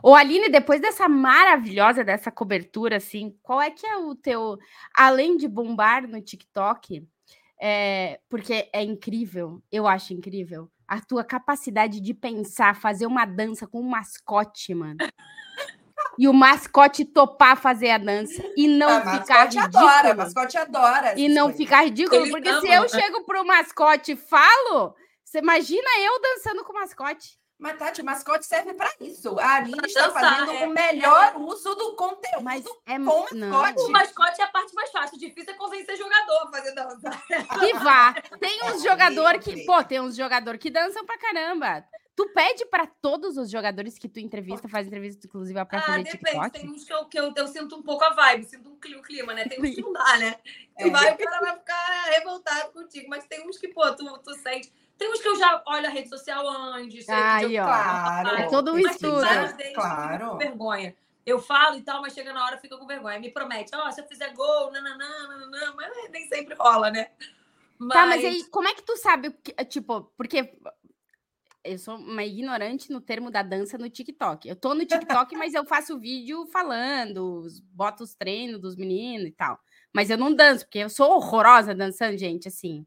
Ô, 0.00 0.14
Aline, 0.14 0.48
depois 0.48 0.80
dessa 0.80 1.08
maravilhosa, 1.08 2.04
dessa 2.04 2.30
cobertura, 2.30 2.98
assim, 2.98 3.36
qual 3.42 3.60
é 3.60 3.70
que 3.70 3.84
é 3.84 3.96
o 3.96 4.14
teu... 4.14 4.56
Além 4.94 5.36
de 5.36 5.48
bombar 5.48 6.06
no 6.06 6.22
TikTok, 6.22 7.04
é, 7.60 8.20
porque 8.28 8.70
é 8.72 8.82
incrível, 8.84 9.60
eu 9.72 9.88
acho 9.88 10.14
incrível, 10.14 10.70
a 10.86 11.00
tua 11.00 11.24
capacidade 11.24 12.00
de 12.00 12.14
pensar, 12.14 12.74
fazer 12.74 13.06
uma 13.06 13.24
dança 13.24 13.66
com 13.66 13.80
um 13.80 13.88
mascote, 13.88 14.74
mano. 14.74 14.98
e 16.20 16.28
o 16.28 16.34
mascote 16.34 17.02
topar 17.02 17.56
fazer 17.56 17.92
a 17.92 17.96
dança 17.96 18.44
e 18.54 18.68
não 18.68 18.90
a 18.90 19.18
ficar 19.18 19.44
ridículo. 19.44 19.88
Adora, 19.88 20.14
mascote 20.14 20.58
adora. 20.58 21.18
E 21.18 21.30
não 21.30 21.44
coisas. 21.44 21.56
ficar 21.56 21.84
ridículo, 21.84 22.20
Ele 22.20 22.30
porque 22.30 22.48
ama. 22.50 22.60
se 22.60 22.68
eu 22.70 22.88
chego 22.90 23.24
pro 23.24 23.42
mascote 23.42 24.12
e 24.12 24.16
falo, 24.16 24.94
você 25.24 25.38
imagina 25.38 25.88
eu 25.98 26.20
dançando 26.20 26.62
com 26.62 26.72
o 26.72 26.74
mascote. 26.74 27.40
Mas, 27.58 27.78
Tati, 27.78 28.02
o 28.02 28.04
mascote 28.04 28.44
serve 28.44 28.74
para 28.74 28.90
isso. 29.00 29.38
A 29.38 29.54
Aline 29.56 29.80
está 29.86 30.10
fazendo 30.10 30.50
é, 30.50 30.66
o 30.66 30.70
melhor 30.70 31.32
é, 31.34 31.38
uso 31.38 31.74
do 31.74 31.96
conteúdo 31.96 32.42
mas 32.42 32.64
é, 32.86 32.98
com 32.98 33.00
o 33.00 33.38
mascote. 33.38 33.82
O 33.82 33.88
mascote 33.90 34.42
é 34.42 34.44
a 34.44 34.48
parte 34.48 34.74
mais 34.74 34.90
fácil. 34.90 35.18
Difícil 35.18 35.54
é 35.54 35.56
convencer 35.56 35.96
jogador 35.96 36.38
a 36.42 36.50
fazer 36.50 36.74
dança. 36.74 37.10
Que 37.58 37.72
vá. 37.78 38.12
Tem 38.38 38.60
uns 38.68 38.82
jogador 38.82 39.38
que... 39.38 39.64
Pô, 39.64 39.82
tem 39.82 40.00
uns 40.00 40.16
jogador 40.16 40.58
que 40.58 40.70
dançam 40.70 41.04
pra 41.06 41.16
caramba. 41.16 41.82
Tu 42.20 42.28
pede 42.34 42.66
para 42.66 42.86
todos 42.86 43.38
os 43.38 43.50
jogadores 43.50 43.98
que 43.98 44.06
tu 44.06 44.20
entrevista, 44.20 44.68
faz 44.68 44.86
entrevista, 44.86 45.26
inclusive, 45.26 45.64
pra 45.64 45.78
ah, 45.78 45.82
fazer 45.82 46.02
depende. 46.02 46.18
TikTok? 46.18 46.50
Tem 46.50 46.68
uns 46.68 46.84
que 46.84 46.92
eu, 46.92 47.04
que 47.06 47.18
eu, 47.18 47.32
eu, 47.34 47.48
sinto 47.48 47.76
um 47.76 47.82
pouco 47.82 48.04
a 48.04 48.10
vibe, 48.10 48.44
sinto 48.44 48.68
um 48.68 48.76
clima, 48.76 49.32
né? 49.32 49.48
Tem 49.48 49.58
uns 49.58 49.74
que 49.74 49.80
não 49.80 49.90
dá, 49.90 50.18
né? 50.18 50.36
Tu 50.78 50.86
é. 50.86 50.90
vai, 50.90 51.14
o 51.14 51.16
cara 51.16 51.40
vai 51.40 51.56
ficar 51.56 52.04
revoltado 52.10 52.72
contigo. 52.72 53.08
Mas 53.08 53.24
tem 53.24 53.48
uns 53.48 53.56
que, 53.56 53.68
pô, 53.68 53.90
tu, 53.94 54.04
tu 54.18 54.34
sente... 54.34 54.70
Tem 54.98 55.10
uns 55.10 55.22
que 55.22 55.28
eu 55.28 55.36
já 55.36 55.62
olho 55.66 55.86
a 55.86 55.88
rede 55.88 56.10
social 56.10 56.46
antes. 56.46 57.08
Aí, 57.08 57.58
ó. 57.58 57.64
Claro. 57.64 58.36
É 58.36 58.48
todo 58.50 58.74
um 58.74 58.78
estudo. 58.78 59.22
Claro. 59.74 60.28
com 60.32 60.36
vergonha. 60.36 60.94
Eu 61.24 61.38
falo 61.38 61.78
e 61.78 61.82
tal, 61.82 62.02
mas 62.02 62.12
chega 62.12 62.34
na 62.34 62.44
hora 62.44 62.58
fica 62.58 62.76
com 62.76 62.86
vergonha. 62.86 63.18
Me 63.18 63.30
promete, 63.30 63.74
ó, 63.74 63.90
se 63.90 64.02
eu 64.02 64.06
fizer 64.06 64.34
gol, 64.34 64.70
nananã, 64.70 65.26
nananã, 65.26 65.72
mas 65.74 66.10
nem 66.10 66.28
sempre 66.28 66.54
rola, 66.54 66.90
né? 66.90 67.12
Tá, 67.88 68.04
mas 68.04 68.22
aí, 68.22 68.44
como 68.50 68.68
é 68.68 68.74
que 68.74 68.82
tu 68.82 68.94
sabe 68.98 69.28
o 69.28 69.32
que. 69.32 69.54
Tipo, 69.64 70.02
porque 70.18 70.52
eu 71.64 71.78
sou 71.78 71.96
uma 71.96 72.24
ignorante 72.24 72.90
no 72.90 73.00
termo 73.00 73.30
da 73.30 73.42
dança 73.42 73.76
no 73.78 73.88
TikTok. 73.90 74.48
Eu 74.48 74.56
tô 74.56 74.74
no 74.74 74.84
TikTok, 74.86 75.36
mas 75.36 75.54
eu 75.54 75.64
faço 75.64 75.98
vídeo 75.98 76.46
falando, 76.46 77.46
boto 77.72 78.02
os 78.04 78.14
treinos 78.14 78.60
dos 78.60 78.76
meninos 78.76 79.28
e 79.28 79.32
tal. 79.32 79.58
Mas 79.94 80.10
eu 80.10 80.16
não 80.18 80.34
danço, 80.34 80.64
porque 80.64 80.78
eu 80.78 80.88
sou 80.88 81.12
horrorosa 81.16 81.74
dançando, 81.74 82.16
gente, 82.16 82.48
assim. 82.48 82.86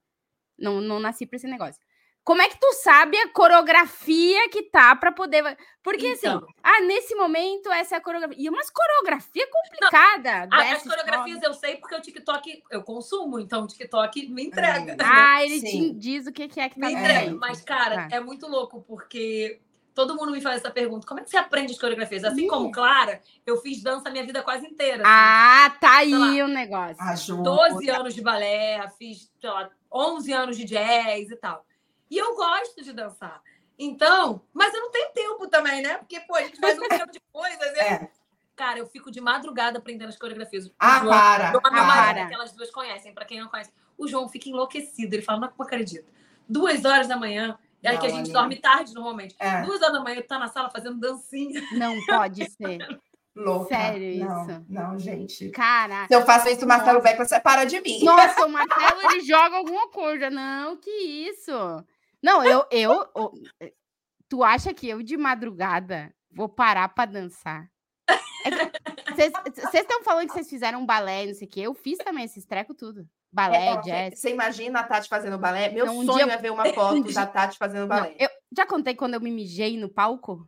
Não, 0.58 0.82
não 0.82 1.00
nasci 1.00 1.26
pra 1.26 1.38
esse 1.38 1.48
negócio. 1.48 1.82
Como 2.24 2.42
é 2.42 2.48
que 2.48 2.58
tu 2.58 2.72
sabe 2.76 3.18
a 3.18 3.28
coreografia 3.30 4.48
que 4.50 4.64
tá 4.64 4.96
pra 4.96 5.12
poder. 5.12 5.58
Porque 5.84 6.08
assim, 6.08 6.28
Então. 6.28 6.48
ah, 6.64 6.80
nesse 6.82 7.14
momento 7.16 7.70
essa 7.70 7.96
é 7.96 7.98
a 7.98 8.02
coreografia. 8.02 8.38
E 8.42 8.50
umas 8.50 8.70
coreografia 8.70 9.46
complicada. 9.52 10.48
Ah, 10.52 10.58
dessa 10.64 10.76
as 10.78 10.84
coreografias 10.84 11.44
eu 11.44 11.54
sei 11.54 11.76
porque 11.76 11.96
o 11.96 12.02
TikTok 12.02 12.64
eu 12.72 12.82
consumo, 12.84 13.40
então 13.40 13.64
o 13.64 13.68
TikTok 13.68 14.28
me 14.30 14.46
entrega. 14.46 14.96
Ah, 15.04 15.44
ele 15.44 15.60
te 15.62 15.92
diz 15.94 16.26
o 16.26 16.32
que 16.32 16.44
é 16.44 16.48
que 16.48 16.80
tá 16.80 16.88
Me 16.88 16.94
É. 16.96 16.98
entrega. 16.98 17.20
dentro. 17.26 17.40
Mas, 17.40 17.62
cara, 17.62 18.08
Tá. 18.08 18.16
é 18.16 18.20
muito 18.22 18.48
louco, 18.48 18.82
porque 18.88 19.60
todo 19.94 20.16
mundo 20.16 20.32
me 20.32 20.40
faz 20.40 20.58
essa 20.62 20.72
pergunta: 20.72 21.06
como 21.06 21.20
é 21.20 21.24
que 21.24 21.30
você 21.30 21.36
aprende 21.38 21.74
as 21.74 21.80
coreografias? 21.80 22.24
Assim 22.24 22.46
Ih. 22.46 22.48
como 22.48 22.72
Clara, 22.72 23.22
eu 23.46 23.58
fiz 23.58 23.84
dança 23.84 24.08
a 24.08 24.12
minha 24.12 24.26
vida 24.26 24.42
quase 24.42 24.66
inteira. 24.66 25.04
assim. 25.04 25.12
Ah, 25.14 25.76
tá 25.82 25.98
aí 25.98 26.42
o 26.42 26.48
negócio. 26.48 27.04
Ajuda. 27.04 27.44
12 27.44 27.90
anos 27.90 28.14
de 28.16 28.22
balé, 28.22 28.88
fiz, 28.98 29.30
sei 29.42 29.50
lá, 29.50 29.70
11 29.92 30.32
anos 30.32 30.56
de 30.56 30.64
jazz 30.64 31.30
e 31.30 31.36
tal. 31.36 31.66
E 32.14 32.18
eu 32.20 32.36
gosto 32.36 32.84
de 32.84 32.94
dançar. 32.94 33.42
Então, 33.78 34.44
mas 34.54 34.72
eu 34.72 34.82
não 34.82 34.92
tenho 34.92 35.12
tempo 35.14 35.48
também, 35.48 35.82
né? 35.82 35.98
Porque, 35.98 36.20
pô, 36.20 36.36
a 36.36 36.44
gente 36.44 36.60
faz 36.60 36.78
um 36.78 36.82
milhão 36.82 37.08
de 37.08 37.20
coisas. 37.32 37.74
né? 37.74 37.80
É. 37.80 38.10
Cara, 38.56 38.78
eu 38.78 38.86
fico 38.86 39.10
de 39.10 39.20
madrugada 39.20 39.80
aprendendo 39.80 40.10
as 40.10 40.18
coreografias. 40.20 40.72
Ah, 40.78 41.00
João- 41.00 41.10
para. 41.10 41.46
João 41.52 41.58
a 41.58 41.72
para. 41.72 41.84
Marina, 41.84 42.28
que 42.28 42.36
elas 42.36 42.52
duas 42.54 42.70
conhecem, 42.70 43.14
pra 43.16 43.26
quem 43.26 43.40
não 43.42 43.48
conhece. 43.50 43.72
O 43.98 44.08
João 44.08 44.30
fica 44.30 44.48
enlouquecido. 44.48 45.16
Ele 45.16 45.24
fala, 45.24 45.40
não 45.40 45.66
acredito. 45.66 46.08
Duas 46.48 46.86
horas 46.86 47.08
da 47.08 47.18
manhã, 47.18 47.58
é 47.82 47.94
Não, 47.94 48.00
que 48.00 48.06
a 48.06 48.10
gente 48.10 48.20
Aline. 48.20 48.34
dorme 48.34 48.56
tarde 48.58 48.94
normalmente. 48.94 49.36
É. 49.40 49.64
Duas 49.64 49.82
horas 49.82 49.94
da 49.96 50.02
manhã, 50.04 50.22
tu 50.22 50.28
tá 50.28 50.38
na 50.38 50.50
sala 50.50 50.70
fazendo 50.70 51.00
dancinha. 51.00 51.64
Não 51.72 51.96
pode 52.06 52.48
ser. 52.52 52.78
Louca. 53.36 53.76
Sério 53.76 54.24
não, 54.24 54.42
isso? 54.48 54.66
Não, 54.70 55.00
gente. 55.00 55.50
Cara. 55.50 56.06
Se 56.06 56.14
eu 56.14 56.22
faço 56.24 56.48
isso, 56.50 56.64
o 56.64 56.68
Marcelo 56.68 57.02
Beckler 57.02 57.28
separa 57.28 57.66
de 57.66 57.82
mim. 57.82 58.04
Nossa, 58.04 58.46
o 58.46 58.50
Marcelo 58.50 59.02
ele 59.12 59.22
joga 59.22 59.56
alguma 59.58 59.88
coisa. 59.90 60.30
Não, 60.30 60.78
que 60.78 60.92
isso? 60.92 61.52
Não, 62.24 62.44
eu, 62.44 62.66
eu, 62.72 63.06
eu- 63.16 63.34
Tu 64.30 64.44
acha 64.44 64.74
que 64.74 64.88
eu 64.90 65.04
de 65.04 65.16
madrugada 65.18 66.12
vou 66.32 66.50
parar 66.50 66.88
pra 66.90 67.06
dançar? 67.06 67.68
Vocês 69.16 69.32
estão 69.74 70.04
falando 70.04 70.28
que 70.28 70.34
vocês 70.34 70.50
fizeram 70.50 70.80
um 70.82 70.86
balé, 70.86 71.26
não 71.28 71.34
sei 71.34 71.48
o 71.48 71.50
quê. 71.50 71.60
Eu 71.62 71.74
fiz 71.74 71.98
também 72.00 72.26
esses 72.26 72.46
trecos 72.46 72.76
tudo. 72.78 73.08
Balé, 73.32 73.68
É, 73.70 73.82
jazz. 73.82 74.20
Você 74.20 74.30
imagina 74.30 74.80
a 74.80 74.84
Tati 74.84 75.10
fazendo 75.10 75.38
balé? 75.40 75.70
Meu 75.70 75.86
Não, 75.88 75.98
um 76.00 76.06
sonho 76.06 76.26
dia- 76.26 76.34
é 76.34 76.38
ver 76.38 76.52
uma 76.52 76.66
foto 76.74 77.04
da 77.14 77.26
Tati 77.26 77.58
fazendo 77.58 77.82
Não, 77.82 77.88
balé. 77.88 78.16
eu 78.20 78.30
já 78.56 78.66
contei 78.66 78.94
quando 78.96 79.16
eu 79.16 79.22
me 79.22 79.32
mijei 79.32 79.76
no 79.78 79.90
palco? 79.90 80.48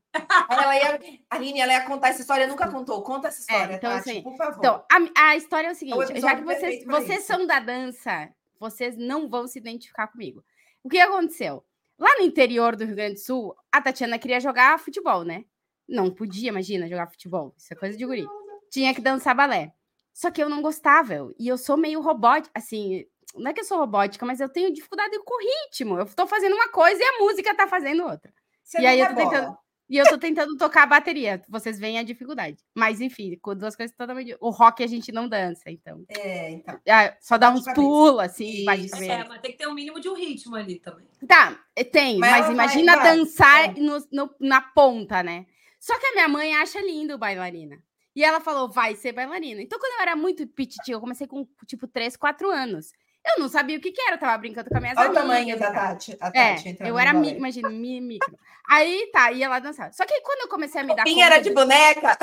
Ela 0.50 0.76
ia, 0.76 1.00
Aline, 1.30 1.62
ela 1.62 1.74
ia 1.74 1.82
contar 1.86 2.10
essa 2.10 2.22
história, 2.22 2.46
nunca 2.48 2.68
contou. 2.70 3.02
Conta 3.02 3.28
essa 3.30 3.40
história, 3.40 3.76
então, 3.76 3.92
Tati, 3.92 4.10
assim, 4.10 4.22
por 4.22 4.36
favor. 4.38 4.58
Então, 4.60 4.86
a, 5.16 5.30
a 5.30 5.36
história 5.36 5.68
é 5.68 5.72
o 5.72 5.76
seguinte: 5.76 5.98
já 5.98 6.10
episódio 6.12 6.38
que 6.38 6.44
vocês, 6.56 6.86
vocês 6.86 7.24
são 7.24 7.48
da 7.48 7.60
dança, 7.60 8.30
vocês 8.60 8.96
não 8.98 9.28
vão 9.30 9.48
se 9.48 9.58
identificar 9.58 10.08
comigo. 10.08 10.44
O 10.86 10.90
que 10.90 11.00
aconteceu? 11.00 11.66
Lá 11.98 12.10
no 12.20 12.24
interior 12.26 12.76
do 12.76 12.86
Rio 12.86 12.96
Grande 12.96 13.16
do 13.16 13.20
Sul, 13.20 13.56
a 13.72 13.82
Tatiana 13.82 14.20
queria 14.20 14.40
jogar 14.40 14.78
futebol, 14.80 15.24
né? 15.24 15.44
Não 15.90 16.12
podia, 16.12 16.50
imagina, 16.50 16.88
jogar 16.88 17.08
futebol. 17.08 17.56
Isso 17.58 17.74
é 17.74 17.76
coisa 17.76 17.98
de 17.98 18.06
guri. 18.06 18.24
Tinha 18.70 18.94
que 18.94 19.02
dançar 19.02 19.34
balé. 19.36 19.74
Só 20.14 20.30
que 20.30 20.44
eu 20.44 20.48
não 20.48 20.62
gostava. 20.62 21.14
eu- 21.16 21.34
E 21.40 21.48
eu 21.48 21.58
sou 21.58 21.76
meio 21.76 22.00
robótica, 22.02 22.52
assim. 22.54 23.04
Não 23.34 23.50
é 23.50 23.54
que 23.54 23.62
eu 23.62 23.66
sou 23.66 23.80
robótica, 23.80 24.26
mas 24.28 24.40
eu 24.40 24.48
tenho 24.48 24.72
dificuldade 24.72 25.18
com 25.26 25.34
o 25.36 25.40
ritmo. 25.66 25.98
Eu 25.98 26.06
tô 26.06 26.28
fazendo 26.28 26.54
uma 26.54 26.70
coisa 26.70 27.02
e 27.02 27.04
a 27.06 27.18
música 27.20 27.56
tá 27.56 27.68
fazendo 27.68 28.04
outra. 28.04 28.32
Você 28.64 28.80
e 28.80 28.86
aí 28.86 29.00
eu 29.00 29.08
tô 29.08 29.14
dá 29.16 29.24
bola. 29.26 29.58
E 29.88 29.98
eu 29.98 30.06
tô 30.10 30.18
tentando 30.18 30.58
tocar 30.58 30.84
a 30.84 30.88
bateria. 30.88 31.42
Vocês 31.48 31.78
veem 31.80 32.00
a 32.00 32.04
dificuldade. 32.04 32.58
Mas, 32.74 33.02
enfim, 33.02 33.38
com 33.40 33.56
duas 33.56 33.76
coisas 33.76 33.96
totalmente. 33.96 34.36
O 34.42 34.50
rock 34.50 34.84
a 34.84 34.88
gente 34.88 35.12
não 35.12 35.28
dança, 35.30 35.70
então. 35.70 36.04
É, 36.10 36.52
então. 36.52 36.80
Ah, 36.90 37.16
Só 37.22 37.38
dá 37.38 37.52
uns 37.52 37.66
pulos, 37.74 38.20
assim. 38.20 38.62
É, 38.64 39.24
mas 39.28 39.42
tem 39.42 39.52
que 39.52 39.58
ter 39.58 39.68
um 39.68 39.74
mínimo 39.76 40.00
de 40.00 40.10
um 40.10 40.16
ritmo 40.16 40.56
ali 40.56 40.80
também. 40.80 41.06
Tá, 41.28 41.64
eh, 41.76 41.84
tem, 41.84 42.18
Mas 42.18 42.42
mas, 42.48 42.52
imagina 42.52 42.96
vai, 42.98 43.16
dançar 43.18 43.70
é. 43.78 43.80
no- 43.80 44.08
no- 44.12 44.36
na 44.40 44.60
ponta, 44.62 45.22
né? 45.22 45.46
Só 45.80 45.98
que 46.00 46.06
a 46.08 46.14
minha 46.14 46.28
mãe 46.28 46.56
acha 46.56 46.82
lindo 46.82 47.18
bailarina. 47.18 47.78
E 48.16 48.24
ela 48.24 48.40
falou, 48.42 48.68
vai 48.72 48.96
ser 48.96 49.12
bailarina. 49.12 49.62
Então, 49.62 49.78
quando 49.78 49.94
eu 49.98 50.02
era 50.02 50.16
muito 50.16 50.48
petitinha, 50.48 50.96
eu 50.96 51.02
comecei 51.02 51.28
com, 51.28 51.46
tipo, 51.68 51.86
3, 51.86 52.16
4 52.18 52.50
anos. 52.50 52.92
Eu 53.26 53.40
não 53.42 53.50
sabia 53.50 53.78
o 53.78 53.82
que, 53.82 53.92
que 53.92 54.02
era, 54.02 54.16
eu 54.16 54.20
tava 54.20 54.38
brincando 54.38 54.70
com 54.70 54.76
as 54.76 54.82
minhas 54.82 54.98
Olha 54.98 55.08
o 55.08 55.10
amigas. 55.10 55.24
tamanho 55.24 55.56
e 55.56 55.60
da 55.60 55.72
tal. 55.72 55.84
Tati. 55.88 56.18
A 56.20 56.28
É, 56.28 56.56
Tati 56.56 56.70
entrando 56.70 56.90
eu 56.90 57.00
era, 57.00 57.14
mi, 57.14 57.32
imagina, 57.32 57.70
mi, 57.70 58.00
micro. 58.00 58.38
Aí, 58.70 59.10
tá, 59.12 59.32
ia 59.32 59.50
lá 59.50 59.60
dançar. 59.60 59.92
Só 59.94 60.06
que 60.06 60.22
quando 60.22 60.42
eu 60.42 60.48
comecei 60.48 60.82
a 60.82 60.84
me 60.84 60.96
dar 60.96 61.04
Quem 61.04 61.16
conta... 61.16 61.26
era 61.26 61.40
de 61.40 61.52
boneca? 61.52 62.18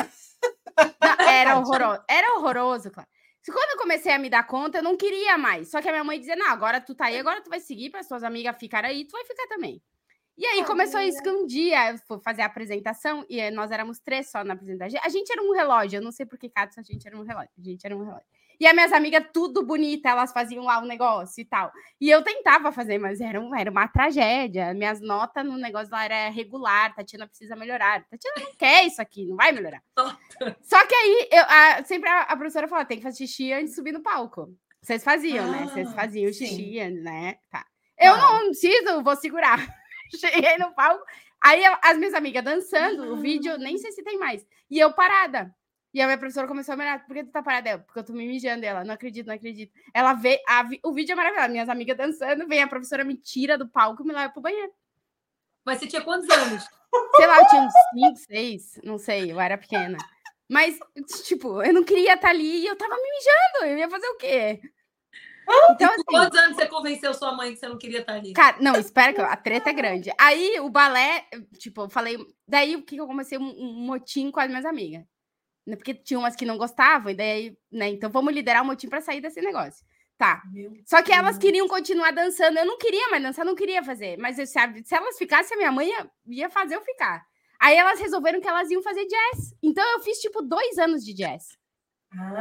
Não, 1.00 1.26
era 1.28 1.56
horroroso. 1.58 2.02
Era 2.08 2.34
horroroso, 2.36 2.90
claro. 2.90 3.08
Quando 3.44 3.70
eu 3.72 3.78
comecei 3.78 4.12
a 4.12 4.18
me 4.18 4.30
dar 4.30 4.46
conta, 4.46 4.78
eu 4.78 4.82
não 4.82 4.96
queria 4.96 5.36
mais. 5.36 5.68
Só 5.70 5.82
que 5.82 5.88
a 5.88 5.92
minha 5.92 6.04
mãe 6.04 6.18
dizia: 6.18 6.36
Não, 6.36 6.46
agora 6.46 6.80
tu 6.80 6.94
tá 6.94 7.06
aí, 7.06 7.18
agora 7.18 7.40
tu 7.40 7.50
vai 7.50 7.58
seguir 7.58 7.90
para 7.90 8.04
suas 8.04 8.22
amigas 8.22 8.56
ficarem 8.56 8.90
aí, 8.90 9.04
tu 9.04 9.12
vai 9.12 9.24
ficar 9.24 9.48
também. 9.48 9.82
E 10.38 10.46
aí 10.46 10.64
começou 10.64 11.00
isso 11.00 11.22
que 11.22 11.28
um 11.28 11.46
dia 11.46 11.92
eu 11.92 11.98
fui 12.06 12.18
fazer 12.20 12.42
a 12.42 12.46
apresentação 12.46 13.24
e 13.28 13.38
eh, 13.38 13.50
nós 13.50 13.70
éramos 13.70 13.98
três 13.98 14.30
só 14.30 14.42
na 14.42 14.54
apresentação. 14.54 14.98
A 15.04 15.08
gente 15.08 15.30
era 15.30 15.42
um 15.42 15.52
relógio, 15.52 15.98
eu 15.98 16.02
não 16.02 16.10
sei 16.10 16.24
por 16.24 16.38
que 16.38 16.48
cada 16.48 16.70
a 16.76 16.82
gente 16.82 17.06
era 17.06 17.16
um 17.16 17.22
relógio. 17.22 17.50
A 17.58 17.62
gente 17.62 17.84
era 17.84 17.94
um 17.96 18.02
relógio. 18.02 18.26
E 18.62 18.66
as 18.68 18.72
minhas 18.74 18.92
amigas, 18.92 19.24
tudo 19.34 19.66
bonita, 19.66 20.08
elas 20.08 20.30
faziam 20.32 20.62
lá 20.62 20.78
o 20.78 20.86
negócio 20.86 21.40
e 21.40 21.44
tal. 21.44 21.72
E 22.00 22.08
eu 22.08 22.22
tentava 22.22 22.70
fazer, 22.70 22.96
mas 22.96 23.20
era, 23.20 23.40
um- 23.40 23.52
era 23.56 23.68
uma 23.68 23.88
tragédia. 23.88 24.72
Minhas 24.72 25.00
notas 25.00 25.44
no 25.44 25.56
negócio 25.56 25.90
lá 25.90 26.04
era 26.04 26.28
regular, 26.28 26.94
Tatiana 26.94 27.26
precisa 27.26 27.56
melhorar. 27.56 28.04
Tatiana 28.08 28.36
não 28.46 28.54
quer 28.54 28.86
isso 28.86 29.02
aqui, 29.02 29.26
não 29.26 29.34
vai 29.34 29.50
melhorar. 29.50 29.82
Só 30.62 30.86
que 30.86 30.94
aí, 30.94 31.28
eu, 31.32 31.42
a- 31.42 31.82
sempre 31.84 32.08
a, 32.08 32.20
a 32.20 32.36
professora 32.36 32.68
falava, 32.68 32.86
tem 32.86 32.98
que 32.98 33.02
fazer 33.02 33.16
xixi 33.26 33.52
antes 33.52 33.70
de 33.70 33.74
subir 33.74 33.90
no 33.90 34.00
palco. 34.00 34.48
Vocês 34.80 35.02
faziam, 35.02 35.50
né? 35.50 35.66
Vocês 35.66 35.88
Ah, 35.88 35.94
faziam 35.94 36.32
sim. 36.32 36.46
xixi, 36.46 36.88
né? 37.02 37.38
Tá. 37.50 37.66
Eu 37.98 38.14
Claro. 38.14 38.32
não 38.32 38.44
preciso, 38.50 39.02
vou 39.02 39.16
segurar. 39.16 39.58
Cheguei 40.14 40.56
no 40.58 40.72
palco, 40.72 41.04
aí 41.42 41.64
as 41.82 41.98
minhas 41.98 42.14
amigas 42.14 42.44
dançando, 42.44 43.12
o 43.12 43.16
vídeo, 43.16 43.58
nem 43.58 43.76
sei 43.76 43.90
se 43.90 44.04
tem 44.04 44.18
mais. 44.20 44.46
E 44.70 44.78
eu 44.78 44.92
parada. 44.92 45.52
E 45.94 46.00
a 46.00 46.06
minha 46.06 46.16
professora 46.16 46.48
começou 46.48 46.72
a 46.72 46.76
me 46.76 46.84
olhar, 46.84 47.04
por 47.06 47.14
que 47.14 47.24
tu 47.24 47.30
tá 47.30 47.42
parada? 47.42 47.70
Eu, 47.70 47.80
Porque 47.80 47.98
eu 47.98 48.04
tô 48.04 48.12
me 48.14 48.26
mijando 48.26 48.64
ela, 48.64 48.82
não 48.82 48.94
acredito, 48.94 49.26
não 49.26 49.34
acredito. 49.34 49.72
Ela 49.92 50.14
vê, 50.14 50.42
a 50.48 50.64
o 50.84 50.92
vídeo 50.92 51.12
é 51.12 51.16
maravilhoso, 51.16 51.50
minhas 51.50 51.68
amigas 51.68 51.96
dançando, 51.96 52.46
vem 52.48 52.62
a 52.62 52.66
professora 52.68 53.04
me 53.04 53.14
tira 53.14 53.58
do 53.58 53.68
palco 53.68 54.02
e 54.02 54.06
me 54.06 54.12
leva 54.14 54.32
pro 54.32 54.40
banheiro. 54.40 54.72
Mas 55.64 55.78
você 55.78 55.86
tinha 55.86 56.02
quantos 56.02 56.28
anos? 56.30 56.66
Sei 57.16 57.26
lá, 57.26 57.38
eu 57.38 57.46
tinha 57.46 57.62
uns 57.62 57.72
5, 57.94 58.16
6, 58.16 58.80
não 58.82 58.98
sei, 58.98 59.30
eu 59.30 59.38
era 59.40 59.58
pequena. 59.58 59.98
Mas, 60.48 60.78
tipo, 61.24 61.62
eu 61.62 61.72
não 61.72 61.84
queria 61.84 62.14
estar 62.14 62.30
ali 62.30 62.62
e 62.62 62.66
eu 62.66 62.76
tava 62.76 62.94
me 62.96 63.02
mijando, 63.02 63.72
eu 63.72 63.78
ia 63.78 63.88
fazer 63.90 64.06
o 64.06 64.16
quê? 64.16 64.60
Então, 65.70 65.90
assim, 65.90 66.02
quantos 66.06 66.38
anos 66.38 66.56
você 66.56 66.66
convenceu 66.66 67.12
sua 67.14 67.32
mãe 67.34 67.52
que 67.52 67.58
você 67.58 67.68
não 67.68 67.78
queria 67.78 68.00
estar 68.00 68.14
ali? 68.14 68.32
cara, 68.32 68.56
não, 68.60 68.78
espera 68.78 69.12
que 69.12 69.20
eu- 69.20 69.26
a 69.26 69.36
treta 69.36 69.70
é 69.70 69.72
grande. 69.72 70.12
Aí 70.18 70.58
o 70.60 70.68
balé, 70.70 71.26
tipo, 71.58 71.82
eu 71.82 71.90
falei, 71.90 72.18
daí 72.46 72.76
o 72.76 72.82
que 72.82 72.94
que 72.96 73.00
eu 73.00 73.06
comecei 73.06 73.38
um, 73.38 73.50
um 73.58 73.72
motim 73.86 74.30
com 74.30 74.40
as 74.40 74.48
minhas 74.48 74.64
amigas. 74.64 75.04
Né, 75.66 75.76
Porque 75.76 75.94
tinha 75.94 76.18
umas 76.18 76.34
que 76.34 76.44
não 76.44 76.58
gostavam, 76.58 77.10
e 77.10 77.14
daí, 77.14 77.56
né, 77.70 77.88
então 77.90 78.10
vamos 78.10 78.34
liderar 78.34 78.62
o 78.62 78.66
motim 78.66 78.88
pra 78.88 79.00
sair 79.00 79.20
desse 79.20 79.40
negócio. 79.40 79.84
Tá. 80.18 80.42
Meu 80.52 80.72
Só 80.86 81.02
que 81.02 81.12
elas 81.12 81.32
Deus. 81.36 81.38
queriam 81.38 81.66
continuar 81.68 82.12
dançando. 82.12 82.56
Eu 82.58 82.64
não 82.66 82.78
queria 82.78 83.08
mais 83.08 83.22
dançar, 83.22 83.44
não 83.44 83.54
queria 83.56 83.82
fazer. 83.82 84.16
Mas 84.18 84.38
eu, 84.38 84.46
sabe, 84.46 84.84
se 84.86 84.94
elas 84.94 85.16
ficassem, 85.18 85.54
a 85.56 85.58
minha 85.58 85.72
mãe 85.72 85.88
ia, 85.88 86.10
ia 86.28 86.50
fazer 86.50 86.76
eu 86.76 86.82
ficar. 86.82 87.24
Aí 87.60 87.76
elas 87.76 87.98
resolveram 87.98 88.40
que 88.40 88.46
elas 88.48 88.70
iam 88.70 88.82
fazer 88.82 89.04
jazz. 89.06 89.52
Então 89.62 89.84
eu 89.92 90.00
fiz, 90.00 90.18
tipo, 90.18 90.40
dois 90.42 90.78
anos 90.78 91.04
de 91.04 91.12
jazz. 91.14 91.56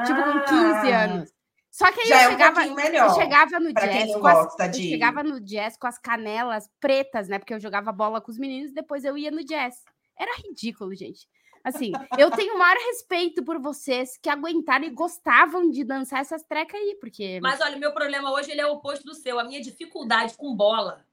Tipo, 0.05 0.22
com 0.24 0.39
15 0.45 0.91
Ah, 0.91 1.03
anos. 1.05 1.34
Só 1.72 1.91
que 1.91 2.01
aí 2.01 2.09
eu 2.09 2.17
é 2.17 2.28
um 2.28 2.32
chegava, 2.32 2.53
pouquinho 2.55 2.76
melhor. 2.76 3.07
eu 3.09 3.15
chegava 3.15 3.59
no 3.59 3.74
jazz 3.74 4.11
com 4.13 4.28
as, 4.28 4.45
gosta 4.45 4.65
eu 4.65 4.72
de- 4.72 4.89
chegava 4.89 5.24
no 5.24 5.39
jazz 5.39 5.78
com 5.78 5.88
as 5.88 5.97
canelas 5.97 6.69
pretas, 6.80 7.30
né? 7.30 7.39
Porque 7.39 7.53
eu 7.53 7.59
jogava 7.59 7.91
bola 7.91 8.19
com 8.19 8.30
os 8.30 8.38
meninos, 8.38 8.74
depois 8.74 9.05
eu 9.05 9.17
ia 9.17 9.32
no 9.32 9.43
jazz. 9.43 9.76
Era 10.19 10.36
ridículo, 10.38 10.93
gente. 10.93 11.28
Assim, 11.64 11.91
eu 12.18 12.32
tenho 12.32 12.55
o 12.55 12.57
maior 12.57 12.78
respeito 12.78 13.43
por 13.43 13.59
vocês 13.59 14.18
que 14.18 14.30
aguentaram 14.30 14.86
e 14.86 14.89
gostavam 14.89 15.70
de 15.70 15.84
dançar 15.84 16.22
essas 16.22 16.43
trecas 16.43 16.80
aí, 16.80 16.97
porque 16.99 17.39
Mas 17.41 17.62
olha, 17.62 17.78
o 17.78 17.80
meu 17.80 17.93
problema 17.93 18.32
hoje 18.32 18.51
ele 18.51 18.62
é 18.62 18.66
o 18.66 18.74
oposto 18.74 19.03
do 19.05 19.14
seu. 19.14 19.39
A 19.39 19.43
minha 19.43 19.62
dificuldade 19.62 20.36
com 20.36 20.55
bola, 20.55 21.05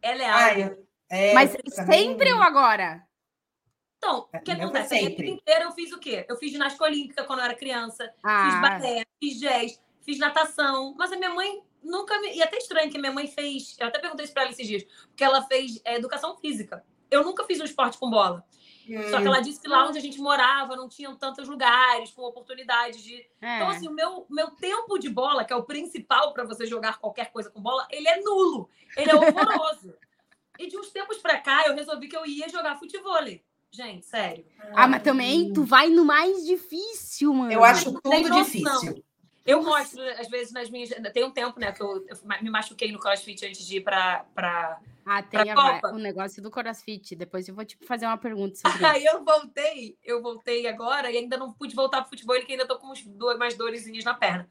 ela 0.00 0.22
é 0.22 0.28
alta. 0.60 0.78
É, 1.08 1.34
mas 1.34 1.56
sempre 1.86 2.32
ou 2.32 2.40
agora? 2.40 3.04
Então, 3.98 4.28
É, 4.32 4.38
o 4.38 4.42
que 4.42 4.52
o 4.52 4.56
meu 4.56 4.68
acontece? 4.68 4.94
A 4.94 4.98
minha 4.98 5.10
vida 5.10 5.26
inteira 5.30 5.64
eu 5.64 5.72
fiz 5.72 5.92
o 5.92 5.98
quê? 5.98 6.24
Eu 6.28 6.36
fiz 6.36 6.52
ginástica 6.52 6.84
olímpica 6.84 7.24
quando 7.24 7.40
eu 7.40 7.44
era 7.44 7.54
criança, 7.54 8.04
fiz 8.04 8.14
Ah, 8.24 8.60
balé, 8.62 9.04
fiz 9.20 9.38
jazz, 9.38 9.80
fiz 10.00 10.18
natação. 10.18 10.94
Mas 10.96 11.12
a 11.12 11.16
minha 11.16 11.30
mãe 11.30 11.62
nunca 11.82 12.18
me. 12.20 12.34
E 12.34 12.42
até 12.42 12.56
estranho 12.56 12.90
que 12.90 12.98
minha 12.98 13.12
mãe 13.12 13.26
fez. 13.26 13.76
Eu 13.78 13.88
até 13.88 13.98
perguntei 13.98 14.24
isso 14.24 14.32
pra 14.32 14.42
ela 14.42 14.52
esses 14.52 14.66
dias, 14.66 14.84
porque 15.08 15.24
ela 15.24 15.42
fez 15.42 15.80
é, 15.84 15.96
educação 15.96 16.36
física. 16.38 16.84
Eu 17.10 17.24
nunca 17.24 17.44
fiz 17.44 17.60
um 17.60 17.64
esporte 17.64 17.98
com 17.98 18.08
bola. 18.08 18.44
Só 19.10 19.16
que 19.18 19.22
Hum. 19.22 19.26
ela 19.26 19.40
disse 19.40 19.60
que 19.60 19.68
lá 19.68 19.86
onde 19.86 19.98
a 19.98 20.02
gente 20.02 20.18
morava 20.18 20.74
não 20.76 20.88
tinham 20.88 21.14
tantos 21.16 21.48
lugares 21.48 22.10
com 22.10 22.22
oportunidade 22.22 23.02
de. 23.02 23.14
É. 23.40 23.56
Então, 23.56 23.68
assim, 23.68 23.88
o 23.88 23.92
meu, 23.92 24.26
meu 24.28 24.50
tempo 24.52 24.98
de 24.98 25.08
bola, 25.08 25.44
que 25.44 25.52
é 25.52 25.56
o 25.56 25.62
principal 25.64 26.32
para 26.32 26.44
você 26.44 26.66
jogar 26.66 26.98
qualquer 26.98 27.30
coisa 27.30 27.50
com 27.50 27.60
bola, 27.60 27.86
ele 27.90 28.08
é 28.08 28.20
nulo. 28.20 28.68
Ele 28.96 29.10
é 29.10 29.14
horroroso. 29.14 29.94
e 30.58 30.66
de 30.66 30.76
uns 30.76 30.90
tempos 30.90 31.18
pra 31.18 31.38
cá, 31.38 31.64
eu 31.66 31.74
resolvi 31.74 32.08
que 32.08 32.16
eu 32.16 32.26
ia 32.26 32.48
jogar 32.48 32.78
futebol. 32.78 33.18
Gente, 33.72 34.04
sério. 34.04 34.44
Ah, 34.74 34.88
mas 34.88 35.02
também 35.02 35.52
tu 35.52 35.64
vai 35.64 35.88
no 35.88 36.04
mais 36.04 36.44
difícil, 36.44 37.32
mano. 37.32 37.52
Eu 37.52 37.62
acho 37.64 37.92
tudo 38.00 38.30
difícil. 38.30 39.02
Eu 39.44 39.62
mostro, 39.62 40.02
às 40.18 40.28
vezes, 40.28 40.52
nas 40.52 40.68
minhas. 40.70 40.90
Tem 41.12 41.24
um 41.24 41.30
tempo, 41.30 41.58
né, 41.58 41.72
que 41.72 41.80
eu, 41.82 42.04
eu 42.06 42.16
me 42.42 42.50
machuquei 42.50 42.92
no 42.92 42.98
crossfit 42.98 43.44
antes 43.46 43.64
de 43.66 43.78
ir 43.78 43.80
pra. 43.80 44.24
pra... 44.34 44.78
Ah, 45.04 45.22
tem 45.22 45.50
a- 45.50 45.54
o 45.94 45.98
negócio 45.98 46.42
do 46.42 46.50
crossfit. 46.50 47.16
Depois 47.16 47.48
eu 47.48 47.54
vou 47.54 47.64
te 47.64 47.76
fazer 47.86 48.06
uma 48.06 48.18
pergunta 48.18 48.54
sobre 48.60 48.76
isso. 48.76 48.86
Aí 48.86 49.04
eu 49.04 49.24
voltei, 49.24 49.96
eu 50.04 50.22
voltei 50.22 50.66
agora 50.66 51.10
e 51.10 51.16
ainda 51.16 51.36
não 51.36 51.52
pude 51.52 51.74
voltar 51.74 52.02
pro 52.02 52.10
futebol, 52.10 52.38
que 52.44 52.52
ainda 52.52 52.66
tô 52.66 52.78
com 52.78 52.92
do- 53.06 53.34
umas 53.34 53.54
dorezinhas 53.54 54.04
na 54.04 54.14
perna. 54.14 54.48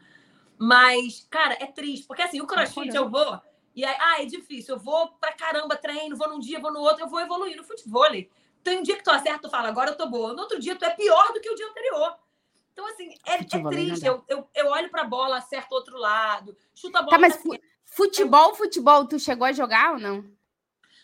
Mas, 0.57 1.25
cara, 1.29 1.53
é 1.59 1.67
triste, 1.67 2.05
porque 2.05 2.21
assim, 2.21 2.41
o 2.41 2.47
crossfit 2.47 2.87
eu 2.97 3.09
vou, 3.09 3.39
e 3.73 3.85
aí, 3.85 3.95
ah, 3.99 4.21
é 4.21 4.25
difícil, 4.25 4.75
eu 4.75 4.79
vou 4.79 5.07
pra 5.13 5.31
caramba, 5.31 5.77
treino, 5.77 6.17
vou 6.17 6.27
num 6.27 6.39
dia, 6.39 6.59
vou 6.59 6.73
no 6.73 6.79
outro, 6.81 7.05
eu 7.05 7.07
vou 7.07 7.19
evoluir 7.21 7.55
no 7.55 7.63
futebol. 7.63 8.05
Tem 8.61 8.77
um 8.77 8.83
dia 8.83 8.97
que 8.97 9.03
tu 9.03 9.09
acerta, 9.09 9.43
tu 9.43 9.49
fala, 9.49 9.69
agora 9.69 9.91
eu 9.91 9.95
tô 9.95 10.07
boa. 10.09 10.33
No 10.33 10.41
outro 10.41 10.59
dia, 10.59 10.75
tu 10.75 10.83
é 10.83 10.89
pior 10.89 11.31
do 11.31 11.39
que 11.39 11.49
o 11.49 11.55
dia 11.55 11.65
anterior. 11.67 12.13
Então, 12.79 12.87
assim, 12.87 13.13
é, 13.27 13.33
é 13.33 13.69
triste. 13.69 14.05
Eu, 14.05 14.23
eu, 14.29 14.49
eu 14.55 14.67
olho 14.67 14.89
pra 14.89 15.03
bola, 15.03 15.37
acerto 15.37 15.75
outro 15.75 15.97
lado, 15.97 16.55
chuto 16.73 16.97
a 16.97 17.01
bola. 17.01 17.11
Tá, 17.11 17.19
mas 17.19 17.35
assim, 17.35 17.49
fu- 17.49 17.59
futebol, 17.83 18.55
futebol, 18.55 19.05
tu 19.05 19.19
chegou 19.19 19.45
a 19.45 19.51
jogar 19.51 19.93
ou 19.95 19.99
não? 19.99 20.23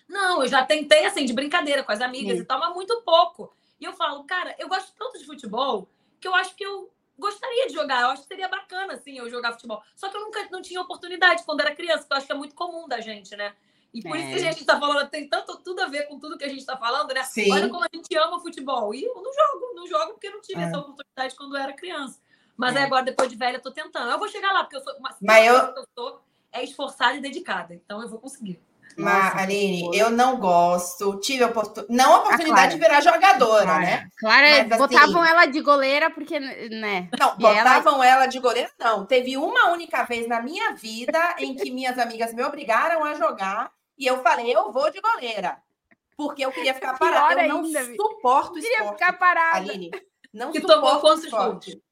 Não, 0.07 0.41
eu 0.41 0.47
já 0.47 0.65
tentei, 0.65 1.05
assim, 1.05 1.25
de 1.25 1.33
brincadeira 1.33 1.83
com 1.83 1.91
as 1.91 1.99
amigas 1.99 2.37
Sim. 2.37 2.43
e 2.43 2.45
tal, 2.45 2.59
mas 2.59 2.73
muito 2.73 3.01
pouco. 3.01 3.53
E 3.77 3.83
eu 3.83 3.91
falo, 3.91 4.23
cara, 4.23 4.55
eu 4.57 4.69
gosto 4.69 4.93
tanto 4.97 5.19
de 5.19 5.25
futebol 5.25 5.89
que 6.21 6.27
eu 6.27 6.33
acho 6.33 6.55
que 6.55 6.63
eu 6.65 6.89
gostaria 7.19 7.67
de 7.67 7.73
jogar. 7.73 8.03
Eu 8.03 8.07
acho 8.09 8.21
que 8.21 8.27
seria 8.29 8.47
bacana, 8.47 8.93
assim, 8.93 9.17
eu 9.17 9.29
jogar 9.29 9.51
futebol. 9.51 9.83
Só 9.97 10.07
que 10.07 10.15
eu 10.15 10.21
nunca 10.21 10.47
não 10.49 10.61
tinha 10.61 10.79
oportunidade 10.79 11.43
quando 11.43 11.59
era 11.59 11.75
criança, 11.75 12.05
que 12.07 12.13
eu 12.13 12.17
acho 12.17 12.25
que 12.25 12.31
é 12.31 12.35
muito 12.35 12.55
comum 12.55 12.87
da 12.87 13.01
gente, 13.01 13.35
né? 13.35 13.53
E 13.95 14.01
por 14.01 14.15
isso 14.17 14.27
que 14.27 14.33
a 14.33 14.37
É. 14.37 14.51
gente 14.51 14.65
tá 14.65 14.77
falando, 14.79 15.09
tem 15.09 15.27
tanto 15.29 15.57
tudo 15.63 15.81
a 15.81 15.87
ver 15.87 16.03
com 16.07 16.19
tudo 16.19 16.37
que 16.37 16.43
a 16.43 16.49
gente 16.49 16.65
tá 16.65 16.75
falando, 16.75 17.13
né? 17.13 17.23
Sim. 17.23 17.51
Olha 17.51 17.69
como 17.69 17.83
a 17.83 17.87
gente 17.93 18.15
ama 18.17 18.39
futebol. 18.41 18.93
E 18.93 19.03
eu 19.05 19.15
não 19.15 19.33
jogo, 19.33 19.73
não 19.73 19.87
jogo 19.87 20.13
porque 20.13 20.29
não 20.29 20.41
tive 20.41 20.61
É. 20.61 20.65
essa 20.65 20.77
oportunidade 20.79 21.35
quando 21.35 21.55
eu 21.55 21.61
era 21.63 21.73
criança. 21.73 22.19
Mas 22.57 22.75
É. 22.75 22.79
aí 22.79 22.85
agora, 22.85 23.03
depois 23.03 23.29
de 23.29 23.35
velha, 23.37 23.55
eu 23.57 23.61
tô 23.61 23.71
tentando. 23.71 24.11
Eu 24.11 24.19
vou 24.19 24.27
chegar 24.27 24.51
lá, 24.51 24.63
porque 24.63 24.75
eu 24.75 24.81
sou 24.83 24.93
uma 24.97 25.15
Mas 25.21 25.45
eu- 25.47 25.53
coisa 25.59 25.73
que 25.73 25.79
eu 25.79 25.85
sou 25.97 26.21
é 26.51 26.63
esforçada 26.63 27.13
e 27.15 27.21
dedicada. 27.21 27.73
Então 27.73 28.01
eu 28.01 28.09
vou 28.09 28.19
conseguir. 28.19 28.59
Mas, 28.97 29.25
Nossa, 29.25 29.37
Aline, 29.39 29.89
eu 29.97 30.09
não 30.09 30.37
gosto. 30.37 31.19
Tive 31.19 31.43
a 31.43 31.47
oportu... 31.47 31.85
não 31.89 32.13
a 32.13 32.19
oportunidade 32.19 32.49
Clara. 32.53 32.69
de 32.69 32.77
virar 32.77 33.01
jogadora, 33.01 33.65
Clara. 33.65 33.79
né? 33.81 34.09
Clara, 34.17 34.47
Mas, 34.47 34.71
assim- 34.71 34.77
botavam 34.77 35.25
ela 35.25 35.45
de 35.47 35.59
goleira 35.59 36.09
porque, 36.09 36.39
né? 36.39 37.09
Não, 37.19 37.35
E 37.37 37.45
ela- 37.45 37.57
botavam 37.79 38.01
ela... 38.03 38.25
de 38.25 38.39
goleiro, 38.39 38.69
não. 38.79 39.05
Teve 39.05 39.35
uma 39.35 39.71
única 39.71 40.03
vez 40.03 40.27
na 40.29 40.41
minha 40.41 40.71
vida 40.75 41.35
em 41.39 41.53
que 41.55 41.71
minhas 41.71 41.99
amigas 41.99 42.33
me 42.33 42.41
obrigaram 42.43 43.03
a 43.03 43.15
jogar 43.15 43.69
e 43.97 44.05
eu 44.07 44.21
falei, 44.21 44.55
eu 44.55 44.71
vou 44.71 44.89
de 44.91 44.99
goleira. 45.01 45.61
Porque 46.17 46.45
eu 46.45 46.51
queria 46.51 46.73
ficar 46.73 46.97
Pior 46.97 47.11
parada. 47.11 47.43
Eu 47.43 47.49
não 47.49 47.63
ainda, 47.65 47.83
suporto 47.95 48.53
Queria 48.53 48.71
esporte. 48.77 48.93
ficar 48.99 49.13
parada. 49.13 49.57
Aline, 49.57 49.91
não 50.33 50.51
Que 50.51 50.61
tomou 50.61 50.75
suporto 50.77 51.01
quantos 51.01 51.23
esporte. 51.25 51.71
pontos? 51.71 51.85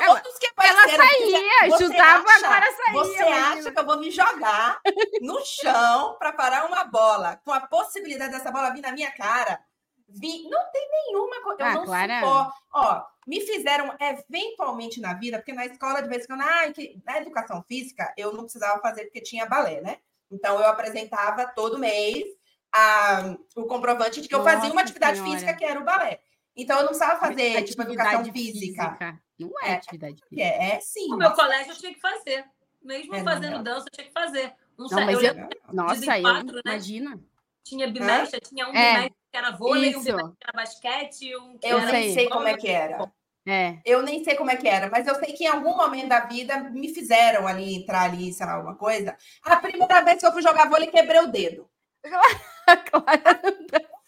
Ela- 0.00 0.20
Todos 0.20 0.38
que 0.38 0.46
Ela 0.56 0.84
apareceram. 0.84 1.04
saía, 1.08 1.70
Você 1.70 1.84
chutava, 1.86 2.24
acha- 2.30 2.46
agora 2.46 2.66
saía. 2.76 2.92
Você 2.92 3.22
acha 3.22 3.72
que 3.72 3.78
eu 3.80 3.84
vou 3.84 3.98
me 3.98 4.10
jogar 4.12 4.80
no 5.20 5.44
chão 5.44 6.16
para 6.16 6.32
parar 6.32 6.66
uma 6.66 6.84
bola, 6.84 7.40
com 7.44 7.52
a 7.52 7.60
possibilidade 7.66 8.30
dessa 8.32 8.52
bola 8.52 8.70
vir 8.70 8.80
na 8.80 8.92
minha 8.92 9.10
cara? 9.10 9.60
Vi... 10.08 10.48
Não 10.48 10.70
tem 10.70 10.88
nenhuma 10.88 11.42
coisa. 11.42 11.60
Eu 11.62 11.66
Ah, 11.66 11.74
não 11.74 11.84
Clara. 11.84 12.20
suporto. 12.20 12.52
Ó, 12.72 13.02
me 13.26 13.40
fizeram 13.40 13.92
eventualmente 13.98 15.00
na 15.00 15.14
vida, 15.14 15.38
porque 15.38 15.52
na 15.52 15.66
escola, 15.66 16.00
de 16.00 16.08
vez 16.08 16.22
em 16.24 16.26
quando, 16.28 16.42
ah, 16.42 16.72
que... 16.72 17.02
na 17.04 17.18
educação 17.18 17.62
física, 17.66 18.14
eu 18.16 18.32
não 18.32 18.44
precisava 18.44 18.80
fazer 18.80 19.04
porque 19.06 19.20
tinha 19.20 19.44
balé, 19.46 19.80
né? 19.80 19.98
Então, 20.30 20.58
eu 20.58 20.66
apresentava 20.66 21.46
todo 21.46 21.78
mês 21.78 22.24
a... 22.72 23.34
o 23.56 23.64
comprovante 23.64 24.20
de 24.20 24.28
que 24.28 24.34
eu 24.34 24.44
fazia 24.44 24.64
uma 24.70 24.74
Nossa 24.74 24.80
atividade 24.84 25.16
Senhora. 25.18 25.32
física 25.32 25.54
que 25.56 25.64
era 25.64 25.80
o 25.80 25.84
balé. 25.84 26.20
Então, 26.56 26.76
eu 26.76 26.82
não 26.82 26.88
precisava 26.88 27.20
fazer, 27.20 27.62
tipo, 27.64 27.82
educação 27.82 28.20
Atividade 28.20 28.32
física. 28.32 29.20
Não 29.38 29.50
é, 29.62 29.70
É. 29.70 29.74
atividade 29.74 30.16
física. 30.28 30.42
É, 30.42 30.72
é 30.74 30.80
sim. 30.80 31.08
No 31.08 31.16
meu 31.16 31.30
colégio 31.32 31.72
eu 31.72 31.76
tinha 31.76 31.94
que 31.94 32.00
fazer. 32.00 32.44
Mesmo 32.82 33.14
É, 33.14 33.18
não, 33.22 33.24
fazendo 33.32 33.54
não. 33.56 33.62
dança, 33.62 33.86
eu 33.86 33.92
tinha 33.92 34.06
que 34.06 34.12
fazer. 34.12 34.52
Não, 34.76 34.86
Não, 34.86 34.88
sei, 34.88 35.04
mas 35.04 35.22
eu 35.22 35.34
eu- 35.34 35.48
Nossa, 35.72 36.16
eu 36.16 36.22
quatro, 36.22 36.54
né? 36.56 36.60
imagina. 36.66 37.20
tinha 37.64 37.88
bimestre, 37.90 38.40
tinha 38.40 38.66
um 38.68 38.74
É. 38.74 38.94
bimestre 38.94 39.16
que 39.30 39.36
era 39.36 39.50
vôlei, 39.50 39.94
um 39.94 40.00
Isso. 40.00 40.04
bimestre 40.04 40.36
que 40.36 40.44
era 40.44 40.52
basquete, 40.52 41.36
um 41.36 41.58
que 41.58 41.66
Eu 41.66 41.78
era... 41.78 41.92
nem 41.92 42.02
aí. 42.04 42.14
sei 42.14 42.28
como 42.28 42.46
é 42.48 42.56
que 42.56 42.68
era. 42.68 43.12
É. 43.48 43.78
Eu 43.82 44.02
nem 44.02 44.22
sei 44.22 44.34
como 44.34 44.50
é 44.50 44.56
que 44.56 44.68
era, 44.68 44.90
mas 44.90 45.06
eu 45.06 45.14
sei 45.14 45.32
que 45.32 45.44
em 45.44 45.48
algum 45.48 45.74
momento 45.74 46.08
da 46.08 46.20
vida 46.20 46.58
me 46.70 46.92
fizeram 46.92 47.46
ali 47.46 47.76
entrar 47.76 48.02
ali, 48.02 48.30
sei 48.30 48.44
lá, 48.44 48.52
alguma 48.52 48.74
coisa. 48.74 49.16
A 49.42 49.56
primeira 49.56 50.02
vez 50.02 50.20
que 50.20 50.26
eu 50.26 50.32
fui 50.32 50.42
jogar 50.42 50.68
vôlei, 50.68 50.88
quebrei 50.88 51.22
o 51.22 51.28
dedo. 51.28 51.66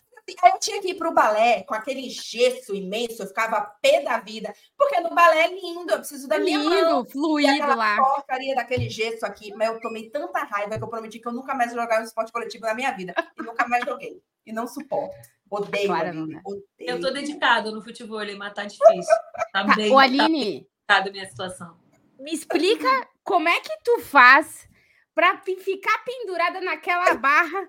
Aí 0.42 0.52
eu 0.52 0.58
tinha 0.60 0.80
que 0.80 0.90
ir 0.90 0.94
pro 0.94 1.12
balé 1.12 1.62
com 1.62 1.74
aquele 1.74 2.08
gesso 2.08 2.74
imenso, 2.74 3.22
eu 3.22 3.26
ficava 3.26 3.60
pé 3.82 4.02
da 4.02 4.18
vida, 4.18 4.54
porque 4.76 5.00
no 5.00 5.14
balé 5.14 5.46
é 5.46 5.48
lindo, 5.48 5.90
eu 5.90 5.98
preciso 5.98 6.28
da 6.28 6.38
minha 6.38 6.58
mão. 6.58 7.00
Lindo, 7.00 7.10
fluido 7.10 7.66
lá. 7.66 7.96
porcaria 7.96 8.54
daquele 8.54 8.88
gesso 8.88 9.26
aqui, 9.26 9.52
mas 9.54 9.68
eu 9.68 9.80
tomei 9.80 10.08
tanta 10.08 10.44
raiva 10.44 10.78
que 10.78 10.84
eu 10.84 10.88
prometi 10.88 11.18
que 11.18 11.26
eu 11.26 11.32
nunca 11.32 11.54
mais 11.54 11.72
jogar 11.72 12.00
um 12.00 12.04
esporte 12.04 12.30
coletivo 12.30 12.64
na 12.64 12.74
minha 12.74 12.92
vida. 12.92 13.12
E 13.38 13.42
nunca 13.42 13.66
mais 13.66 13.84
joguei. 13.84 14.22
E 14.46 14.52
não 14.52 14.66
suporto. 14.66 15.16
Odeio, 15.50 15.86
Claro, 15.88 16.08
Aline, 16.08 16.20
não 16.20 16.28
dá. 16.28 16.40
odeio. 16.44 16.64
Eu 16.78 17.00
tô 17.00 17.10
dedicada 17.10 17.70
no 17.72 17.82
futebol, 17.82 18.20
mas 18.38 18.54
tá 18.54 18.64
difícil. 18.64 19.14
Tá 19.52 19.64
Tá, 19.64 19.74
bem 19.74 19.92
Ô, 19.92 19.98
Aline, 19.98 20.68
tá 20.86 21.04
minha 21.10 21.28
situação. 21.28 21.76
me 22.18 22.32
explica 22.32 22.88
como 23.24 23.48
é 23.48 23.60
que 23.60 23.76
tu 23.84 23.98
faz 24.00 24.68
pra 25.14 25.36
pi- 25.38 25.56
ficar 25.56 26.04
pendurada 26.04 26.60
naquela 26.60 27.14
barra 27.14 27.68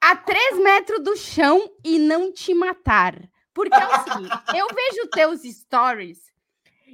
a 0.00 0.16
três 0.16 0.58
metros 0.58 1.02
do 1.02 1.16
chão 1.16 1.70
e 1.84 1.98
não 1.98 2.32
te 2.32 2.54
matar. 2.54 3.14
Porque 3.52 3.74
é 3.74 3.86
o 3.86 4.04
seguinte, 4.04 4.30
eu 4.56 4.66
vejo 4.74 5.08
teus 5.10 5.42
stories 5.42 6.32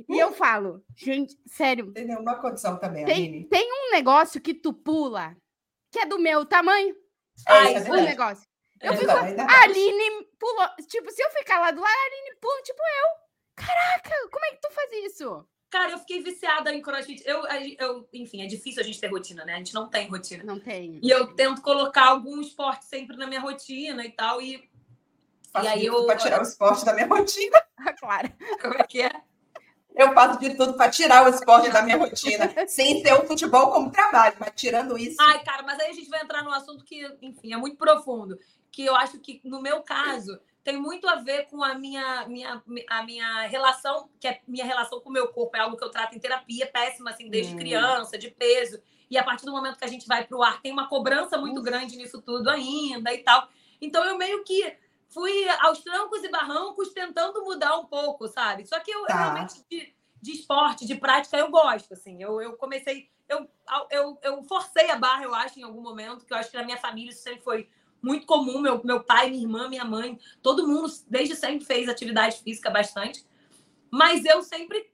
e 0.09 0.18
eu 0.18 0.32
falo, 0.32 0.82
gente, 0.97 1.39
sério, 1.47 1.93
tem 1.93 2.07
nenhuma 2.07 2.34
condição 2.37 2.76
também, 2.78 3.05
tem, 3.05 3.14
Aline. 3.28 3.45
tem 3.49 3.70
um 3.72 3.93
negócio 3.93 4.41
que 4.41 4.53
tu 4.53 4.72
pula 4.72 5.37
que 5.93 6.01
é 6.01 6.07
do 6.07 6.18
meu 6.18 6.45
tamanho, 6.45 6.95
É, 7.47 7.68
isso 7.72 7.76
é 7.78 7.80
o 7.80 7.84
verdade. 7.84 8.03
negócio. 8.05 8.49
Eu 8.80 8.92
É 8.92 8.96
fico, 8.96 9.10
é 9.10 9.40
a. 9.40 9.62
Aline 9.62 10.24
pulou, 10.38 10.68
tipo, 10.88 11.10
se 11.10 11.22
eu 11.22 11.30
ficar 11.30 11.58
lá 11.60 11.70
do 11.70 11.80
lado, 11.80 11.90
a 11.92 12.06
Aline 12.06 12.36
pula, 12.40 12.62
tipo 12.62 12.80
eu. 12.82 13.26
Caraca, 13.64 14.28
como 14.30 14.44
é 14.44 14.50
que 14.50 14.60
tu 14.60 14.70
faz 14.72 14.90
isso? 15.06 15.46
Cara, 15.70 15.92
eu 15.92 15.98
fiquei 15.98 16.22
viciada 16.22 16.72
em 16.72 16.80
crossfit. 16.82 17.22
Eu, 17.26 17.44
eu, 17.78 18.08
enfim, 18.12 18.42
é 18.42 18.46
difícil 18.46 18.80
a 18.82 18.84
gente 18.84 19.00
ter 19.00 19.08
rotina, 19.08 19.44
né? 19.44 19.54
A 19.54 19.58
gente 19.58 19.74
não 19.74 19.88
tem 19.88 20.08
rotina. 20.08 20.44
Não 20.44 20.60
tem. 20.60 21.00
E 21.02 21.10
eu 21.10 21.34
tento 21.34 21.60
colocar 21.62 22.06
algum 22.08 22.40
esporte 22.40 22.84
sempre 22.84 23.16
na 23.16 23.26
minha 23.26 23.40
rotina 23.40 24.04
e 24.04 24.10
tal. 24.12 24.40
E 24.40 24.68
Faço 25.52 25.64
E 25.66 25.68
aí 25.68 25.80
de 25.80 25.86
tudo 25.86 25.98
eu- 26.00 26.06
para 26.06 26.16
tirar 26.16 26.40
o 26.40 26.42
esporte 26.42 26.84
da 26.84 26.92
minha 26.92 27.06
rotina. 27.06 27.62
claro. 27.98 28.28
como 28.60 28.74
é 28.74 28.82
que 28.84 29.02
é? 29.02 29.10
Eu 29.94 30.12
faço 30.12 30.38
de 30.38 30.54
tudo 30.54 30.74
para 30.74 30.90
tirar 30.90 31.24
o 31.24 31.30
esporte 31.30 31.70
da 31.70 31.80
minha 31.80 31.96
rotina, 31.96 32.52
sem 32.68 33.02
ter 33.02 33.14
o 33.14 33.26
futebol 33.26 33.72
como 33.72 33.90
trabalho, 33.90 34.36
mas 34.38 34.52
tirando 34.54 34.98
isso. 34.98 35.16
Ai, 35.18 35.42
cara, 35.42 35.62
mas 35.62 35.80
aí 35.80 35.88
a 35.88 35.92
gente 35.94 36.10
vai 36.10 36.22
entrar 36.22 36.42
num 36.44 36.52
assunto 36.52 36.84
que, 36.84 37.02
enfim, 37.22 37.54
é 37.54 37.56
muito 37.56 37.78
profundo. 37.78 38.38
Que 38.76 38.84
eu 38.84 38.94
acho 38.94 39.18
que, 39.20 39.40
no 39.42 39.62
meu 39.62 39.80
caso, 39.82 40.38
tem 40.62 40.76
muito 40.76 41.08
a 41.08 41.14
ver 41.14 41.46
com 41.46 41.64
a 41.64 41.74
minha, 41.74 42.26
minha, 42.28 42.62
a 42.90 43.02
minha 43.02 43.46
relação, 43.46 44.10
que 44.20 44.28
é 44.28 44.42
minha 44.46 44.66
relação 44.66 45.00
com 45.00 45.08
o 45.08 45.12
meu 45.12 45.28
corpo. 45.28 45.56
É 45.56 45.60
algo 45.60 45.78
que 45.78 45.82
eu 45.84 45.88
trato 45.90 46.14
em 46.14 46.18
terapia, 46.18 46.66
péssima, 46.66 47.08
assim, 47.08 47.30
desde 47.30 47.54
Hum. 47.54 47.56
criança, 47.56 48.18
de 48.18 48.30
peso. 48.30 48.78
E 49.10 49.16
a 49.16 49.24
partir 49.24 49.46
do 49.46 49.52
momento 49.52 49.78
que 49.78 49.84
a 49.86 49.88
gente 49.88 50.06
vai 50.06 50.26
para 50.26 50.36
o 50.36 50.42
ar, 50.42 50.60
tem 50.60 50.70
uma 50.72 50.88
cobrança 50.90 51.38
muito 51.38 51.62
Ufa. 51.62 51.70
grande 51.70 51.96
nisso 51.96 52.20
tudo 52.20 52.50
ainda 52.50 53.14
e 53.14 53.22
tal. 53.22 53.48
Então 53.80 54.04
eu 54.04 54.18
meio 54.18 54.44
que 54.44 54.76
fui 55.08 55.48
aos 55.60 55.78
trancos 55.78 56.22
e 56.22 56.28
barrancos 56.28 56.90
tentando 56.92 57.42
mudar 57.44 57.78
um 57.78 57.86
pouco, 57.86 58.28
sabe? 58.28 58.66
Só 58.66 58.78
que 58.80 58.90
eu, 58.90 59.00
eu 59.00 59.06
Tá. 59.06 59.16
realmente 59.22 59.64
de, 59.70 59.94
de 60.20 60.32
esporte, 60.32 60.84
de 60.84 60.96
prática, 60.96 61.38
eu 61.38 61.50
gosto, 61.50 61.94
assim. 61.94 62.22
Eu, 62.22 62.42
eu 62.42 62.58
comecei 62.58 63.08
eu, 63.26 63.48
eu, 63.90 64.18
eu 64.22 64.42
forcei 64.44 64.90
a 64.90 64.96
barra, 64.96 65.24
eu 65.24 65.34
acho, 65.34 65.58
em 65.58 65.62
algum 65.62 65.80
momento, 65.80 66.26
que 66.26 66.32
eu 66.32 66.36
acho 66.36 66.50
que 66.50 66.56
na 66.58 66.62
minha 66.62 66.76
família 66.76 67.10
isso 67.10 67.22
sempre 67.22 67.40
foi 67.42 67.68
muito 68.03 68.26
comum. 68.26 68.61
Meu, 68.61 68.80
meu 68.84 69.03
pai, 69.03 69.30
minha 69.30 69.42
irmã, 69.42 69.68
minha 69.68 69.84
mãe, 69.84 70.18
todo 70.42 70.66
mundo 70.66 70.88
desde 71.09 71.34
sempre 71.34 71.64
fez 71.64 71.88
atividade 71.88 72.38
física 72.42 72.70
bastante. 72.70 73.24
Mas 73.90 74.24
eu 74.24 74.42
sempre 74.42 74.90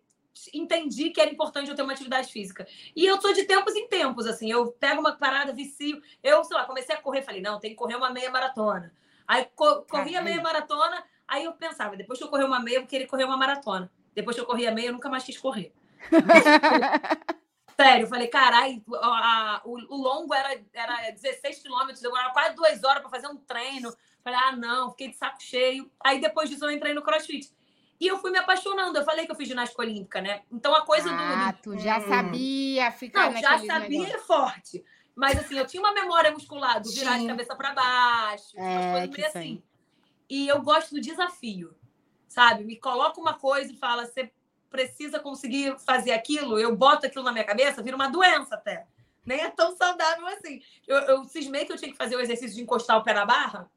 entendi 0.54 1.10
que 1.10 1.20
era 1.20 1.30
importante 1.30 1.68
eu 1.68 1.76
ter 1.76 1.82
uma 1.82 1.92
atividade 1.92 2.32
física. 2.32 2.66
E 2.96 3.04
eu 3.04 3.20
sou 3.20 3.32
de 3.32 3.44
tempos 3.44 3.74
em 3.74 3.88
tempos, 3.88 4.26
assim. 4.26 4.50
Eu 4.50 4.72
pego 4.72 5.00
uma 5.00 5.12
parada, 5.12 5.52
vicio. 5.52 6.00
Eu, 6.22 6.42
sei 6.44 6.56
lá, 6.56 6.64
comecei 6.64 6.94
a 6.94 7.00
correr, 7.00 7.22
falei, 7.22 7.40
não, 7.40 7.60
tem 7.60 7.70
que 7.70 7.76
correr 7.76 7.96
uma 7.96 8.10
meia 8.10 8.30
maratona. 8.30 8.92
Aí 9.26 9.46
co 9.54 9.82
corri 9.82 10.16
a 10.16 10.22
meia 10.22 10.40
maratona, 10.40 11.02
aí 11.26 11.44
eu 11.44 11.52
pensava, 11.52 11.96
depois 11.96 12.18
que 12.18 12.24
eu 12.24 12.28
correr 12.28 12.44
uma 12.44 12.60
meia, 12.60 12.76
eu 12.76 12.86
queria 12.86 13.06
correr 13.06 13.24
uma 13.24 13.36
maratona. 13.36 13.90
Depois 14.14 14.36
que 14.36 14.42
eu 14.42 14.46
corri 14.46 14.66
a 14.66 14.72
meia, 14.72 14.88
eu 14.88 14.92
nunca 14.92 15.08
mais 15.08 15.24
quis 15.24 15.38
correr. 15.38 15.72
Sério, 17.84 18.04
eu 18.04 18.08
falei, 18.08 18.28
caralho, 18.28 18.82
o, 19.64 19.94
o 19.94 19.96
longo 19.96 20.32
era, 20.34 20.60
era 20.72 21.10
16 21.10 21.60
quilômetros, 21.60 22.00
demorava 22.00 22.32
quase 22.32 22.54
duas 22.54 22.82
horas 22.84 23.02
para 23.02 23.10
fazer 23.10 23.26
um 23.28 23.36
treino. 23.36 23.92
Falei, 24.22 24.38
ah, 24.42 24.52
não, 24.52 24.90
fiquei 24.90 25.08
de 25.08 25.16
saco 25.16 25.42
cheio. 25.42 25.90
Aí 26.04 26.20
depois 26.20 26.48
disso 26.48 26.64
eu 26.64 26.70
entrei 26.70 26.94
no 26.94 27.02
crossfit. 27.02 27.50
E 28.00 28.06
eu 28.06 28.18
fui 28.18 28.30
me 28.30 28.38
apaixonando. 28.38 28.98
Eu 28.98 29.04
falei 29.04 29.26
que 29.26 29.32
eu 29.32 29.36
fiz 29.36 29.48
ginástica 29.48 29.82
olímpica, 29.82 30.20
né? 30.20 30.42
Então 30.50 30.74
a 30.74 30.82
coisa 30.84 31.08
ah, 31.10 31.52
do. 31.52 31.58
tu 31.62 31.78
já 31.78 31.98
hum. 31.98 32.08
sabia 32.08 32.90
ficar 32.90 33.30
Não, 33.30 33.40
já 33.40 33.58
sabia 33.58 34.00
negócio. 34.00 34.26
forte. 34.26 34.84
Mas 35.14 35.38
assim, 35.38 35.58
eu 35.58 35.66
tinha 35.66 35.82
uma 35.82 35.92
memória 35.92 36.32
muscular 36.32 36.80
do 36.80 36.90
virar 36.90 37.14
Sim. 37.14 37.22
de 37.22 37.26
cabeça 37.28 37.54
para 37.54 37.74
baixo, 37.74 38.58
é, 38.58 38.92
coisas 38.92 39.10
meio 39.10 39.26
assim. 39.26 39.62
E 40.28 40.48
eu 40.48 40.62
gosto 40.62 40.94
do 40.94 41.00
desafio, 41.00 41.76
sabe? 42.26 42.64
Me 42.64 42.76
coloca 42.76 43.20
uma 43.20 43.34
coisa 43.34 43.70
e 43.70 43.76
fala, 43.76 44.06
você 44.06 44.32
precisa 44.72 45.20
conseguir 45.20 45.78
fazer 45.78 46.12
aquilo, 46.12 46.58
eu 46.58 46.74
boto 46.74 47.06
aquilo 47.06 47.22
na 47.22 47.30
minha 47.30 47.44
cabeça, 47.44 47.82
vira 47.82 47.94
uma 47.94 48.08
doença 48.08 48.56
até. 48.56 48.86
Nem 49.24 49.40
é 49.40 49.50
tão 49.50 49.76
saudável 49.76 50.26
assim. 50.26 50.60
Eu, 50.88 50.96
eu 51.02 51.24
cismei 51.24 51.64
que 51.64 51.72
eu 51.72 51.76
tinha 51.76 51.92
que 51.92 51.96
fazer 51.96 52.16
o 52.16 52.20
exercício 52.20 52.56
de 52.56 52.62
encostar 52.62 52.96
o 52.96 53.04
pé 53.04 53.14
na 53.14 53.24
barra. 53.24 53.70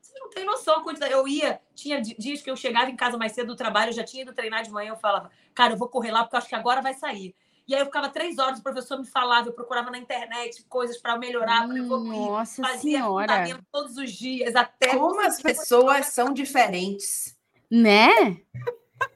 Você 0.00 0.18
não 0.18 0.30
tem 0.30 0.44
noção 0.44 0.82
quantidade. 0.82 1.12
Eu 1.12 1.28
ia, 1.28 1.60
tinha 1.74 2.00
dias 2.00 2.42
que 2.42 2.50
eu 2.50 2.56
chegava 2.56 2.90
em 2.90 2.96
casa 2.96 3.16
mais 3.16 3.32
cedo 3.32 3.48
do 3.48 3.56
trabalho, 3.56 3.90
eu 3.90 3.94
já 3.94 4.02
tinha 4.02 4.22
ido 4.22 4.32
treinar 4.32 4.64
de 4.64 4.70
manhã, 4.70 4.90
eu 4.90 4.96
falava, 4.96 5.30
cara, 5.54 5.74
eu 5.74 5.76
vou 5.76 5.88
correr 5.88 6.10
lá 6.10 6.24
porque 6.24 6.34
eu 6.34 6.38
acho 6.38 6.48
que 6.48 6.54
agora 6.54 6.82
vai 6.82 6.94
sair. 6.94 7.36
E 7.68 7.74
aí 7.74 7.82
eu 7.82 7.86
ficava 7.86 8.08
três 8.08 8.38
horas, 8.38 8.58
o 8.58 8.62
professor 8.62 8.98
me 8.98 9.06
falava, 9.06 9.48
eu 9.48 9.52
procurava 9.52 9.90
na 9.90 9.98
internet 9.98 10.64
coisas 10.70 10.96
para 10.96 11.18
melhorar, 11.18 11.68
para 11.68 11.76
evoluir. 11.76 12.18
Nossa 12.18 12.62
fazia 12.62 13.00
senhora. 13.00 13.60
todos 13.70 13.98
os 13.98 14.10
dias, 14.10 14.56
até. 14.56 14.96
Como 14.96 15.20
as 15.20 15.40
pessoas 15.40 16.06
são 16.06 16.32
diferentes. 16.32 17.36
Né? 17.70 18.40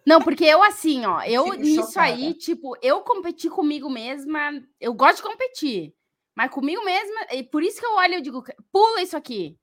Não, 0.06 0.20
porque 0.20 0.44
eu 0.44 0.62
assim, 0.62 1.04
ó, 1.06 1.22
eu 1.22 1.44
Fico 1.44 1.56
nisso 1.56 1.88
chocada. 1.88 2.06
aí, 2.06 2.34
tipo, 2.34 2.76
eu 2.82 3.00
competi 3.02 3.48
comigo 3.48 3.88
mesma, 3.88 4.62
eu 4.80 4.92
gosto 4.92 5.16
de 5.16 5.22
competir, 5.22 5.94
mas 6.36 6.50
comigo 6.50 6.84
mesma, 6.84 7.26
e 7.32 7.42
por 7.42 7.62
isso 7.62 7.78
que 7.78 7.86
eu 7.86 7.94
olho 7.94 8.14
e 8.14 8.20
digo, 8.20 8.42
pula 8.72 9.02
isso 9.02 9.16
aqui. 9.16 9.58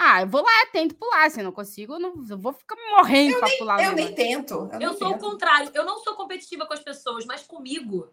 Ah, 0.00 0.20
eu 0.22 0.28
vou 0.28 0.42
lá, 0.42 0.66
tento 0.70 0.94
pular. 0.94 1.28
Se 1.28 1.40
eu 1.40 1.44
não 1.44 1.50
consigo, 1.50 1.94
eu, 1.94 1.98
não, 1.98 2.24
eu 2.30 2.38
vou 2.38 2.52
ficar 2.52 2.76
morrendo 2.92 3.40
para 3.40 3.58
pular. 3.58 3.82
Eu 3.82 3.92
nem 3.92 4.14
tento. 4.14 4.68
Eu, 4.74 4.80
eu 4.80 4.94
sou 4.94 5.08
tento. 5.08 5.26
o 5.26 5.30
contrário. 5.30 5.72
Eu 5.74 5.84
não 5.84 5.98
sou 5.98 6.14
competitiva 6.14 6.66
com 6.66 6.72
as 6.72 6.78
pessoas, 6.78 7.26
mas 7.26 7.42
comigo. 7.42 8.08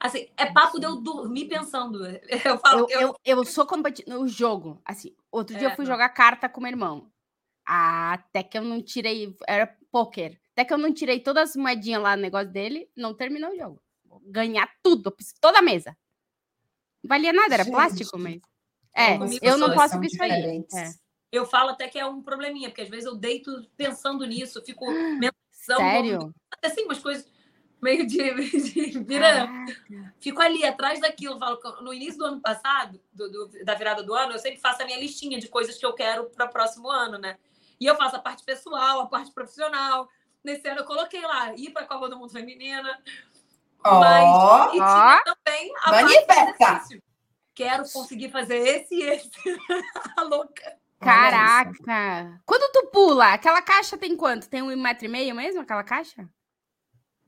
Assim, 0.00 0.28
é 0.36 0.46
papo 0.46 0.80
de 0.80 0.86
eu 0.86 0.96
dormir 0.96 1.46
pensando. 1.46 2.00
Eu 2.44 2.58
falo. 2.58 2.86
Eu, 2.90 3.00
eu, 3.00 3.14
eu 3.24 3.44
sou 3.44 3.64
competitiva 3.64 4.18
no 4.18 4.26
jogo. 4.26 4.80
Assim, 4.84 5.14
outro 5.30 5.56
dia 5.56 5.68
é, 5.68 5.70
eu 5.70 5.76
fui 5.76 5.84
não. 5.84 5.92
jogar 5.92 6.08
carta 6.08 6.48
com 6.48 6.60
meu 6.60 6.70
irmão. 6.70 7.12
Até 7.64 8.42
que 8.42 8.56
eu 8.56 8.62
não 8.62 8.82
tirei. 8.82 9.36
Era 9.46 9.66
poker. 9.92 10.39
Até 10.52 10.64
que 10.64 10.72
eu 10.72 10.78
não 10.78 10.92
tirei 10.92 11.20
todas 11.20 11.50
as 11.50 11.56
moedinhas 11.56 12.02
lá 12.02 12.16
no 12.16 12.22
negócio 12.22 12.50
dele, 12.50 12.90
não 12.96 13.14
terminou 13.14 13.52
o 13.52 13.56
jogo. 13.56 13.82
Vou 14.04 14.20
ganhar 14.24 14.68
tudo, 14.82 15.14
toda 15.40 15.58
a 15.58 15.62
mesa. 15.62 15.96
Não 17.02 17.08
valia 17.08 17.32
nada, 17.32 17.54
era 17.54 17.64
Gente, 17.64 17.72
plástico, 17.72 18.18
mas. 18.18 18.40
É, 18.94 19.16
eu 19.40 19.56
não 19.56 19.72
posso 19.72 19.96
com 19.96 20.04
isso 20.04 20.22
aí. 20.22 20.64
É 20.74 20.92
eu 21.32 21.46
falo 21.46 21.70
até 21.70 21.88
que 21.88 21.98
é 21.98 22.04
um 22.04 22.22
probleminha, 22.22 22.68
porque 22.68 22.82
às 22.82 22.88
vezes 22.88 23.06
eu 23.06 23.14
deito 23.14 23.64
pensando 23.76 24.24
nisso, 24.26 24.62
fico. 24.64 24.84
Sério? 25.50 26.34
Assim, 26.62 26.84
umas 26.84 26.98
coisas 26.98 27.30
meio 27.80 28.06
de, 28.06 28.16
de 28.72 28.98
vira. 29.00 29.48
Fico 30.18 30.40
ali 30.40 30.64
atrás 30.64 31.00
daquilo. 31.00 31.38
Falo, 31.38 31.58
no 31.82 31.94
início 31.94 32.18
do 32.18 32.24
ano 32.24 32.40
passado, 32.40 33.00
do, 33.12 33.30
do, 33.30 33.64
da 33.64 33.74
virada 33.74 34.02
do 34.02 34.14
ano, 34.14 34.32
eu 34.32 34.38
sempre 34.38 34.60
faço 34.60 34.82
a 34.82 34.84
minha 34.84 34.98
listinha 34.98 35.38
de 35.38 35.48
coisas 35.48 35.78
que 35.78 35.86
eu 35.86 35.92
quero 35.92 36.24
para 36.30 36.46
o 36.46 36.50
próximo 36.50 36.90
ano, 36.90 37.18
né? 37.18 37.38
E 37.78 37.86
eu 37.86 37.94
faço 37.96 38.16
a 38.16 38.20
parte 38.20 38.44
pessoal, 38.44 39.00
a 39.00 39.06
parte 39.06 39.32
profissional. 39.32 40.08
Nesse 40.42 40.66
ano 40.68 40.80
eu 40.80 40.84
coloquei 40.86 41.20
lá, 41.20 41.54
ir 41.54 41.70
para 41.70 41.82
a 41.82 41.86
Copa 41.86 42.08
do 42.08 42.18
Mundo 42.18 42.32
Feminina. 42.32 42.98
Oh, 43.84 44.00
mas 44.00 44.68
e 44.68 44.76
tinha 44.76 45.22
também 45.24 45.72
a 45.84 45.90
manifesta. 45.90 46.56
parte 46.58 47.02
Quero 47.54 47.84
conseguir 47.92 48.30
fazer 48.30 48.56
esse 48.56 48.94
e 48.94 49.02
esse. 49.02 49.30
a 50.16 50.22
louca. 50.22 50.76
Caraca! 50.98 52.40
Quando 52.44 52.72
tu 52.72 52.90
pula, 52.92 53.32
aquela 53.32 53.62
caixa 53.62 53.96
tem 53.96 54.16
quanto? 54.16 54.48
Tem 54.48 54.62
um 54.62 54.76
metro 54.76 55.06
e 55.06 55.08
meio 55.08 55.34
mesmo, 55.34 55.60
aquela 55.60 55.82
caixa? 55.82 56.28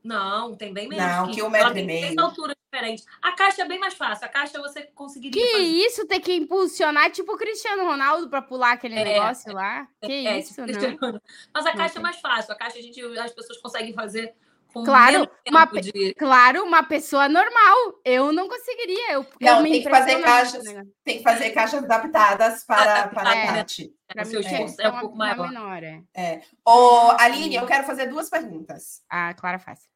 Não, 0.03 0.55
tem 0.55 0.73
bem 0.73 0.87
menos. 0.87 1.05
Não, 1.05 1.31
que, 1.31 1.41
um 1.41 1.49
metro 1.49 1.77
e 1.77 1.83
meio. 1.83 2.07
Tem 2.07 2.19
alturas 2.19 2.55
diferentes. 2.65 3.05
A 3.21 3.31
caixa 3.31 3.61
é 3.61 3.65
bem 3.65 3.79
mais 3.79 3.93
fácil. 3.93 4.25
A 4.25 4.29
caixa 4.29 4.59
você 4.59 4.83
conseguiria. 4.93 5.41
Que 5.41 5.51
fazer. 5.51 5.63
isso, 5.63 6.07
tem 6.07 6.19
que 6.19 6.33
impulsionar 6.33 7.09
tipo 7.09 7.33
o 7.33 7.37
Cristiano 7.37 7.85
Ronaldo 7.85 8.29
para 8.29 8.41
pular 8.41 8.73
aquele 8.73 8.95
é, 8.95 9.03
negócio 9.03 9.51
é, 9.51 9.53
lá? 9.53 9.87
Que 10.03 10.27
é, 10.27 10.39
isso, 10.39 10.53
tipo 10.65 10.97
não? 10.99 11.21
Mas 11.53 11.65
a 11.65 11.73
caixa 11.73 11.99
é 11.99 12.01
mais 12.01 12.19
fácil. 12.19 12.51
A 12.51 12.55
caixa 12.55 12.79
a 12.79 12.81
gente, 12.81 13.01
as 13.01 13.31
pessoas 13.31 13.59
conseguem 13.59 13.93
fazer 13.93 14.35
claro, 14.73 15.29
uma, 15.47 15.65
de... 15.65 16.13
claro, 16.15 16.63
uma 16.63 16.83
pessoa 16.83 17.29
normal. 17.29 17.99
Eu 18.03 18.33
não 18.33 18.49
conseguiria. 18.49 19.13
Eu, 19.13 19.25
não, 19.39 19.57
eu 19.57 19.63
tem 19.63 19.83
que 19.83 19.89
fazer 19.89 20.21
caixas, 20.21 20.63
tem 21.03 21.17
que 21.17 21.23
fazer 21.23 21.49
caixas 21.51 21.83
adaptadas 21.83 22.65
para, 22.65 23.07
para 23.09 23.35
é, 23.35 23.49
a 23.49 23.53
Tati. 23.53 23.93
Para 24.07 24.25
mim, 24.25 24.35
é, 24.35 24.85
é 24.85 24.89
um 24.89 24.99
pouco 24.99 25.17
maior. 25.17 25.47
menor. 25.47 25.83
É. 25.83 26.03
é. 26.15 26.41
Ô, 26.65 27.11
Aline, 27.19 27.55
eu 27.55 27.65
quero 27.65 27.85
fazer 27.85 28.07
duas 28.07 28.29
perguntas. 28.29 29.01
Ah, 29.09 29.33
Clara 29.33 29.59
faz. 29.59 29.92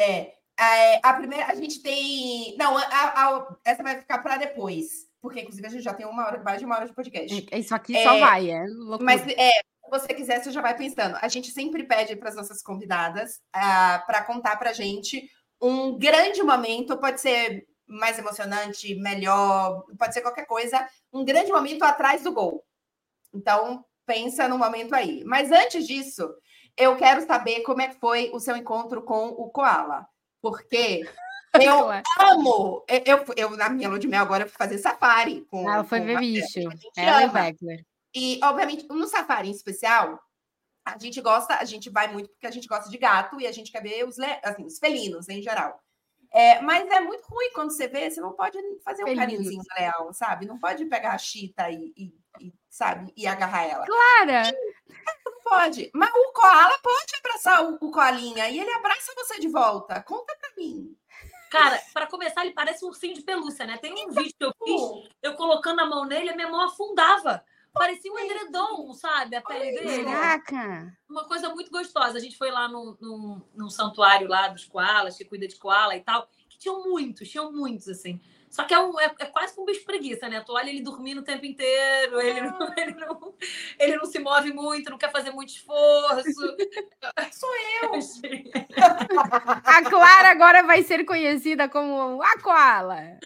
É, 0.00 0.32
é, 0.58 1.00
a 1.02 1.12
primeira, 1.14 1.46
a 1.46 1.54
gente 1.54 1.82
tem. 1.82 2.56
Não, 2.56 2.76
a, 2.76 2.82
a, 2.82 3.56
essa 3.64 3.82
vai 3.82 3.98
ficar 3.98 4.18
para 4.18 4.38
depois. 4.38 5.08
Porque, 5.20 5.40
inclusive, 5.40 5.66
a 5.66 5.70
gente 5.70 5.82
já 5.82 5.92
tem 5.92 6.06
uma 6.06 6.26
hora, 6.26 6.42
mais 6.42 6.58
de 6.58 6.64
uma 6.64 6.76
hora 6.76 6.86
de 6.86 6.94
podcast. 6.94 7.46
É, 7.50 7.58
isso 7.58 7.74
aqui 7.74 8.02
só 8.02 8.18
vai, 8.18 8.50
é 8.50 8.64
loucura. 8.66 9.04
Mas 9.04 9.22
é, 9.36 9.50
você 9.90 10.14
quiser, 10.14 10.42
você 10.42 10.50
já 10.50 10.62
vai 10.62 10.74
pensando. 10.74 11.18
A 11.20 11.28
gente 11.28 11.50
sempre 11.50 11.84
pede 11.84 12.16
para 12.16 12.30
as 12.30 12.36
nossas 12.36 12.62
convidadas 12.62 13.34
uh, 13.34 13.38
ah, 13.52 14.04
para 14.06 14.24
contar 14.24 14.56
para 14.56 14.70
a 14.70 14.72
gente 14.72 15.28
um 15.60 15.98
grande 15.98 16.42
momento, 16.42 16.96
pode 16.96 17.20
ser 17.20 17.66
mais 17.86 18.18
emocionante, 18.18 18.94
melhor, 18.94 19.84
pode 19.98 20.14
ser 20.14 20.22
qualquer 20.22 20.46
coisa, 20.46 20.88
um 21.12 21.22
grande 21.22 21.52
momento 21.52 21.82
atrás 21.82 22.22
do 22.22 22.32
gol. 22.32 22.64
Então, 23.34 23.84
pensa 24.06 24.48
no 24.48 24.56
momento 24.56 24.94
aí. 24.94 25.22
Mas 25.24 25.52
antes 25.52 25.86
disso, 25.86 26.32
eu 26.76 26.96
quero 26.96 27.26
saber 27.26 27.62
como 27.62 27.82
é 27.82 27.88
que 27.88 28.00
foi 28.00 28.30
o 28.32 28.40
seu 28.40 28.56
encontro 28.56 29.02
com 29.02 29.28
o 29.28 29.50
Koala. 29.50 30.06
Porque 30.40 31.02
eu 31.60 31.90
amo. 32.18 32.84
Eu, 32.88 33.24
eu, 33.36 33.56
na 33.56 33.68
minha 33.68 33.88
lua 33.88 33.98
de 33.98 34.08
mel 34.08 34.22
agora, 34.22 34.46
fui 34.46 34.56
fazer 34.56 34.78
safari. 34.78 35.42
Com, 35.50 35.70
Ela 35.70 35.84
foi 35.84 36.00
ver 36.00 36.18
bicho. 36.18 36.60
Ela 36.96 37.50
e. 37.50 37.84
E, 38.12 38.40
obviamente, 38.42 38.88
no 38.88 39.06
safari 39.06 39.48
em 39.48 39.52
especial, 39.52 40.20
a 40.84 40.98
gente 40.98 41.20
gosta, 41.20 41.54
a 41.56 41.64
gente 41.64 41.88
vai 41.90 42.12
muito 42.12 42.28
porque 42.30 42.46
a 42.46 42.50
gente 42.50 42.66
gosta 42.66 42.90
de 42.90 42.98
gato 42.98 43.40
e 43.40 43.46
a 43.46 43.52
gente 43.52 43.70
quer 43.70 43.82
ver 43.82 44.04
os, 44.04 44.16
assim, 44.42 44.64
os 44.64 44.78
felinos 44.78 45.28
em 45.28 45.40
geral. 45.40 45.80
É, 46.32 46.60
mas 46.60 46.88
é 46.88 47.00
muito 47.00 47.24
ruim 47.28 47.50
quando 47.52 47.70
você 47.70 47.88
vê, 47.88 48.08
você 48.08 48.20
não 48.20 48.32
pode 48.32 48.56
fazer 48.84 49.02
um 49.02 49.06
Feliz. 49.06 49.18
carinhozinho 49.18 49.62
leal, 49.76 50.12
sabe? 50.12 50.46
Não 50.46 50.58
pode 50.58 50.84
pegar 50.86 51.12
a 51.12 51.18
chita 51.18 51.68
e, 51.70 51.92
e 51.96 52.19
sabe, 52.70 53.12
e 53.16 53.26
agarrar 53.26 53.64
ela. 53.64 53.84
Claro! 53.84 54.56
Não 55.26 55.32
pode. 55.42 55.90
Mas 55.92 56.08
o 56.08 56.32
koala 56.32 56.78
pode 56.82 57.16
abraçar 57.18 57.64
o, 57.64 57.78
o 57.80 57.90
koalinha 57.90 58.48
e 58.48 58.60
ele 58.60 58.70
abraça 58.72 59.12
você 59.16 59.40
de 59.40 59.48
volta. 59.48 60.00
Conta 60.02 60.34
pra 60.40 60.50
mim. 60.56 60.96
Cara, 61.50 61.82
para 61.92 62.06
começar, 62.06 62.44
ele 62.44 62.54
parece 62.54 62.84
um 62.84 62.88
ursinho 62.88 63.12
de 63.12 63.22
pelúcia, 63.22 63.66
né? 63.66 63.76
Tem 63.76 63.92
um 63.92 63.98
então, 63.98 64.22
vídeo 64.22 64.34
que 64.38 64.44
eu 64.44 64.54
fiz, 64.64 65.08
eu 65.20 65.34
colocando 65.34 65.80
a 65.80 65.86
mão 65.86 66.04
nele, 66.04 66.30
a 66.30 66.36
minha 66.36 66.48
mão 66.48 66.60
afundava. 66.60 67.44
Parecia 67.72 68.12
um 68.12 68.18
edredom, 68.18 68.92
sabe? 68.94 69.34
A 69.34 69.42
pele 69.42 69.72
dele. 69.72 70.04
Caraca! 70.04 70.96
Uma 71.08 71.24
coisa 71.24 71.48
muito 71.48 71.70
gostosa. 71.70 72.18
A 72.18 72.20
gente 72.20 72.36
foi 72.36 72.50
lá 72.52 72.68
num, 72.68 72.96
num, 73.00 73.42
num 73.54 73.70
santuário 73.70 74.28
lá 74.28 74.48
dos 74.48 74.64
koalas, 74.64 75.16
que 75.16 75.24
cuida 75.24 75.46
de 75.46 75.56
koala 75.56 75.96
e 75.96 76.00
tal, 76.00 76.28
que 76.48 76.58
tinham 76.58 76.84
muitos, 76.84 77.28
tinham 77.28 77.52
muitos, 77.52 77.88
assim. 77.88 78.20
Só 78.50 78.64
que 78.64 78.74
é, 78.74 78.80
um, 78.80 78.98
é, 78.98 79.04
é, 79.20 79.26
quase 79.26 79.54
como 79.54 79.62
um 79.62 79.72
bicho 79.72 79.84
preguiça, 79.84 80.28
né? 80.28 80.40
Tu 80.40 80.52
olha 80.52 80.68
ele 80.68 80.82
dormindo 80.82 81.20
o 81.20 81.24
tempo 81.24 81.46
inteiro, 81.46 82.20
ele 82.20 82.40
não, 82.40 82.60
ah. 82.60 82.74
ele, 82.76 82.94
não, 82.94 83.34
ele 83.78 83.96
não 83.96 84.04
se 84.04 84.18
move 84.18 84.52
muito, 84.52 84.90
não 84.90 84.98
quer 84.98 85.12
fazer 85.12 85.30
muito 85.30 85.50
esforço. 85.50 86.56
Sou 87.32 87.48
eu! 87.82 87.92
a 89.64 89.88
Clara 89.88 90.30
agora 90.30 90.64
vai 90.64 90.82
ser 90.82 91.04
conhecida 91.04 91.68
como 91.68 92.20
a 92.20 92.40
Koala. 92.40 93.18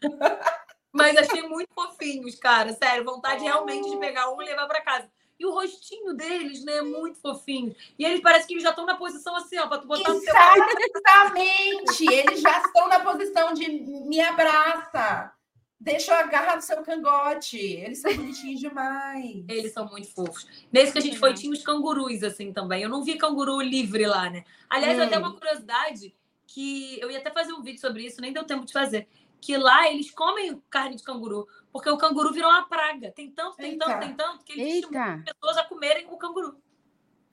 Mas 0.93 1.17
achei 1.17 1.43
muito 1.43 1.73
fofinhos, 1.75 2.35
cara. 2.37 2.75
Sério, 2.75 3.05
vontade 3.05 3.43
realmente 3.43 3.89
de 3.89 3.97
pegar 3.97 4.31
um 4.31 4.43
e 4.43 4.45
levar 4.45 4.67
para 4.67 4.83
casa. 4.83 5.11
E 5.39 5.47
o 5.47 5.53
rostinho 5.53 6.15
deles, 6.15 6.65
né, 6.65 6.77
é 6.77 6.83
muito 6.83 7.19
fofinho. 7.21 7.75
E 7.99 8.05
eles 8.05 8.21
parece 8.21 8.47
que 8.47 8.55
eles 8.55 8.63
já 8.63 8.71
estão 8.71 8.87
na 8.87 8.95
posição 8.95 9.35
assim, 9.37 9.59
ó, 9.59 9.67
para 9.67 9.79
tu 9.79 9.87
botar 9.87 10.13
no 10.13 10.21
teu 10.21 10.35
Exatamente! 10.35 12.07
eles 12.13 12.41
já 12.41 12.59
estão 12.61 12.89
na 12.89 13.01
posição 13.01 13.53
de 13.53 13.69
me 13.69 14.21
abraça. 14.21 15.33
Deixa 15.81 16.13
eu 16.13 16.17
agarrar 16.17 16.57
no 16.57 16.63
seu 16.63 16.83
cangote. 16.83 17.59
Eles 17.59 17.99
são 17.99 18.15
bonitinhos 18.15 18.61
demais. 18.61 19.45
Eles 19.49 19.73
são 19.73 19.87
muito 19.87 20.09
fofos. 20.15 20.47
Nesse 20.73 20.93
que 20.93 20.99
a 20.99 21.03
gente 21.03 21.19
foi, 21.19 21.35
tinha 21.35 21.53
os 21.53 21.63
cangurus, 21.63 22.23
assim, 22.23 22.53
também. 22.53 22.83
Eu 22.83 22.89
não 22.89 23.03
vi 23.03 23.19
canguru 23.19 23.61
livre 23.61 24.07
lá, 24.07 24.31
né? 24.31 24.45
Aliás, 24.71 24.99
hum. 24.99 25.03
até 25.03 25.19
uma 25.19 25.35
curiosidade 25.35 26.15
que 26.47 26.99
eu 27.01 27.11
ia 27.11 27.19
até 27.19 27.31
fazer 27.31 27.53
um 27.53 27.63
vídeo 27.63 27.81
sobre 27.81 28.07
isso, 28.07 28.21
nem 28.21 28.33
deu 28.33 28.45
tempo 28.45 28.65
de 28.65 28.73
fazer 28.73 29.09
que 29.45 29.59
lá 29.59 29.91
eles 29.91 30.11
comem 30.11 30.59
carne 30.71 30.97
de 30.97 31.03
canguru, 31.03 31.47
porque 31.75 31.91
o 31.91 31.97
canguru 31.99 32.33
virou 32.33 32.49
uma 32.49 32.63
praga. 32.69 33.11
Tem 33.11 33.29
tanto, 33.33 33.57
tem 33.57 33.73
Eita. 33.73 33.85
tanto, 33.85 33.99
tem 33.99 34.15
tanto, 34.15 34.45
que 34.45 34.53
eles 34.61 34.81
chamam 34.85 35.23
pessoas 35.25 35.57
a 35.57 35.65
comerem 35.65 36.07
o 36.09 36.17
canguru. 36.17 36.57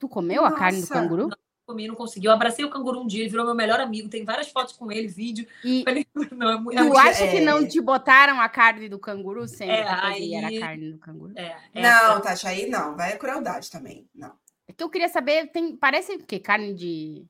Tu 0.00 0.08
comeu 0.08 0.42
Nossa. 0.42 0.56
a 0.56 0.58
carne 0.58 0.80
do 0.80 0.88
canguru? 0.88 1.28
Não, 1.28 1.36
comi, 1.64 1.86
não 1.86 1.94
consegui. 1.94 2.26
Eu 2.26 2.32
abracei 2.32 2.64
o 2.64 2.68
canguru 2.68 3.02
um 3.02 3.06
dia, 3.06 3.20
ele 3.20 3.30
virou 3.30 3.46
meu 3.46 3.54
melhor 3.54 3.78
amigo. 3.78 4.08
Tem 4.08 4.24
várias 4.24 4.48
fotos 4.48 4.74
com 4.76 4.90
ele, 4.90 5.06
vídeo. 5.06 5.46
E 5.64 5.84
Falei, 5.84 6.04
não, 6.36 6.50
é 6.50 6.56
muito. 6.60 6.76
tu 6.76 6.98
é- 6.98 7.00
acha 7.08 7.28
que 7.28 7.40
não 7.40 7.64
te 7.68 7.80
botaram 7.80 8.40
a 8.40 8.48
carne 8.48 8.88
do 8.88 8.98
canguru 8.98 9.46
sendo 9.46 9.70
É, 9.70 9.86
aí- 9.88 10.34
era 10.34 10.48
a 10.48 10.58
carne 10.60 10.90
do 10.90 10.98
canguru? 10.98 11.32
É, 11.38 11.56
Não, 11.80 12.20
Tati, 12.20 12.48
aí 12.48 12.68
não. 12.68 12.96
Vai 12.96 13.12
a 13.12 13.16
crueldade 13.16 13.70
também. 13.70 14.08
Não. 14.12 14.32
É 14.66 14.72
que 14.72 14.82
eu 14.82 14.90
queria 14.90 15.08
saber, 15.08 15.52
tem, 15.52 15.76
parece 15.76 16.14
o 16.14 16.18
quê? 16.26 16.40
Carne 16.40 16.74
de... 16.74 17.24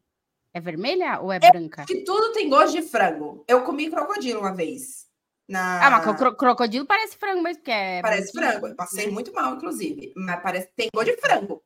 É 0.55 0.61
vermelha 0.61 1.21
ou 1.21 1.31
é 1.31 1.39
branca? 1.39 1.85
Que 1.85 2.05
tudo 2.05 2.33
tem 2.33 2.49
gosto 2.49 2.73
de 2.73 2.83
frango. 2.83 3.45
Eu 3.47 3.63
comi 3.65 3.91
crocodilo 3.91 4.41
uma 4.41 4.55
vez. 4.55 5.02
Na... 5.49 5.87
Ah, 5.87 5.91
mas 5.91 6.07
o 6.07 6.15
cro- 6.17 6.37
crocodilo 6.37 6.87
parece 6.87 7.17
frango 7.17 7.43
mesmo, 7.43 7.59
porque 7.59 7.71
é 7.71 8.01
Parece 8.01 8.33
branquinho. 8.33 8.53
frango. 8.61 8.67
Eu 8.69 8.77
passei 8.77 9.11
muito 9.11 9.33
mal, 9.35 9.55
inclusive. 9.57 10.13
Mas 10.17 10.43
parece 10.43 10.69
tem 10.75 10.89
gosto 10.95 11.11
de 11.15 11.21
frango. 11.21 11.63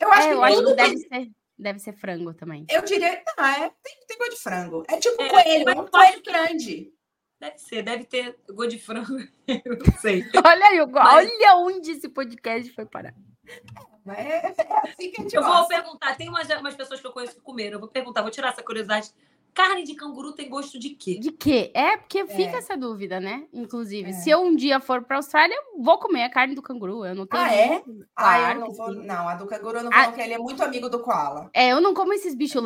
Eu 0.00 0.12
acho 0.12 0.22
É, 0.22 0.28
que 0.28 0.34
eu 0.34 0.44
acho 0.44 0.64
que 0.64 0.74
deve 0.74 0.96
ser, 0.98 1.30
deve 1.58 1.78
ser 1.78 1.92
frango 1.92 2.34
também. 2.34 2.66
Eu 2.70 2.82
diria, 2.82 3.22
não, 3.38 3.44
é, 3.44 3.70
tem, 3.82 3.94
tem 4.08 4.18
gosto 4.18 4.32
de 4.34 4.40
frango. 4.42 4.84
É 4.88 4.96
tipo 4.98 5.22
É, 5.22 5.28
coelho, 5.28 5.64
mas 5.66 5.76
é 5.76 5.80
um 5.80 5.86
coelho 5.86 6.22
grande. 6.22 6.92
Deve 7.40 7.58
ser, 7.58 7.82
deve 7.82 8.04
ter 8.04 8.36
gosto 8.48 8.70
de 8.70 8.78
frango. 8.78 9.12
Eu 9.46 9.78
não 9.78 9.98
sei. 10.00 10.24
Olha 10.44 10.66
aí, 10.66 10.86
Mas- 10.86 11.14
olha 11.14 11.56
onde 11.58 11.90
esse 11.92 12.08
podcast 12.08 12.72
foi 12.72 12.86
parar. 12.86 13.14
Mas 14.04 14.18
é, 14.18 14.46
é 14.58 14.90
assim 14.90 15.10
que 15.10 15.20
a 15.20 15.22
gente 15.22 15.34
Eu 15.36 15.42
vou 15.42 15.52
gosta. 15.52 15.68
perguntar, 15.74 16.14
tem 16.16 16.28
umas, 16.28 16.48
umas 16.48 16.74
pessoas 16.74 17.00
que 17.00 17.06
eu 17.06 17.12
conheço 17.12 17.34
que 17.36 17.40
comeram. 17.40 17.74
Eu 17.76 17.80
vou 17.80 17.88
perguntar, 17.88 18.22
vou 18.22 18.30
tirar 18.30 18.48
essa 18.48 18.62
curiosidade. 18.62 19.10
Carne 19.54 19.84
de 19.84 19.94
canguru 19.94 20.32
tem 20.32 20.48
gosto 20.48 20.78
de 20.80 20.90
quê? 20.90 21.18
De 21.18 21.30
quê? 21.30 21.70
É, 21.74 21.96
porque 21.96 22.26
fica 22.26 22.56
É. 22.56 22.58
essa 22.58 22.76
dúvida, 22.76 23.20
né? 23.20 23.44
Inclusive, 23.52 24.10
É. 24.10 24.12
se 24.12 24.28
eu 24.28 24.40
um 24.42 24.56
dia 24.56 24.80
for 24.80 25.02
pra 25.04 25.16
Austrália, 25.18 25.54
eu 25.54 25.80
vou 25.82 25.96
comer 25.98 26.24
a 26.24 26.28
carne 26.30 26.56
do 26.56 26.62
canguru. 26.62 27.04
Eu 27.06 27.14
não 27.14 27.24
tenho. 27.24 27.42
Ah, 27.42 27.54
é? 27.54 27.68
nenhum- 27.86 28.04
Ah, 28.16 28.36
eu 28.38 28.42
Claro 28.44 28.60
não 28.60 28.72
vou. 28.72 28.92
sim. 28.92 29.06
Não, 29.06 29.28
a 29.28 29.34
do 29.36 29.46
canguru 29.46 29.78
eu 29.78 29.84
não 29.84 29.90
vou, 29.92 29.98
Ah. 30.00 30.02
não, 30.02 30.08
porque 30.10 30.22
ele 30.22 30.34
é 30.34 30.38
muito 30.38 30.62
amigo 30.64 30.88
do 30.90 30.98
koala. 30.98 31.48
É, 31.54 31.68
eu 31.70 31.80
não 31.80 31.94
como 31.94 32.12
esses 32.14 32.34
bichos 32.34 32.60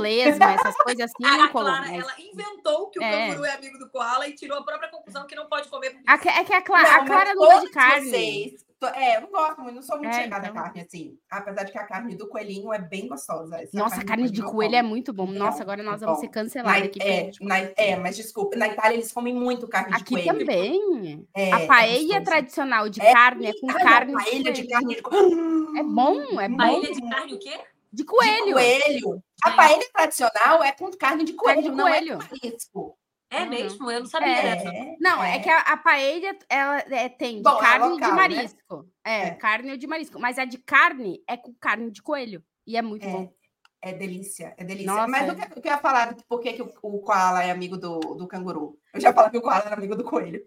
essas 0.55 0.75
coisas 0.77 1.05
assim, 1.05 1.15
eu 1.23 1.29
A, 1.29 1.37
não 1.37 1.45
a 1.45 1.49
como. 1.51 1.65
Clara, 1.67 1.87
mas- 1.89 2.03
ela 2.03 2.15
inventou 2.19 2.91
que 2.91 2.99
o 2.99 3.03
É. 3.03 3.29
canguru 3.29 3.45
é 3.45 3.55
amigo 3.55 3.79
do 3.79 3.91
koala 3.91 4.27
e 4.27 4.33
tirou 4.33 4.57
a 4.59 4.63
própria 4.65 4.89
conclusão 4.91 5.27
que 5.27 5.35
não 5.35 5.47
pode 5.47 5.69
comer. 5.69 5.95
A 6.07 6.17
que- 6.17 6.29
é 6.29 6.43
que 6.43 6.55
a, 6.55 6.63
Cla- 6.63 6.79
a 6.81 6.83
Não, 6.85 6.99
mas 7.01 7.07
Clara 7.07 7.35
não 7.35 7.43
gosta 7.43 7.67
de 7.67 7.71
carne. 7.73 8.11
Vocês, 8.11 8.65
é, 8.87 9.17
eu 9.17 9.23
não 9.23 9.31
gosto 9.31 9.61
muito, 9.61 9.75
não 9.75 9.83
sou 9.83 9.97
muito 9.99 10.11
É, 10.11 10.23
chegada 10.23 10.47
então. 10.49 10.61
à 10.61 10.65
carne 10.65 10.81
assim. 10.83 11.19
Apesar 11.31 11.65
de 11.65 11.73
que 11.73 11.79
a 11.79 11.85
carne 11.85 12.15
do 12.15 12.29
coelhinho 12.29 12.73
é 12.73 12.79
bem 12.79 13.09
gostosa. 13.09 13.57
Essa 13.61 13.77
Nossa, 13.77 14.05
carne 14.05 14.31
de 14.31 14.41
eu 14.41 14.47
coelho 14.51 14.77
é 14.77 14.83
muito 14.83 15.13
bom. 15.13 15.27
Não, 15.27 15.47
Nossa, 15.47 15.63
agora 15.63 15.83
nós 15.83 16.01
é 16.01 16.05
vamos 16.07 16.21
bom. 16.21 16.21
ser 16.27 16.29
cancelados 16.29 16.83
aqui. 16.85 17.03
é, 17.03 17.31
na- 17.41 17.59
é, 17.77 17.97
mas 17.97 18.17
desculpa, 18.17 18.57
na 18.57 18.69
Itália 18.69 18.95
eles 18.97 19.11
comem 19.13 19.35
muito 19.35 19.67
carne 19.67 19.89
de 19.97 20.03
Aqui 20.03 20.15
coelho. 20.15 20.39
também. 20.39 21.27
É, 21.35 21.53
a 21.53 21.61
é 21.61 21.67
paella 21.67 21.99
gostoso. 22.05 22.25
tradicional 22.25 22.89
de 22.89 23.01
É, 23.01 23.13
carne 23.13 23.47
é 23.47 23.53
com 23.61 23.71
Ah, 23.71 23.73
não, 23.75 23.81
carne 23.81 24.13
de 24.17 24.25
paella 24.25 24.53
de 24.53 24.63
coelho. 24.63 24.69
carne 24.71 24.95
de 24.95 25.03
coelho. 25.03 25.77
É 25.79 25.83
bom, 25.83 26.41
é 26.41 26.49
bom. 26.49 26.57
Paella 26.57 26.93
de 26.93 27.09
carne 27.09 27.35
o 27.35 27.39
quê? 27.39 27.59
De 27.91 28.03
De 28.03 28.05
coelho. 28.05 28.53
coelho. 28.53 29.23
A 29.43 29.49
Gente. 29.51 29.57
paella 29.57 29.85
tradicional 29.95 30.63
é 30.63 30.73
com 30.73 30.91
carne 30.91 31.25
de 31.25 31.33
coelho, 31.33 31.63
de 31.63 31.71
não 31.71 31.85
coelho. 31.89 32.13
é 32.15 32.17
com 32.17 32.37
marisco. 32.43 32.98
É 33.31 33.43
Uhum. 33.43 33.49
mesmo? 33.51 33.91
Eu 33.91 34.01
não 34.01 34.07
sabia 34.07 34.29
É. 34.37 34.57
dessa. 34.57 34.73
Não, 35.01 35.23
é, 35.23 35.39
que 35.39 35.51
a, 35.51 35.61
a 35.61 35.77
paella 35.77 36.37
ela 36.49 36.79
é, 36.79 37.09
tem 37.09 37.37
de 37.37 37.43
Bom, 37.43 37.59
é 37.59 37.61
carne 37.61 37.89
local, 37.89 37.97
de 37.97 38.17
né? 38.17 38.23
marisco. 38.37 38.91
É, 39.05 39.19
É. 39.27 39.31
carne 39.33 39.77
de 39.77 39.87
marisco. 39.87 40.19
Mas 40.19 40.39
a 40.39 40.45
de 40.45 40.59
carne 40.59 41.23
é 41.29 41.37
com 41.37 41.53
carne 41.55 41.91
de 41.91 42.03
coelho. 42.03 42.43
E 42.67 42.77
é 42.77 42.83
muito 42.83 43.07
É. 43.07 43.11
bom. 43.11 43.33
É 43.81 43.93
delícia, 43.93 44.55
é 44.59 44.65
delícia. 44.65 44.93
Nossa, 44.93 45.07
Mas 45.07 45.29
é. 45.29 45.33
o 45.33 45.37
que, 45.37 45.59
o 45.59 45.63
que 45.63 45.69
eu 45.69 45.73
ia 45.73 45.79
falar 45.79 46.13
de 46.13 46.25
por 46.25 46.41
que, 46.41 46.53
que 46.55 46.63
o, 46.63 46.73
o 46.83 47.01
koala 47.01 47.45
é 47.45 47.51
amigo 47.51 47.77
do, 47.77 48.01
do 48.01 48.27
canguru? 48.27 48.77
Eu 48.93 49.01
já 49.01 49.13
falei 49.13 49.31
que 49.31 49.39
o 49.39 49.43
koala 49.43 49.63
era 49.67 49.77
amigo 49.77 49.95
do 49.95 50.03
coelho. 50.03 50.43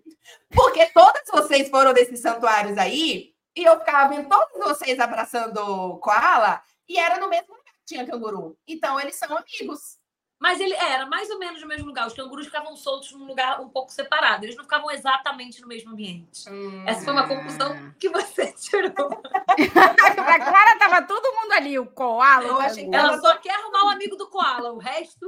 Porque 0.49 0.87
todas 0.87 1.21
vocês 1.31 1.69
foram 1.69 1.93
desses 1.93 2.19
santuários 2.19 2.77
aí, 2.77 3.33
e 3.55 3.63
eu 3.63 3.79
ficava 3.79 4.09
vendo 4.13 4.27
todos 4.27 4.59
vocês 4.59 4.99
abraçando 4.99 5.57
o 5.59 5.97
koala, 5.99 6.61
e 6.89 6.97
era 6.99 7.19
no 7.21 7.29
mesmo 7.29 7.47
lugar 7.53 7.63
que 7.73 7.85
tinha 7.85 8.05
canguru. 8.05 8.57
Então, 8.67 8.99
eles 8.99 9.15
são 9.15 9.29
amigos. 9.37 9.97
Mas 10.41 10.59
ele 10.59 10.73
era 10.73 11.05
mais 11.05 11.29
ou 11.29 11.37
menos 11.37 11.61
no 11.61 11.67
mesmo 11.67 11.85
lugar. 11.85 12.07
Os 12.07 12.13
cangurus 12.13 12.47
ficavam 12.47 12.75
soltos 12.75 13.11
num 13.11 13.27
lugar 13.27 13.61
um 13.61 13.69
pouco 13.69 13.91
separado. 13.91 14.43
Eles 14.43 14.55
não 14.55 14.63
ficavam 14.63 14.89
exatamente 14.89 15.61
no 15.61 15.67
mesmo 15.67 15.91
ambiente. 15.91 16.45
Essa 16.87 17.05
foi 17.05 17.13
uma 17.13 17.27
conclusão 17.27 17.93
que 17.99 18.09
você 18.09 18.51
tirou. 18.57 18.89
a 18.89 20.39
Clara 20.39 20.79
tava 20.79 21.03
todo 21.03 21.31
mundo 21.35 21.51
ali, 21.51 21.77
o 21.77 21.85
koala. 21.85 22.47
Eu 22.47 22.59
achei 22.59 22.89
que. 22.89 22.95
Ela 22.95 23.19
só 23.19 23.37
quer 23.37 23.53
arrumar 23.53 23.85
o 23.85 23.89
amigo 23.89 24.15
do 24.15 24.27
koala. 24.29 24.73
O 24.73 24.79
resto. 24.79 25.27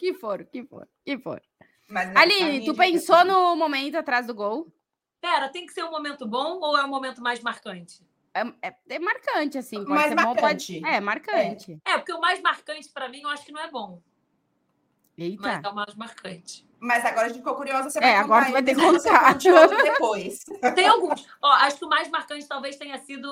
Que 0.00 0.12
for, 0.14 0.44
que 0.46 0.64
for, 0.64 0.88
que 1.04 1.16
for. 1.16 1.40
Mas 1.88 2.12
não, 2.12 2.20
Aline, 2.20 2.40
carne 2.40 2.64
tu 2.64 2.74
pensou 2.74 3.24
no 3.24 3.54
momento 3.54 3.96
atrás 3.96 4.26
do 4.26 4.34
gol? 4.34 4.66
Pera, 5.20 5.48
tem 5.48 5.64
que 5.64 5.72
ser 5.72 5.84
um 5.84 5.92
momento 5.92 6.26
bom 6.26 6.58
ou 6.60 6.76
é 6.76 6.84
um 6.84 6.88
momento 6.88 7.22
mais 7.22 7.38
marcante? 7.38 8.04
É, 8.34 8.68
é- 8.68 8.76
é 8.90 8.98
marcante, 8.98 9.56
assim. 9.58 9.76
Pode 9.78 9.88
Mais 9.90 10.08
ser 10.08 10.16
bom, 10.16 10.34
pode... 10.34 10.42
marcante. 10.42 10.82
É, 10.84 11.00
marcante. 11.00 11.78
É, 11.84 11.96
porque 11.98 12.12
o 12.12 12.20
mais 12.20 12.40
marcante 12.42 12.88
pra 12.92 13.08
mim 13.08 13.20
eu 13.22 13.28
acho 13.28 13.44
que 13.46 13.52
não 13.52 13.60
é 13.60 13.70
bom. 13.70 14.00
Eita. 15.16 15.42
Mas 15.42 15.64
é 15.64 15.68
o 15.68 15.74
mais 15.74 15.94
marcante. 15.94 16.66
Mas 16.80 17.04
agora 17.04 17.26
a 17.26 17.28
gente 17.28 17.38
ficou 17.38 17.54
curiosa, 17.54 17.88
você 17.88 17.98
É, 17.98 18.02
vai 18.02 18.14
agora 18.16 18.44
contar 18.46 18.46
tu 18.46 18.52
vai 18.52 18.62
ter 18.62 18.74
que 18.74 18.80
você 18.80 19.08
contar. 19.08 19.82
depois. 19.82 20.44
Tem 20.74 20.86
alguns. 20.88 21.26
Ó, 21.40 21.48
acho 21.52 21.78
que 21.78 21.84
o 21.84 21.88
mais 21.88 22.10
marcante 22.10 22.46
talvez 22.46 22.76
tenha 22.76 22.98
sido. 22.98 23.28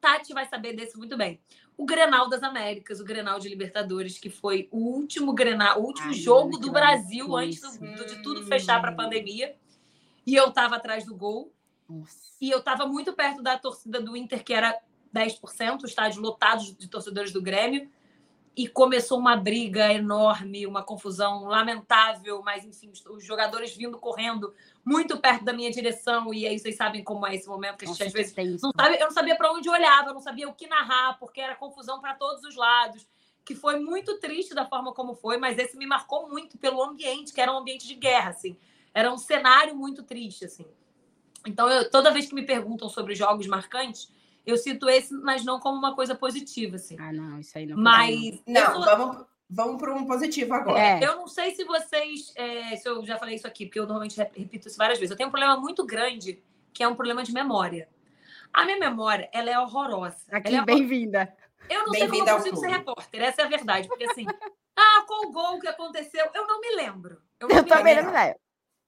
Tati 0.00 0.32
vai 0.32 0.46
saber 0.46 0.72
desse 0.74 0.96
muito 0.96 1.16
bem. 1.16 1.40
O 1.76 1.84
Grenal 1.84 2.28
das 2.28 2.42
Américas, 2.42 3.00
o 3.00 3.04
Grenal 3.04 3.38
de 3.38 3.48
Libertadores, 3.48 4.18
que 4.18 4.30
foi 4.30 4.68
o 4.72 4.78
último 4.78 5.32
Grenal, 5.32 5.80
o 5.80 5.84
último 5.86 6.08
Ai, 6.08 6.14
jogo 6.14 6.56
do 6.56 6.66
que 6.66 6.70
Brasil 6.70 7.36
antes 7.36 7.60
do- 7.78 7.94
do- 7.94 8.06
de 8.06 8.22
tudo 8.22 8.44
fechar 8.46 8.80
para 8.80 8.90
a 8.90 8.94
pandemia. 8.94 9.54
E 10.26 10.34
eu 10.34 10.50
tava 10.50 10.76
atrás 10.76 11.04
do 11.04 11.14
gol. 11.14 11.52
Nossa. 11.88 12.16
E 12.40 12.50
eu 12.50 12.62
tava 12.62 12.86
muito 12.86 13.12
perto 13.12 13.42
da 13.42 13.58
torcida 13.58 14.00
do 14.00 14.16
Inter, 14.16 14.44
que 14.44 14.52
era 14.52 14.78
10%, 15.12 15.82
o 15.82 15.86
estádio 15.86 16.20
lotado 16.20 16.62
de 16.74 16.88
torcedores 16.88 17.32
do 17.32 17.40
Grêmio. 17.42 17.90
E 18.56 18.66
começou 18.66 19.18
uma 19.20 19.36
briga 19.36 19.92
enorme, 19.92 20.66
uma 20.66 20.82
confusão 20.82 21.44
lamentável, 21.44 22.42
mas 22.42 22.64
enfim, 22.64 22.90
os- 23.08 23.24
jogadores 23.24 23.72
vindo 23.76 23.96
correndo 23.98 24.52
muito 24.84 25.16
perto 25.18 25.44
da 25.44 25.52
minha 25.52 25.70
direção. 25.70 26.34
E 26.34 26.44
aí 26.44 26.58
vocês 26.58 26.76
sabem 26.76 27.04
como 27.04 27.24
é 27.24 27.36
esse 27.36 27.46
momento 27.48 27.76
que 27.78 27.84
a 27.84 27.88
gente 27.88 27.98
Nossa, 28.00 28.04
às 28.06 28.12
vezes 28.12 28.34
não 28.60 28.72
sabe, 28.76 28.96
eu 28.96 29.04
não 29.06 29.12
sabia 29.12 29.36
para 29.36 29.52
onde 29.52 29.68
olhava, 29.70 30.10
eu 30.10 30.14
não 30.14 30.20
sabia 30.20 30.48
o 30.48 30.52
que 30.54 30.66
narrar, 30.66 31.16
porque 31.20 31.40
era 31.40 31.54
confusão 31.54 32.00
para 32.00 32.14
todos 32.14 32.42
os 32.42 32.56
lados. 32.56 33.06
Que 33.44 33.54
foi 33.54 33.78
muito 33.78 34.18
triste 34.18 34.54
da 34.54 34.66
forma 34.66 34.92
como 34.92 35.14
foi, 35.14 35.36
mas 35.38 35.56
esse 35.56 35.76
me 35.76 35.86
marcou 35.86 36.28
muito 36.28 36.58
pelo 36.58 36.82
ambiente, 36.82 37.32
que 37.32 37.40
era 37.40 37.52
um 37.52 37.58
ambiente 37.58 37.86
de 37.86 37.94
guerra, 37.94 38.30
assim. 38.30 38.58
Era 38.92 39.12
um 39.12 39.16
cenário 39.18 39.76
muito 39.76 40.02
triste, 40.02 40.44
assim. 40.44 40.66
Então, 41.46 41.68
eu- 41.70 41.90
toda 41.90 42.10
vez 42.12 42.26
que 42.26 42.34
me 42.34 42.42
perguntam 42.44 42.88
sobre 42.88 43.14
jogos 43.14 43.46
marcantes, 43.46 44.10
eu 44.46 44.56
cito 44.56 44.88
esse, 44.88 45.14
mas 45.14 45.44
não 45.44 45.60
como 45.60 45.76
uma 45.78 45.94
coisa 45.94 46.14
positiva, 46.14 46.76
assim. 46.76 46.96
Ah, 46.98 47.12
não, 47.12 47.38
isso 47.38 47.56
aí 47.56 47.66
não. 47.66 47.76
Mas 47.76 48.14
eu 48.46 48.52
Não, 48.54 48.72
sou- 48.74 48.84
vamos, 48.84 49.26
vamos 49.48 49.76
para 49.80 49.94
um 49.94 50.06
positivo 50.06 50.54
agora. 50.54 50.78
É. 50.80 51.04
eu 51.04 51.16
não 51.16 51.26
sei 51.26 51.54
se 51.54 51.64
vocês. 51.64 52.32
é, 52.36 52.76
se 52.76 52.88
eu 52.88 53.04
já 53.04 53.16
falei 53.18 53.34
isso 53.36 53.46
aqui, 53.46 53.66
porque 53.66 53.78
eu 53.78 53.84
normalmente 53.84 54.16
rep- 54.16 54.36
repito 54.36 54.68
isso 54.68 54.76
várias 54.78 54.98
vezes. 54.98 55.10
Eu 55.10 55.16
tenho 55.16 55.28
um 55.28 55.32
problema 55.32 55.56
muito 55.58 55.84
grande, 55.84 56.42
que 56.72 56.82
é 56.82 56.88
um 56.88 56.94
problema 56.94 57.22
de 57.22 57.32
memória. 57.32 57.88
A 58.52 58.64
minha 58.64 58.78
memória, 58.78 59.28
ela 59.32 59.50
é 59.50 59.58
horrorosa. 59.58 60.16
Aqui, 60.30 60.48
ela 60.48 60.58
é 60.62 60.64
bem-vinda. 60.64 61.34
Eu 61.68 61.80
não 61.84 61.92
sei 61.92 62.00
como 62.00 62.12
Bem-vinda 62.12 62.30
eu 62.30 62.34
ao 62.36 62.40
consigo 62.40 62.56
ser 62.56 62.68
repórter, 62.68 63.22
essa 63.22 63.42
é 63.42 63.44
a 63.44 63.48
verdade. 63.48 63.86
Porque 63.88 64.04
assim, 64.04 64.24
ah, 64.76 65.04
qual 65.06 65.30
gol 65.30 65.60
que 65.60 65.68
aconteceu? 65.68 66.26
Eu 66.34 66.46
não 66.46 66.58
me 66.60 66.74
lembro. 66.76 67.20
não 67.40 67.48
Eu 67.50 67.62
me 67.62 67.68
também 67.68 67.94
lembro. 67.96 68.10
não 68.12 68.18
me 68.18 68.24
lembro. 68.26 68.40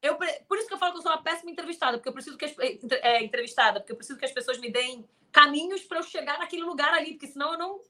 Eu 0.02 0.16
por 0.48 0.56
isso 0.58 0.66
que 0.66 0.74
eu 0.74 0.78
falo 0.78 0.92
que 0.92 0.98
eu 0.98 1.02
sou 1.02 1.12
uma 1.12 1.22
péssima 1.22 1.50
entrevistada, 1.50 1.98
porque 1.98 2.08
eu 2.08 2.12
preciso 2.12 2.36
que 2.36 2.44
as, 2.44 2.54
é, 3.02 3.22
entrevistada, 3.22 3.80
porque 3.80 3.92
eu 3.92 3.96
preciso 3.96 4.18
que 4.18 4.24
as 4.24 4.32
pessoas 4.32 4.58
me 4.58 4.70
deem 4.70 5.06
caminhos 5.30 5.82
para 5.82 5.98
eu 5.98 6.02
chegar 6.02 6.38
naquele 6.38 6.62
lugar 6.62 6.92
ali, 6.94 7.12
porque 7.12 7.26
senão 7.26 7.52
eu 7.52 7.58
não, 7.58 7.80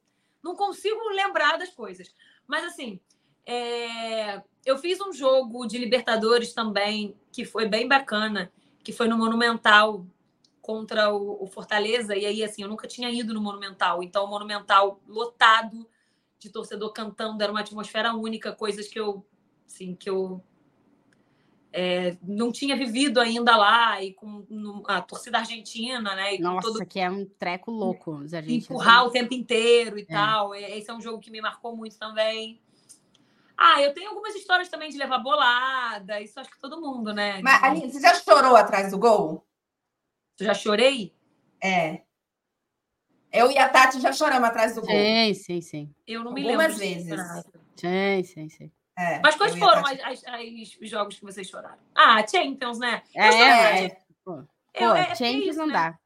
não 0.42 0.56
consigo 0.56 1.00
lembrar 1.10 1.56
das 1.56 1.70
coisas. 1.70 2.12
Mas 2.46 2.64
assim, 2.64 3.00
é, 3.46 4.42
eu 4.64 4.76
fiz 4.78 5.00
um 5.00 5.12
jogo 5.12 5.66
de 5.66 5.78
Libertadores 5.78 6.52
também, 6.52 7.16
que 7.32 7.44
foi 7.44 7.66
bem 7.66 7.86
bacana, 7.86 8.52
que 8.82 8.92
foi 8.92 9.08
no 9.08 9.16
Monumental 9.16 10.04
contra 10.60 11.12
o, 11.12 11.44
o 11.44 11.46
Fortaleza, 11.46 12.16
e 12.16 12.26
aí 12.26 12.42
assim, 12.42 12.62
eu 12.62 12.68
nunca 12.68 12.86
tinha 12.86 13.10
ido 13.10 13.32
no 13.32 13.40
Monumental, 13.40 14.02
então 14.02 14.24
o 14.24 14.28
Monumental 14.28 15.00
lotado 15.06 15.88
de 16.38 16.50
torcedor 16.50 16.92
cantando, 16.92 17.42
era 17.42 17.52
uma 17.52 17.60
atmosfera 17.60 18.14
única, 18.14 18.52
coisas 18.52 18.88
que 18.88 18.98
eu 18.98 19.24
assim, 19.66 19.94
que 19.94 20.08
eu 20.08 20.42
é, 21.72 22.16
não 22.22 22.50
tinha 22.50 22.76
vivido 22.76 23.20
ainda 23.20 23.56
lá, 23.56 24.02
e 24.02 24.12
com 24.12 24.44
no- 24.50 24.82
a 24.88 25.00
torcida 25.00 25.38
argentina, 25.38 26.14
né? 26.14 26.34
E 26.34 26.38
Nossa, 26.40 26.66
todo 26.72 26.86
que 26.86 26.98
é 26.98 27.08
um 27.10 27.24
treco 27.24 27.70
louco. 27.70 28.24
Empurrar 28.46 29.04
o 29.06 29.10
tempo 29.10 29.32
inteiro 29.34 29.98
e 29.98 30.02
É. 30.02 30.06
tal. 30.06 30.54
E- 30.54 30.78
Esse 30.78 30.90
é 30.90 30.94
um 30.94 31.00
jogo 31.00 31.20
que 31.20 31.30
me 31.30 31.40
marcou 31.40 31.76
muito 31.76 31.96
também. 31.98 32.60
Ah, 33.56 33.80
eu 33.82 33.92
tenho 33.92 34.08
algumas 34.08 34.34
histórias 34.34 34.68
também 34.68 34.90
de 34.90 34.96
levar 34.96 35.18
bolada, 35.18 36.20
isso 36.20 36.40
acho 36.40 36.50
que 36.50 36.58
todo 36.58 36.80
mundo, 36.80 37.12
né? 37.12 37.40
Mas, 37.42 37.62
Aline, 37.62 37.92
você 37.92 38.00
já 38.00 38.14
chorou 38.14 38.56
atrás 38.56 38.90
do 38.90 38.98
gol? 38.98 39.46
Eu 40.38 40.46
já 40.46 40.54
chorei? 40.54 41.14
É. 41.62 42.00
Eu 43.30 43.50
e 43.50 43.58
a 43.58 43.68
Tati 43.68 44.00
já 44.00 44.12
choramos 44.12 44.48
atrás 44.48 44.74
do 44.74 44.80
gol. 44.80 44.88
Sim, 44.90 45.34
sim, 45.34 45.60
sim. 45.60 45.94
Eu 46.06 46.24
não 46.24 46.32
me 46.32 46.40
Algumas 46.42 46.72
lembro. 46.72 46.74
de 46.74 46.80
ter 46.80 47.04
vezes. 47.04 47.42
Sim, 47.76 48.24
sim, 48.24 48.48
sim. 48.48 48.72
É, 49.00 49.20
Mas 49.22 49.34
quais 49.36 49.56
foram 49.58 49.80
as, 49.86 49.98
as- 50.00 50.24
as- 50.26 50.78
os 50.82 50.90
jogos 50.90 51.18
que 51.18 51.24
vocês 51.24 51.48
choraram? 51.48 51.78
Ah, 51.94 52.26
Champions, 52.26 52.78
né? 52.78 53.02
É, 53.14 53.28
Eu 53.28 53.32
é. 53.32 53.96
Pô, 54.24 54.42
Eu- 54.74 54.94
é- 54.94 55.00
é 55.12 55.14
Champions 55.14 55.46
isso, 55.46 55.58
não 55.58 55.66
né? 55.66 55.72
dá. 55.72 55.98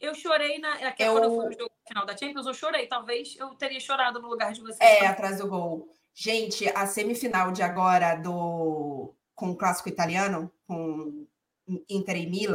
Eu 0.00 0.14
chorei 0.14 0.58
na, 0.58 0.78
naquela- 0.80 1.10
Eu- 1.14 1.20
quando 1.30 1.36
foi 1.42 1.48
o 1.54 1.58
jogo 1.58 1.70
final 1.86 2.04
da 2.04 2.16
Champions, 2.16 2.46
eu 2.46 2.54
chorei. 2.54 2.86
Talvez 2.86 3.36
eu 3.38 3.54
teria 3.54 3.78
chorado 3.80 4.20
no 4.20 4.28
lugar 4.28 4.52
de 4.52 4.60
vocês. 4.60 4.78
É, 4.80 5.06
atrás 5.06 5.38
do 5.38 5.46
gol. 5.48 5.88
Gente, 6.12 6.68
a 6.76 6.86
semifinal 6.86 7.50
de 7.52 7.62
agora 7.62 8.16
do 8.16 9.14
com 9.34 9.50
o 9.50 9.56
clássico 9.56 9.88
italiano, 9.88 10.50
com 10.66 11.26
Inter 11.88 12.16
e 12.16 12.26
Milan, 12.26 12.54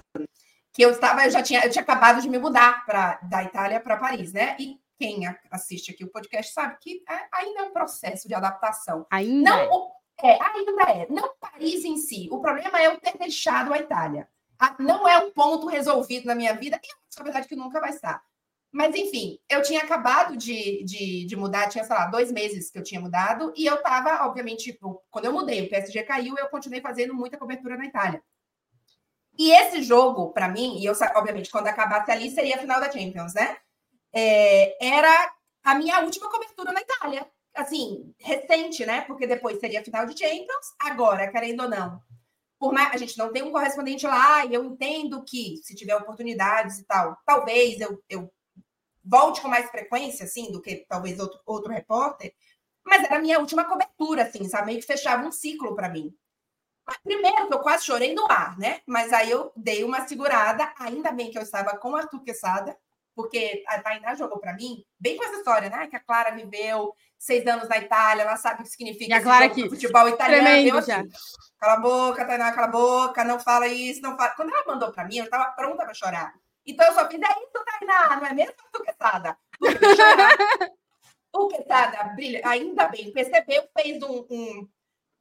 que 0.72 0.81
eu 0.81 0.91
estava, 0.91 1.26
eu 1.26 1.31
já 1.31 1.41
tinha, 1.43 1.61
eu 1.65 1.69
tinha 1.69 1.81
acabado 1.81 2.22
de 2.22 2.30
me 2.30 2.38
mudar 2.38 2.85
para 2.85 3.15
da 3.23 3.43
Itália 3.43 3.80
para 3.81 3.97
Paris, 3.97 4.31
né? 4.31 4.56
E 4.60 4.80
quem 4.99 5.21
assiste 5.49 5.91
aqui 5.91 6.03
o 6.03 6.11
podcast 6.11 6.51
sabe 6.51 6.77
que 6.81 7.01
ainda 7.31 7.61
é 7.61 7.63
um 7.63 7.71
processo 7.71 8.27
de 8.27 8.35
adaptação. 8.35 9.07
Ainda. 9.09 9.49
Não, 9.49 9.91
é. 10.21 10.31
é, 10.31 10.39
ainda 10.41 10.91
é. 10.91 11.07
Não 11.09 11.34
Paris 11.39 11.85
em 11.85 11.95
si. 11.95 12.27
O 12.30 12.41
problema 12.41 12.80
é 12.81 12.88
eu 12.88 12.99
ter 12.99 13.17
deixado 13.17 13.73
a 13.73 13.80
Itália. 13.80 14.27
Não 14.77 15.07
é 15.07 15.17
um 15.19 15.31
ponto 15.31 15.67
resolvido 15.67 16.26
na 16.26 16.35
minha 16.35 16.53
vida, 16.53 16.77
e 16.84 17.19
é 17.19 17.23
verdade 17.23 17.47
que 17.47 17.55
nunca 17.55 17.80
vai 17.80 17.91
estar. 17.91 18.21
Mas, 18.69 18.93
enfim, 18.93 19.39
eu 19.49 19.61
tinha 19.61 19.81
acabado 19.81 20.35
de, 20.35 20.84
de, 20.84 21.26
de, 21.26 21.35
mudar, 21.38 21.69
tinha, 21.69 21.84
sei 21.84 21.95
lá, 21.95 22.05
dois 22.07 22.30
meses 22.30 22.69
que 22.69 22.77
eu 22.77 22.84
tinha 22.84 22.99
mudado, 22.99 23.53
e 23.55 23.65
eu 23.65 23.76
estava, 23.76 24.27
obviamente, 24.27 24.65
tipo, 24.65 25.01
quando 25.09 25.26
eu 25.26 25.34
mudei, 25.34 25.65
o 25.65 25.69
PSG 25.69 26.03
caiu, 26.03 26.38
eu 26.38 26.49
continuei 26.49 26.81
fazendo 26.81 27.13
muita 27.15 27.38
cobertura 27.38 27.77
na 27.77 27.85
Itália. 27.85 28.21
E 29.38 29.49
esse 29.51 29.81
jogo, 29.81 30.34
para 30.34 30.49
mim, 30.49 30.77
e 30.77 30.85
eu, 30.85 30.93
obviamente, 31.15 31.49
quando 31.49 31.67
acabasse 31.67 32.11
ali, 32.11 32.30
seria 32.30 32.57
a 32.57 32.59
final 32.59 32.81
da 32.81 32.91
Champions, 32.91 33.34
né? 33.34 33.57
É, 34.14 34.86
era 34.86 35.34
a 35.64 35.76
minha 35.76 35.99
última 36.02 36.30
cobertura 36.30 36.72
na 36.72 36.81
Itália. 36.81 37.30
Assim, 37.56 38.14
recente, 38.19 38.86
né? 38.86 39.02
Porque 39.02 39.27
depois 39.27 39.60
seria 39.60 39.81
a 39.81 39.84
final 39.84 40.06
de 40.06 40.18
Champions, 40.18 40.73
agora, 40.80 41.31
querendo 41.31 41.64
ou 41.64 41.69
não. 41.69 42.02
Por 42.60 42.73
mais, 42.73 42.94
a 42.94 42.98
gente 42.98 43.18
não 43.18 43.31
tem 43.31 43.44
um 43.44 43.52
correspondente 43.52 44.06
lá, 44.06 44.45
e 44.45 44.53
eu 44.53 44.64
entendo 44.65 45.23
que, 45.23 45.57
se 45.64 45.76
tiver 45.76 45.95
oportunidades 45.95 46.80
e 46.80 46.84
tal, 46.86 47.18
talvez 47.26 47.80
eu, 47.80 48.03
eu 48.10 48.31
volte 49.03 49.41
com 49.41 49.48
mais 49.48 49.69
frequência, 49.69 50.26
assim, 50.26 50.52
do 50.52 50.61
que 50.61 50.86
talvez 50.88 51.19
outro, 51.19 51.40
outro 51.45 51.72
repórter, 51.72 52.34
mas 52.86 53.03
era 53.03 53.18
a 53.18 53.19
minha 53.19 53.40
última 53.40 53.64
cobertura, 53.65 54.23
assim, 54.23 54.48
sabe? 54.48 54.68
Meio 54.68 54.80
que 54.80 54.86
fechava 54.86 55.26
um 55.26 55.31
ciclo 55.31 55.76
para 55.76 55.90
mim. 55.90 56.14
Primeiro 57.03 57.48
que 57.48 57.53
eu 57.53 57.60
quase 57.60 57.86
chorei 57.86 58.14
no 58.14 58.26
ar, 58.30 58.57
né? 58.57 58.81
Mas 58.86 59.14
aí 59.14 59.30
eu 59.30 59.52
dei 59.56 59.84
uma 59.84 60.07
segurada, 60.07 60.73
ainda 60.77 61.11
bem 61.11 61.31
que 61.31 61.38
eu 61.38 61.44
estava 61.44 61.77
com 61.77 61.95
a 61.95 62.02
Arthur 62.02 62.23
Quesada, 62.23 62.77
porque 63.19 63.65
a 63.67 63.81
Tainá 63.81 64.15
jogou 64.15 64.39
para 64.39 64.53
mim, 64.53 64.81
bem 64.97 65.17
com 65.17 65.25
essa 65.25 65.35
história, 65.35 65.69
né? 65.69 65.87
Que 65.87 65.97
a 65.97 65.99
Clara 65.99 66.31
viveu 66.31 66.95
seis 67.17 67.45
anos 67.45 67.67
na 67.67 67.77
Itália, 67.77 68.21
ela 68.21 68.37
sabe 68.37 68.61
o 68.61 68.63
que 68.63 68.69
significa 68.69 69.11
e 69.11 69.13
a 69.13 69.21
Clara 69.21 69.43
aqui, 69.43 69.67
futebol 69.67 70.07
italiano. 70.07 70.47
Eu, 70.47 70.77
assim, 70.77 70.93
cala 71.59 71.73
a 71.73 71.79
boca, 71.81 72.23
Tainá, 72.23 72.53
cala 72.53 72.67
a 72.67 72.71
boca, 72.71 73.25
não 73.25 73.37
fala 73.37 73.67
isso, 73.67 74.01
não 74.01 74.15
fala. 74.15 74.29
Quando 74.29 74.53
ela 74.53 74.63
mandou 74.65 74.93
para 74.93 75.03
mim, 75.03 75.17
eu 75.17 75.25
estava 75.25 75.51
pronta 75.51 75.83
para 75.83 75.93
chorar. 75.93 76.33
Então 76.65 76.87
eu 76.87 76.93
só 76.93 77.09
fiz, 77.09 77.19
é 77.19 77.43
isso, 77.43 77.65
Tainá, 77.65 78.15
não 78.15 78.25
é 78.25 78.33
mesmo, 78.33 78.53
Arthur 78.57 78.85
Quesada? 78.85 79.37
o 81.35 81.47
Quesada, 81.49 82.03
brilha, 82.15 82.41
ainda 82.45 82.87
bem, 82.87 83.11
percebeu, 83.11 83.67
fez 83.77 84.01
um, 84.01 84.25
um 84.29 84.69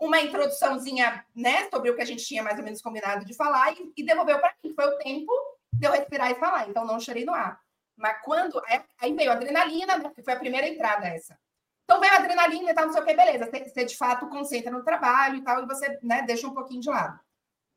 uma 0.00 0.20
introduçãozinha, 0.20 1.24
né, 1.34 1.68
sobre 1.68 1.90
o 1.90 1.96
que 1.96 2.02
a 2.02 2.04
gente 2.04 2.24
tinha 2.24 2.44
mais 2.44 2.56
ou 2.56 2.64
menos 2.64 2.80
combinado 2.80 3.24
de 3.24 3.34
falar 3.34 3.72
e, 3.72 3.92
e 3.96 4.04
devolveu 4.04 4.38
para 4.38 4.54
mim. 4.62 4.72
Foi 4.72 4.86
o 4.86 4.98
tempo 4.98 5.32
de 5.72 5.84
eu 5.84 5.90
respirar 5.90 6.30
e 6.30 6.36
falar, 6.36 6.68
então 6.68 6.84
não 6.84 7.00
chorei 7.00 7.24
no 7.24 7.34
ar. 7.34 7.58
Mas 7.98 8.22
quando. 8.22 8.62
Aí 9.00 9.12
veio 9.12 9.32
adrenalina, 9.32 9.98
né? 9.98 10.10
Que 10.14 10.22
foi 10.22 10.32
a 10.32 10.38
primeira 10.38 10.68
entrada 10.68 11.06
essa. 11.08 11.38
Então 11.84 12.00
veio 12.00 12.14
adrenalina 12.14 12.70
e 12.70 12.74
tal, 12.74 12.86
não 12.86 12.92
sei 12.92 13.02
o 13.02 13.04
que, 13.04 13.14
beleza. 13.14 13.50
Você 13.50 13.84
de 13.84 13.96
fato 13.96 14.28
concentra 14.28 14.70
no 14.70 14.84
trabalho 14.84 15.36
e 15.36 15.42
tal, 15.42 15.62
e 15.62 15.66
você 15.66 15.98
né, 16.02 16.22
deixa 16.22 16.46
um 16.46 16.54
pouquinho 16.54 16.80
de 16.80 16.88
lado. 16.88 17.18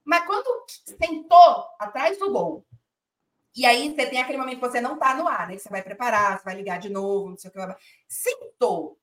Mas 0.03 0.25
quando 0.25 0.65
sentou 0.67 1.65
atrás 1.79 2.17
do 2.19 2.31
gol, 2.31 2.65
e 3.55 3.65
aí 3.65 3.93
você 3.93 4.05
tem 4.07 4.21
aquele 4.21 4.37
momento 4.37 4.59
que 4.59 4.67
você 4.67 4.79
não 4.79 4.97
tá 4.97 5.13
no 5.15 5.27
ar, 5.27 5.47
né? 5.47 5.57
Você 5.57 5.69
vai 5.69 5.81
preparar, 5.81 6.37
você 6.37 6.45
vai 6.45 6.55
ligar 6.55 6.79
de 6.79 6.89
novo, 6.89 7.29
não 7.29 7.37
sei 7.37 7.49
o 7.49 7.53
que. 7.53 7.59
Sentou. 8.07 8.99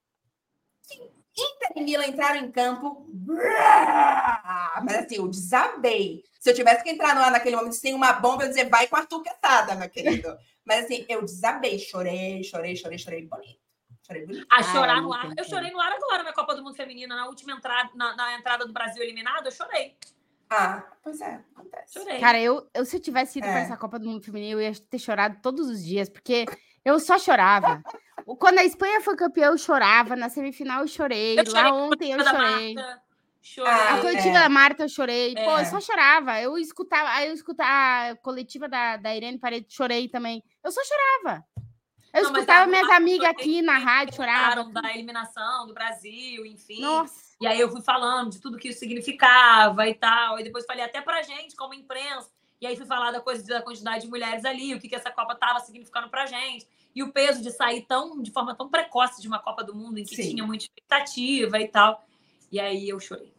Inter 1.39 1.71
e 1.75 1.81
Milan 1.81 2.07
entraram 2.07 2.39
em 2.39 2.51
campo. 2.51 3.07
Mas 4.83 4.97
assim, 4.97 5.15
eu 5.15 5.27
desabei. 5.27 6.23
Se 6.39 6.49
eu 6.49 6.53
tivesse 6.53 6.83
que 6.83 6.89
entrar 6.89 7.15
no 7.15 7.21
ar 7.21 7.31
naquele 7.31 7.55
momento 7.55 7.73
sem 7.73 7.93
uma 7.93 8.13
bomba, 8.13 8.43
eu 8.43 8.49
dizer, 8.49 8.69
vai 8.69 8.87
com 8.87 8.95
a 8.95 9.05
tuquetada, 9.05 9.75
meu 9.75 9.89
querido. 9.89 10.37
Mas 10.65 10.85
assim, 10.85 11.05
eu 11.09 11.21
desabei, 11.21 11.79
chorei, 11.79 12.43
chorei, 12.43 12.75
chorei, 12.75 12.97
chorei 12.97 13.25
bonito. 13.25 13.59
Chorei 14.05 14.25
bonito. 14.25 14.47
A 14.49 14.63
chorar 14.63 14.95
Ai, 14.95 15.01
no 15.01 15.13
ar. 15.13 15.33
Eu 15.37 15.43
chorei 15.43 15.71
no 15.71 15.79
ar 15.79 15.91
agora 15.91 16.23
na 16.23 16.33
Copa 16.33 16.55
do 16.55 16.63
Mundo 16.63 16.75
Feminina, 16.75 17.15
na 17.15 17.27
última 17.27 17.53
entrada, 17.53 17.89
na, 17.93 18.15
na 18.15 18.37
entrada 18.37 18.65
do 18.65 18.73
Brasil 18.73 19.03
eliminado, 19.03 19.47
eu 19.47 19.51
chorei. 19.51 19.97
Ah, 20.49 20.83
pois 21.03 21.21
é, 21.21 21.43
acontece. 21.55 21.99
Chorei. 21.99 22.19
Cara, 22.19 22.41
eu, 22.41 22.67
eu 22.73 22.83
se 22.83 22.95
eu 22.95 22.99
tivesse 22.99 23.37
ido 23.37 23.47
é. 23.47 23.51
para 23.51 23.59
essa 23.61 23.77
Copa 23.77 23.99
do 23.99 24.09
Mundo 24.09 24.23
Feminino, 24.23 24.59
eu 24.59 24.61
ia 24.61 24.73
ter 24.75 24.97
chorado 24.97 25.37
todos 25.41 25.69
os 25.69 25.85
dias, 25.85 26.09
porque 26.09 26.45
eu 26.83 26.99
só 26.99 27.17
chorava. 27.17 27.81
Quando 28.37 28.59
a 28.59 28.63
Espanha 28.63 29.01
foi 29.01 29.15
campeã, 29.15 29.47
eu 29.47 29.57
chorava. 29.57 30.15
Na 30.15 30.29
semifinal, 30.29 30.81
eu 30.81 30.87
chorei. 30.87 31.39
Eu 31.39 31.45
chorei 31.45 31.63
Lá 31.63 31.73
ontem, 31.73 32.11
eu 32.11 32.23
chorei. 32.23 32.75
Chorei. 33.41 33.71
A 33.71 34.01
coletiva 34.01 34.37
é. 34.37 34.41
da 34.41 34.49
Marta, 34.49 34.83
eu 34.83 34.89
chorei. 34.89 35.33
É. 35.35 35.45
Pô, 35.45 35.57
eu 35.57 35.65
só 35.65 35.81
chorava. 35.81 36.39
Eu 36.39 36.57
escutava, 36.57 37.09
aí 37.09 37.27
eu 37.27 37.33
escutava 37.33 38.11
a 38.11 38.15
coletiva 38.17 38.67
da, 38.67 38.97
da 38.97 39.15
Irene 39.15 39.39
Paredes, 39.39 39.73
chorei 39.73 40.07
também. 40.07 40.43
Eu 40.63 40.71
só 40.71 40.81
chorava. 40.83 41.43
Eu 42.13 42.23
não, 42.23 42.31
escutava 42.31 42.67
minhas 42.67 42.89
amigas 42.89 43.29
aqui 43.29 43.61
na 43.61 43.77
rádio, 43.77 44.15
choravam. 44.15 44.71
da 44.71 44.91
eliminação 44.93 45.67
do 45.67 45.73
Brasil, 45.73 46.45
enfim. 46.45 46.81
Nossa. 46.81 47.35
E 47.39 47.47
aí 47.47 47.59
eu 47.59 47.69
fui 47.69 47.81
falando 47.81 48.31
de 48.31 48.41
tudo 48.41 48.57
que 48.57 48.69
isso 48.69 48.79
significava 48.79 49.87
e 49.87 49.93
tal. 49.93 50.39
E 50.39 50.43
depois 50.43 50.65
falei 50.65 50.83
até 50.83 51.01
pra 51.01 51.21
gente, 51.21 51.55
como 51.55 51.73
imprensa. 51.73 52.29
E 52.61 52.67
aí 52.67 52.75
fui 52.75 52.85
falar 52.85 53.11
da 53.11 53.21
coisa 53.21 53.45
da 53.45 53.61
quantidade 53.61 54.03
de 54.03 54.09
mulheres 54.09 54.43
ali, 54.43 54.73
o 54.73 54.79
que, 54.79 54.89
que 54.89 54.95
essa 54.95 55.11
Copa 55.11 55.35
tava 55.35 55.59
significando 55.59 56.09
pra 56.09 56.25
gente 56.25 56.67
e 56.93 57.03
o 57.03 57.11
peso 57.11 57.41
de 57.41 57.51
sair 57.51 57.85
tão 57.85 58.21
de 58.21 58.31
forma 58.31 58.55
tão 58.55 58.69
precoce 58.69 59.21
de 59.21 59.27
uma 59.27 59.39
Copa 59.39 59.63
do 59.63 59.75
Mundo 59.75 59.99
em 59.99 60.03
que 60.03 60.15
Sim. 60.15 60.31
tinha 60.31 60.45
muita 60.45 60.65
expectativa 60.65 61.59
e 61.59 61.67
tal. 61.67 62.03
E 62.51 62.59
aí 62.59 62.89
eu 62.89 62.99
chorei. 62.99 63.31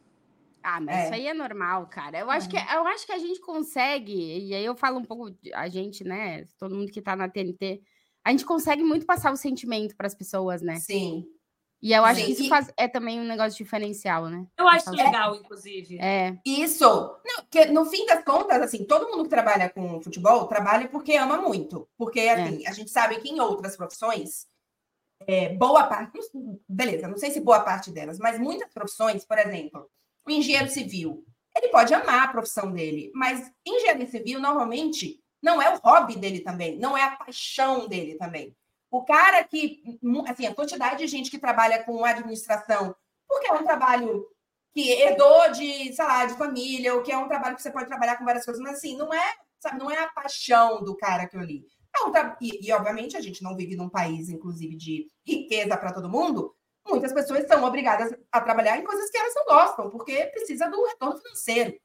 Ah, 0.63 0.81
mas 0.81 0.97
é. 0.97 1.05
isso 1.05 1.15
aí 1.15 1.27
é 1.27 1.35
normal, 1.35 1.87
cara. 1.87 2.19
Eu 2.19 2.31
acho, 2.31 2.47
uhum. 2.47 2.53
que, 2.53 2.75
eu 2.75 2.87
acho 2.87 3.07
que 3.07 3.13
a 3.13 3.19
gente 3.19 3.41
consegue, 3.41 4.49
e 4.49 4.55
aí 4.55 4.65
eu 4.65 4.77
falo 4.77 4.99
um 4.99 5.05
pouco, 5.05 5.35
a 5.55 5.69
gente, 5.69 6.05
né? 6.05 6.45
Todo 6.59 6.75
mundo 6.75 6.93
que 6.93 7.01
tá 7.01 7.17
na 7.17 7.29
TNT, 7.29 7.83
a 8.25 8.31
gente 8.31 8.45
consegue 8.45 8.83
muito 8.83 9.07
passar 9.07 9.33
o 9.33 9.37
sentimento 9.37 9.97
para 9.97 10.07
as 10.07 10.15
pessoas, 10.15 10.61
né? 10.61 10.77
Sim. 10.77 11.27
E 11.83 11.93
eu 11.95 12.05
acho 12.05 12.21
Sim. 12.21 12.27
que 12.27 12.33
isso 12.33 12.49
faz, 12.49 12.71
é 12.77 12.87
também 12.87 13.19
um 13.19 13.25
negócio 13.25 13.57
diferencial, 13.57 14.29
né? 14.29 14.47
Eu 14.59 14.69
acho 14.69 14.91
legal, 14.91 15.35
inclusive. 15.35 15.99
É. 15.99 16.37
Isso. 16.45 16.85
Não, 17.25 17.45
que 17.51 17.67
no 17.67 17.87
fim 17.87 18.05
das 18.05 18.23
contas, 18.23 18.61
assim, 18.61 18.85
todo 18.85 19.09
mundo 19.09 19.25
que 19.25 19.31
trabalha 19.31 19.71
com 19.71 20.01
futebol 20.03 20.47
trabalha 20.47 20.89
porque 20.89 21.17
ama 21.17 21.39
muito. 21.39 21.89
Porque, 21.97 22.21
é. 22.21 22.33
assim, 22.33 22.67
é. 22.67 22.69
a 22.69 22.73
gente 22.73 22.91
sabe 22.91 23.19
que 23.21 23.31
em 23.31 23.41
outras 23.41 23.77
profissões, 23.77 24.47
é, 25.27 25.55
boa 25.55 25.85
parte, 25.85 26.19
beleza, 26.69 27.09
não 27.09 27.17
sei 27.17 27.31
se 27.31 27.41
boa 27.41 27.61
parte 27.61 27.91
delas, 27.91 28.19
mas 28.19 28.39
muitas 28.39 28.73
profissões, 28.73 29.25
por 29.25 29.39
exemplo, 29.39 29.91
o 30.27 30.31
engenheiro 30.31 30.69
civil, 30.69 31.25
ele 31.57 31.69
pode 31.69 31.95
amar 31.95 32.25
a 32.25 32.33
profissão 32.33 32.71
dele, 32.71 33.11
mas 33.15 33.51
engenheiro 33.67 34.11
civil, 34.11 34.39
normalmente, 34.39 35.19
não 35.43 35.61
é 35.61 35.75
o 35.75 35.79
hobby 35.79 36.17
dele 36.17 36.41
também, 36.41 36.79
não 36.79 36.97
é 36.97 37.03
a 37.03 37.17
paixão 37.17 37.89
dele 37.89 38.17
também. 38.17 38.55
O 38.91 39.05
cara 39.05 39.45
que, 39.45 39.83
assim, 40.29 40.47
a 40.47 40.55
quantidade 40.55 40.99
de 40.99 41.07
gente 41.07 41.31
que 41.31 41.39
trabalha 41.39 41.85
com 41.85 42.05
administração, 42.05 42.95
porque 43.29 43.47
é 43.47 43.53
um 43.53 43.65
trabalho 43.65 44.27
que 44.73 44.91
herdou 44.91 45.53
de, 45.53 45.93
sei 45.93 46.05
lá, 46.05 46.27
de 46.27 46.35
família, 46.35 46.95
ou 46.95 47.03
que 47.03 47.13
é 47.13 47.17
um 47.17 47.29
trabalho 47.29 47.57
que 47.57 47.63
você 47.63 47.71
pode 47.71 47.89
trabalhar 47.89 48.17
com 48.17 48.25
várias 48.25 48.45
coisas, 48.45 48.63
mas 48.63 48.79
assim, 48.79 48.97
não 48.97 49.13
é, 49.13 49.35
sabe, 49.59 49.79
não 49.79 49.91
é 49.91 49.99
a 49.99 50.09
paixão 50.09 50.83
do 50.83 50.97
cara 50.97 51.27
que 51.27 51.37
eu 51.37 51.41
li. 51.41 51.65
É 51.97 52.05
um 52.05 52.13
tra... 52.13 52.37
e, 52.41 52.67
e, 52.67 52.73
obviamente, 52.73 53.17
a 53.17 53.21
gente 53.21 53.43
não 53.43 53.57
vive 53.57 53.77
num 53.77 53.89
país, 53.89 54.29
inclusive, 54.29 54.77
de 54.77 55.09
riqueza 55.27 55.77
para 55.77 55.93
todo 55.93 56.09
mundo. 56.09 56.55
Muitas 56.89 57.13
pessoas 57.13 57.47
são 57.47 57.63
obrigadas 57.65 58.13
a 58.33 58.41
trabalhar 58.41 58.79
em 58.79 58.85
coisas 58.85 59.11
que 59.11 59.19
elas 59.19 59.35
não 59.35 59.45
gostam, 59.45 59.91
porque 59.91 60.27
precisa 60.27 60.69
do 60.69 60.85
retorno 60.85 61.19
financeiro. 61.19 61.77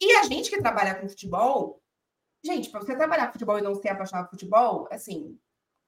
E 0.00 0.12
a 0.16 0.24
gente 0.24 0.50
que 0.50 0.60
trabalha 0.60 0.94
com 0.94 1.08
futebol, 1.08 1.80
gente, 2.44 2.68
para 2.68 2.80
você 2.80 2.96
trabalhar 2.96 3.26
com 3.26 3.34
futebol 3.34 3.58
e 3.58 3.62
não 3.62 3.74
ser 3.74 3.88
apaixonado 3.90 4.24
por 4.26 4.32
futebol, 4.32 4.88
assim, 4.90 5.38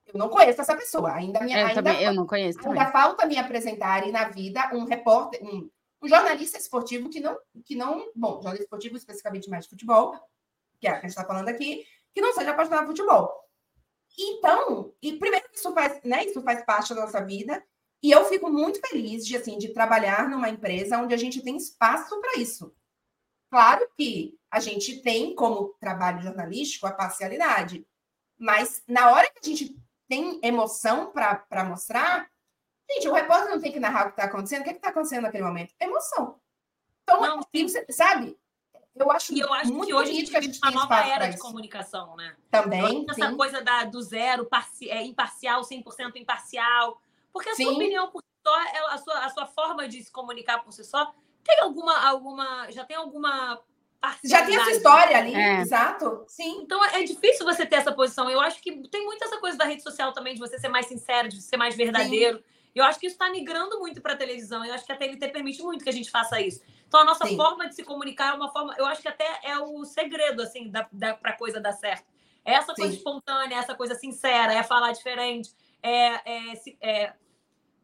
eu 0.07 0.19
não 0.19 0.29
conheço 0.29 0.61
essa 0.61 0.77
pessoa. 0.77 1.13
Ainda, 1.13 1.41
minha, 1.41 1.61
eu, 1.61 1.67
ainda, 1.67 1.83
também, 1.83 2.03
eu 2.03 2.15
não 2.15 2.27
conheço. 2.27 2.59
Ainda 2.61 2.71
também. 2.71 2.93
falta 2.93 3.27
me 3.27 3.37
apresentarem 3.37 4.13
na 4.13 4.29
vida 4.29 4.71
um 4.73 4.85
repórter, 4.85 5.43
um, 5.43 5.69
um, 6.03 6.09
jornalista 6.09 6.57
esportivo 6.57 7.11
que 7.11 7.21
não, 7.21 7.37
que 7.65 7.75
não. 7.75 8.11
Bom, 8.15 8.35
jornalista 8.35 8.65
esportivo 8.65 8.97
especificamente 8.97 9.51
mais 9.51 9.65
de 9.65 9.71
futebol, 9.71 10.15
que 10.81 10.87
é 10.87 10.91
a 10.91 10.95
que 10.95 11.07
a 11.07 11.09
gente 11.09 11.11
está 11.11 11.25
falando 11.25 11.49
aqui, 11.49 11.85
que 12.15 12.21
não 12.21 12.33
seja 12.33 12.53
apaixonado 12.53 12.87
por 12.87 12.97
futebol. 12.97 13.47
Então, 14.19 14.95
e 15.03 15.19
primeiro 15.19 15.47
isso 15.53 15.73
faz, 15.75 16.01
né, 16.03 16.25
isso 16.25 16.41
faz 16.43 16.65
parte 16.65 16.95
da 16.95 17.03
nossa 17.03 17.23
vida, 17.23 17.63
e 18.03 18.11
eu 18.11 18.25
fico 18.27 18.51
muito 18.51 18.81
feliz 18.81 19.27
de 19.27 19.37
assim 19.37 19.59
de 19.59 19.71
trabalhar 19.71 20.29
numa 20.29 20.49
empresa 20.49 20.99
onde 20.99 21.13
a 21.13 21.19
gente 21.19 21.43
tem 21.43 21.57
espaço 21.57 22.19
para 22.21 22.41
isso. 22.41 22.75
Claro 23.51 23.87
que 23.97 24.39
a 24.51 24.61
gente 24.61 25.03
tem 25.03 25.35
como 25.35 25.75
trabalho 25.81 26.23
jornalístico 26.23 26.87
a 26.87 26.93
parcialidade, 26.93 27.87
mas 28.39 28.83
na 28.87 29.11
hora 29.11 29.31
que 29.31 29.39
a 29.43 29.49
gente 29.49 29.77
tem 30.09 30.41
emoção 30.43 31.13
para 31.13 31.65
mostrar, 31.65 32.31
gente, 32.91 33.09
o 33.09 33.13
repórter 33.13 33.51
não 33.51 33.61
tem 33.61 33.73
que 33.73 33.81
narrar 33.81 34.03
o 34.03 34.07
que 34.07 34.21
está 34.21 34.25
acontecendo. 34.25 34.61
O 34.61 34.65
que 34.65 34.71
é 34.71 34.73
está 34.73 34.89
acontecendo 34.91 35.23
naquele 35.23 35.45
momento? 35.45 35.75
Emoção. 35.81 36.41
Então, 37.03 37.21
não. 37.21 37.41
sabe? 37.91 38.39
Eu 38.95 39.11
acho 39.11 39.33
E 39.35 39.41
eu 39.41 39.53
acho 39.53 39.73
muito 39.73 39.89
que 39.89 39.95
hoje 39.95 40.11
a 40.11 40.15
gente 40.15 40.31
que 40.31 40.37
a 40.37 40.41
gente 40.41 40.59
uma 40.63 40.71
nova 40.71 41.01
era 41.07 41.29
de 41.29 41.39
comunicação, 41.39 42.17
né? 42.17 42.35
Também, 42.51 43.05
essa 43.09 43.29
sim. 43.29 43.37
coisa 43.37 43.63
da, 43.63 43.85
do 43.85 44.01
zero, 44.01 44.47
parci, 44.47 44.89
é, 44.89 45.05
imparcial, 45.05 45.61
100% 45.61 46.17
imparcial. 46.17 47.01
Porque 47.33 47.51
a 47.51 47.55
sua 47.55 47.67
Sim. 47.67 47.75
opinião 47.75 48.11
por 48.11 48.23
si 48.23 48.29
só, 48.43 48.55
a, 48.89 48.99
sua, 48.99 49.25
a 49.27 49.29
sua 49.29 49.47
forma 49.47 49.87
de 49.87 50.03
se 50.03 50.11
comunicar 50.11 50.65
por 50.65 50.73
si 50.73 50.83
só, 50.83 51.15
tem 51.45 51.61
alguma, 51.61 52.09
alguma 52.09 52.71
já 52.71 52.85
tem 52.85 52.97
alguma 52.97 53.61
Já 54.25 54.45
tem 54.45 54.57
a 54.57 54.65
sua 54.65 54.73
parcialidade. 54.73 54.77
história 54.77 55.19
ali, 55.19 55.35
É. 55.35 55.61
exato. 55.61 56.25
Sim. 56.29 56.61
Então 56.63 56.85
é 56.85 57.03
difícil 57.03 57.45
você 57.45 57.65
ter 57.67 57.77
essa 57.77 57.93
posição. 57.93 58.31
Eu 58.31 58.41
acho 58.41 58.61
que 58.63 58.87
tem 58.89 59.05
muito 59.05 59.25
essa 59.25 59.39
coisa 59.39 59.57
da 59.57 59.65
rede 59.65 59.83
social 59.83 60.13
também, 60.13 60.35
de 60.35 60.41
você 60.41 60.59
ser 60.59 60.69
mais 60.69 60.87
sincero, 60.87 61.29
de 61.29 61.41
ser 61.41 61.57
mais 61.57 61.77
verdadeiro. 61.77 62.43
Eu 62.75 62.85
acho 62.85 63.01
que 63.01 63.07
isso 63.07 63.15
está 63.15 63.31
migrando 63.31 63.79
muito 63.79 64.03
para 64.03 64.13
a 64.13 64.17
televisão. 64.17 64.65
Eu 64.65 64.75
acho 64.75 64.85
que 64.85 64.93
a 64.93 64.97
TNT 64.97 65.29
permite 65.29 65.63
muito 65.63 65.83
que 65.83 65.89
a 65.89 65.93
gente 65.93 66.11
faça 66.11 66.41
isso. 66.41 66.61
Então 66.87 67.01
a 67.01 67.05
nossa 67.05 67.27
Sim. 67.27 67.37
forma 67.37 67.69
de 67.69 67.75
se 67.75 67.83
comunicar 67.83 68.33
é 68.33 68.37
uma 68.37 68.53
forma. 68.53 68.75
Eu 68.79 68.87
acho 68.87 69.01
que 69.03 69.09
até 69.09 69.41
é 69.43 69.59
o 69.59 69.85
segredo, 69.85 70.43
assim, 70.43 70.71
da, 70.71 70.87
da, 70.93 71.15
para 71.15 71.31
a 71.33 71.37
coisa 71.37 71.59
dar 71.59 71.73
certo. 71.73 72.05
É 72.45 72.53
essa 72.53 72.75
coisa 72.75 72.93
Sim. 72.93 72.99
espontânea, 72.99 73.57
essa 73.57 73.75
coisa 73.75 73.95
sincera, 73.95 74.53
é 74.53 74.63
falar 74.63 74.93
diferente. 74.93 75.51
É, 75.83 76.15
é, 76.31 76.53
é 76.81 77.13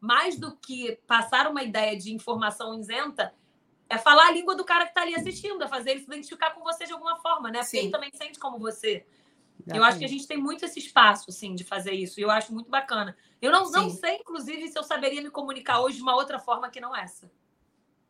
mais 0.01 0.37
do 0.37 0.55
que 0.57 0.99
passar 1.07 1.49
uma 1.49 1.63
ideia 1.63 1.97
de 1.97 2.13
informação 2.13 2.79
isenta, 2.79 3.35
é 3.93 3.99
falar 3.99 4.29
a 4.29 4.31
língua 4.31 4.57
do 4.57 4.65
cara 4.65 4.85
que 4.85 4.91
está 4.91 5.03
ali 5.03 5.15
assistindo, 5.15 5.63
é 5.63 5.69
fazer 5.69 5.91
ele 5.91 6.01
se 6.01 6.07
identificar 6.07 6.53
com 6.53 6.63
você 6.63 6.87
de 6.87 6.95
alguma 6.95 7.17
forma, 7.19 7.51
né? 7.51 7.59
Porque 7.59 7.77
Sim. 7.77 7.79
ele 7.79 7.91
também 7.91 8.11
sente 8.15 8.39
como 8.39 8.59
você. 8.59 9.05
Eu 9.67 9.85
acho 9.85 9.99
que 9.99 10.05
a 10.07 10.09
gente 10.09 10.27
tem 10.27 10.39
muito 10.39 10.65
esse 10.65 10.79
espaço, 10.79 11.27
assim, 11.29 11.55
de 11.55 11.63
fazer 11.63 11.93
isso. 11.93 12.19
E 12.19 12.23
eu 12.23 12.31
acho 12.31 12.55
muito 12.55 12.71
bacana. 12.71 13.15
Eu 13.41 13.53
não, 13.53 13.71
não 13.71 13.91
sei, 13.91 14.17
inclusive, 14.17 14.67
se 14.69 14.79
eu 14.79 14.83
saberia 14.83 15.21
me 15.21 15.31
comunicar 15.31 15.81
hoje 15.83 15.99
de 15.99 16.03
uma 16.03 16.17
outra 16.17 16.39
forma 16.39 16.71
que 16.71 16.81
não 16.81 16.97
essa. 16.97 17.31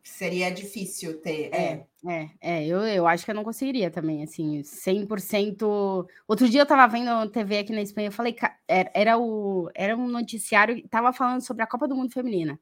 Seria 0.04 0.50
difícil 0.50 1.20
ter. 1.20 1.52
É. 1.52 1.84
É, 2.06 2.30
é, 2.40 2.66
eu, 2.66 2.78
eu 2.82 3.06
acho 3.06 3.24
que 3.24 3.30
eu 3.32 3.34
não 3.34 3.44
conseguiria 3.44 3.90
também, 3.90 4.22
assim, 4.22 4.62
100%. 4.62 6.06
Outro 6.28 6.48
dia 6.48 6.60
eu 6.60 6.66
tava 6.66 6.86
vendo 6.86 7.28
TV 7.30 7.58
aqui 7.58 7.72
na 7.72 7.82
Espanha, 7.82 8.08
eu 8.08 8.12
falei, 8.12 8.36
era, 8.68 8.90
era, 8.94 9.18
o, 9.18 9.68
era 9.74 9.96
um 9.96 10.06
noticiário, 10.06 10.76
que 10.76 10.88
tava 10.88 11.12
falando 11.12 11.40
sobre 11.40 11.64
a 11.64 11.66
Copa 11.66 11.88
do 11.88 11.96
Mundo 11.96 12.12
Feminina. 12.12 12.58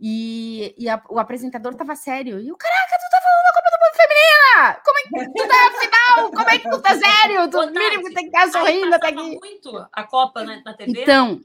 E, 0.00 0.74
e 0.78 0.88
a- 0.88 1.02
o 1.10 1.18
apresentador 1.18 1.74
tava 1.74 1.94
sério. 1.94 2.40
E 2.40 2.50
o 2.50 2.56
caraca, 2.56 2.96
tu 2.98 3.10
tá 3.10 3.20
falando 3.20 3.44
da 3.44 3.52
Copa 3.52 3.70
do 3.70 3.80
Mundo 3.84 3.96
Feminina! 3.96 4.80
Como 4.84 4.98
é 4.98 5.02
que 5.02 5.32
tu 5.34 5.48
tá 5.48 5.80
final? 5.80 6.30
Como 6.30 6.48
é 6.50 6.58
que 6.58 6.70
tu 6.70 6.82
tá 6.82 6.98
sério? 6.98 7.50
Tu 7.50 7.58
Ô, 7.58 7.66
mínimo 7.66 8.02
Tati, 8.04 8.14
tem 8.14 8.30
que 8.30 8.36
estar 8.36 8.50
sorrindo 8.50 8.94
até 8.94 9.08
aqui. 9.08 9.38
muito 9.38 9.88
a 9.92 10.02
Copa 10.04 10.42
na, 10.44 10.62
na 10.62 10.74
TV. 10.74 11.02
Então, 11.02 11.40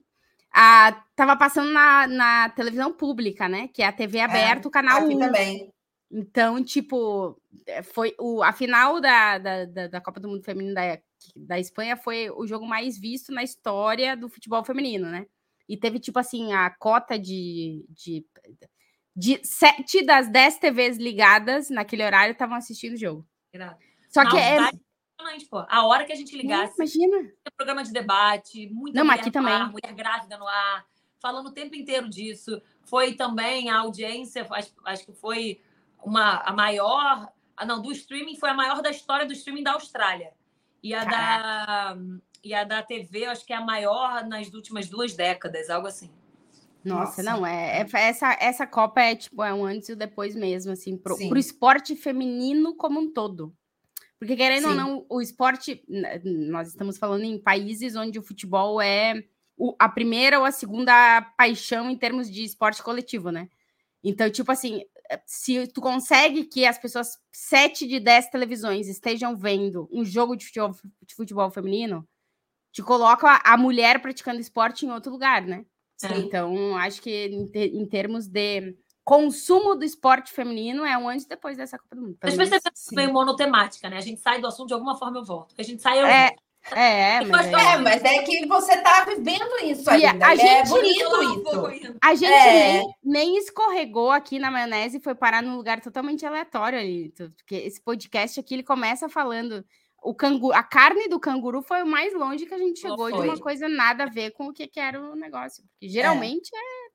a, 0.53 1.03
tava 1.15 1.35
passando 1.35 1.69
na, 1.71 2.07
na 2.07 2.49
televisão 2.49 2.93
pública, 2.93 3.49
né? 3.49 3.67
Que 3.67 3.83
é 3.83 3.87
a 3.87 3.91
TV 3.91 4.21
aberta, 4.21 4.67
o 4.67 4.71
canal 4.71 5.03
Aqui 5.03 5.15
1. 5.15 5.19
também. 5.19 5.73
Então, 6.09 6.63
tipo, 6.63 7.37
eh, 7.67 7.81
foi 7.83 8.15
o, 8.17 8.41
a 8.41 8.53
final 8.53 9.01
da, 9.01 9.37
da, 9.37 9.65
da, 9.65 9.87
da 9.87 9.99
Copa 10.01 10.19
do 10.21 10.29
Mundo 10.29 10.43
Feminino 10.45 10.73
da, 10.73 10.97
da 11.35 11.59
Espanha 11.59 11.97
foi 11.97 12.29
o 12.29 12.47
jogo 12.47 12.65
mais 12.65 12.97
visto 12.97 13.33
na 13.33 13.43
história 13.43 14.15
do 14.15 14.29
futebol 14.29 14.63
feminino, 14.63 15.09
né? 15.09 15.25
E 15.67 15.75
teve, 15.75 15.99
tipo 15.99 16.19
assim, 16.19 16.53
a 16.53 16.69
cota 16.69 17.17
de, 17.17 17.83
de, 17.89 18.23
de 19.15 19.39
sete 19.45 20.03
das 20.03 20.27
dez 20.27 20.57
TVs 20.57 20.97
ligadas 20.97 21.69
naquele 21.69 22.03
horário 22.03 22.33
estavam 22.33 22.55
assistindo 22.55 22.93
o 22.93 22.97
jogo. 22.97 23.25
Irado. 23.53 23.77
Só 24.09 24.29
que 24.29 24.37
é. 24.37 24.57
Pô. 25.49 25.65
A 25.69 25.85
hora 25.85 26.05
que 26.05 26.11
a 26.11 26.15
gente 26.15 26.35
ligasse, 26.37 26.75
Imagina. 26.77 27.17
tinha 27.19 27.33
programa 27.57 27.83
de 27.83 27.91
debate, 27.91 28.69
muita 28.71 28.99
Não, 28.99 29.05
mas 29.05 29.17
mulher 29.17 29.29
aqui 29.29 29.39
no 29.39 29.47
ar, 29.47 29.59
também. 29.59 29.71
mulher 29.71 29.93
grávida 29.93 30.37
no 30.37 30.47
ar, 30.47 30.85
falando 31.19 31.47
o 31.47 31.51
tempo 31.51 31.73
inteiro 31.75 32.09
disso. 32.09 32.61
Foi 32.83 33.13
também 33.13 33.69
a 33.69 33.79
audiência, 33.79 34.45
acho, 34.51 34.73
acho 34.83 35.05
que 35.05 35.13
foi 35.13 35.61
uma, 36.03 36.41
a 36.41 36.53
maior. 36.53 37.31
Ah, 37.57 37.65
não, 37.65 37.81
do 37.81 37.91
streaming, 37.91 38.35
foi 38.35 38.49
a 38.49 38.53
maior 38.53 38.81
da 38.81 38.91
história 38.91 39.25
do 39.25 39.33
streaming 39.33 39.63
da 39.63 39.73
Austrália. 39.73 40.33
E 40.83 40.93
a, 40.93 41.03
da, 41.03 41.97
e 42.43 42.53
a 42.53 42.63
da 42.63 42.83
TV, 42.83 43.25
acho 43.25 43.45
que 43.45 43.53
é 43.53 43.55
a 43.55 43.61
maior 43.61 44.23
nas 44.25 44.53
últimas 44.53 44.87
duas 44.87 45.15
décadas, 45.15 45.69
algo 45.69 45.87
assim. 45.87 46.11
Nossa, 46.85 47.21
Nossa. 47.21 47.23
não, 47.23 47.45
é, 47.45 47.81
é- 47.81 47.87
essa, 47.93 48.37
essa 48.39 48.67
Copa 48.67 49.01
é 49.01 49.15
tipo, 49.15 49.43
é 49.43 49.53
um 49.53 49.65
antes 49.65 49.89
e 49.89 49.93
o 49.93 49.95
depois 49.95 50.35
mesmo, 50.35 50.71
assim, 50.71 50.95
pro, 50.97 51.15
Sim. 51.15 51.29
pro 51.29 51.39
esporte 51.39 51.95
feminino 51.95 52.75
como 52.75 52.99
um 52.99 53.11
todo. 53.11 53.53
Porque, 54.19 54.35
querendo 54.35 54.65
ou 54.65 54.71
Sim. 54.71 54.77
não, 54.77 55.05
o 55.09 55.21
esporte, 55.21 55.83
nós 56.23 56.69
estamos 56.69 56.97
falando 56.97 57.23
em 57.23 57.37
países 57.37 57.95
onde 57.95 58.17
o 58.17 58.23
futebol 58.23 58.81
é 58.81 59.23
o- 59.57 59.75
a 59.79 59.89
primeira 59.89 60.39
ou 60.39 60.45
a 60.45 60.51
segunda 60.51 61.21
paixão 61.37 61.89
em 61.89 61.97
termos 61.97 62.29
de 62.31 62.43
esporte 62.43 62.81
coletivo, 62.83 63.29
né? 63.31 63.49
Então, 64.03 64.29
tipo 64.29 64.51
assim, 64.51 64.83
eh, 65.09 65.19
se 65.25 65.67
tu 65.67 65.81
consegue 65.81 66.43
que 66.45 66.65
as 66.65 66.77
pessoas, 66.77 67.17
sete 67.31 67.87
de 67.87 67.99
dez 67.99 68.27
televisões, 68.29 68.87
estejam 68.87 69.35
vendo 69.35 69.89
um 69.91 70.05
jogo 70.05 70.35
de 70.35 70.45
futebol, 70.45 70.75
de 71.05 71.15
futebol 71.15 71.49
feminino, 71.49 72.07
te 72.71 72.83
coloca 72.83 73.41
a 73.43 73.57
mulher 73.57 74.01
praticando 74.01 74.39
esporte 74.39 74.85
em 74.85 74.91
outro 74.91 75.11
lugar, 75.11 75.41
né? 75.43 75.65
Sim. 75.97 76.07
Então, 76.17 76.75
acho 76.77 77.01
que 77.01 77.27
em, 77.27 77.45
te- 77.47 77.71
em 77.73 77.85
termos 77.85 78.27
de 78.27 78.75
consumo 79.03 79.75
do 79.75 79.85
esporte 79.85 80.31
feminino 80.31 80.83
é 80.83 80.97
um 80.97 81.07
antes 81.07 81.25
e 81.25 81.29
depois 81.29 81.55
dessa 81.55 81.77
Copa 81.77 81.95
do 81.95 82.01
Mundo. 82.01 82.17
Às 82.21 82.35
vezes 82.35 82.53
é 82.53 82.95
meio 82.95 83.13
monotemática, 83.13 83.89
né? 83.89 83.97
A 83.97 84.01
gente 84.01 84.19
sai 84.19 84.41
do 84.41 84.47
assunto, 84.47 84.67
de 84.67 84.73
alguma 84.73 84.97
forma 84.97 85.19
eu 85.19 85.23
volto. 85.23 85.53
A 85.57 85.63
gente 85.63 85.81
sai, 85.81 86.01
eu 86.01 86.05
É, 86.05 86.27
volto. 86.27 86.45
É, 86.75 87.21
Eu 87.21 87.27
mas 87.27 87.45
é- 87.45 87.51
É, 87.51 87.77
mas 87.77 88.03
é 88.03 88.23
que 88.23 88.47
você 88.47 88.77
tá 88.81 89.05
vivendo 89.05 89.45
isso 89.63 89.87
E 89.91 90.03
a- 90.03 90.11
ainda. 90.11 90.25
a 90.27 90.35
e 90.35 90.39
é 90.41 90.57
gente- 90.65 90.69
bonito 90.69 90.99
Eu 91.01 91.29
um 91.29 91.43
pouco 91.43 91.69
isso. 91.69 91.93
a 92.03 92.15
gente 92.15 92.31
É. 92.33 92.73
nem, 92.73 92.95
nem 93.03 93.37
escorregou 93.37 94.09
aqui 94.09 94.39
na 94.39 94.49
maionese 94.49 94.97
e 94.97 94.99
foi 94.99 95.13
parar 95.13 95.43
num 95.43 95.55
lugar 95.57 95.79
totalmente 95.79 96.25
aleatório 96.25 96.79
ali. 96.79 97.13
Porque 97.37 97.55
esse 97.55 97.79
podcast 97.79 98.39
aqui, 98.39 98.55
ele 98.55 98.63
começa 98.63 99.07
falando... 99.07 99.63
O 100.05 100.13
cangu, 100.13 100.53
a 100.53 100.61
carne 100.61 101.07
do 101.07 101.19
canguru 101.19 101.63
foi 101.63 101.81
o 101.81 101.87
mais 101.87 102.13
longe 102.13 102.45
que 102.45 102.53
a 102.53 102.59
gente 102.59 102.83
Não 102.83 102.91
chegou 102.91 103.11
de 103.11 103.27
uma 103.27 103.39
coisa 103.39 103.67
nada 103.67 104.03
a 104.03 104.09
ver 104.09 104.31
com 104.31 104.47
o 104.47 104.53
que, 104.53 104.67
que 104.67 104.79
era 104.79 105.01
o 105.01 105.15
negócio. 105.15 105.63
Porque 105.63 105.89
geralmente 105.89 106.51
é. 106.55 106.85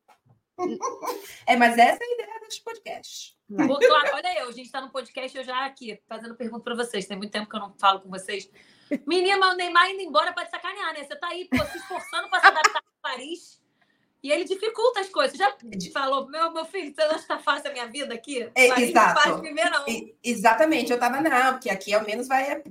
É, 1.46 1.56
mas 1.56 1.76
essa 1.76 1.98
é 2.02 2.06
a 2.06 2.14
ideia 2.14 2.40
deste 2.40 2.62
podcast. 2.62 3.36
Pô, 3.48 3.78
claro, 3.78 4.10
olha 4.14 4.40
eu, 4.40 4.48
a 4.48 4.52
gente 4.52 4.70
tá 4.70 4.80
no 4.80 4.90
podcast, 4.90 5.36
eu 5.36 5.42
já 5.42 5.64
aqui, 5.64 6.00
fazendo 6.06 6.36
pergunta 6.36 6.62
pra 6.62 6.76
vocês. 6.76 7.06
Tem 7.06 7.16
muito 7.16 7.32
tempo 7.32 7.48
que 7.50 7.56
eu 7.56 7.60
não 7.60 7.74
falo 7.80 8.00
com 8.00 8.08
vocês. 8.08 8.48
Menina, 9.04 9.38
mas 9.38 9.54
o 9.54 9.56
Neymar 9.56 9.90
indo 9.90 10.02
embora 10.02 10.32
pra 10.32 10.44
te 10.44 10.50
sacanear, 10.52 10.92
né? 10.94 11.02
Você 11.02 11.16
tá 11.16 11.28
aí, 11.28 11.48
pô, 11.48 11.58
se 11.64 11.78
esforçando 11.78 12.28
pra 12.28 12.38
se 12.40 12.46
adaptar 12.46 12.78
a 12.78 13.02
Paris. 13.02 13.60
E 14.22 14.30
ele 14.30 14.44
dificulta 14.44 15.00
as 15.00 15.08
coisas. 15.08 15.36
Você 15.36 15.42
já 15.42 15.50
te 15.52 15.90
falou, 15.90 16.28
meu, 16.28 16.52
meu 16.52 16.64
filho, 16.64 16.94
você 16.94 17.00
acha 17.02 17.18
que 17.20 17.26
tá 17.26 17.38
fácil 17.38 17.70
a 17.70 17.72
minha 17.72 17.86
vida 17.86 18.14
aqui? 18.14 18.50
É, 18.54 18.66
exato. 18.82 19.14
Não 19.14 19.22
faz 19.22 19.40
viver, 19.40 19.70
não. 19.70 19.88
E- 19.88 20.14
exatamente, 20.22 20.92
eu 20.92 20.98
tava, 20.98 21.20
não, 21.20 21.52
porque 21.54 21.70
aqui 21.70 21.94
ao 21.94 22.04
menos 22.04 22.28
vai 22.28 22.62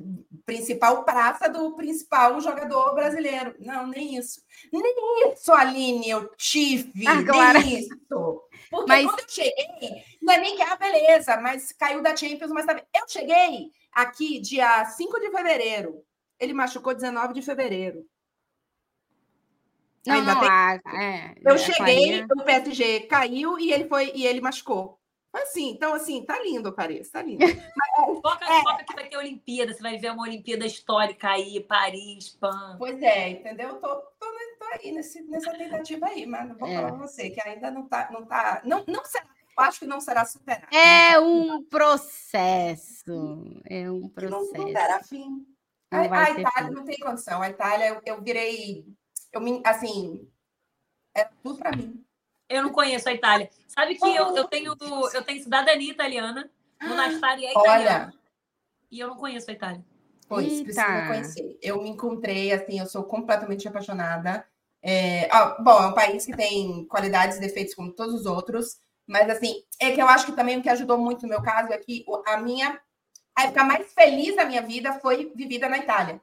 principal 0.50 1.04
praça 1.04 1.48
do 1.48 1.76
principal 1.76 2.40
jogador 2.42 2.94
brasileiro. 2.96 3.56
Não, 3.60 3.86
nem 3.88 4.18
isso. 4.18 4.42
Nem 4.74 4.82
isso, 5.32 5.52
Aline, 5.54 6.10
eu 6.10 6.30
tive, 6.36 7.08
Ah, 7.08 7.24
claro. 7.24 7.60
nem 7.60 7.80
isso. 7.80 7.90
Porque 8.70 8.86
Mas- 8.88 9.06
quando 9.06 9.20
eu 9.20 9.30
cheguei, 9.30 10.04
não 10.22 10.34
é 10.34 10.38
nem 10.40 10.56
que, 10.56 10.62
ah, 10.62 10.76
beleza, 10.76 11.38
mas 11.38 11.72
caiu 11.72 12.02
da 12.02 12.16
Champions, 12.16 12.52
mas 12.52 12.66
também. 12.66 12.84
Eu 12.96 13.08
cheguei 13.08 13.72
aqui 13.92 14.40
dia 14.40 14.86
5 14.86 15.20
de 15.20 15.32
fevereiro. 15.32 16.04
Ele 16.40 16.54
machucou 16.54 16.94
19 16.94 17.34
de 17.34 17.42
fevereiro. 17.42 18.06
Não, 20.06 20.22
não, 20.24 20.40
tem- 20.40 20.50
a- 20.50 20.80
é, 20.96 21.36
Eu 21.46 21.54
a 21.54 21.58
cheguei, 21.58 22.24
o 22.24 22.44
PSG 22.44 23.02
caiu 23.02 23.60
e 23.60 23.72
ele 23.72 23.88
foi 23.88 24.12
e 24.16 24.26
ele 24.26 24.42
machucou. 24.42 24.99
Assim, 25.32 25.70
então 25.70 25.94
assim, 25.94 26.26
tá 26.26 26.42
lindo, 26.42 26.74
Paris, 26.74 27.10
tá 27.12 27.22
lindo. 27.22 27.40
Foca, 28.22 28.46
É. 28.46 28.62
foca 28.64 28.84
que 28.84 28.96
vai 28.96 29.08
ter 29.10 29.18
Olimpíada, 29.18 29.74
você 29.74 29.82
vai 29.82 29.98
ver 29.98 30.12
uma 30.12 30.24
Olimpíada 30.24 30.66
histórica 30.66 31.30
aí, 31.30 31.60
Paris, 31.62 32.30
Pan. 32.30 32.76
Pois 32.80 33.00
é, 33.02 33.30
entendeu? 33.30 33.76
Tô, 33.76 33.96
tô, 33.96 34.12
tô 34.20 34.66
aí 34.74 34.92
nesse, 34.92 35.22
nessa 35.24 35.52
tentativa 35.54 36.08
aí, 36.08 36.26
mas 36.26 36.58
vou 36.58 36.68
É. 36.68 36.76
falar 36.76 36.92
pra 36.94 37.08
você 37.08 37.30
que 37.30 37.42
ainda 37.42 37.70
não 37.70 37.88
tá, 37.88 38.10
não 38.12 38.26
tá, 38.26 38.62
não, 38.64 38.84
não 38.88 39.04
será, 39.06 39.26
eu 39.58 39.64
acho 39.64 39.80
que 39.80 39.86
não 39.86 40.00
será 40.02 40.26
superado. 40.26 40.74
É 40.76 41.20
um 41.20 41.64
processo. 41.64 43.44
É 43.66 43.90
um 43.92 44.00
não, 44.02 44.10
processo. 44.10 44.54
não 44.58 44.66
terá 44.74 45.04
fim. 45.04 45.46
Não 45.92 46.00
a, 46.00 46.04
a 46.26 46.32
Itália 46.32 46.70
fim. 46.70 46.74
não 46.76 46.86
tem 46.86 46.98
condição. 46.98 47.42
A 47.42 47.50
Itália, 47.50 47.88
eu, 47.90 48.02
eu 48.06 48.22
virei, 48.22 48.86
eu 49.34 49.42
me, 49.42 49.62
assim, 49.66 50.28
é 51.16 51.26
tudo 51.44 51.58
para 51.60 51.76
mim. 51.76 52.04
Eu 52.50 52.64
não 52.64 52.72
conheço 52.72 53.08
a 53.08 53.14
Itália. 53.14 53.50
Sabe 53.68 53.96
que 53.96 54.06
eu, 54.06 54.36
eu, 54.36 54.48
tenho, 54.48 54.76
eu 55.14 55.24
tenho 55.24 55.44
cidadania 55.44 55.92
italiana. 55.92 56.50
O 56.82 56.90
Nastari 56.90 57.46
é 57.46 57.52
italiano. 57.52 58.08
Olha, 58.08 58.14
E 58.92 59.00
eu 59.00 59.10
não 59.10 59.16
conheço 59.16 59.50
a 59.50 59.54
Itália. 59.54 59.86
Pois, 60.28 60.48
Eita. 60.48 60.64
precisa 60.64 61.08
conhecer. 61.08 61.60
Eu 61.62 61.82
me 61.82 61.90
encontrei, 61.90 62.52
assim, 62.52 62.80
eu 62.80 62.86
sou 62.86 63.04
completamente 63.04 63.68
apaixonada. 63.68 64.46
É, 64.82 65.30
ó, 65.32 65.62
bom, 65.62 65.84
é 65.84 65.88
um 65.88 65.94
país 65.94 66.26
que 66.26 66.36
tem 66.36 66.86
qualidades 66.86 67.38
e 67.38 67.42
defeitos 67.42 67.76
como 67.76 67.94
todos 67.94 68.14
os 68.14 68.26
outros, 68.26 68.78
mas, 69.06 69.30
assim, 69.30 69.64
é 69.80 69.92
que 69.92 70.02
eu 70.02 70.08
acho 70.08 70.28
que 70.28 70.32
também 70.32 70.58
o 70.58 70.62
que 70.62 70.70
ajudou 70.70 70.98
muito 70.98 71.24
no 71.24 71.30
meu 71.30 71.42
caso 71.42 71.74
é 71.74 71.78
que 71.78 72.06
a 72.26 72.38
minha 72.38 72.80
a 73.36 73.46
época 73.46 73.64
mais 73.64 73.94
feliz 73.94 74.36
da 74.36 74.46
minha 74.46 74.62
vida 74.62 75.00
foi 75.00 75.32
vivida 75.34 75.70
na 75.70 75.78
Itália. 75.78 76.22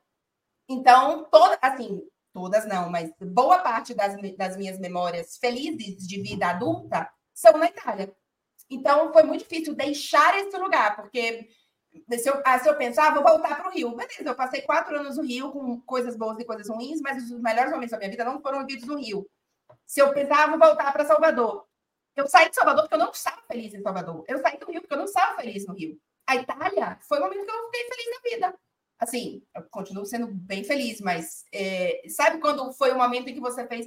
Então, 0.68 1.24
toda, 1.30 1.58
assim, 1.62 2.02
todas 2.36 2.66
não, 2.66 2.90
mas 2.90 3.10
boa 3.18 3.60
parte 3.60 3.94
das, 3.94 4.14
das 4.36 4.58
minhas 4.58 4.78
memórias 4.78 5.38
felizes 5.38 6.06
de 6.06 6.20
vida 6.20 6.48
adulta 6.48 7.10
são 7.32 7.56
na 7.56 7.64
Itália. 7.64 8.14
Então, 8.68 9.10
foi 9.10 9.22
muito 9.22 9.48
difícil 9.48 9.74
deixar 9.74 10.36
esse 10.36 10.54
lugar, 10.58 10.96
porque 10.96 11.48
se 12.10 12.28
eu, 12.28 12.42
ah, 12.44 12.58
se 12.58 12.68
eu 12.68 12.76
pensar, 12.76 13.08
ah, 13.08 13.14
vou 13.14 13.22
voltar 13.22 13.56
para 13.56 13.70
o 13.70 13.72
Rio. 13.72 13.96
Beleza, 13.96 14.22
eu 14.22 14.34
passei 14.34 14.60
quatro 14.60 14.98
anos 14.98 15.16
no 15.16 15.22
Rio 15.22 15.50
com 15.50 15.80
coisas 15.80 16.14
boas 16.14 16.38
e 16.38 16.44
coisas 16.44 16.68
ruins, 16.68 17.00
mas 17.00 17.24
os 17.24 17.40
melhores 17.40 17.72
momentos 17.72 17.92
da 17.92 17.96
minha 17.96 18.10
vida 18.10 18.24
não 18.26 18.38
foram 18.42 18.66
vividos 18.66 18.86
no 18.86 18.98
Rio. 18.98 19.26
Se 19.86 20.02
eu 20.02 20.12
pensar, 20.12 20.44
ah, 20.44 20.46
vou 20.48 20.58
voltar 20.58 20.92
para 20.92 21.06
Salvador. 21.06 21.64
Eu 22.14 22.26
saí 22.26 22.50
de 22.50 22.54
Salvador 22.54 22.82
porque 22.82 22.96
eu 22.96 22.98
não 22.98 23.10
estava 23.10 23.40
feliz 23.48 23.72
em 23.72 23.80
Salvador. 23.80 24.24
Eu 24.28 24.38
saí 24.40 24.58
do 24.58 24.70
Rio 24.70 24.82
porque 24.82 24.92
eu 24.92 24.98
não 24.98 25.06
estava 25.06 25.36
feliz 25.36 25.66
no 25.66 25.72
Rio. 25.72 25.98
A 26.26 26.36
Itália 26.36 26.98
foi 27.00 27.18
o 27.18 27.22
momento 27.22 27.46
que 27.46 27.50
eu 27.50 27.64
fiquei 27.64 27.88
feliz 27.88 28.06
na 28.10 28.30
vida 28.30 28.58
assim, 28.98 29.42
eu 29.54 29.62
continuo 29.70 30.06
sendo 30.06 30.26
bem 30.26 30.64
feliz, 30.64 31.00
mas 31.00 31.44
é, 31.52 32.02
sabe 32.08 32.38
quando 32.38 32.72
foi 32.72 32.92
o 32.92 32.98
momento 32.98 33.28
em 33.28 33.34
que 33.34 33.40
você 33.40 33.66
fez, 33.66 33.86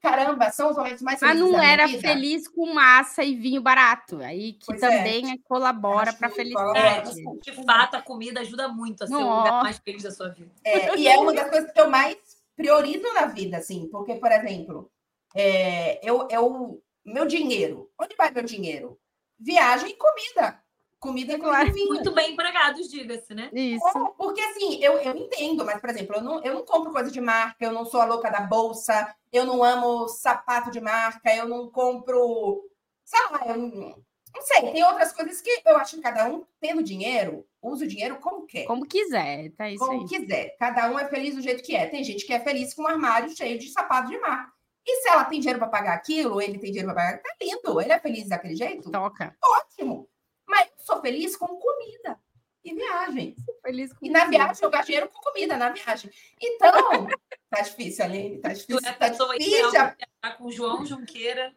caramba, 0.00 0.50
são 0.50 0.70
os 0.70 0.76
momentos 0.76 1.02
mais 1.02 1.20
felizes 1.20 1.40
Ah, 1.40 1.44
não 1.44 1.62
era 1.62 1.88
feliz 1.88 2.48
com 2.48 2.72
massa 2.72 3.22
e 3.22 3.34
vinho 3.34 3.60
barato, 3.60 4.18
aí 4.20 4.54
que 4.54 4.66
pois 4.66 4.82
é. 4.82 4.88
também 4.88 5.32
é. 5.32 5.38
colabora 5.44 6.12
para 6.12 6.30
felicidade. 6.30 7.20
É, 7.20 7.52
de 7.52 7.64
fato, 7.64 7.96
a 7.96 8.02
comida 8.02 8.40
ajuda 8.40 8.68
muito 8.68 9.04
a 9.04 9.06
ser 9.06 9.12
Nossa. 9.12 9.26
o 9.26 9.38
lugar 9.38 9.62
mais 9.62 9.78
feliz 9.78 10.02
da 10.02 10.10
sua 10.10 10.28
vida. 10.30 10.50
É, 10.64 10.96
e 10.96 11.06
é 11.06 11.18
uma 11.18 11.34
das 11.34 11.50
coisas 11.50 11.70
que 11.70 11.80
eu 11.80 11.90
mais 11.90 12.16
priorizo 12.56 13.12
na 13.12 13.26
vida, 13.26 13.58
assim, 13.58 13.88
porque, 13.88 14.14
por 14.14 14.32
exemplo, 14.32 14.90
é, 15.34 16.00
eu, 16.08 16.26
eu, 16.30 16.82
meu 17.04 17.26
dinheiro, 17.26 17.90
onde 18.00 18.16
vai 18.16 18.30
meu 18.30 18.44
dinheiro? 18.44 18.98
Viagem 19.38 19.90
e 19.90 19.96
comida. 19.96 20.62
Comida 21.06 21.34
é 21.34 21.38
claro. 21.38 21.72
vinho. 21.72 21.88
Muito 21.88 22.12
bem 22.12 22.32
empregados, 22.32 22.90
diga-se, 22.90 23.32
né? 23.32 23.48
Isso. 23.52 24.14
Porque 24.18 24.40
assim, 24.40 24.82
eu, 24.82 24.94
eu 24.94 25.16
entendo, 25.16 25.64
mas, 25.64 25.80
por 25.80 25.88
exemplo, 25.90 26.16
eu 26.16 26.22
não, 26.22 26.42
eu 26.42 26.54
não 26.54 26.64
compro 26.64 26.92
coisa 26.92 27.10
de 27.10 27.20
marca, 27.20 27.64
eu 27.64 27.72
não 27.72 27.84
sou 27.84 28.00
a 28.00 28.04
louca 28.04 28.28
da 28.28 28.40
bolsa, 28.40 29.14
eu 29.32 29.44
não 29.44 29.62
amo 29.62 30.08
sapato 30.08 30.70
de 30.70 30.80
marca, 30.80 31.34
eu 31.34 31.48
não 31.48 31.70
compro. 31.70 32.68
Sei 33.04 33.20
lá, 33.30 33.46
eu 33.46 33.56
não, 33.56 33.68
não 34.34 34.42
sei, 34.42 34.72
tem 34.72 34.84
outras 34.84 35.12
coisas 35.12 35.40
que 35.40 35.62
eu 35.64 35.76
acho 35.76 35.96
que 35.96 36.02
cada 36.02 36.28
um, 36.28 36.44
tendo 36.60 36.82
dinheiro, 36.82 37.46
usa 37.62 37.84
o 37.84 37.88
dinheiro 37.88 38.16
como 38.16 38.46
quer. 38.46 38.64
Como 38.64 38.84
quiser, 38.84 39.50
tá 39.52 39.70
isso 39.70 39.78
Como 39.78 40.02
aí. 40.02 40.08
quiser. 40.08 40.56
Cada 40.58 40.90
um 40.90 40.98
é 40.98 41.08
feliz 41.08 41.36
do 41.36 41.40
jeito 41.40 41.62
que 41.62 41.76
é. 41.76 41.86
Tem 41.86 42.02
gente 42.02 42.26
que 42.26 42.32
é 42.32 42.40
feliz 42.40 42.74
com 42.74 42.82
um 42.82 42.88
armário 42.88 43.34
cheio 43.34 43.58
de 43.58 43.70
sapato 43.70 44.08
de 44.08 44.18
marca. 44.18 44.52
E 44.84 45.02
se 45.02 45.08
ela 45.08 45.24
tem 45.24 45.40
dinheiro 45.40 45.58
para 45.58 45.68
pagar 45.68 45.94
aquilo, 45.94 46.40
ele 46.40 46.58
tem 46.58 46.70
dinheiro 46.70 46.92
para 46.92 47.02
pagar, 47.02 47.22
tá 47.22 47.34
lindo. 47.40 47.80
Ele 47.80 47.92
é 47.92 47.98
feliz 47.98 48.28
daquele 48.28 48.54
jeito? 48.54 48.90
Toca. 48.90 49.36
Ótimo. 49.42 50.08
Sou 50.86 51.00
feliz 51.00 51.36
com 51.36 51.48
comida 51.48 52.16
e 52.64 52.72
viagem. 52.72 53.34
Sou 53.44 53.54
feliz 53.60 53.92
com 53.92 54.06
e 54.06 54.08
na 54.08 54.26
viagem 54.26 54.62
eu 54.62 54.70
gasto 54.70 54.86
dinheiro 54.86 55.08
com 55.08 55.20
comida 55.20 55.56
na 55.56 55.70
viagem. 55.70 56.08
Então, 56.40 57.08
tá 57.50 57.60
difícil, 57.60 58.04
Aline, 58.04 58.38
tá 58.38 58.50
difícil. 58.50 58.78
Tu 58.78 58.86
é 58.86 58.92
tá 58.92 59.08
difícil. 59.08 59.72
Tá 60.20 60.30
com 60.38 60.48
João 60.48 60.86
Junqueira. 60.86 61.52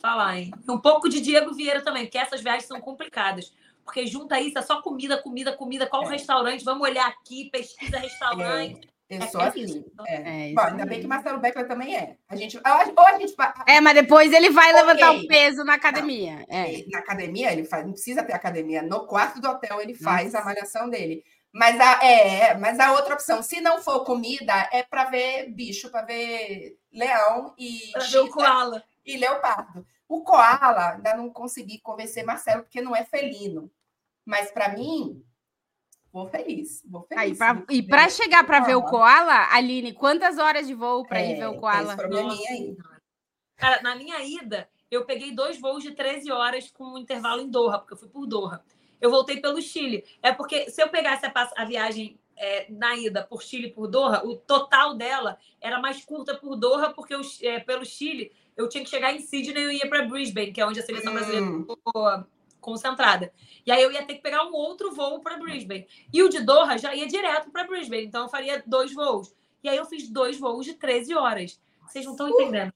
falar, 0.00 0.36
hein? 0.36 0.50
Um 0.68 0.80
pouco 0.80 1.08
de 1.08 1.20
Diego 1.20 1.54
Vieira 1.54 1.80
também, 1.80 2.06
porque 2.06 2.18
essas 2.18 2.40
viagens 2.40 2.66
são 2.66 2.80
complicadas. 2.80 3.54
Porque 3.84 4.04
junta 4.04 4.40
isso, 4.40 4.58
é 4.58 4.62
só 4.62 4.82
comida, 4.82 5.22
comida, 5.22 5.56
comida. 5.56 5.86
Qual 5.86 6.02
é. 6.02 6.08
restaurante? 6.08 6.64
Vamos 6.64 6.82
olhar 6.82 7.06
aqui, 7.06 7.50
pesquisa 7.50 7.98
restaurante. 7.98 8.88
É. 9.08 9.16
Eu 9.18 9.22
é 9.22 9.26
sou 9.28 9.40
é 9.40 9.48
assim. 9.48 9.84
É. 10.06 10.50
É, 10.50 10.54
Bom, 10.54 10.62
ainda 10.62 10.86
bem 10.86 11.00
que 11.00 11.06
Marcelo 11.06 11.38
Beckler 11.38 11.68
também 11.68 11.96
é. 11.96 12.16
A 12.28 12.36
gente, 12.36 12.56
ou 12.56 13.06
a 13.06 13.18
gente 13.18 13.34
É, 13.66 13.80
mas 13.80 13.94
depois 13.94 14.32
ele 14.32 14.50
vai 14.50 14.72
okay. 14.72 14.82
levantar 14.82 15.12
o 15.12 15.26
peso 15.26 15.64
na 15.64 15.74
academia. 15.74 16.44
É. 16.48 16.84
Na 16.90 16.98
academia, 17.00 17.52
ele 17.52 17.64
faz, 17.64 17.84
não 17.84 17.92
precisa 17.92 18.22
ter 18.22 18.32
academia. 18.32 18.82
No 18.82 19.06
quarto 19.06 19.40
do 19.40 19.48
hotel, 19.48 19.80
ele 19.80 19.94
faz 19.94 20.32
Nossa. 20.32 20.38
a 20.38 20.44
malhação 20.44 20.88
dele. 20.88 21.22
Mas 21.52 21.78
a, 21.80 22.04
é, 22.04 22.54
mas 22.58 22.80
a 22.80 22.92
outra 22.92 23.14
opção, 23.14 23.40
se 23.40 23.60
não 23.60 23.80
for 23.80 24.04
comida, 24.04 24.68
é 24.72 24.82
para 24.82 25.04
ver 25.04 25.50
bicho, 25.50 25.88
para 25.88 26.04
ver 26.04 26.76
leão 26.92 27.54
e. 27.56 27.92
Pra 27.92 28.04
ver 28.04 28.18
o 28.18 28.28
koala. 28.28 28.84
E 29.04 29.16
leopardo. 29.16 29.86
O 30.08 30.22
koala, 30.22 30.94
ainda 30.94 31.16
não 31.16 31.30
consegui 31.30 31.78
convencer 31.78 32.24
Marcelo, 32.24 32.62
porque 32.62 32.80
não 32.80 32.96
é 32.96 33.04
felino. 33.04 33.70
Mas 34.24 34.50
para 34.50 34.70
mim, 34.70 35.22
Vou 36.14 36.28
feliz, 36.28 36.80
vou 36.88 37.02
feliz. 37.02 37.20
Aí, 37.20 37.36
pra, 37.36 37.64
e 37.68 37.82
para 37.82 38.08
chegar 38.08 38.46
para 38.46 38.60
ver 38.60 38.76
o 38.76 38.84
koala, 38.84 39.48
Aline, 39.50 39.92
quantas 39.92 40.38
horas 40.38 40.64
de 40.64 40.72
voo 40.72 41.04
para 41.04 41.20
é, 41.20 41.32
ir 41.32 41.38
ver 41.38 41.48
o 41.48 41.58
koala? 41.58 41.96
probleminha 41.96 42.50
aí. 42.52 42.76
Cara, 43.56 43.82
na 43.82 43.96
minha 43.96 44.22
ida, 44.22 44.68
eu 44.88 45.04
peguei 45.04 45.34
dois 45.34 45.60
voos 45.60 45.82
de 45.82 45.90
13 45.90 46.30
horas 46.30 46.70
com 46.70 46.84
um 46.84 46.98
intervalo 46.98 47.42
em 47.42 47.50
Doha, 47.50 47.80
porque 47.80 47.94
eu 47.94 47.98
fui 47.98 48.08
por 48.08 48.26
Doha. 48.26 48.62
Eu 49.00 49.10
voltei 49.10 49.40
pelo 49.40 49.60
Chile. 49.60 50.04
É 50.22 50.30
porque 50.32 50.70
se 50.70 50.80
eu 50.80 50.88
pegasse 50.88 51.26
a, 51.26 51.32
a 51.56 51.64
viagem 51.64 52.16
é, 52.36 52.70
na 52.70 52.94
ida 52.96 53.24
por 53.24 53.42
Chile 53.42 53.72
por 53.72 53.88
Doha, 53.88 54.24
o 54.24 54.36
total 54.36 54.94
dela 54.94 55.36
era 55.60 55.80
mais 55.80 56.04
curta 56.04 56.36
por 56.36 56.54
Doha, 56.54 56.90
porque 56.90 57.12
eu, 57.12 57.22
é, 57.42 57.58
pelo 57.58 57.84
Chile 57.84 58.30
eu 58.56 58.68
tinha 58.68 58.84
que 58.84 58.90
chegar 58.90 59.12
em 59.12 59.18
Sydney 59.18 59.62
e 59.62 59.64
eu 59.64 59.72
ia 59.72 59.88
para 59.88 60.06
Brisbane, 60.06 60.52
que 60.52 60.60
é 60.60 60.66
onde 60.66 60.78
a 60.78 60.82
seleção 60.84 61.10
hum. 61.10 61.16
brasileira 61.16 61.46
ficou 61.58 62.24
concentrada. 62.64 63.32
E 63.66 63.70
aí 63.70 63.82
eu 63.82 63.92
ia 63.92 64.04
ter 64.04 64.14
que 64.14 64.22
pegar 64.22 64.44
um 64.46 64.52
outro 64.52 64.92
voo 64.92 65.20
para 65.20 65.36
Brisbane. 65.36 65.86
E 66.12 66.22
o 66.22 66.28
de 66.28 66.40
Doha 66.40 66.78
já 66.78 66.94
ia 66.94 67.06
direto 67.06 67.50
para 67.50 67.64
Brisbane, 67.64 68.06
então 68.06 68.22
eu 68.22 68.28
faria 68.28 68.62
dois 68.66 68.92
voos. 68.92 69.34
E 69.62 69.68
aí 69.68 69.76
eu 69.76 69.84
fiz 69.84 70.08
dois 70.08 70.38
voos 70.38 70.64
de 70.64 70.74
13 70.74 71.14
horas. 71.14 71.60
Vocês 71.86 72.04
não 72.04 72.12
estão 72.12 72.28
entendendo. 72.28 72.72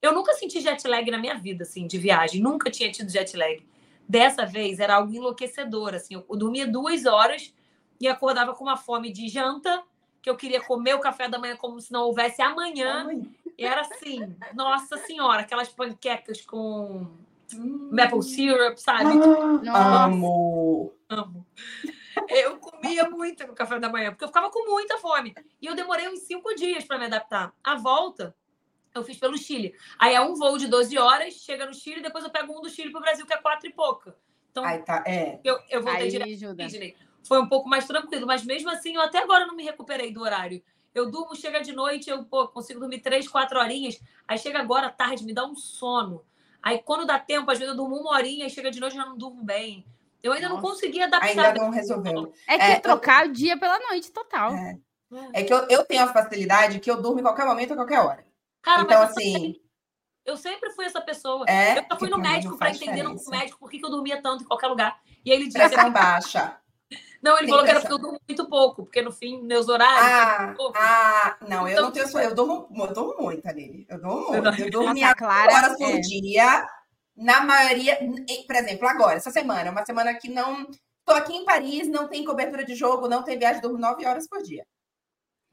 Eu 0.00 0.12
nunca 0.12 0.32
senti 0.34 0.60
jet 0.60 0.86
lag 0.86 1.10
na 1.10 1.18
minha 1.18 1.34
vida, 1.34 1.64
assim, 1.64 1.86
de 1.86 1.98
viagem. 1.98 2.40
Nunca 2.40 2.70
tinha 2.70 2.90
tido 2.90 3.10
jet 3.10 3.36
lag. 3.36 3.64
Dessa 4.08 4.46
vez 4.46 4.78
era 4.78 4.96
algo 4.96 5.12
enlouquecedor, 5.12 5.94
assim. 5.94 6.14
Eu 6.14 6.36
dormia 6.36 6.66
duas 6.66 7.06
horas 7.06 7.54
e 8.00 8.06
acordava 8.06 8.54
com 8.54 8.64
uma 8.64 8.76
fome 8.76 9.10
de 9.10 9.28
janta, 9.28 9.82
que 10.22 10.28
eu 10.28 10.36
queria 10.36 10.60
comer 10.60 10.94
o 10.94 11.00
café 11.00 11.28
da 11.28 11.38
manhã 11.38 11.56
como 11.56 11.80
se 11.80 11.92
não 11.92 12.02
houvesse 12.02 12.42
amanhã. 12.42 13.08
E 13.58 13.64
era 13.64 13.80
assim, 13.80 14.36
nossa 14.54 14.98
senhora, 14.98 15.40
aquelas 15.40 15.68
panquecas 15.68 16.42
com 16.42 17.06
Hum. 17.54 17.90
Maple 17.92 18.22
syrup, 18.22 18.76
sabe? 18.78 19.10
Ah, 19.68 20.04
amo! 20.04 20.92
Amo. 21.08 21.46
Eu 22.28 22.56
comia 22.56 23.08
muito 23.10 23.46
no 23.46 23.54
café 23.54 23.78
da 23.78 23.90
manhã, 23.90 24.10
porque 24.10 24.24
eu 24.24 24.28
ficava 24.28 24.50
com 24.50 24.68
muita 24.68 24.96
fome. 24.96 25.34
E 25.60 25.66
eu 25.66 25.76
demorei 25.76 26.08
uns 26.08 26.20
cinco 26.20 26.54
dias 26.54 26.82
para 26.82 26.98
me 26.98 27.04
adaptar. 27.04 27.52
A 27.62 27.76
volta, 27.76 28.34
eu 28.94 29.04
fiz 29.04 29.18
pelo 29.18 29.36
Chile. 29.36 29.74
Aí 29.98 30.14
é 30.14 30.20
um 30.20 30.34
voo 30.34 30.56
de 30.56 30.66
12 30.66 30.96
horas, 30.96 31.34
chega 31.34 31.66
no 31.66 31.74
Chile, 31.74 32.00
depois 32.00 32.24
eu 32.24 32.30
pego 32.30 32.58
um 32.58 32.62
do 32.62 32.70
Chile 32.70 32.90
para 32.90 32.98
o 32.98 33.02
Brasil, 33.02 33.26
que 33.26 33.34
é 33.34 33.36
quatro 33.36 33.68
e 33.68 33.72
pouca. 33.72 34.16
Então, 34.50 34.64
Aí 34.64 34.78
tá, 34.78 35.04
é. 35.06 35.38
eu, 35.44 35.58
eu 35.68 35.82
voltei 35.82 36.04
Aí 36.04 36.10
direto 36.10 36.56
Disney. 36.56 36.96
Foi 37.22 37.40
um 37.40 37.48
pouco 37.48 37.68
mais 37.68 37.86
tranquilo, 37.86 38.26
mas 38.26 38.44
mesmo 38.44 38.70
assim, 38.70 38.94
eu 38.94 39.02
até 39.02 39.18
agora 39.18 39.46
não 39.46 39.54
me 39.54 39.62
recuperei 39.62 40.10
do 40.10 40.22
horário. 40.22 40.62
Eu 40.94 41.10
durmo, 41.10 41.36
chega 41.36 41.60
de 41.60 41.74
noite, 41.74 42.08
eu 42.08 42.24
pô, 42.24 42.48
consigo 42.48 42.80
dormir 42.80 43.00
três, 43.00 43.28
quatro 43.28 43.58
horinhas. 43.58 44.00
Aí 44.26 44.38
chega 44.38 44.58
agora 44.58 44.88
tarde, 44.88 45.26
me 45.26 45.34
dá 45.34 45.44
um 45.44 45.54
sono. 45.54 46.24
Aí, 46.66 46.82
quando 46.82 47.06
dá 47.06 47.16
tempo, 47.16 47.48
às 47.48 47.60
vezes 47.60 47.70
eu 47.70 47.76
durmo 47.76 47.94
uma 47.94 48.10
horinha 48.10 48.44
e 48.44 48.50
chega 48.50 48.72
de 48.72 48.80
noite 48.80 48.94
e 48.94 48.96
já 48.96 49.06
não 49.06 49.16
durmo 49.16 49.40
bem. 49.40 49.86
Eu 50.20 50.32
ainda 50.32 50.48
Nossa. 50.48 50.60
não 50.60 50.68
consegui 50.68 51.00
adaptar. 51.00 51.28
Ainda 51.28 51.54
não 51.54 51.70
resolveu. 51.70 52.32
É 52.44 52.58
que 52.58 52.64
é, 52.64 52.80
trocar 52.80 53.24
eu... 53.24 53.30
o 53.30 53.32
dia 53.32 53.56
pela 53.56 53.78
noite, 53.78 54.10
total. 54.10 54.52
É, 54.52 54.76
é 55.32 55.44
que 55.44 55.54
eu, 55.54 55.58
eu 55.68 55.84
tenho 55.84 56.02
a 56.02 56.12
facilidade 56.12 56.80
que 56.80 56.90
eu 56.90 57.00
durmo 57.00 57.20
em 57.20 57.22
qualquer 57.22 57.46
momento, 57.46 57.72
a 57.72 57.76
qualquer 57.76 58.00
hora. 58.00 58.26
Cara, 58.60 58.82
então, 58.82 59.00
assim. 59.00 59.60
Eu 60.24 60.36
sempre 60.36 60.72
fui 60.72 60.84
essa 60.86 61.00
pessoa. 61.00 61.44
É, 61.48 61.78
eu 61.78 61.84
já 61.88 61.96
fui 61.96 62.10
no 62.10 62.18
médico 62.18 62.58
para 62.58 62.70
entender 62.70 63.04
no 63.04 63.14
médico 63.28 63.60
por 63.60 63.70
que, 63.70 63.80
eu 63.80 63.88
dormia 63.88 64.20
tanto 64.20 64.42
em 64.42 64.46
qualquer 64.48 64.66
lugar. 64.66 65.00
E 65.24 65.30
aí 65.30 65.36
ele 65.36 65.46
disse. 65.46 65.58
Pressão 65.58 65.92
baixa. 65.92 66.58
Não, 67.22 67.38
ele 67.38 67.48
falou 67.48 67.64
que 67.64 67.70
era 67.70 67.80
porque 67.80 67.94
eu 67.94 67.98
durmo 67.98 68.20
muito 68.28 68.48
pouco, 68.48 68.84
porque 68.84 69.02
no 69.02 69.12
fim, 69.12 69.42
meus 69.42 69.68
horários. 69.68 70.02
Ah, 70.02 70.54
ah 70.76 71.36
não, 71.48 71.66
eu 71.66 71.72
então, 71.72 71.84
não 71.84 71.92
tenho. 71.92 72.06
Eu 72.20 72.34
durmo, 72.34 72.68
eu 72.78 72.92
durmo 72.92 73.22
muito, 73.22 73.46
ali. 73.46 73.86
Eu 73.88 74.00
durmo 74.00 74.28
muito. 74.28 74.62
Eu 74.62 74.70
durmo 74.70 74.94
Nossa, 74.94 75.14
Clara, 75.14 75.52
horas 75.52 75.78
por 75.78 75.90
é. 75.90 76.00
dia. 76.00 76.68
Na 77.16 77.40
maioria, 77.40 77.98
por 78.46 78.56
exemplo, 78.56 78.86
agora, 78.86 79.16
essa 79.16 79.30
semana, 79.30 79.70
uma 79.70 79.84
semana 79.84 80.14
que 80.14 80.28
não. 80.28 80.68
Estou 81.00 81.16
aqui 81.16 81.34
em 81.34 81.44
Paris, 81.44 81.88
não 81.88 82.08
tem 82.08 82.24
cobertura 82.24 82.64
de 82.64 82.74
jogo, 82.74 83.08
não 83.08 83.22
tem 83.22 83.38
viagem, 83.38 83.62
durmo 83.62 83.78
nove 83.78 84.04
horas 84.04 84.26
por 84.28 84.42
dia. 84.42 84.66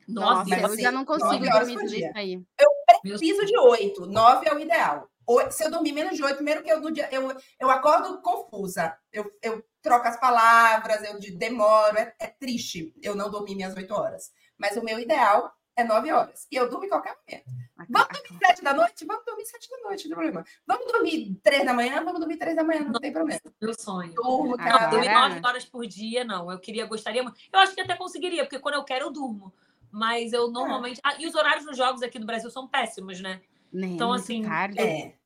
Nossa, 0.08 0.50
Nossa 0.50 0.60
eu 0.60 0.66
assim, 0.66 0.82
já 0.82 0.92
não 0.92 1.06
consigo 1.06 1.50
dormir 1.50 1.76
por 1.76 1.86
dia. 1.86 2.12
aí. 2.16 2.42
Eu 2.60 2.70
preciso 3.02 3.46
de 3.46 3.58
oito, 3.58 4.06
nove 4.08 4.48
é 4.48 4.54
o 4.54 4.60
ideal. 4.60 5.08
Se 5.52 5.64
eu 5.64 5.72
dormir 5.72 5.94
menos 5.94 6.16
de 6.16 6.24
oito, 6.24 6.36
primeiro 6.36 6.64
que 6.64 6.72
eu, 6.72 6.82
eu, 7.12 7.38
eu 7.60 7.70
acordo 7.70 8.22
confusa. 8.22 8.98
Eu, 9.12 9.32
eu 9.42 9.64
troco 9.84 10.08
as 10.08 10.20
palavras, 10.20 11.04
eu 11.04 11.20
demoro, 11.38 11.98
é, 11.98 12.16
é 12.18 12.28
triste 12.28 12.96
eu 13.04 13.14
não 13.14 13.30
dormir 13.30 13.54
minhas 13.54 13.76
oito 13.76 13.94
horas. 13.94 14.32
Mas 14.58 14.78
o 14.78 14.84
meu 14.84 14.98
ideal 14.98 15.54
é 15.76 15.84
nove 15.84 16.12
horas. 16.12 16.48
E 16.50 16.56
eu 16.56 16.70
durmo 16.70 16.86
em 16.86 16.90
qualquer 16.90 17.16
momento. 17.16 17.46
Vamos 17.90 18.08
dormir 18.08 18.40
sete 18.46 18.64
da 18.64 18.74
noite? 18.74 19.06
Vamos 19.06 19.26
dormir 19.26 19.46
sete 19.46 19.70
da 19.70 19.78
noite, 19.78 20.08
não 20.08 20.16
tem 20.16 20.32
problema. 20.32 20.46
Vamos 20.66 20.92
dormir 20.92 21.40
três 21.44 21.66
da 21.66 21.74
manhã? 21.74 22.04
Vamos 22.04 22.20
dormir 22.20 22.38
três 22.38 22.56
da 22.56 22.64
manhã, 22.64 22.82
não, 22.82 23.00
tem 23.00 23.12
problema. 23.12 23.42
Meu 23.62 23.74
sonho. 23.74 24.14
Durmo, 24.14 24.56
não, 24.56 24.90
dormir 24.90 25.14
nove 25.14 25.42
horas 25.46 25.66
por 25.66 25.86
dia, 25.86 26.24
não. 26.24 26.50
Eu 26.50 26.60
queria, 26.60 26.86
gostaria 26.86 27.22
muito. 27.22 27.38
Eu 27.52 27.60
acho 27.60 27.76
que 27.76 27.82
até 27.82 27.96
conseguiria, 27.96 28.46
porque 28.46 28.60
quando 28.60 28.76
eu 28.76 28.86
quero, 28.86 29.08
eu 29.08 29.12
durmo. 29.12 29.54
Mas 29.92 30.32
eu 30.32 30.50
normalmente. 30.50 31.00
É. 31.00 31.02
Ah, 31.04 31.16
e 31.20 31.28
os 31.28 31.36
horários 31.36 31.66
dos 31.66 31.78
jogos 31.78 32.02
aqui 32.02 32.18
no 32.18 32.26
Brasil 32.26 32.50
são 32.50 32.68
péssimos, 32.68 33.20
né? 33.20 33.42
Nem 33.72 33.96
então, 33.96 34.14
assim. 34.14 34.44
Eu... 34.46 34.86
É 34.86 35.23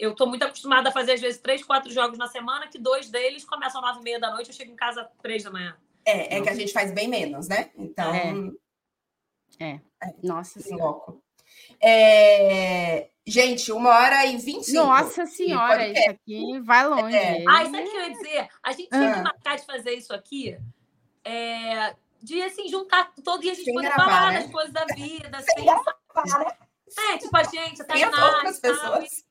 eu 0.00 0.14
tô 0.14 0.26
muito 0.26 0.42
acostumada 0.42 0.88
a 0.88 0.92
fazer, 0.92 1.12
às 1.12 1.20
vezes, 1.20 1.40
três, 1.40 1.62
quatro 1.62 1.92
jogos 1.92 2.18
na 2.18 2.26
semana, 2.26 2.66
que 2.66 2.78
dois 2.78 3.10
deles 3.10 3.44
começam 3.44 3.80
às 3.80 3.86
nove 3.86 4.00
e 4.00 4.04
meia 4.04 4.20
da 4.20 4.30
noite, 4.30 4.48
eu 4.48 4.54
chego 4.54 4.72
em 4.72 4.76
casa 4.76 5.02
às 5.02 5.08
três 5.22 5.44
da 5.44 5.50
manhã. 5.50 5.76
É, 6.04 6.38
é 6.38 6.40
que 6.40 6.48
a 6.48 6.54
gente 6.54 6.72
faz 6.72 6.92
bem 6.92 7.08
menos, 7.08 7.46
né? 7.46 7.70
Então. 7.76 8.14
É. 8.14 9.64
é. 9.64 9.80
é. 10.02 10.14
Nossa 10.22 10.60
Senhora. 10.60 11.14
É, 11.82 13.10
Gente, 13.26 13.70
uma 13.70 13.90
hora 13.90 14.26
e 14.26 14.36
vinte 14.38 14.62
e 14.62 14.70
cinco. 14.72 14.86
Nossa 14.86 15.24
senhora, 15.24 15.86
isso 15.86 16.10
aqui 16.10 16.60
vai 16.60 16.84
longe. 16.84 17.16
É. 17.16 17.44
Ah, 17.48 17.62
isso 17.62 17.76
aqui 17.76 17.88
eu 17.88 18.00
ia 18.00 18.10
dizer. 18.10 18.48
A 18.60 18.72
gente 18.72 18.88
tinha 18.88 19.14
que 19.14 19.20
marcar 19.20 19.56
de 19.56 19.66
fazer 19.66 19.92
isso 19.92 20.12
aqui. 20.12 20.58
É, 21.22 21.94
de 22.20 22.42
assim, 22.42 22.66
juntar 22.68 23.12
todo 23.22 23.40
dia 23.40 23.52
a 23.52 23.54
gente 23.54 23.66
Sem 23.66 23.74
poder 23.74 23.88
gravar, 23.88 24.04
falar 24.04 24.32
né? 24.32 24.40
das 24.40 24.50
coisas 24.50 24.72
da 24.72 24.84
vida. 24.86 25.42
Sem 25.42 25.54
Sem, 25.54 25.64
gravar, 25.64 25.96
né? 26.40 26.56
é, 26.98 27.18
tipo, 27.18 27.36
a 27.36 27.42
gente, 27.44 27.82
a 27.82 27.84
Tainá, 27.84 28.42
e 28.50 28.60
pessoas. 28.60 29.24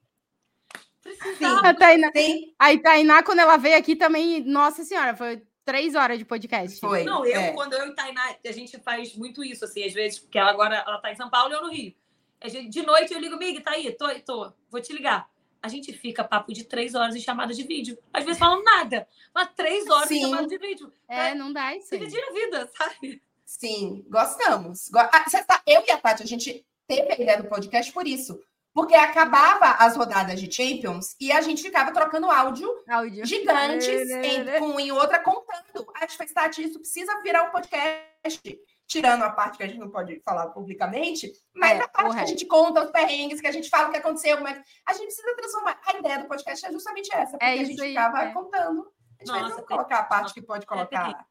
Precisava. 1.17 1.67
A 1.69 1.73
Tainá, 1.73 2.11
Tem, 2.11 2.53
a 2.57 2.77
Tainá, 2.77 3.23
quando 3.23 3.39
ela 3.39 3.57
veio 3.57 3.77
aqui 3.77 3.95
também, 3.95 4.41
nossa 4.43 4.83
senhora, 4.83 5.15
foi 5.15 5.41
três 5.65 5.95
horas 5.95 6.17
de 6.17 6.25
podcast. 6.25 6.79
foi. 6.79 7.03
Não, 7.03 7.25
eu, 7.25 7.39
é. 7.39 7.51
quando 7.51 7.73
eu 7.73 7.87
e 7.87 7.95
Tainá, 7.95 8.35
a 8.45 8.51
gente 8.51 8.77
faz 8.79 9.15
muito 9.15 9.43
isso, 9.43 9.65
assim, 9.65 9.83
às 9.85 9.93
vezes, 9.93 10.19
porque 10.19 10.37
ela 10.37 10.49
agora 10.51 10.75
ela 10.75 10.99
tá 10.99 11.11
em 11.11 11.15
São 11.15 11.29
Paulo 11.29 11.51
e 11.51 11.55
eu 11.55 11.61
no 11.61 11.71
Rio. 11.71 11.93
A 12.41 12.47
gente, 12.47 12.69
de 12.69 12.81
noite 12.83 13.13
eu 13.13 13.19
ligo, 13.19 13.37
Mig, 13.37 13.59
tá 13.61 13.71
aí? 13.71 13.91
Tô, 13.91 14.07
tô, 14.21 14.53
vou 14.69 14.81
te 14.81 14.93
ligar. 14.93 15.29
A 15.61 15.67
gente 15.67 15.91
fica 15.91 16.23
papo 16.23 16.53
de 16.53 16.63
três 16.63 16.95
horas 16.95 17.13
em 17.15 17.19
chamada 17.19 17.53
de 17.53 17.63
vídeo. 17.63 17.97
Às 18.13 18.23
vezes 18.23 18.39
falam 18.39 18.63
nada, 18.63 19.05
mas 19.35 19.49
três 19.55 19.87
horas 19.89 20.07
Sim. 20.07 20.19
em 20.19 20.21
chamada 20.21 20.47
de 20.47 20.57
vídeo. 20.57 20.91
É, 21.07 21.35
não 21.35 21.51
dá 21.51 21.75
isso. 21.75 21.89
Dividir 21.91 22.23
a 22.23 22.31
vida, 22.31 22.71
sabe? 22.77 23.21
Sim, 23.45 24.05
gostamos. 24.09 24.89
Go- 24.89 24.99
Ah, 24.99 25.25
você 25.27 25.43
tá- 25.43 25.61
Eu 25.67 25.83
e 25.85 25.91
a 25.91 25.97
Tati, 25.97 26.23
a 26.23 26.25
gente 26.25 26.65
teve 26.87 27.11
a 27.11 27.15
ideia 27.15 27.41
do 27.41 27.49
podcast 27.49 27.91
por 27.91 28.07
isso. 28.07 28.39
Porque 28.73 28.93
acabava 28.95 29.83
as 29.83 29.95
rodadas 29.97 30.39
de 30.39 30.51
Champions 30.51 31.15
e 31.19 31.31
a 31.31 31.41
gente 31.41 31.61
ficava 31.61 31.91
trocando 31.91 32.29
áudio 32.29 32.69
Áudio. 32.87 33.25
gigantes 33.25 33.87
entre 34.09 34.59
um 34.61 34.79
e 34.79 34.91
outra 34.91 35.19
contando. 35.19 35.87
A 35.95 36.01
gente 36.01 36.15
fez, 36.17 36.31
Tati, 36.31 36.63
isso 36.63 36.79
precisa 36.79 37.21
virar 37.21 37.43
um 37.43 37.51
podcast. 37.51 38.59
Tirando 38.87 39.21
a 39.23 39.29
parte 39.29 39.57
que 39.57 39.63
a 39.63 39.67
gente 39.67 39.79
não 39.79 39.91
pode 39.91 40.19
falar 40.21 40.47
publicamente, 40.47 41.31
mas 41.55 41.79
É, 41.79 41.83
a 41.83 41.87
parte 41.87 42.15
que 42.15 42.21
a 42.21 42.25
gente 42.25 42.45
conta 42.47 42.83
os 42.85 42.91
perrengues, 42.91 43.39
que 43.39 43.45
a 43.45 43.51
gente 43.51 43.69
fala 43.69 43.87
o 43.87 43.91
que 43.91 43.97
aconteceu, 43.97 44.41
mas 44.41 44.59
a 44.87 44.93
gente 44.93 45.05
precisa 45.05 45.35
transformar. 45.35 45.79
A 45.85 45.97
ideia 45.97 46.19
do 46.19 46.27
podcast 46.27 46.65
é 46.65 46.71
justamente 46.71 47.13
essa, 47.13 47.31
porque 47.31 47.45
a 47.45 47.55
isso 47.55 47.65
gente 47.71 47.81
aí, 47.83 47.89
ficava 47.89 48.23
é. 48.23 48.31
contando. 48.33 48.81
A 48.81 49.23
gente 49.23 49.31
vai 49.31 49.41
Nossa, 49.41 49.49
não 49.49 49.57
tem- 49.57 49.65
colocar 49.77 49.99
a 49.99 50.03
parte 50.05 50.33
que 50.33 50.41
pode 50.41 50.65
terrível. 50.65 50.89
colocar 50.89 51.25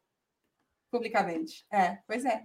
publicamente. 0.91 1.65
É, 1.71 1.99
pois 2.07 2.23
é. 2.25 2.43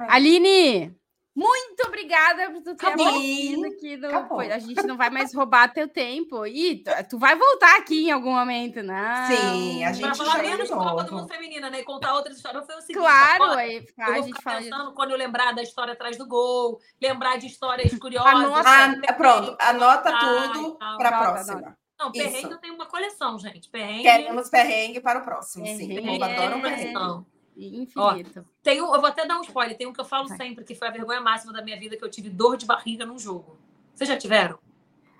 Aline, 0.00 0.94
muito 1.36 1.86
obrigada 1.86 2.50
por 2.50 2.62
tu 2.62 2.74
ter 2.74 2.86
Acabou. 2.86 3.06
aparecido 3.08 3.66
aqui. 3.66 3.96
No... 3.98 4.08
Acabou. 4.08 4.40
A 4.40 4.58
gente 4.58 4.82
não 4.86 4.96
vai 4.96 5.10
mais 5.10 5.34
roubar 5.34 5.70
teu 5.72 5.86
tempo. 5.86 6.46
E 6.46 6.82
tu, 6.82 6.90
tu 7.10 7.18
vai 7.18 7.36
voltar 7.36 7.76
aqui 7.76 8.06
em 8.08 8.10
algum 8.10 8.32
momento, 8.32 8.82
né? 8.82 9.26
Sim, 9.28 9.84
a 9.84 9.88
Pra 9.88 9.92
gente 9.92 10.16
falar 10.16 10.36
já 10.38 10.42
menos 10.42 10.68
de 10.68 10.74
Copa 10.74 11.04
do. 11.04 11.14
Mundo 11.14 11.28
Feminina, 11.28 11.68
né? 11.68 11.80
E 11.80 11.84
contar 11.84 12.14
outras 12.14 12.36
histórias. 12.38 12.64
Foi 12.64 12.74
o 12.76 12.80
seguinte, 12.80 12.98
Claro, 12.98 13.44
agora, 13.44 13.60
aí 13.60 13.76
Eu 13.76 14.04
a 14.04 14.06
vou 14.06 14.14
gente 14.22 14.26
ficar 14.28 14.42
fala 14.42 14.62
de... 14.62 14.70
pensando 14.70 14.94
quando 14.94 15.10
eu 15.10 15.16
lembrar 15.18 15.52
da 15.52 15.62
história 15.62 15.92
atrás 15.92 16.16
do 16.16 16.26
gol, 16.26 16.80
lembrar 17.00 17.36
de 17.36 17.46
histórias 17.46 17.92
curiosas. 18.00 18.32
Anota. 18.32 19.00
Ah, 19.06 19.12
pronto, 19.12 19.56
anota 19.60 20.10
Ah, 20.10 20.18
tudo 20.18 20.58
então. 20.60 20.96
para 20.96 21.08
a 21.10 21.18
Anota, 21.18 21.32
próxima. 21.44 21.78
Não, 21.98 22.12
perrengue 22.12 22.38
Isso. 22.38 22.52
eu 22.52 22.58
tenho 22.58 22.74
uma 22.74 22.86
coleção, 22.86 23.38
gente. 23.38 23.68
Perrengue. 23.70 24.02
Queremos 24.02 24.48
perrengue 24.50 25.00
para 25.00 25.18
o 25.20 25.22
próximo, 25.22 25.66
sim. 25.66 25.88
Perrengue. 25.88 26.18
Eu 26.18 26.24
adoro 26.24 26.56
um 26.56 26.58
é 26.58 26.62
perrengue. 26.62 27.26
Infinito. 27.56 28.46
Tem 28.62 28.82
um, 28.82 28.94
eu 28.94 29.00
vou 29.00 29.06
até 29.06 29.26
dar 29.26 29.38
um 29.38 29.42
spoiler. 29.42 29.76
Tem 29.76 29.86
um 29.86 29.92
que 29.92 30.00
eu 30.00 30.04
falo 30.04 30.28
Vai. 30.28 30.36
sempre, 30.36 30.64
que 30.64 30.74
foi 30.74 30.88
a 30.88 30.90
vergonha 30.90 31.20
máxima 31.20 31.52
da 31.52 31.62
minha 31.62 31.78
vida, 31.78 31.96
que 31.96 32.04
eu 32.04 32.10
tive 32.10 32.28
dor 32.28 32.56
de 32.56 32.66
barriga 32.66 33.06
num 33.06 33.18
jogo. 33.18 33.58
Vocês 33.94 34.08
já 34.08 34.16
tiveram? 34.16 34.58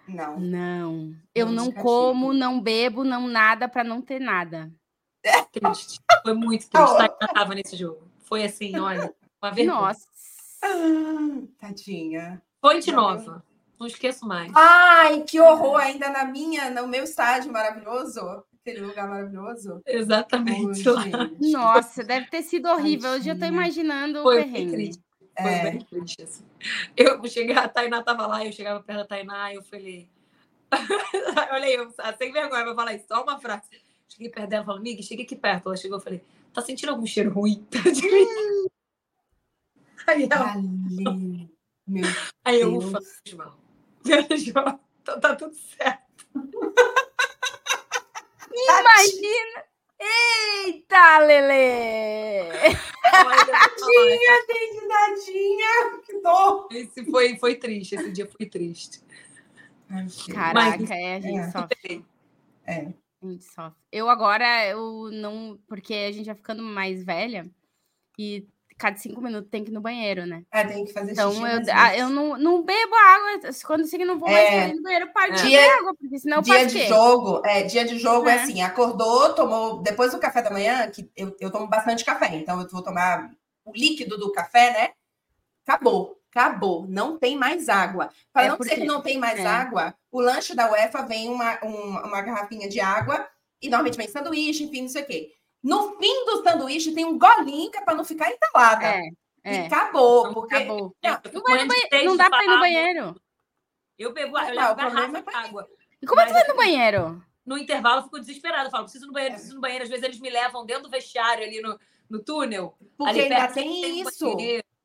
Não. 0.07 0.39
Não. 0.39 1.17
Eu 1.35 1.47
não 1.47 1.67
Nunca 1.67 1.83
como, 1.83 2.33
não 2.33 2.61
bebo, 2.61 3.03
não 3.05 3.27
nada 3.27 3.69
para 3.69 3.83
não 3.83 4.03
ter 4.03 4.21
nada. 4.21 4.71
Triste. 5.51 5.99
Foi 6.23 6.35
muito 6.35 6.69
triste. 6.69 6.71
Tainá 6.97 7.35
tava 7.35 7.55
nesse 7.55 7.77
jogo. 7.77 8.07
Foi 8.21 8.45
assim, 8.45 8.79
olha, 8.79 9.13
uma 9.43 9.51
vergonha. 9.51 9.81
Nossa. 9.81 10.07
Ah, 10.63 11.43
tadinha. 11.59 12.43
Fonte 12.61 12.93
nova. 12.93 13.45
Não 13.79 13.87
esqueço 13.87 14.27
mais. 14.27 14.51
Ai, 14.55 15.23
que 15.23 15.41
horror 15.41 15.77
ainda 15.77 16.09
na 16.09 16.25
minha, 16.25 16.71
no 16.71 16.87
meu 16.87 17.05
estádio 17.05 17.53
maravilhoso. 17.53 18.21
Aquele 18.67 18.81
lugar 18.85 19.09
maravilhoso. 19.09 19.81
Exatamente. 19.87 20.83
Nossa, 21.53 22.03
deve 22.03 22.27
ter 22.27 22.43
sido 22.43 22.69
horrível. 22.69 23.13
Hoje 23.13 23.29
eu 23.29 23.35
tô 23.37 23.41
Tadinha. 23.43 23.61
imaginando 23.61 24.19
o 24.19 24.23
Foi 24.25 24.43
bem 24.43 24.53
perrengue. 24.53 24.73
triste. 24.73 25.03
Foi 25.41 25.51
É. 25.53 25.71
bem 25.71 25.79
triste, 25.83 26.23
assim. 26.23 26.45
Eu 26.97 27.25
cheguei, 27.29 27.55
a 27.55 27.69
Tainá 27.69 28.03
tava 28.03 28.27
lá, 28.27 28.45
eu 28.45 28.51
chegava 28.51 28.83
perto 28.83 28.99
da 28.99 29.07
Tainá 29.07 29.53
e 29.53 29.57
eu 29.57 29.63
falei. 29.63 30.11
Olha 31.53 31.65
aí, 31.65 31.75
eu, 31.75 31.95
sem 32.19 32.33
vergonha, 32.33 32.63
eu 32.63 32.67
vou 32.67 32.75
falar 32.75 32.95
isso, 32.95 33.05
só 33.07 33.23
uma 33.23 33.39
frase. 33.39 33.63
Cheguei 34.09 34.31
perto 34.31 34.49
dela 34.49 34.65
e 34.65 34.67
falei, 34.67 34.83
Mig, 34.83 35.01
cheguei 35.05 35.25
aqui 35.25 35.37
perto. 35.37 35.69
Ela 35.69 35.77
chegou 35.77 35.99
e 35.99 36.03
falei, 36.03 36.25
tá 36.53 36.61
sentindo 36.61 36.91
algum 36.91 37.07
cheiro 37.07 37.31
ruim? 37.31 37.65
aí, 40.09 40.27
ela, 40.29 40.53
Ali, 40.55 41.49
meu 41.87 42.05
aí 42.45 42.61
eu, 42.61 42.77
ufa, 42.79 42.99
menos 42.99 43.33
mal. 43.35 43.57
Menos 44.05 44.53
mal. 44.53 44.81
Então 45.03 45.21
tá 45.21 45.37
tudo 45.37 45.55
certo. 45.55 46.27
Imagina! 48.57 49.65
Eita, 49.99 51.19
Lele! 51.21 52.53
Tadinha, 53.11 54.37
tadinha, 54.89 56.01
que 56.05 56.21
dor. 56.21 56.69
Esse 56.71 57.05
foi, 57.11 57.37
foi 57.39 57.55
triste, 57.57 57.95
esse 57.95 58.13
dia 58.13 58.27
foi 58.27 58.47
triste. 58.47 59.01
Caraca, 60.33 60.79
Mas- 60.79 60.91
é, 60.91 61.17
a 61.17 61.21
gente 61.21 61.39
é. 61.39 61.51
sofre. 61.51 62.05
É. 62.67 62.93
A 63.23 63.27
gente 63.27 63.45
sofre. 63.45 63.79
Eu 63.91 64.09
agora, 64.11 64.67
eu 64.67 65.11
não. 65.13 65.59
Porque 65.69 65.95
a 65.95 66.13
gente 66.13 66.27
vai 66.27 66.35
ficando 66.35 66.63
mais 66.63 67.03
velha 67.05 67.49
e 68.19 68.47
cada 68.79 68.97
cinco 68.97 69.21
minutos 69.21 69.51
tem 69.51 69.65
que 69.65 69.71
ir 69.71 69.75
no 69.75 69.81
banheiro, 69.81 70.27
né? 70.27 70.43
É, 70.53 70.65
tem 70.65 70.85
que 70.85 70.93
fazer 70.93 71.13
Então 71.13 71.31
xixi 71.31 71.43
eu, 71.43 71.49
mais 71.49 71.69
ah, 71.69 71.97
eu 71.97 72.09
não, 72.11 72.37
não 72.39 72.63
bebo 72.63 72.95
água. 72.95 73.53
Quando 73.67 73.81
eu 73.81 73.87
sei 73.87 73.99
que 73.99 74.05
não 74.05 74.19
vou 74.19 74.29
mais 74.31 74.49
É. 74.49 74.69
ir 74.69 74.75
no 74.75 74.83
banheiro, 74.83 75.07
eu 75.07 75.13
paro 75.13 75.33
de 75.35 75.43
Dia- 75.43 75.61
beber 75.61 75.79
água, 75.79 75.95
porque 75.99 76.19
senão 76.19 76.37
eu 76.39 76.43
dia 76.43 76.55
faço 76.55 76.67
o 76.67 76.69
de 76.81 76.87
jogo, 76.87 77.43
é, 77.47 77.63
dia 77.63 77.85
de 77.85 77.99
jogo 77.99 78.29
é. 78.29 78.37
É. 78.37 78.43
assim, 78.43 78.61
acordou, 78.63 79.35
tomou, 79.35 79.83
depois 79.83 80.13
do 80.13 80.19
café 80.19 80.43
da 80.43 80.51
manhã, 80.51 80.91
que 80.91 81.11
eu, 81.17 81.35
eu 81.41 81.51
tomo 81.51 81.67
bastante 81.67 82.05
café, 82.05 82.35
então 82.37 82.61
eu 82.61 82.69
vou 82.69 82.83
tomar 82.83 83.31
o 83.65 83.73
líquido 83.73 84.19
do 84.19 84.31
café, 84.33 84.71
né? 84.73 84.91
Acabou, 85.67 86.17
acabou, 86.31 86.87
não 86.89 87.19
tem 87.19 87.37
mais 87.37 87.69
água. 87.69 88.11
Para 88.33 88.45
É 88.47 88.49
não 88.49 88.57
porque- 88.57 88.71
dizer 88.75 88.83
que 88.83 88.87
não 88.87 89.01
tem 89.03 89.19
mais 89.19 89.39
é. 89.41 89.47
água, 89.47 89.95
o 90.13 90.21
lanche 90.21 90.55
da 90.55 90.71
UEFA 90.71 91.03
vem 91.03 91.29
uma, 91.29 91.59
um- 91.65 91.99
uma 92.07 92.21
garrafinha 92.23 92.69
de 92.69 92.79
água 92.81 93.27
e 93.61 93.69
normalmente 93.69 93.97
vem 93.97 94.07
sanduíche, 94.09 94.65
enfim, 94.65 94.83
não 94.83 94.89
sei 94.89 95.03
o 95.03 95.07
quê. 95.07 95.33
No 95.63 95.97
fim 95.99 96.25
do 96.25 96.43
sanduíche 96.43 96.93
tem 96.95 97.05
um 97.05 97.19
golinho 97.19 97.71
que 97.71 97.79
é 97.79 97.81
para 97.81 97.95
não 97.95 98.05
ficar 98.05 98.31
entalada. 98.31 98.85
É, 98.87 99.01
E 99.45 99.57
é. 99.57 99.67
acabou, 99.67 100.33
porque 100.33 100.55
Acabou. 100.55 100.95
É, 101.03 101.09
Não, 101.11 101.21
eu 101.25 101.31
fico 101.31 101.49
Não 101.49 101.57
vai 101.57 101.63
de 101.63 101.69
banheiro, 101.91 102.09
não 102.11 102.17
dá 102.17 102.29
pra 102.31 102.45
ir 102.45 102.49
no 102.49 102.59
banheiro. 102.61 103.21
Eu 103.99 104.13
bebo, 104.13 104.39
eu 104.39 104.45
Não, 104.45 104.55
levo 104.55 104.73
o 104.73 104.77
problema 104.77 105.01
garrafa 105.01 105.17
é 105.19 105.21
de 105.21 105.23
pra- 105.25 105.39
água. 105.41 105.69
E 106.03 106.07
como 106.07 106.21
é 106.21 106.27
que 106.27 106.33
vai 106.33 106.47
no 106.49 106.57
banheiro? 106.57 107.23
no 107.47 107.57
intervalo 107.57 108.01
eu 108.01 108.05
fico 108.05 108.19
desesperada. 108.21 108.67
Eu 108.67 108.71
falo, 108.73 108.85
preciso 108.85 109.05
ir 109.05 109.07
no 109.07 109.13
banheiro, 109.13 109.35
preciso 109.35 109.53
ir 109.53 109.57
no 109.57 109.61
banheiro. 109.61 109.85
Às 109.85 109.91
vezes 109.91 110.05
eles 110.05 110.19
me 110.21 110.29
levam 110.31 110.67
dentro 110.67 110.83
do 110.85 110.91
vestiário 110.91 111.45
ali 111.45 111.61
no, 111.61 111.79
no 112.11 112.19
túnel. 112.23 112.75
porque 112.99 113.11
ali 113.11 113.21
ainda 113.23 113.37
perto, 113.37 113.55
tem 113.55 113.69
um 114.03 114.09
isso. 114.09 114.37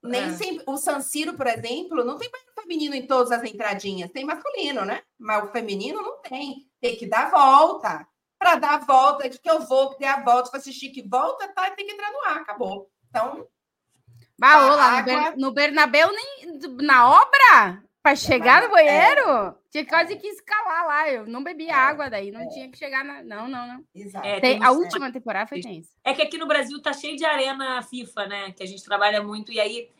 Nem 0.04 0.22
É. 0.24 0.34
sempre. 0.34 0.64
O 0.68 0.78
San 0.78 1.02
Siro, 1.02 1.34
por 1.36 1.46
exemplo, 1.48 2.04
não 2.04 2.18
tem 2.18 2.30
banheiro 2.30 2.52
feminino 2.56 2.96
em 2.96 3.06
todas 3.08 3.32
as 3.32 3.44
entradinhas. 3.44 4.12
Tem 4.12 4.24
masculino, 4.26 4.86
né? 4.86 5.02
Mas 5.20 5.44
o 5.44 5.52
feminino 5.52 6.02
não 6.02 6.22
tem. 6.22 6.68
Tem 6.80 6.96
que 6.96 7.08
dar 7.08 7.30
volta. 7.32 8.08
Para 8.42 8.56
dar 8.56 8.74
a 8.74 8.78
volta, 8.80 9.30
de 9.30 9.38
que 9.40 9.48
eu 9.48 9.60
vou, 9.60 9.92
que 9.92 10.00
dê 10.00 10.06
a 10.06 10.20
volta, 10.24 10.50
para 10.50 10.60
assistir 10.60 10.90
que 10.90 11.08
volta, 11.08 11.48
tá, 11.54 11.70
tem 11.70 11.86
que 11.86 11.92
entrar 11.94 12.12
no 12.12 12.22
ar, 12.26 12.38
acabou. 12.38 12.90
Então, 13.08 13.48
Bah, 14.40 14.66
ô, 14.66 14.72
A 14.72 14.76
lá 14.76 14.92
no, 14.94 14.98
água- 14.98 15.04
Ber- 15.30 15.38
no 15.38 15.52
Bernabéu, 15.52 16.10
nem 16.12 16.58
na 16.82 17.08
obra, 17.08 17.84
para 18.02 18.16
chegar 18.16 18.64
no 18.64 18.72
banheiro, 18.72 19.56
tinha 19.70 19.86
quase 19.86 20.16
que 20.16 20.26
escalar 20.28 20.88
lá. 20.88 21.08
Eu 21.08 21.28
não 21.28 21.44
bebia 21.44 21.76
água 21.76 22.10
daí, 22.10 22.32
não 22.32 22.50
tinha 22.50 22.68
que 22.68 22.76
chegar 22.80 23.06
na. 23.06 23.22
Não, 23.22 23.48
não, 23.48 23.68
não. 23.68 23.86
exato. 23.94 24.26
É, 24.26 24.40
Tem- 24.40 24.58
tem 24.58 24.68
a 24.68 24.72
última 24.72 25.12
temporada 25.12 25.46
foi 25.48 25.62
tensa. 25.62 25.92
É 26.04 26.12
que 26.16 26.24
aqui 26.24 26.40
no 26.40 26.48
Brasil 26.48 26.82
tá 26.82 26.92
cheio 26.94 27.16
de 27.16 27.24
arena 27.24 27.84
FIFA, 27.84 28.26
né? 28.26 28.52
Que 28.54 28.64
a 28.64 28.66
gente 28.66 28.84
trabalha 28.84 29.22
muito. 29.22 29.52
E 29.52 29.60
aí 29.60 29.92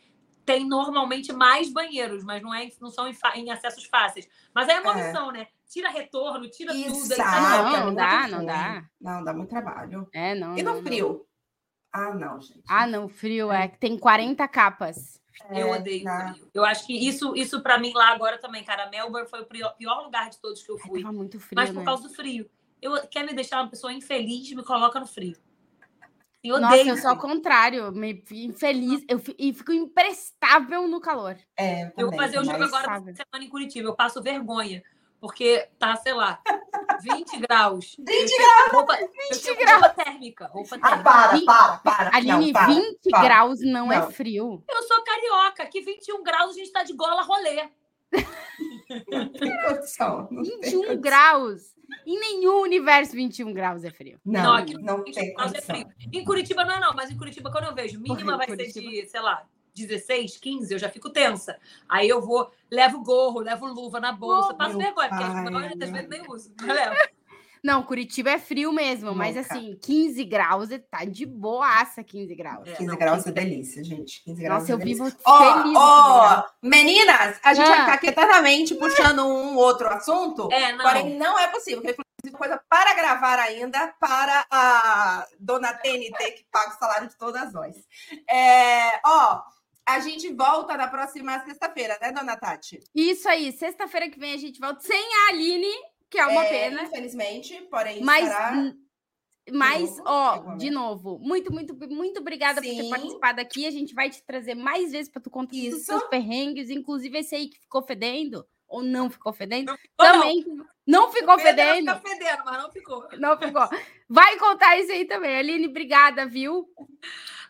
tem 0.44 0.66
normalmente 0.66 1.32
mais 1.32 1.72
banheiros, 1.72 2.24
mas 2.24 2.42
não, 2.42 2.52
é, 2.54 2.68
não 2.80 2.90
são 2.90 3.08
em, 3.08 3.16
em 3.36 3.50
acessos 3.50 3.84
fáceis. 3.84 4.28
Mas 4.54 4.68
aí 4.68 4.76
é 4.76 4.80
uma 4.80 4.98
É. 4.98 5.08
opção, 5.08 5.30
né? 5.30 5.46
Tira 5.68 5.88
retorno, 5.88 6.48
tira 6.50 6.72
tudo. 6.72 6.82
aí 6.84 6.90
Exato. 6.90 7.30
Não, 7.30 7.42
na- 7.42 7.56
é 7.56 7.72
não 7.78 7.84
muito 7.84 7.96
dá, 7.96 8.28
não 8.28 8.44
dá. 8.44 8.84
Não, 9.00 9.24
dá 9.24 9.32
muito 9.32 9.48
trabalho. 9.50 10.08
É, 10.12 10.34
não. 10.34 10.56
E 10.58 10.62
não, 10.62 10.72
no 10.72 10.78
não. 10.78 10.84
frio? 10.84 11.26
Ah, 11.92 12.14
não, 12.14 12.40
gente. 12.40 12.62
Ah, 12.68 12.86
não, 12.86 13.08
frio 13.08 13.52
é 13.52 13.68
que 13.68 13.78
tem 13.78 13.98
40 13.98 14.46
capas. 14.48 15.20
Eu 15.50 15.68
É, 15.74 15.78
odeio 15.78 16.04
na- 16.04 16.32
frio. 16.34 16.48
Eu 16.52 16.64
acho 16.64 16.86
que 16.86 16.92
isso, 16.94 17.34
isso 17.36 17.62
para 17.62 17.78
mim 17.78 17.92
lá 17.94 18.08
agora 18.12 18.38
também, 18.38 18.62
cara. 18.64 18.88
Melbourne 18.90 19.28
foi 19.28 19.40
o 19.42 19.46
pior, 19.46 20.02
lugar 20.04 20.28
de 20.30 20.38
todos 20.40 20.62
que 20.62 20.70
eu 20.70 20.76
Ai, 20.82 20.88
fui. 20.88 21.02
tava 21.02 21.12
muito 21.12 21.38
frio, 21.40 21.56
Mas 21.56 21.70
por 21.70 21.78
né? 21.80 21.84
causa 21.84 22.08
do 22.08 22.14
frio. 22.14 22.50
Eu 22.80 23.06
quer 23.08 23.24
me 23.24 23.32
deixar 23.32 23.60
uma 23.62 23.70
pessoa 23.70 23.92
infeliz, 23.92 24.50
me 24.52 24.64
coloca 24.64 24.98
no 24.98 25.06
frio. 25.06 25.36
Eu 26.44 26.60
Nossa, 26.60 26.74
odeio. 26.74 26.88
eu 26.90 26.96
sou 26.96 27.10
ao 27.10 27.16
contrário, 27.18 27.92
me 27.92 28.24
infeliz, 28.32 29.04
eu 29.08 29.18
fi- 29.20 29.36
e 29.38 29.52
fico 29.52 29.72
imprestável 29.72 30.88
no 30.88 31.00
calor. 31.00 31.36
É, 31.56 31.84
Eu 31.84 31.90
vou 31.96 32.04
também, 32.10 32.18
fazer 32.20 32.38
o 32.40 32.44
jogo 32.44 32.64
agora 32.64 32.84
sabe. 32.84 33.14
semana 33.14 33.44
em 33.44 33.48
Curitiba. 33.48 33.88
Eu 33.88 33.94
passo 33.94 34.20
vergonha. 34.22 34.82
porque 35.20 35.68
tá, 35.78 35.94
sei 35.94 36.12
lá, 36.14 36.40
20 37.00 37.38
graus. 37.38 37.94
20 38.04 38.36
graus! 38.36 38.72
Roupa, 38.72 38.96
20 38.96 39.54
graus. 39.54 39.80
roupa 39.82 39.88
térmica. 40.04 40.46
Roupa 40.48 40.76
Ah, 40.82 40.88
térmica. 40.88 41.02
para, 41.10 41.28
Vinte- 41.28 41.44
para, 41.46 41.76
para. 41.78 42.16
Aline, 42.16 42.46
não, 42.46 42.52
para, 42.52 42.66
20 42.66 43.10
para. 43.10 43.22
graus 43.22 43.60
não, 43.60 43.86
Não. 43.86 43.92
é 43.92 44.02
frio. 44.10 44.64
Eu 44.68 44.82
sou 44.82 45.00
carioca, 45.04 45.62
aqui 45.62 45.80
21 45.80 46.24
graus 46.24 46.50
a 46.50 46.58
gente 46.58 46.72
tá 46.72 46.82
de 46.82 46.92
gola 46.94 47.22
rolê. 47.22 47.68
Não 49.10 49.28
tem 49.32 49.62
condição. 49.68 50.28
Não 50.30 50.42
tem 50.42 50.60
21 50.60 50.72
condição. 50.80 51.00
graus. 51.00 51.74
Em 52.06 52.18
nenhum 52.18 52.60
universo 52.62 53.12
21 53.12 53.52
graus 53.52 53.84
é 53.84 53.90
frio. 53.90 54.18
Não, 54.24 54.42
Não, 54.42 54.54
aqui 54.54 54.74
não 54.78 54.98
21 55.04 55.12
tem 55.12 55.28
é 55.28 55.34
condição. 55.34 55.62
frio. 55.76 55.86
Em 56.12 56.24
Curitiba 56.24 56.64
não 56.64 56.74
é 56.74 56.80
não, 56.80 56.94
mas 56.94 57.10
em 57.10 57.16
Curitiba 57.16 57.50
quando 57.50 57.64
eu 57.64 57.74
vejo 57.74 58.00
mínima 58.00 58.36
vai 58.36 58.46
em 58.46 58.50
ser 58.50 58.56
Curitiba. 58.56 58.90
de, 58.90 59.06
sei 59.06 59.20
lá, 59.20 59.46
16, 59.74 60.36
15, 60.36 60.72
eu 60.74 60.78
já 60.78 60.88
fico 60.90 61.10
tensa. 61.10 61.58
Aí 61.88 62.08
eu 62.08 62.20
vou, 62.20 62.50
levo 62.70 63.02
gorro, 63.02 63.40
levo 63.40 63.66
luva 63.66 63.98
na 64.00 64.12
bolsa, 64.12 64.52
Oh, 64.52 64.56
passo 64.56 64.76
vergonha, 64.78 65.08
porque 65.08 65.24
pai, 65.24 65.76
das 65.76 65.90
meu 65.90 66.02
vezes 66.02 66.08
nem 66.10 66.30
uso. 66.30 66.54
Mas 66.60 66.76
levo. 66.76 66.96
Não, 67.62 67.82
Curitiba 67.84 68.30
é 68.30 68.38
frio 68.38 68.72
mesmo, 68.72 69.14
mas 69.14 69.36
Louca. 69.36 69.54
assim, 69.54 69.78
15 69.80 70.24
graus 70.24 70.70
é- 70.70 70.78
tá 70.78 71.04
de 71.04 71.24
boaça 71.24 72.02
15 72.02 72.34
graus. 72.34 72.66
É, 72.68 72.72
15 72.72 72.86
não, 72.90 72.96
graus 72.96 73.18
15 73.24 73.28
é 73.28 73.32
delícia, 73.32 73.84
gente. 73.84 74.22
15 74.24 74.42
graus 74.42 74.60
Nossa, 74.62 74.72
é 74.72 74.74
eu 74.74 74.78
delícia. 74.78 75.04
vivo 75.04 75.16
Ó, 75.24 75.62
feliz. 75.62 75.76
ó, 75.78 76.44
meninas, 76.60 77.38
a 77.42 77.54
gente 77.54 77.66
vai 77.68 77.78
Ah. 77.78 77.80
ficar 77.82 77.92
aqui 77.94 78.06
eternamente 78.08 78.74
puxando 78.74 79.20
um 79.24 79.56
outro 79.56 79.88
assunto. 79.88 80.48
É, 80.50 80.72
não. 80.72 80.84
Porém, 80.84 81.16
não 81.16 81.38
é 81.38 81.46
possível. 81.48 81.82
porque, 81.82 81.96
Inclusive, 82.24 82.38
coisa 82.38 82.62
para 82.68 82.94
gravar 82.94 83.38
ainda 83.40 83.88
para 83.98 84.46
a 84.50 85.26
dona 85.40 85.72
TNT, 85.72 86.30
que 86.32 86.44
paga 86.52 86.74
o 86.74 86.78
salário 86.78 87.08
de 87.08 87.16
todas 87.16 87.52
nós. 87.52 87.74
É, 88.30 89.00
ó, 89.04 89.42
a 89.84 89.98
gente 89.98 90.32
volta 90.32 90.76
na 90.76 90.86
próxima 90.86 91.44
sexta-feira, 91.44 91.98
né, 92.00 92.12
dona 92.12 92.36
Tati? 92.36 92.78
Isso 92.94 93.28
aí, 93.28 93.50
sexta-feira 93.50 94.08
que 94.08 94.18
vem 94.20 94.34
a 94.34 94.36
gente 94.36 94.60
volta 94.60 94.80
sem 94.82 94.96
a 95.14 95.30
Aline, 95.30 95.72
que 96.12 96.18
é 96.18 96.26
uma 96.26 96.44
É, 96.44 96.48
pena. 96.50 96.82
Infelizmente, 96.82 97.54
porém, 97.70 98.02
Mas, 98.02 98.28
estará... 98.28 98.74
mas 99.50 99.96
novo, 99.96 100.02
ó, 100.06 100.36
igualmente. 100.36 100.60
de 100.60 100.70
novo, 100.70 101.18
muito, 101.18 101.50
muito, 101.52 101.74
muito 101.88 102.20
obrigada 102.20 102.60
por 102.60 102.68
ter 102.68 102.82
Sim. 102.82 102.90
participado 102.90 103.40
aqui. 103.40 103.66
A 103.66 103.70
gente 103.70 103.94
vai 103.94 104.10
te 104.10 104.22
trazer 104.22 104.54
mais 104.54 104.92
vezes 104.92 105.10
para 105.10 105.22
tu 105.22 105.30
contar 105.30 105.52
todos 105.52 105.66
os 105.68 105.76
Isso. 105.78 105.86
seus 105.86 106.04
perrengues, 106.04 106.68
inclusive 106.68 107.18
esse 107.18 107.34
aí 107.34 107.48
que 107.48 107.58
ficou 107.58 107.82
fedendo, 107.82 108.46
ou 108.68 108.82
não 108.82 109.08
ficou 109.10 109.32
fedendo, 109.32 109.66
não, 109.72 109.78
também 109.96 110.44
não 110.86 111.10
ficou 111.10 111.36
Pedro 111.36 111.50
fedendo. 111.50 111.94
Fica 111.96 112.08
fedendo, 112.08 112.42
mas 112.44 112.62
não 112.62 112.70
ficou. 112.72 113.08
Não 113.18 113.38
ficou. 113.38 113.68
Vai 114.08 114.38
contar 114.38 114.78
isso 114.78 114.92
aí 114.92 115.06
também. 115.06 115.34
Aline, 115.36 115.66
obrigada, 115.68 116.26
viu? 116.26 116.68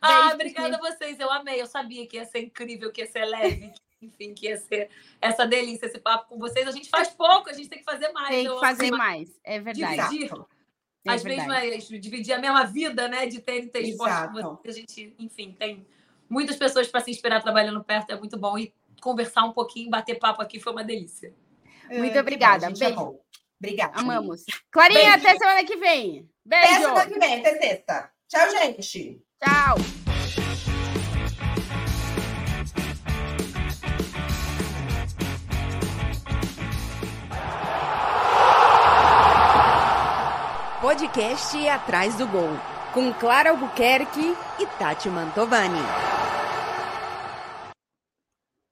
Ah, 0.01 0.21
Beijo, 0.21 0.35
obrigada 0.35 0.77
a 0.77 0.81
vocês. 0.81 1.19
Eu 1.19 1.31
amei. 1.31 1.61
Eu 1.61 1.67
sabia 1.67 2.07
que 2.07 2.17
ia 2.17 2.25
ser 2.25 2.41
incrível, 2.41 2.93
que 2.93 3.01
ia 3.01 3.07
ser 3.07 3.25
leve. 3.25 3.73
Enfim, 4.03 4.35
que 4.35 4.47
ia 4.47 4.57
ser 4.57 4.91
essa 5.21 5.47
delícia, 5.47 5.87
esse 5.87 5.99
papo 5.99 6.29
com 6.29 6.39
vocês. 6.39 6.67
A 6.67 6.73
gente 6.73 6.89
faz 6.91 7.09
pouco, 7.11 7.49
a 7.49 7.53
gente 7.53 7.69
tem 7.69 7.79
que 7.79 7.85
fazer 7.85 8.11
mais. 8.13 8.29
Tem 8.31 8.45
Eu 8.47 8.55
que 8.55 8.61
fazer 8.61 8.91
mais. 8.91 9.41
É 9.45 9.61
verdade. 9.61 9.97
Dividir. 10.09 10.27
Exato. 10.27 10.49
É 11.05 11.11
Às 11.13 11.23
verdade. 11.23 11.49
mesmas, 11.49 11.89
dividir 12.01 12.33
a 12.33 12.39
mesma 12.39 12.65
vida, 12.65 13.09
né? 13.09 13.27
De 13.27 13.41
ter, 13.41 13.69
ter 13.71 13.81
esporte 13.83 14.33
com 14.33 14.39
Exato. 14.39 14.61
vocês. 14.63 14.77
A 14.77 14.79
gente, 14.79 15.15
enfim, 15.19 15.53
tem 15.59 15.87
muitas 16.29 16.57
pessoas 16.57 16.87
para 16.89 17.01
se 17.01 17.11
inspirar 17.11 17.41
trabalhando 17.43 17.83
perto. 17.83 18.11
É 18.13 18.17
muito 18.19 18.37
bom. 18.39 18.57
E 18.59 18.73
conversar 19.01 19.45
um 19.45 19.53
pouquinho, 19.53 19.91
bater 19.91 20.19
papo 20.19 20.41
aqui 20.43 20.61
foi 20.61 20.73
uma 20.73 20.85
delícia. 20.85 21.35
Muito 21.91 22.17
É, 22.17 22.21
obrigada. 22.21 22.69
bom, 22.71 22.79
Beijo. 22.79 22.95
amou. 22.95 23.25
Obrigada. 23.59 23.99
Amamos. 24.01 24.45
Clarinha, 24.71 25.17
Beijo. 25.19 25.27
até 25.29 25.39
semana 25.39 25.65
que 25.65 25.77
vem. 25.77 26.29
Até 26.47 26.63
Beijo. 26.67 26.81
semana 26.83 27.07
que 27.07 27.19
vem, 27.19 27.35
até 27.41 27.61
sexta. 27.61 28.13
Tchau, 28.29 28.51
gente. 28.51 29.23
Tchau. 29.43 30.02
Podcast 41.13 41.69
Atrás 41.69 42.15
do 42.15 42.27
Gol, 42.27 42.59
com 42.95 43.13
Clara 43.13 43.51
Albuquerque 43.51 44.35
e 44.59 44.65
Tati 44.79 45.11
Mantovani. 45.11 46.22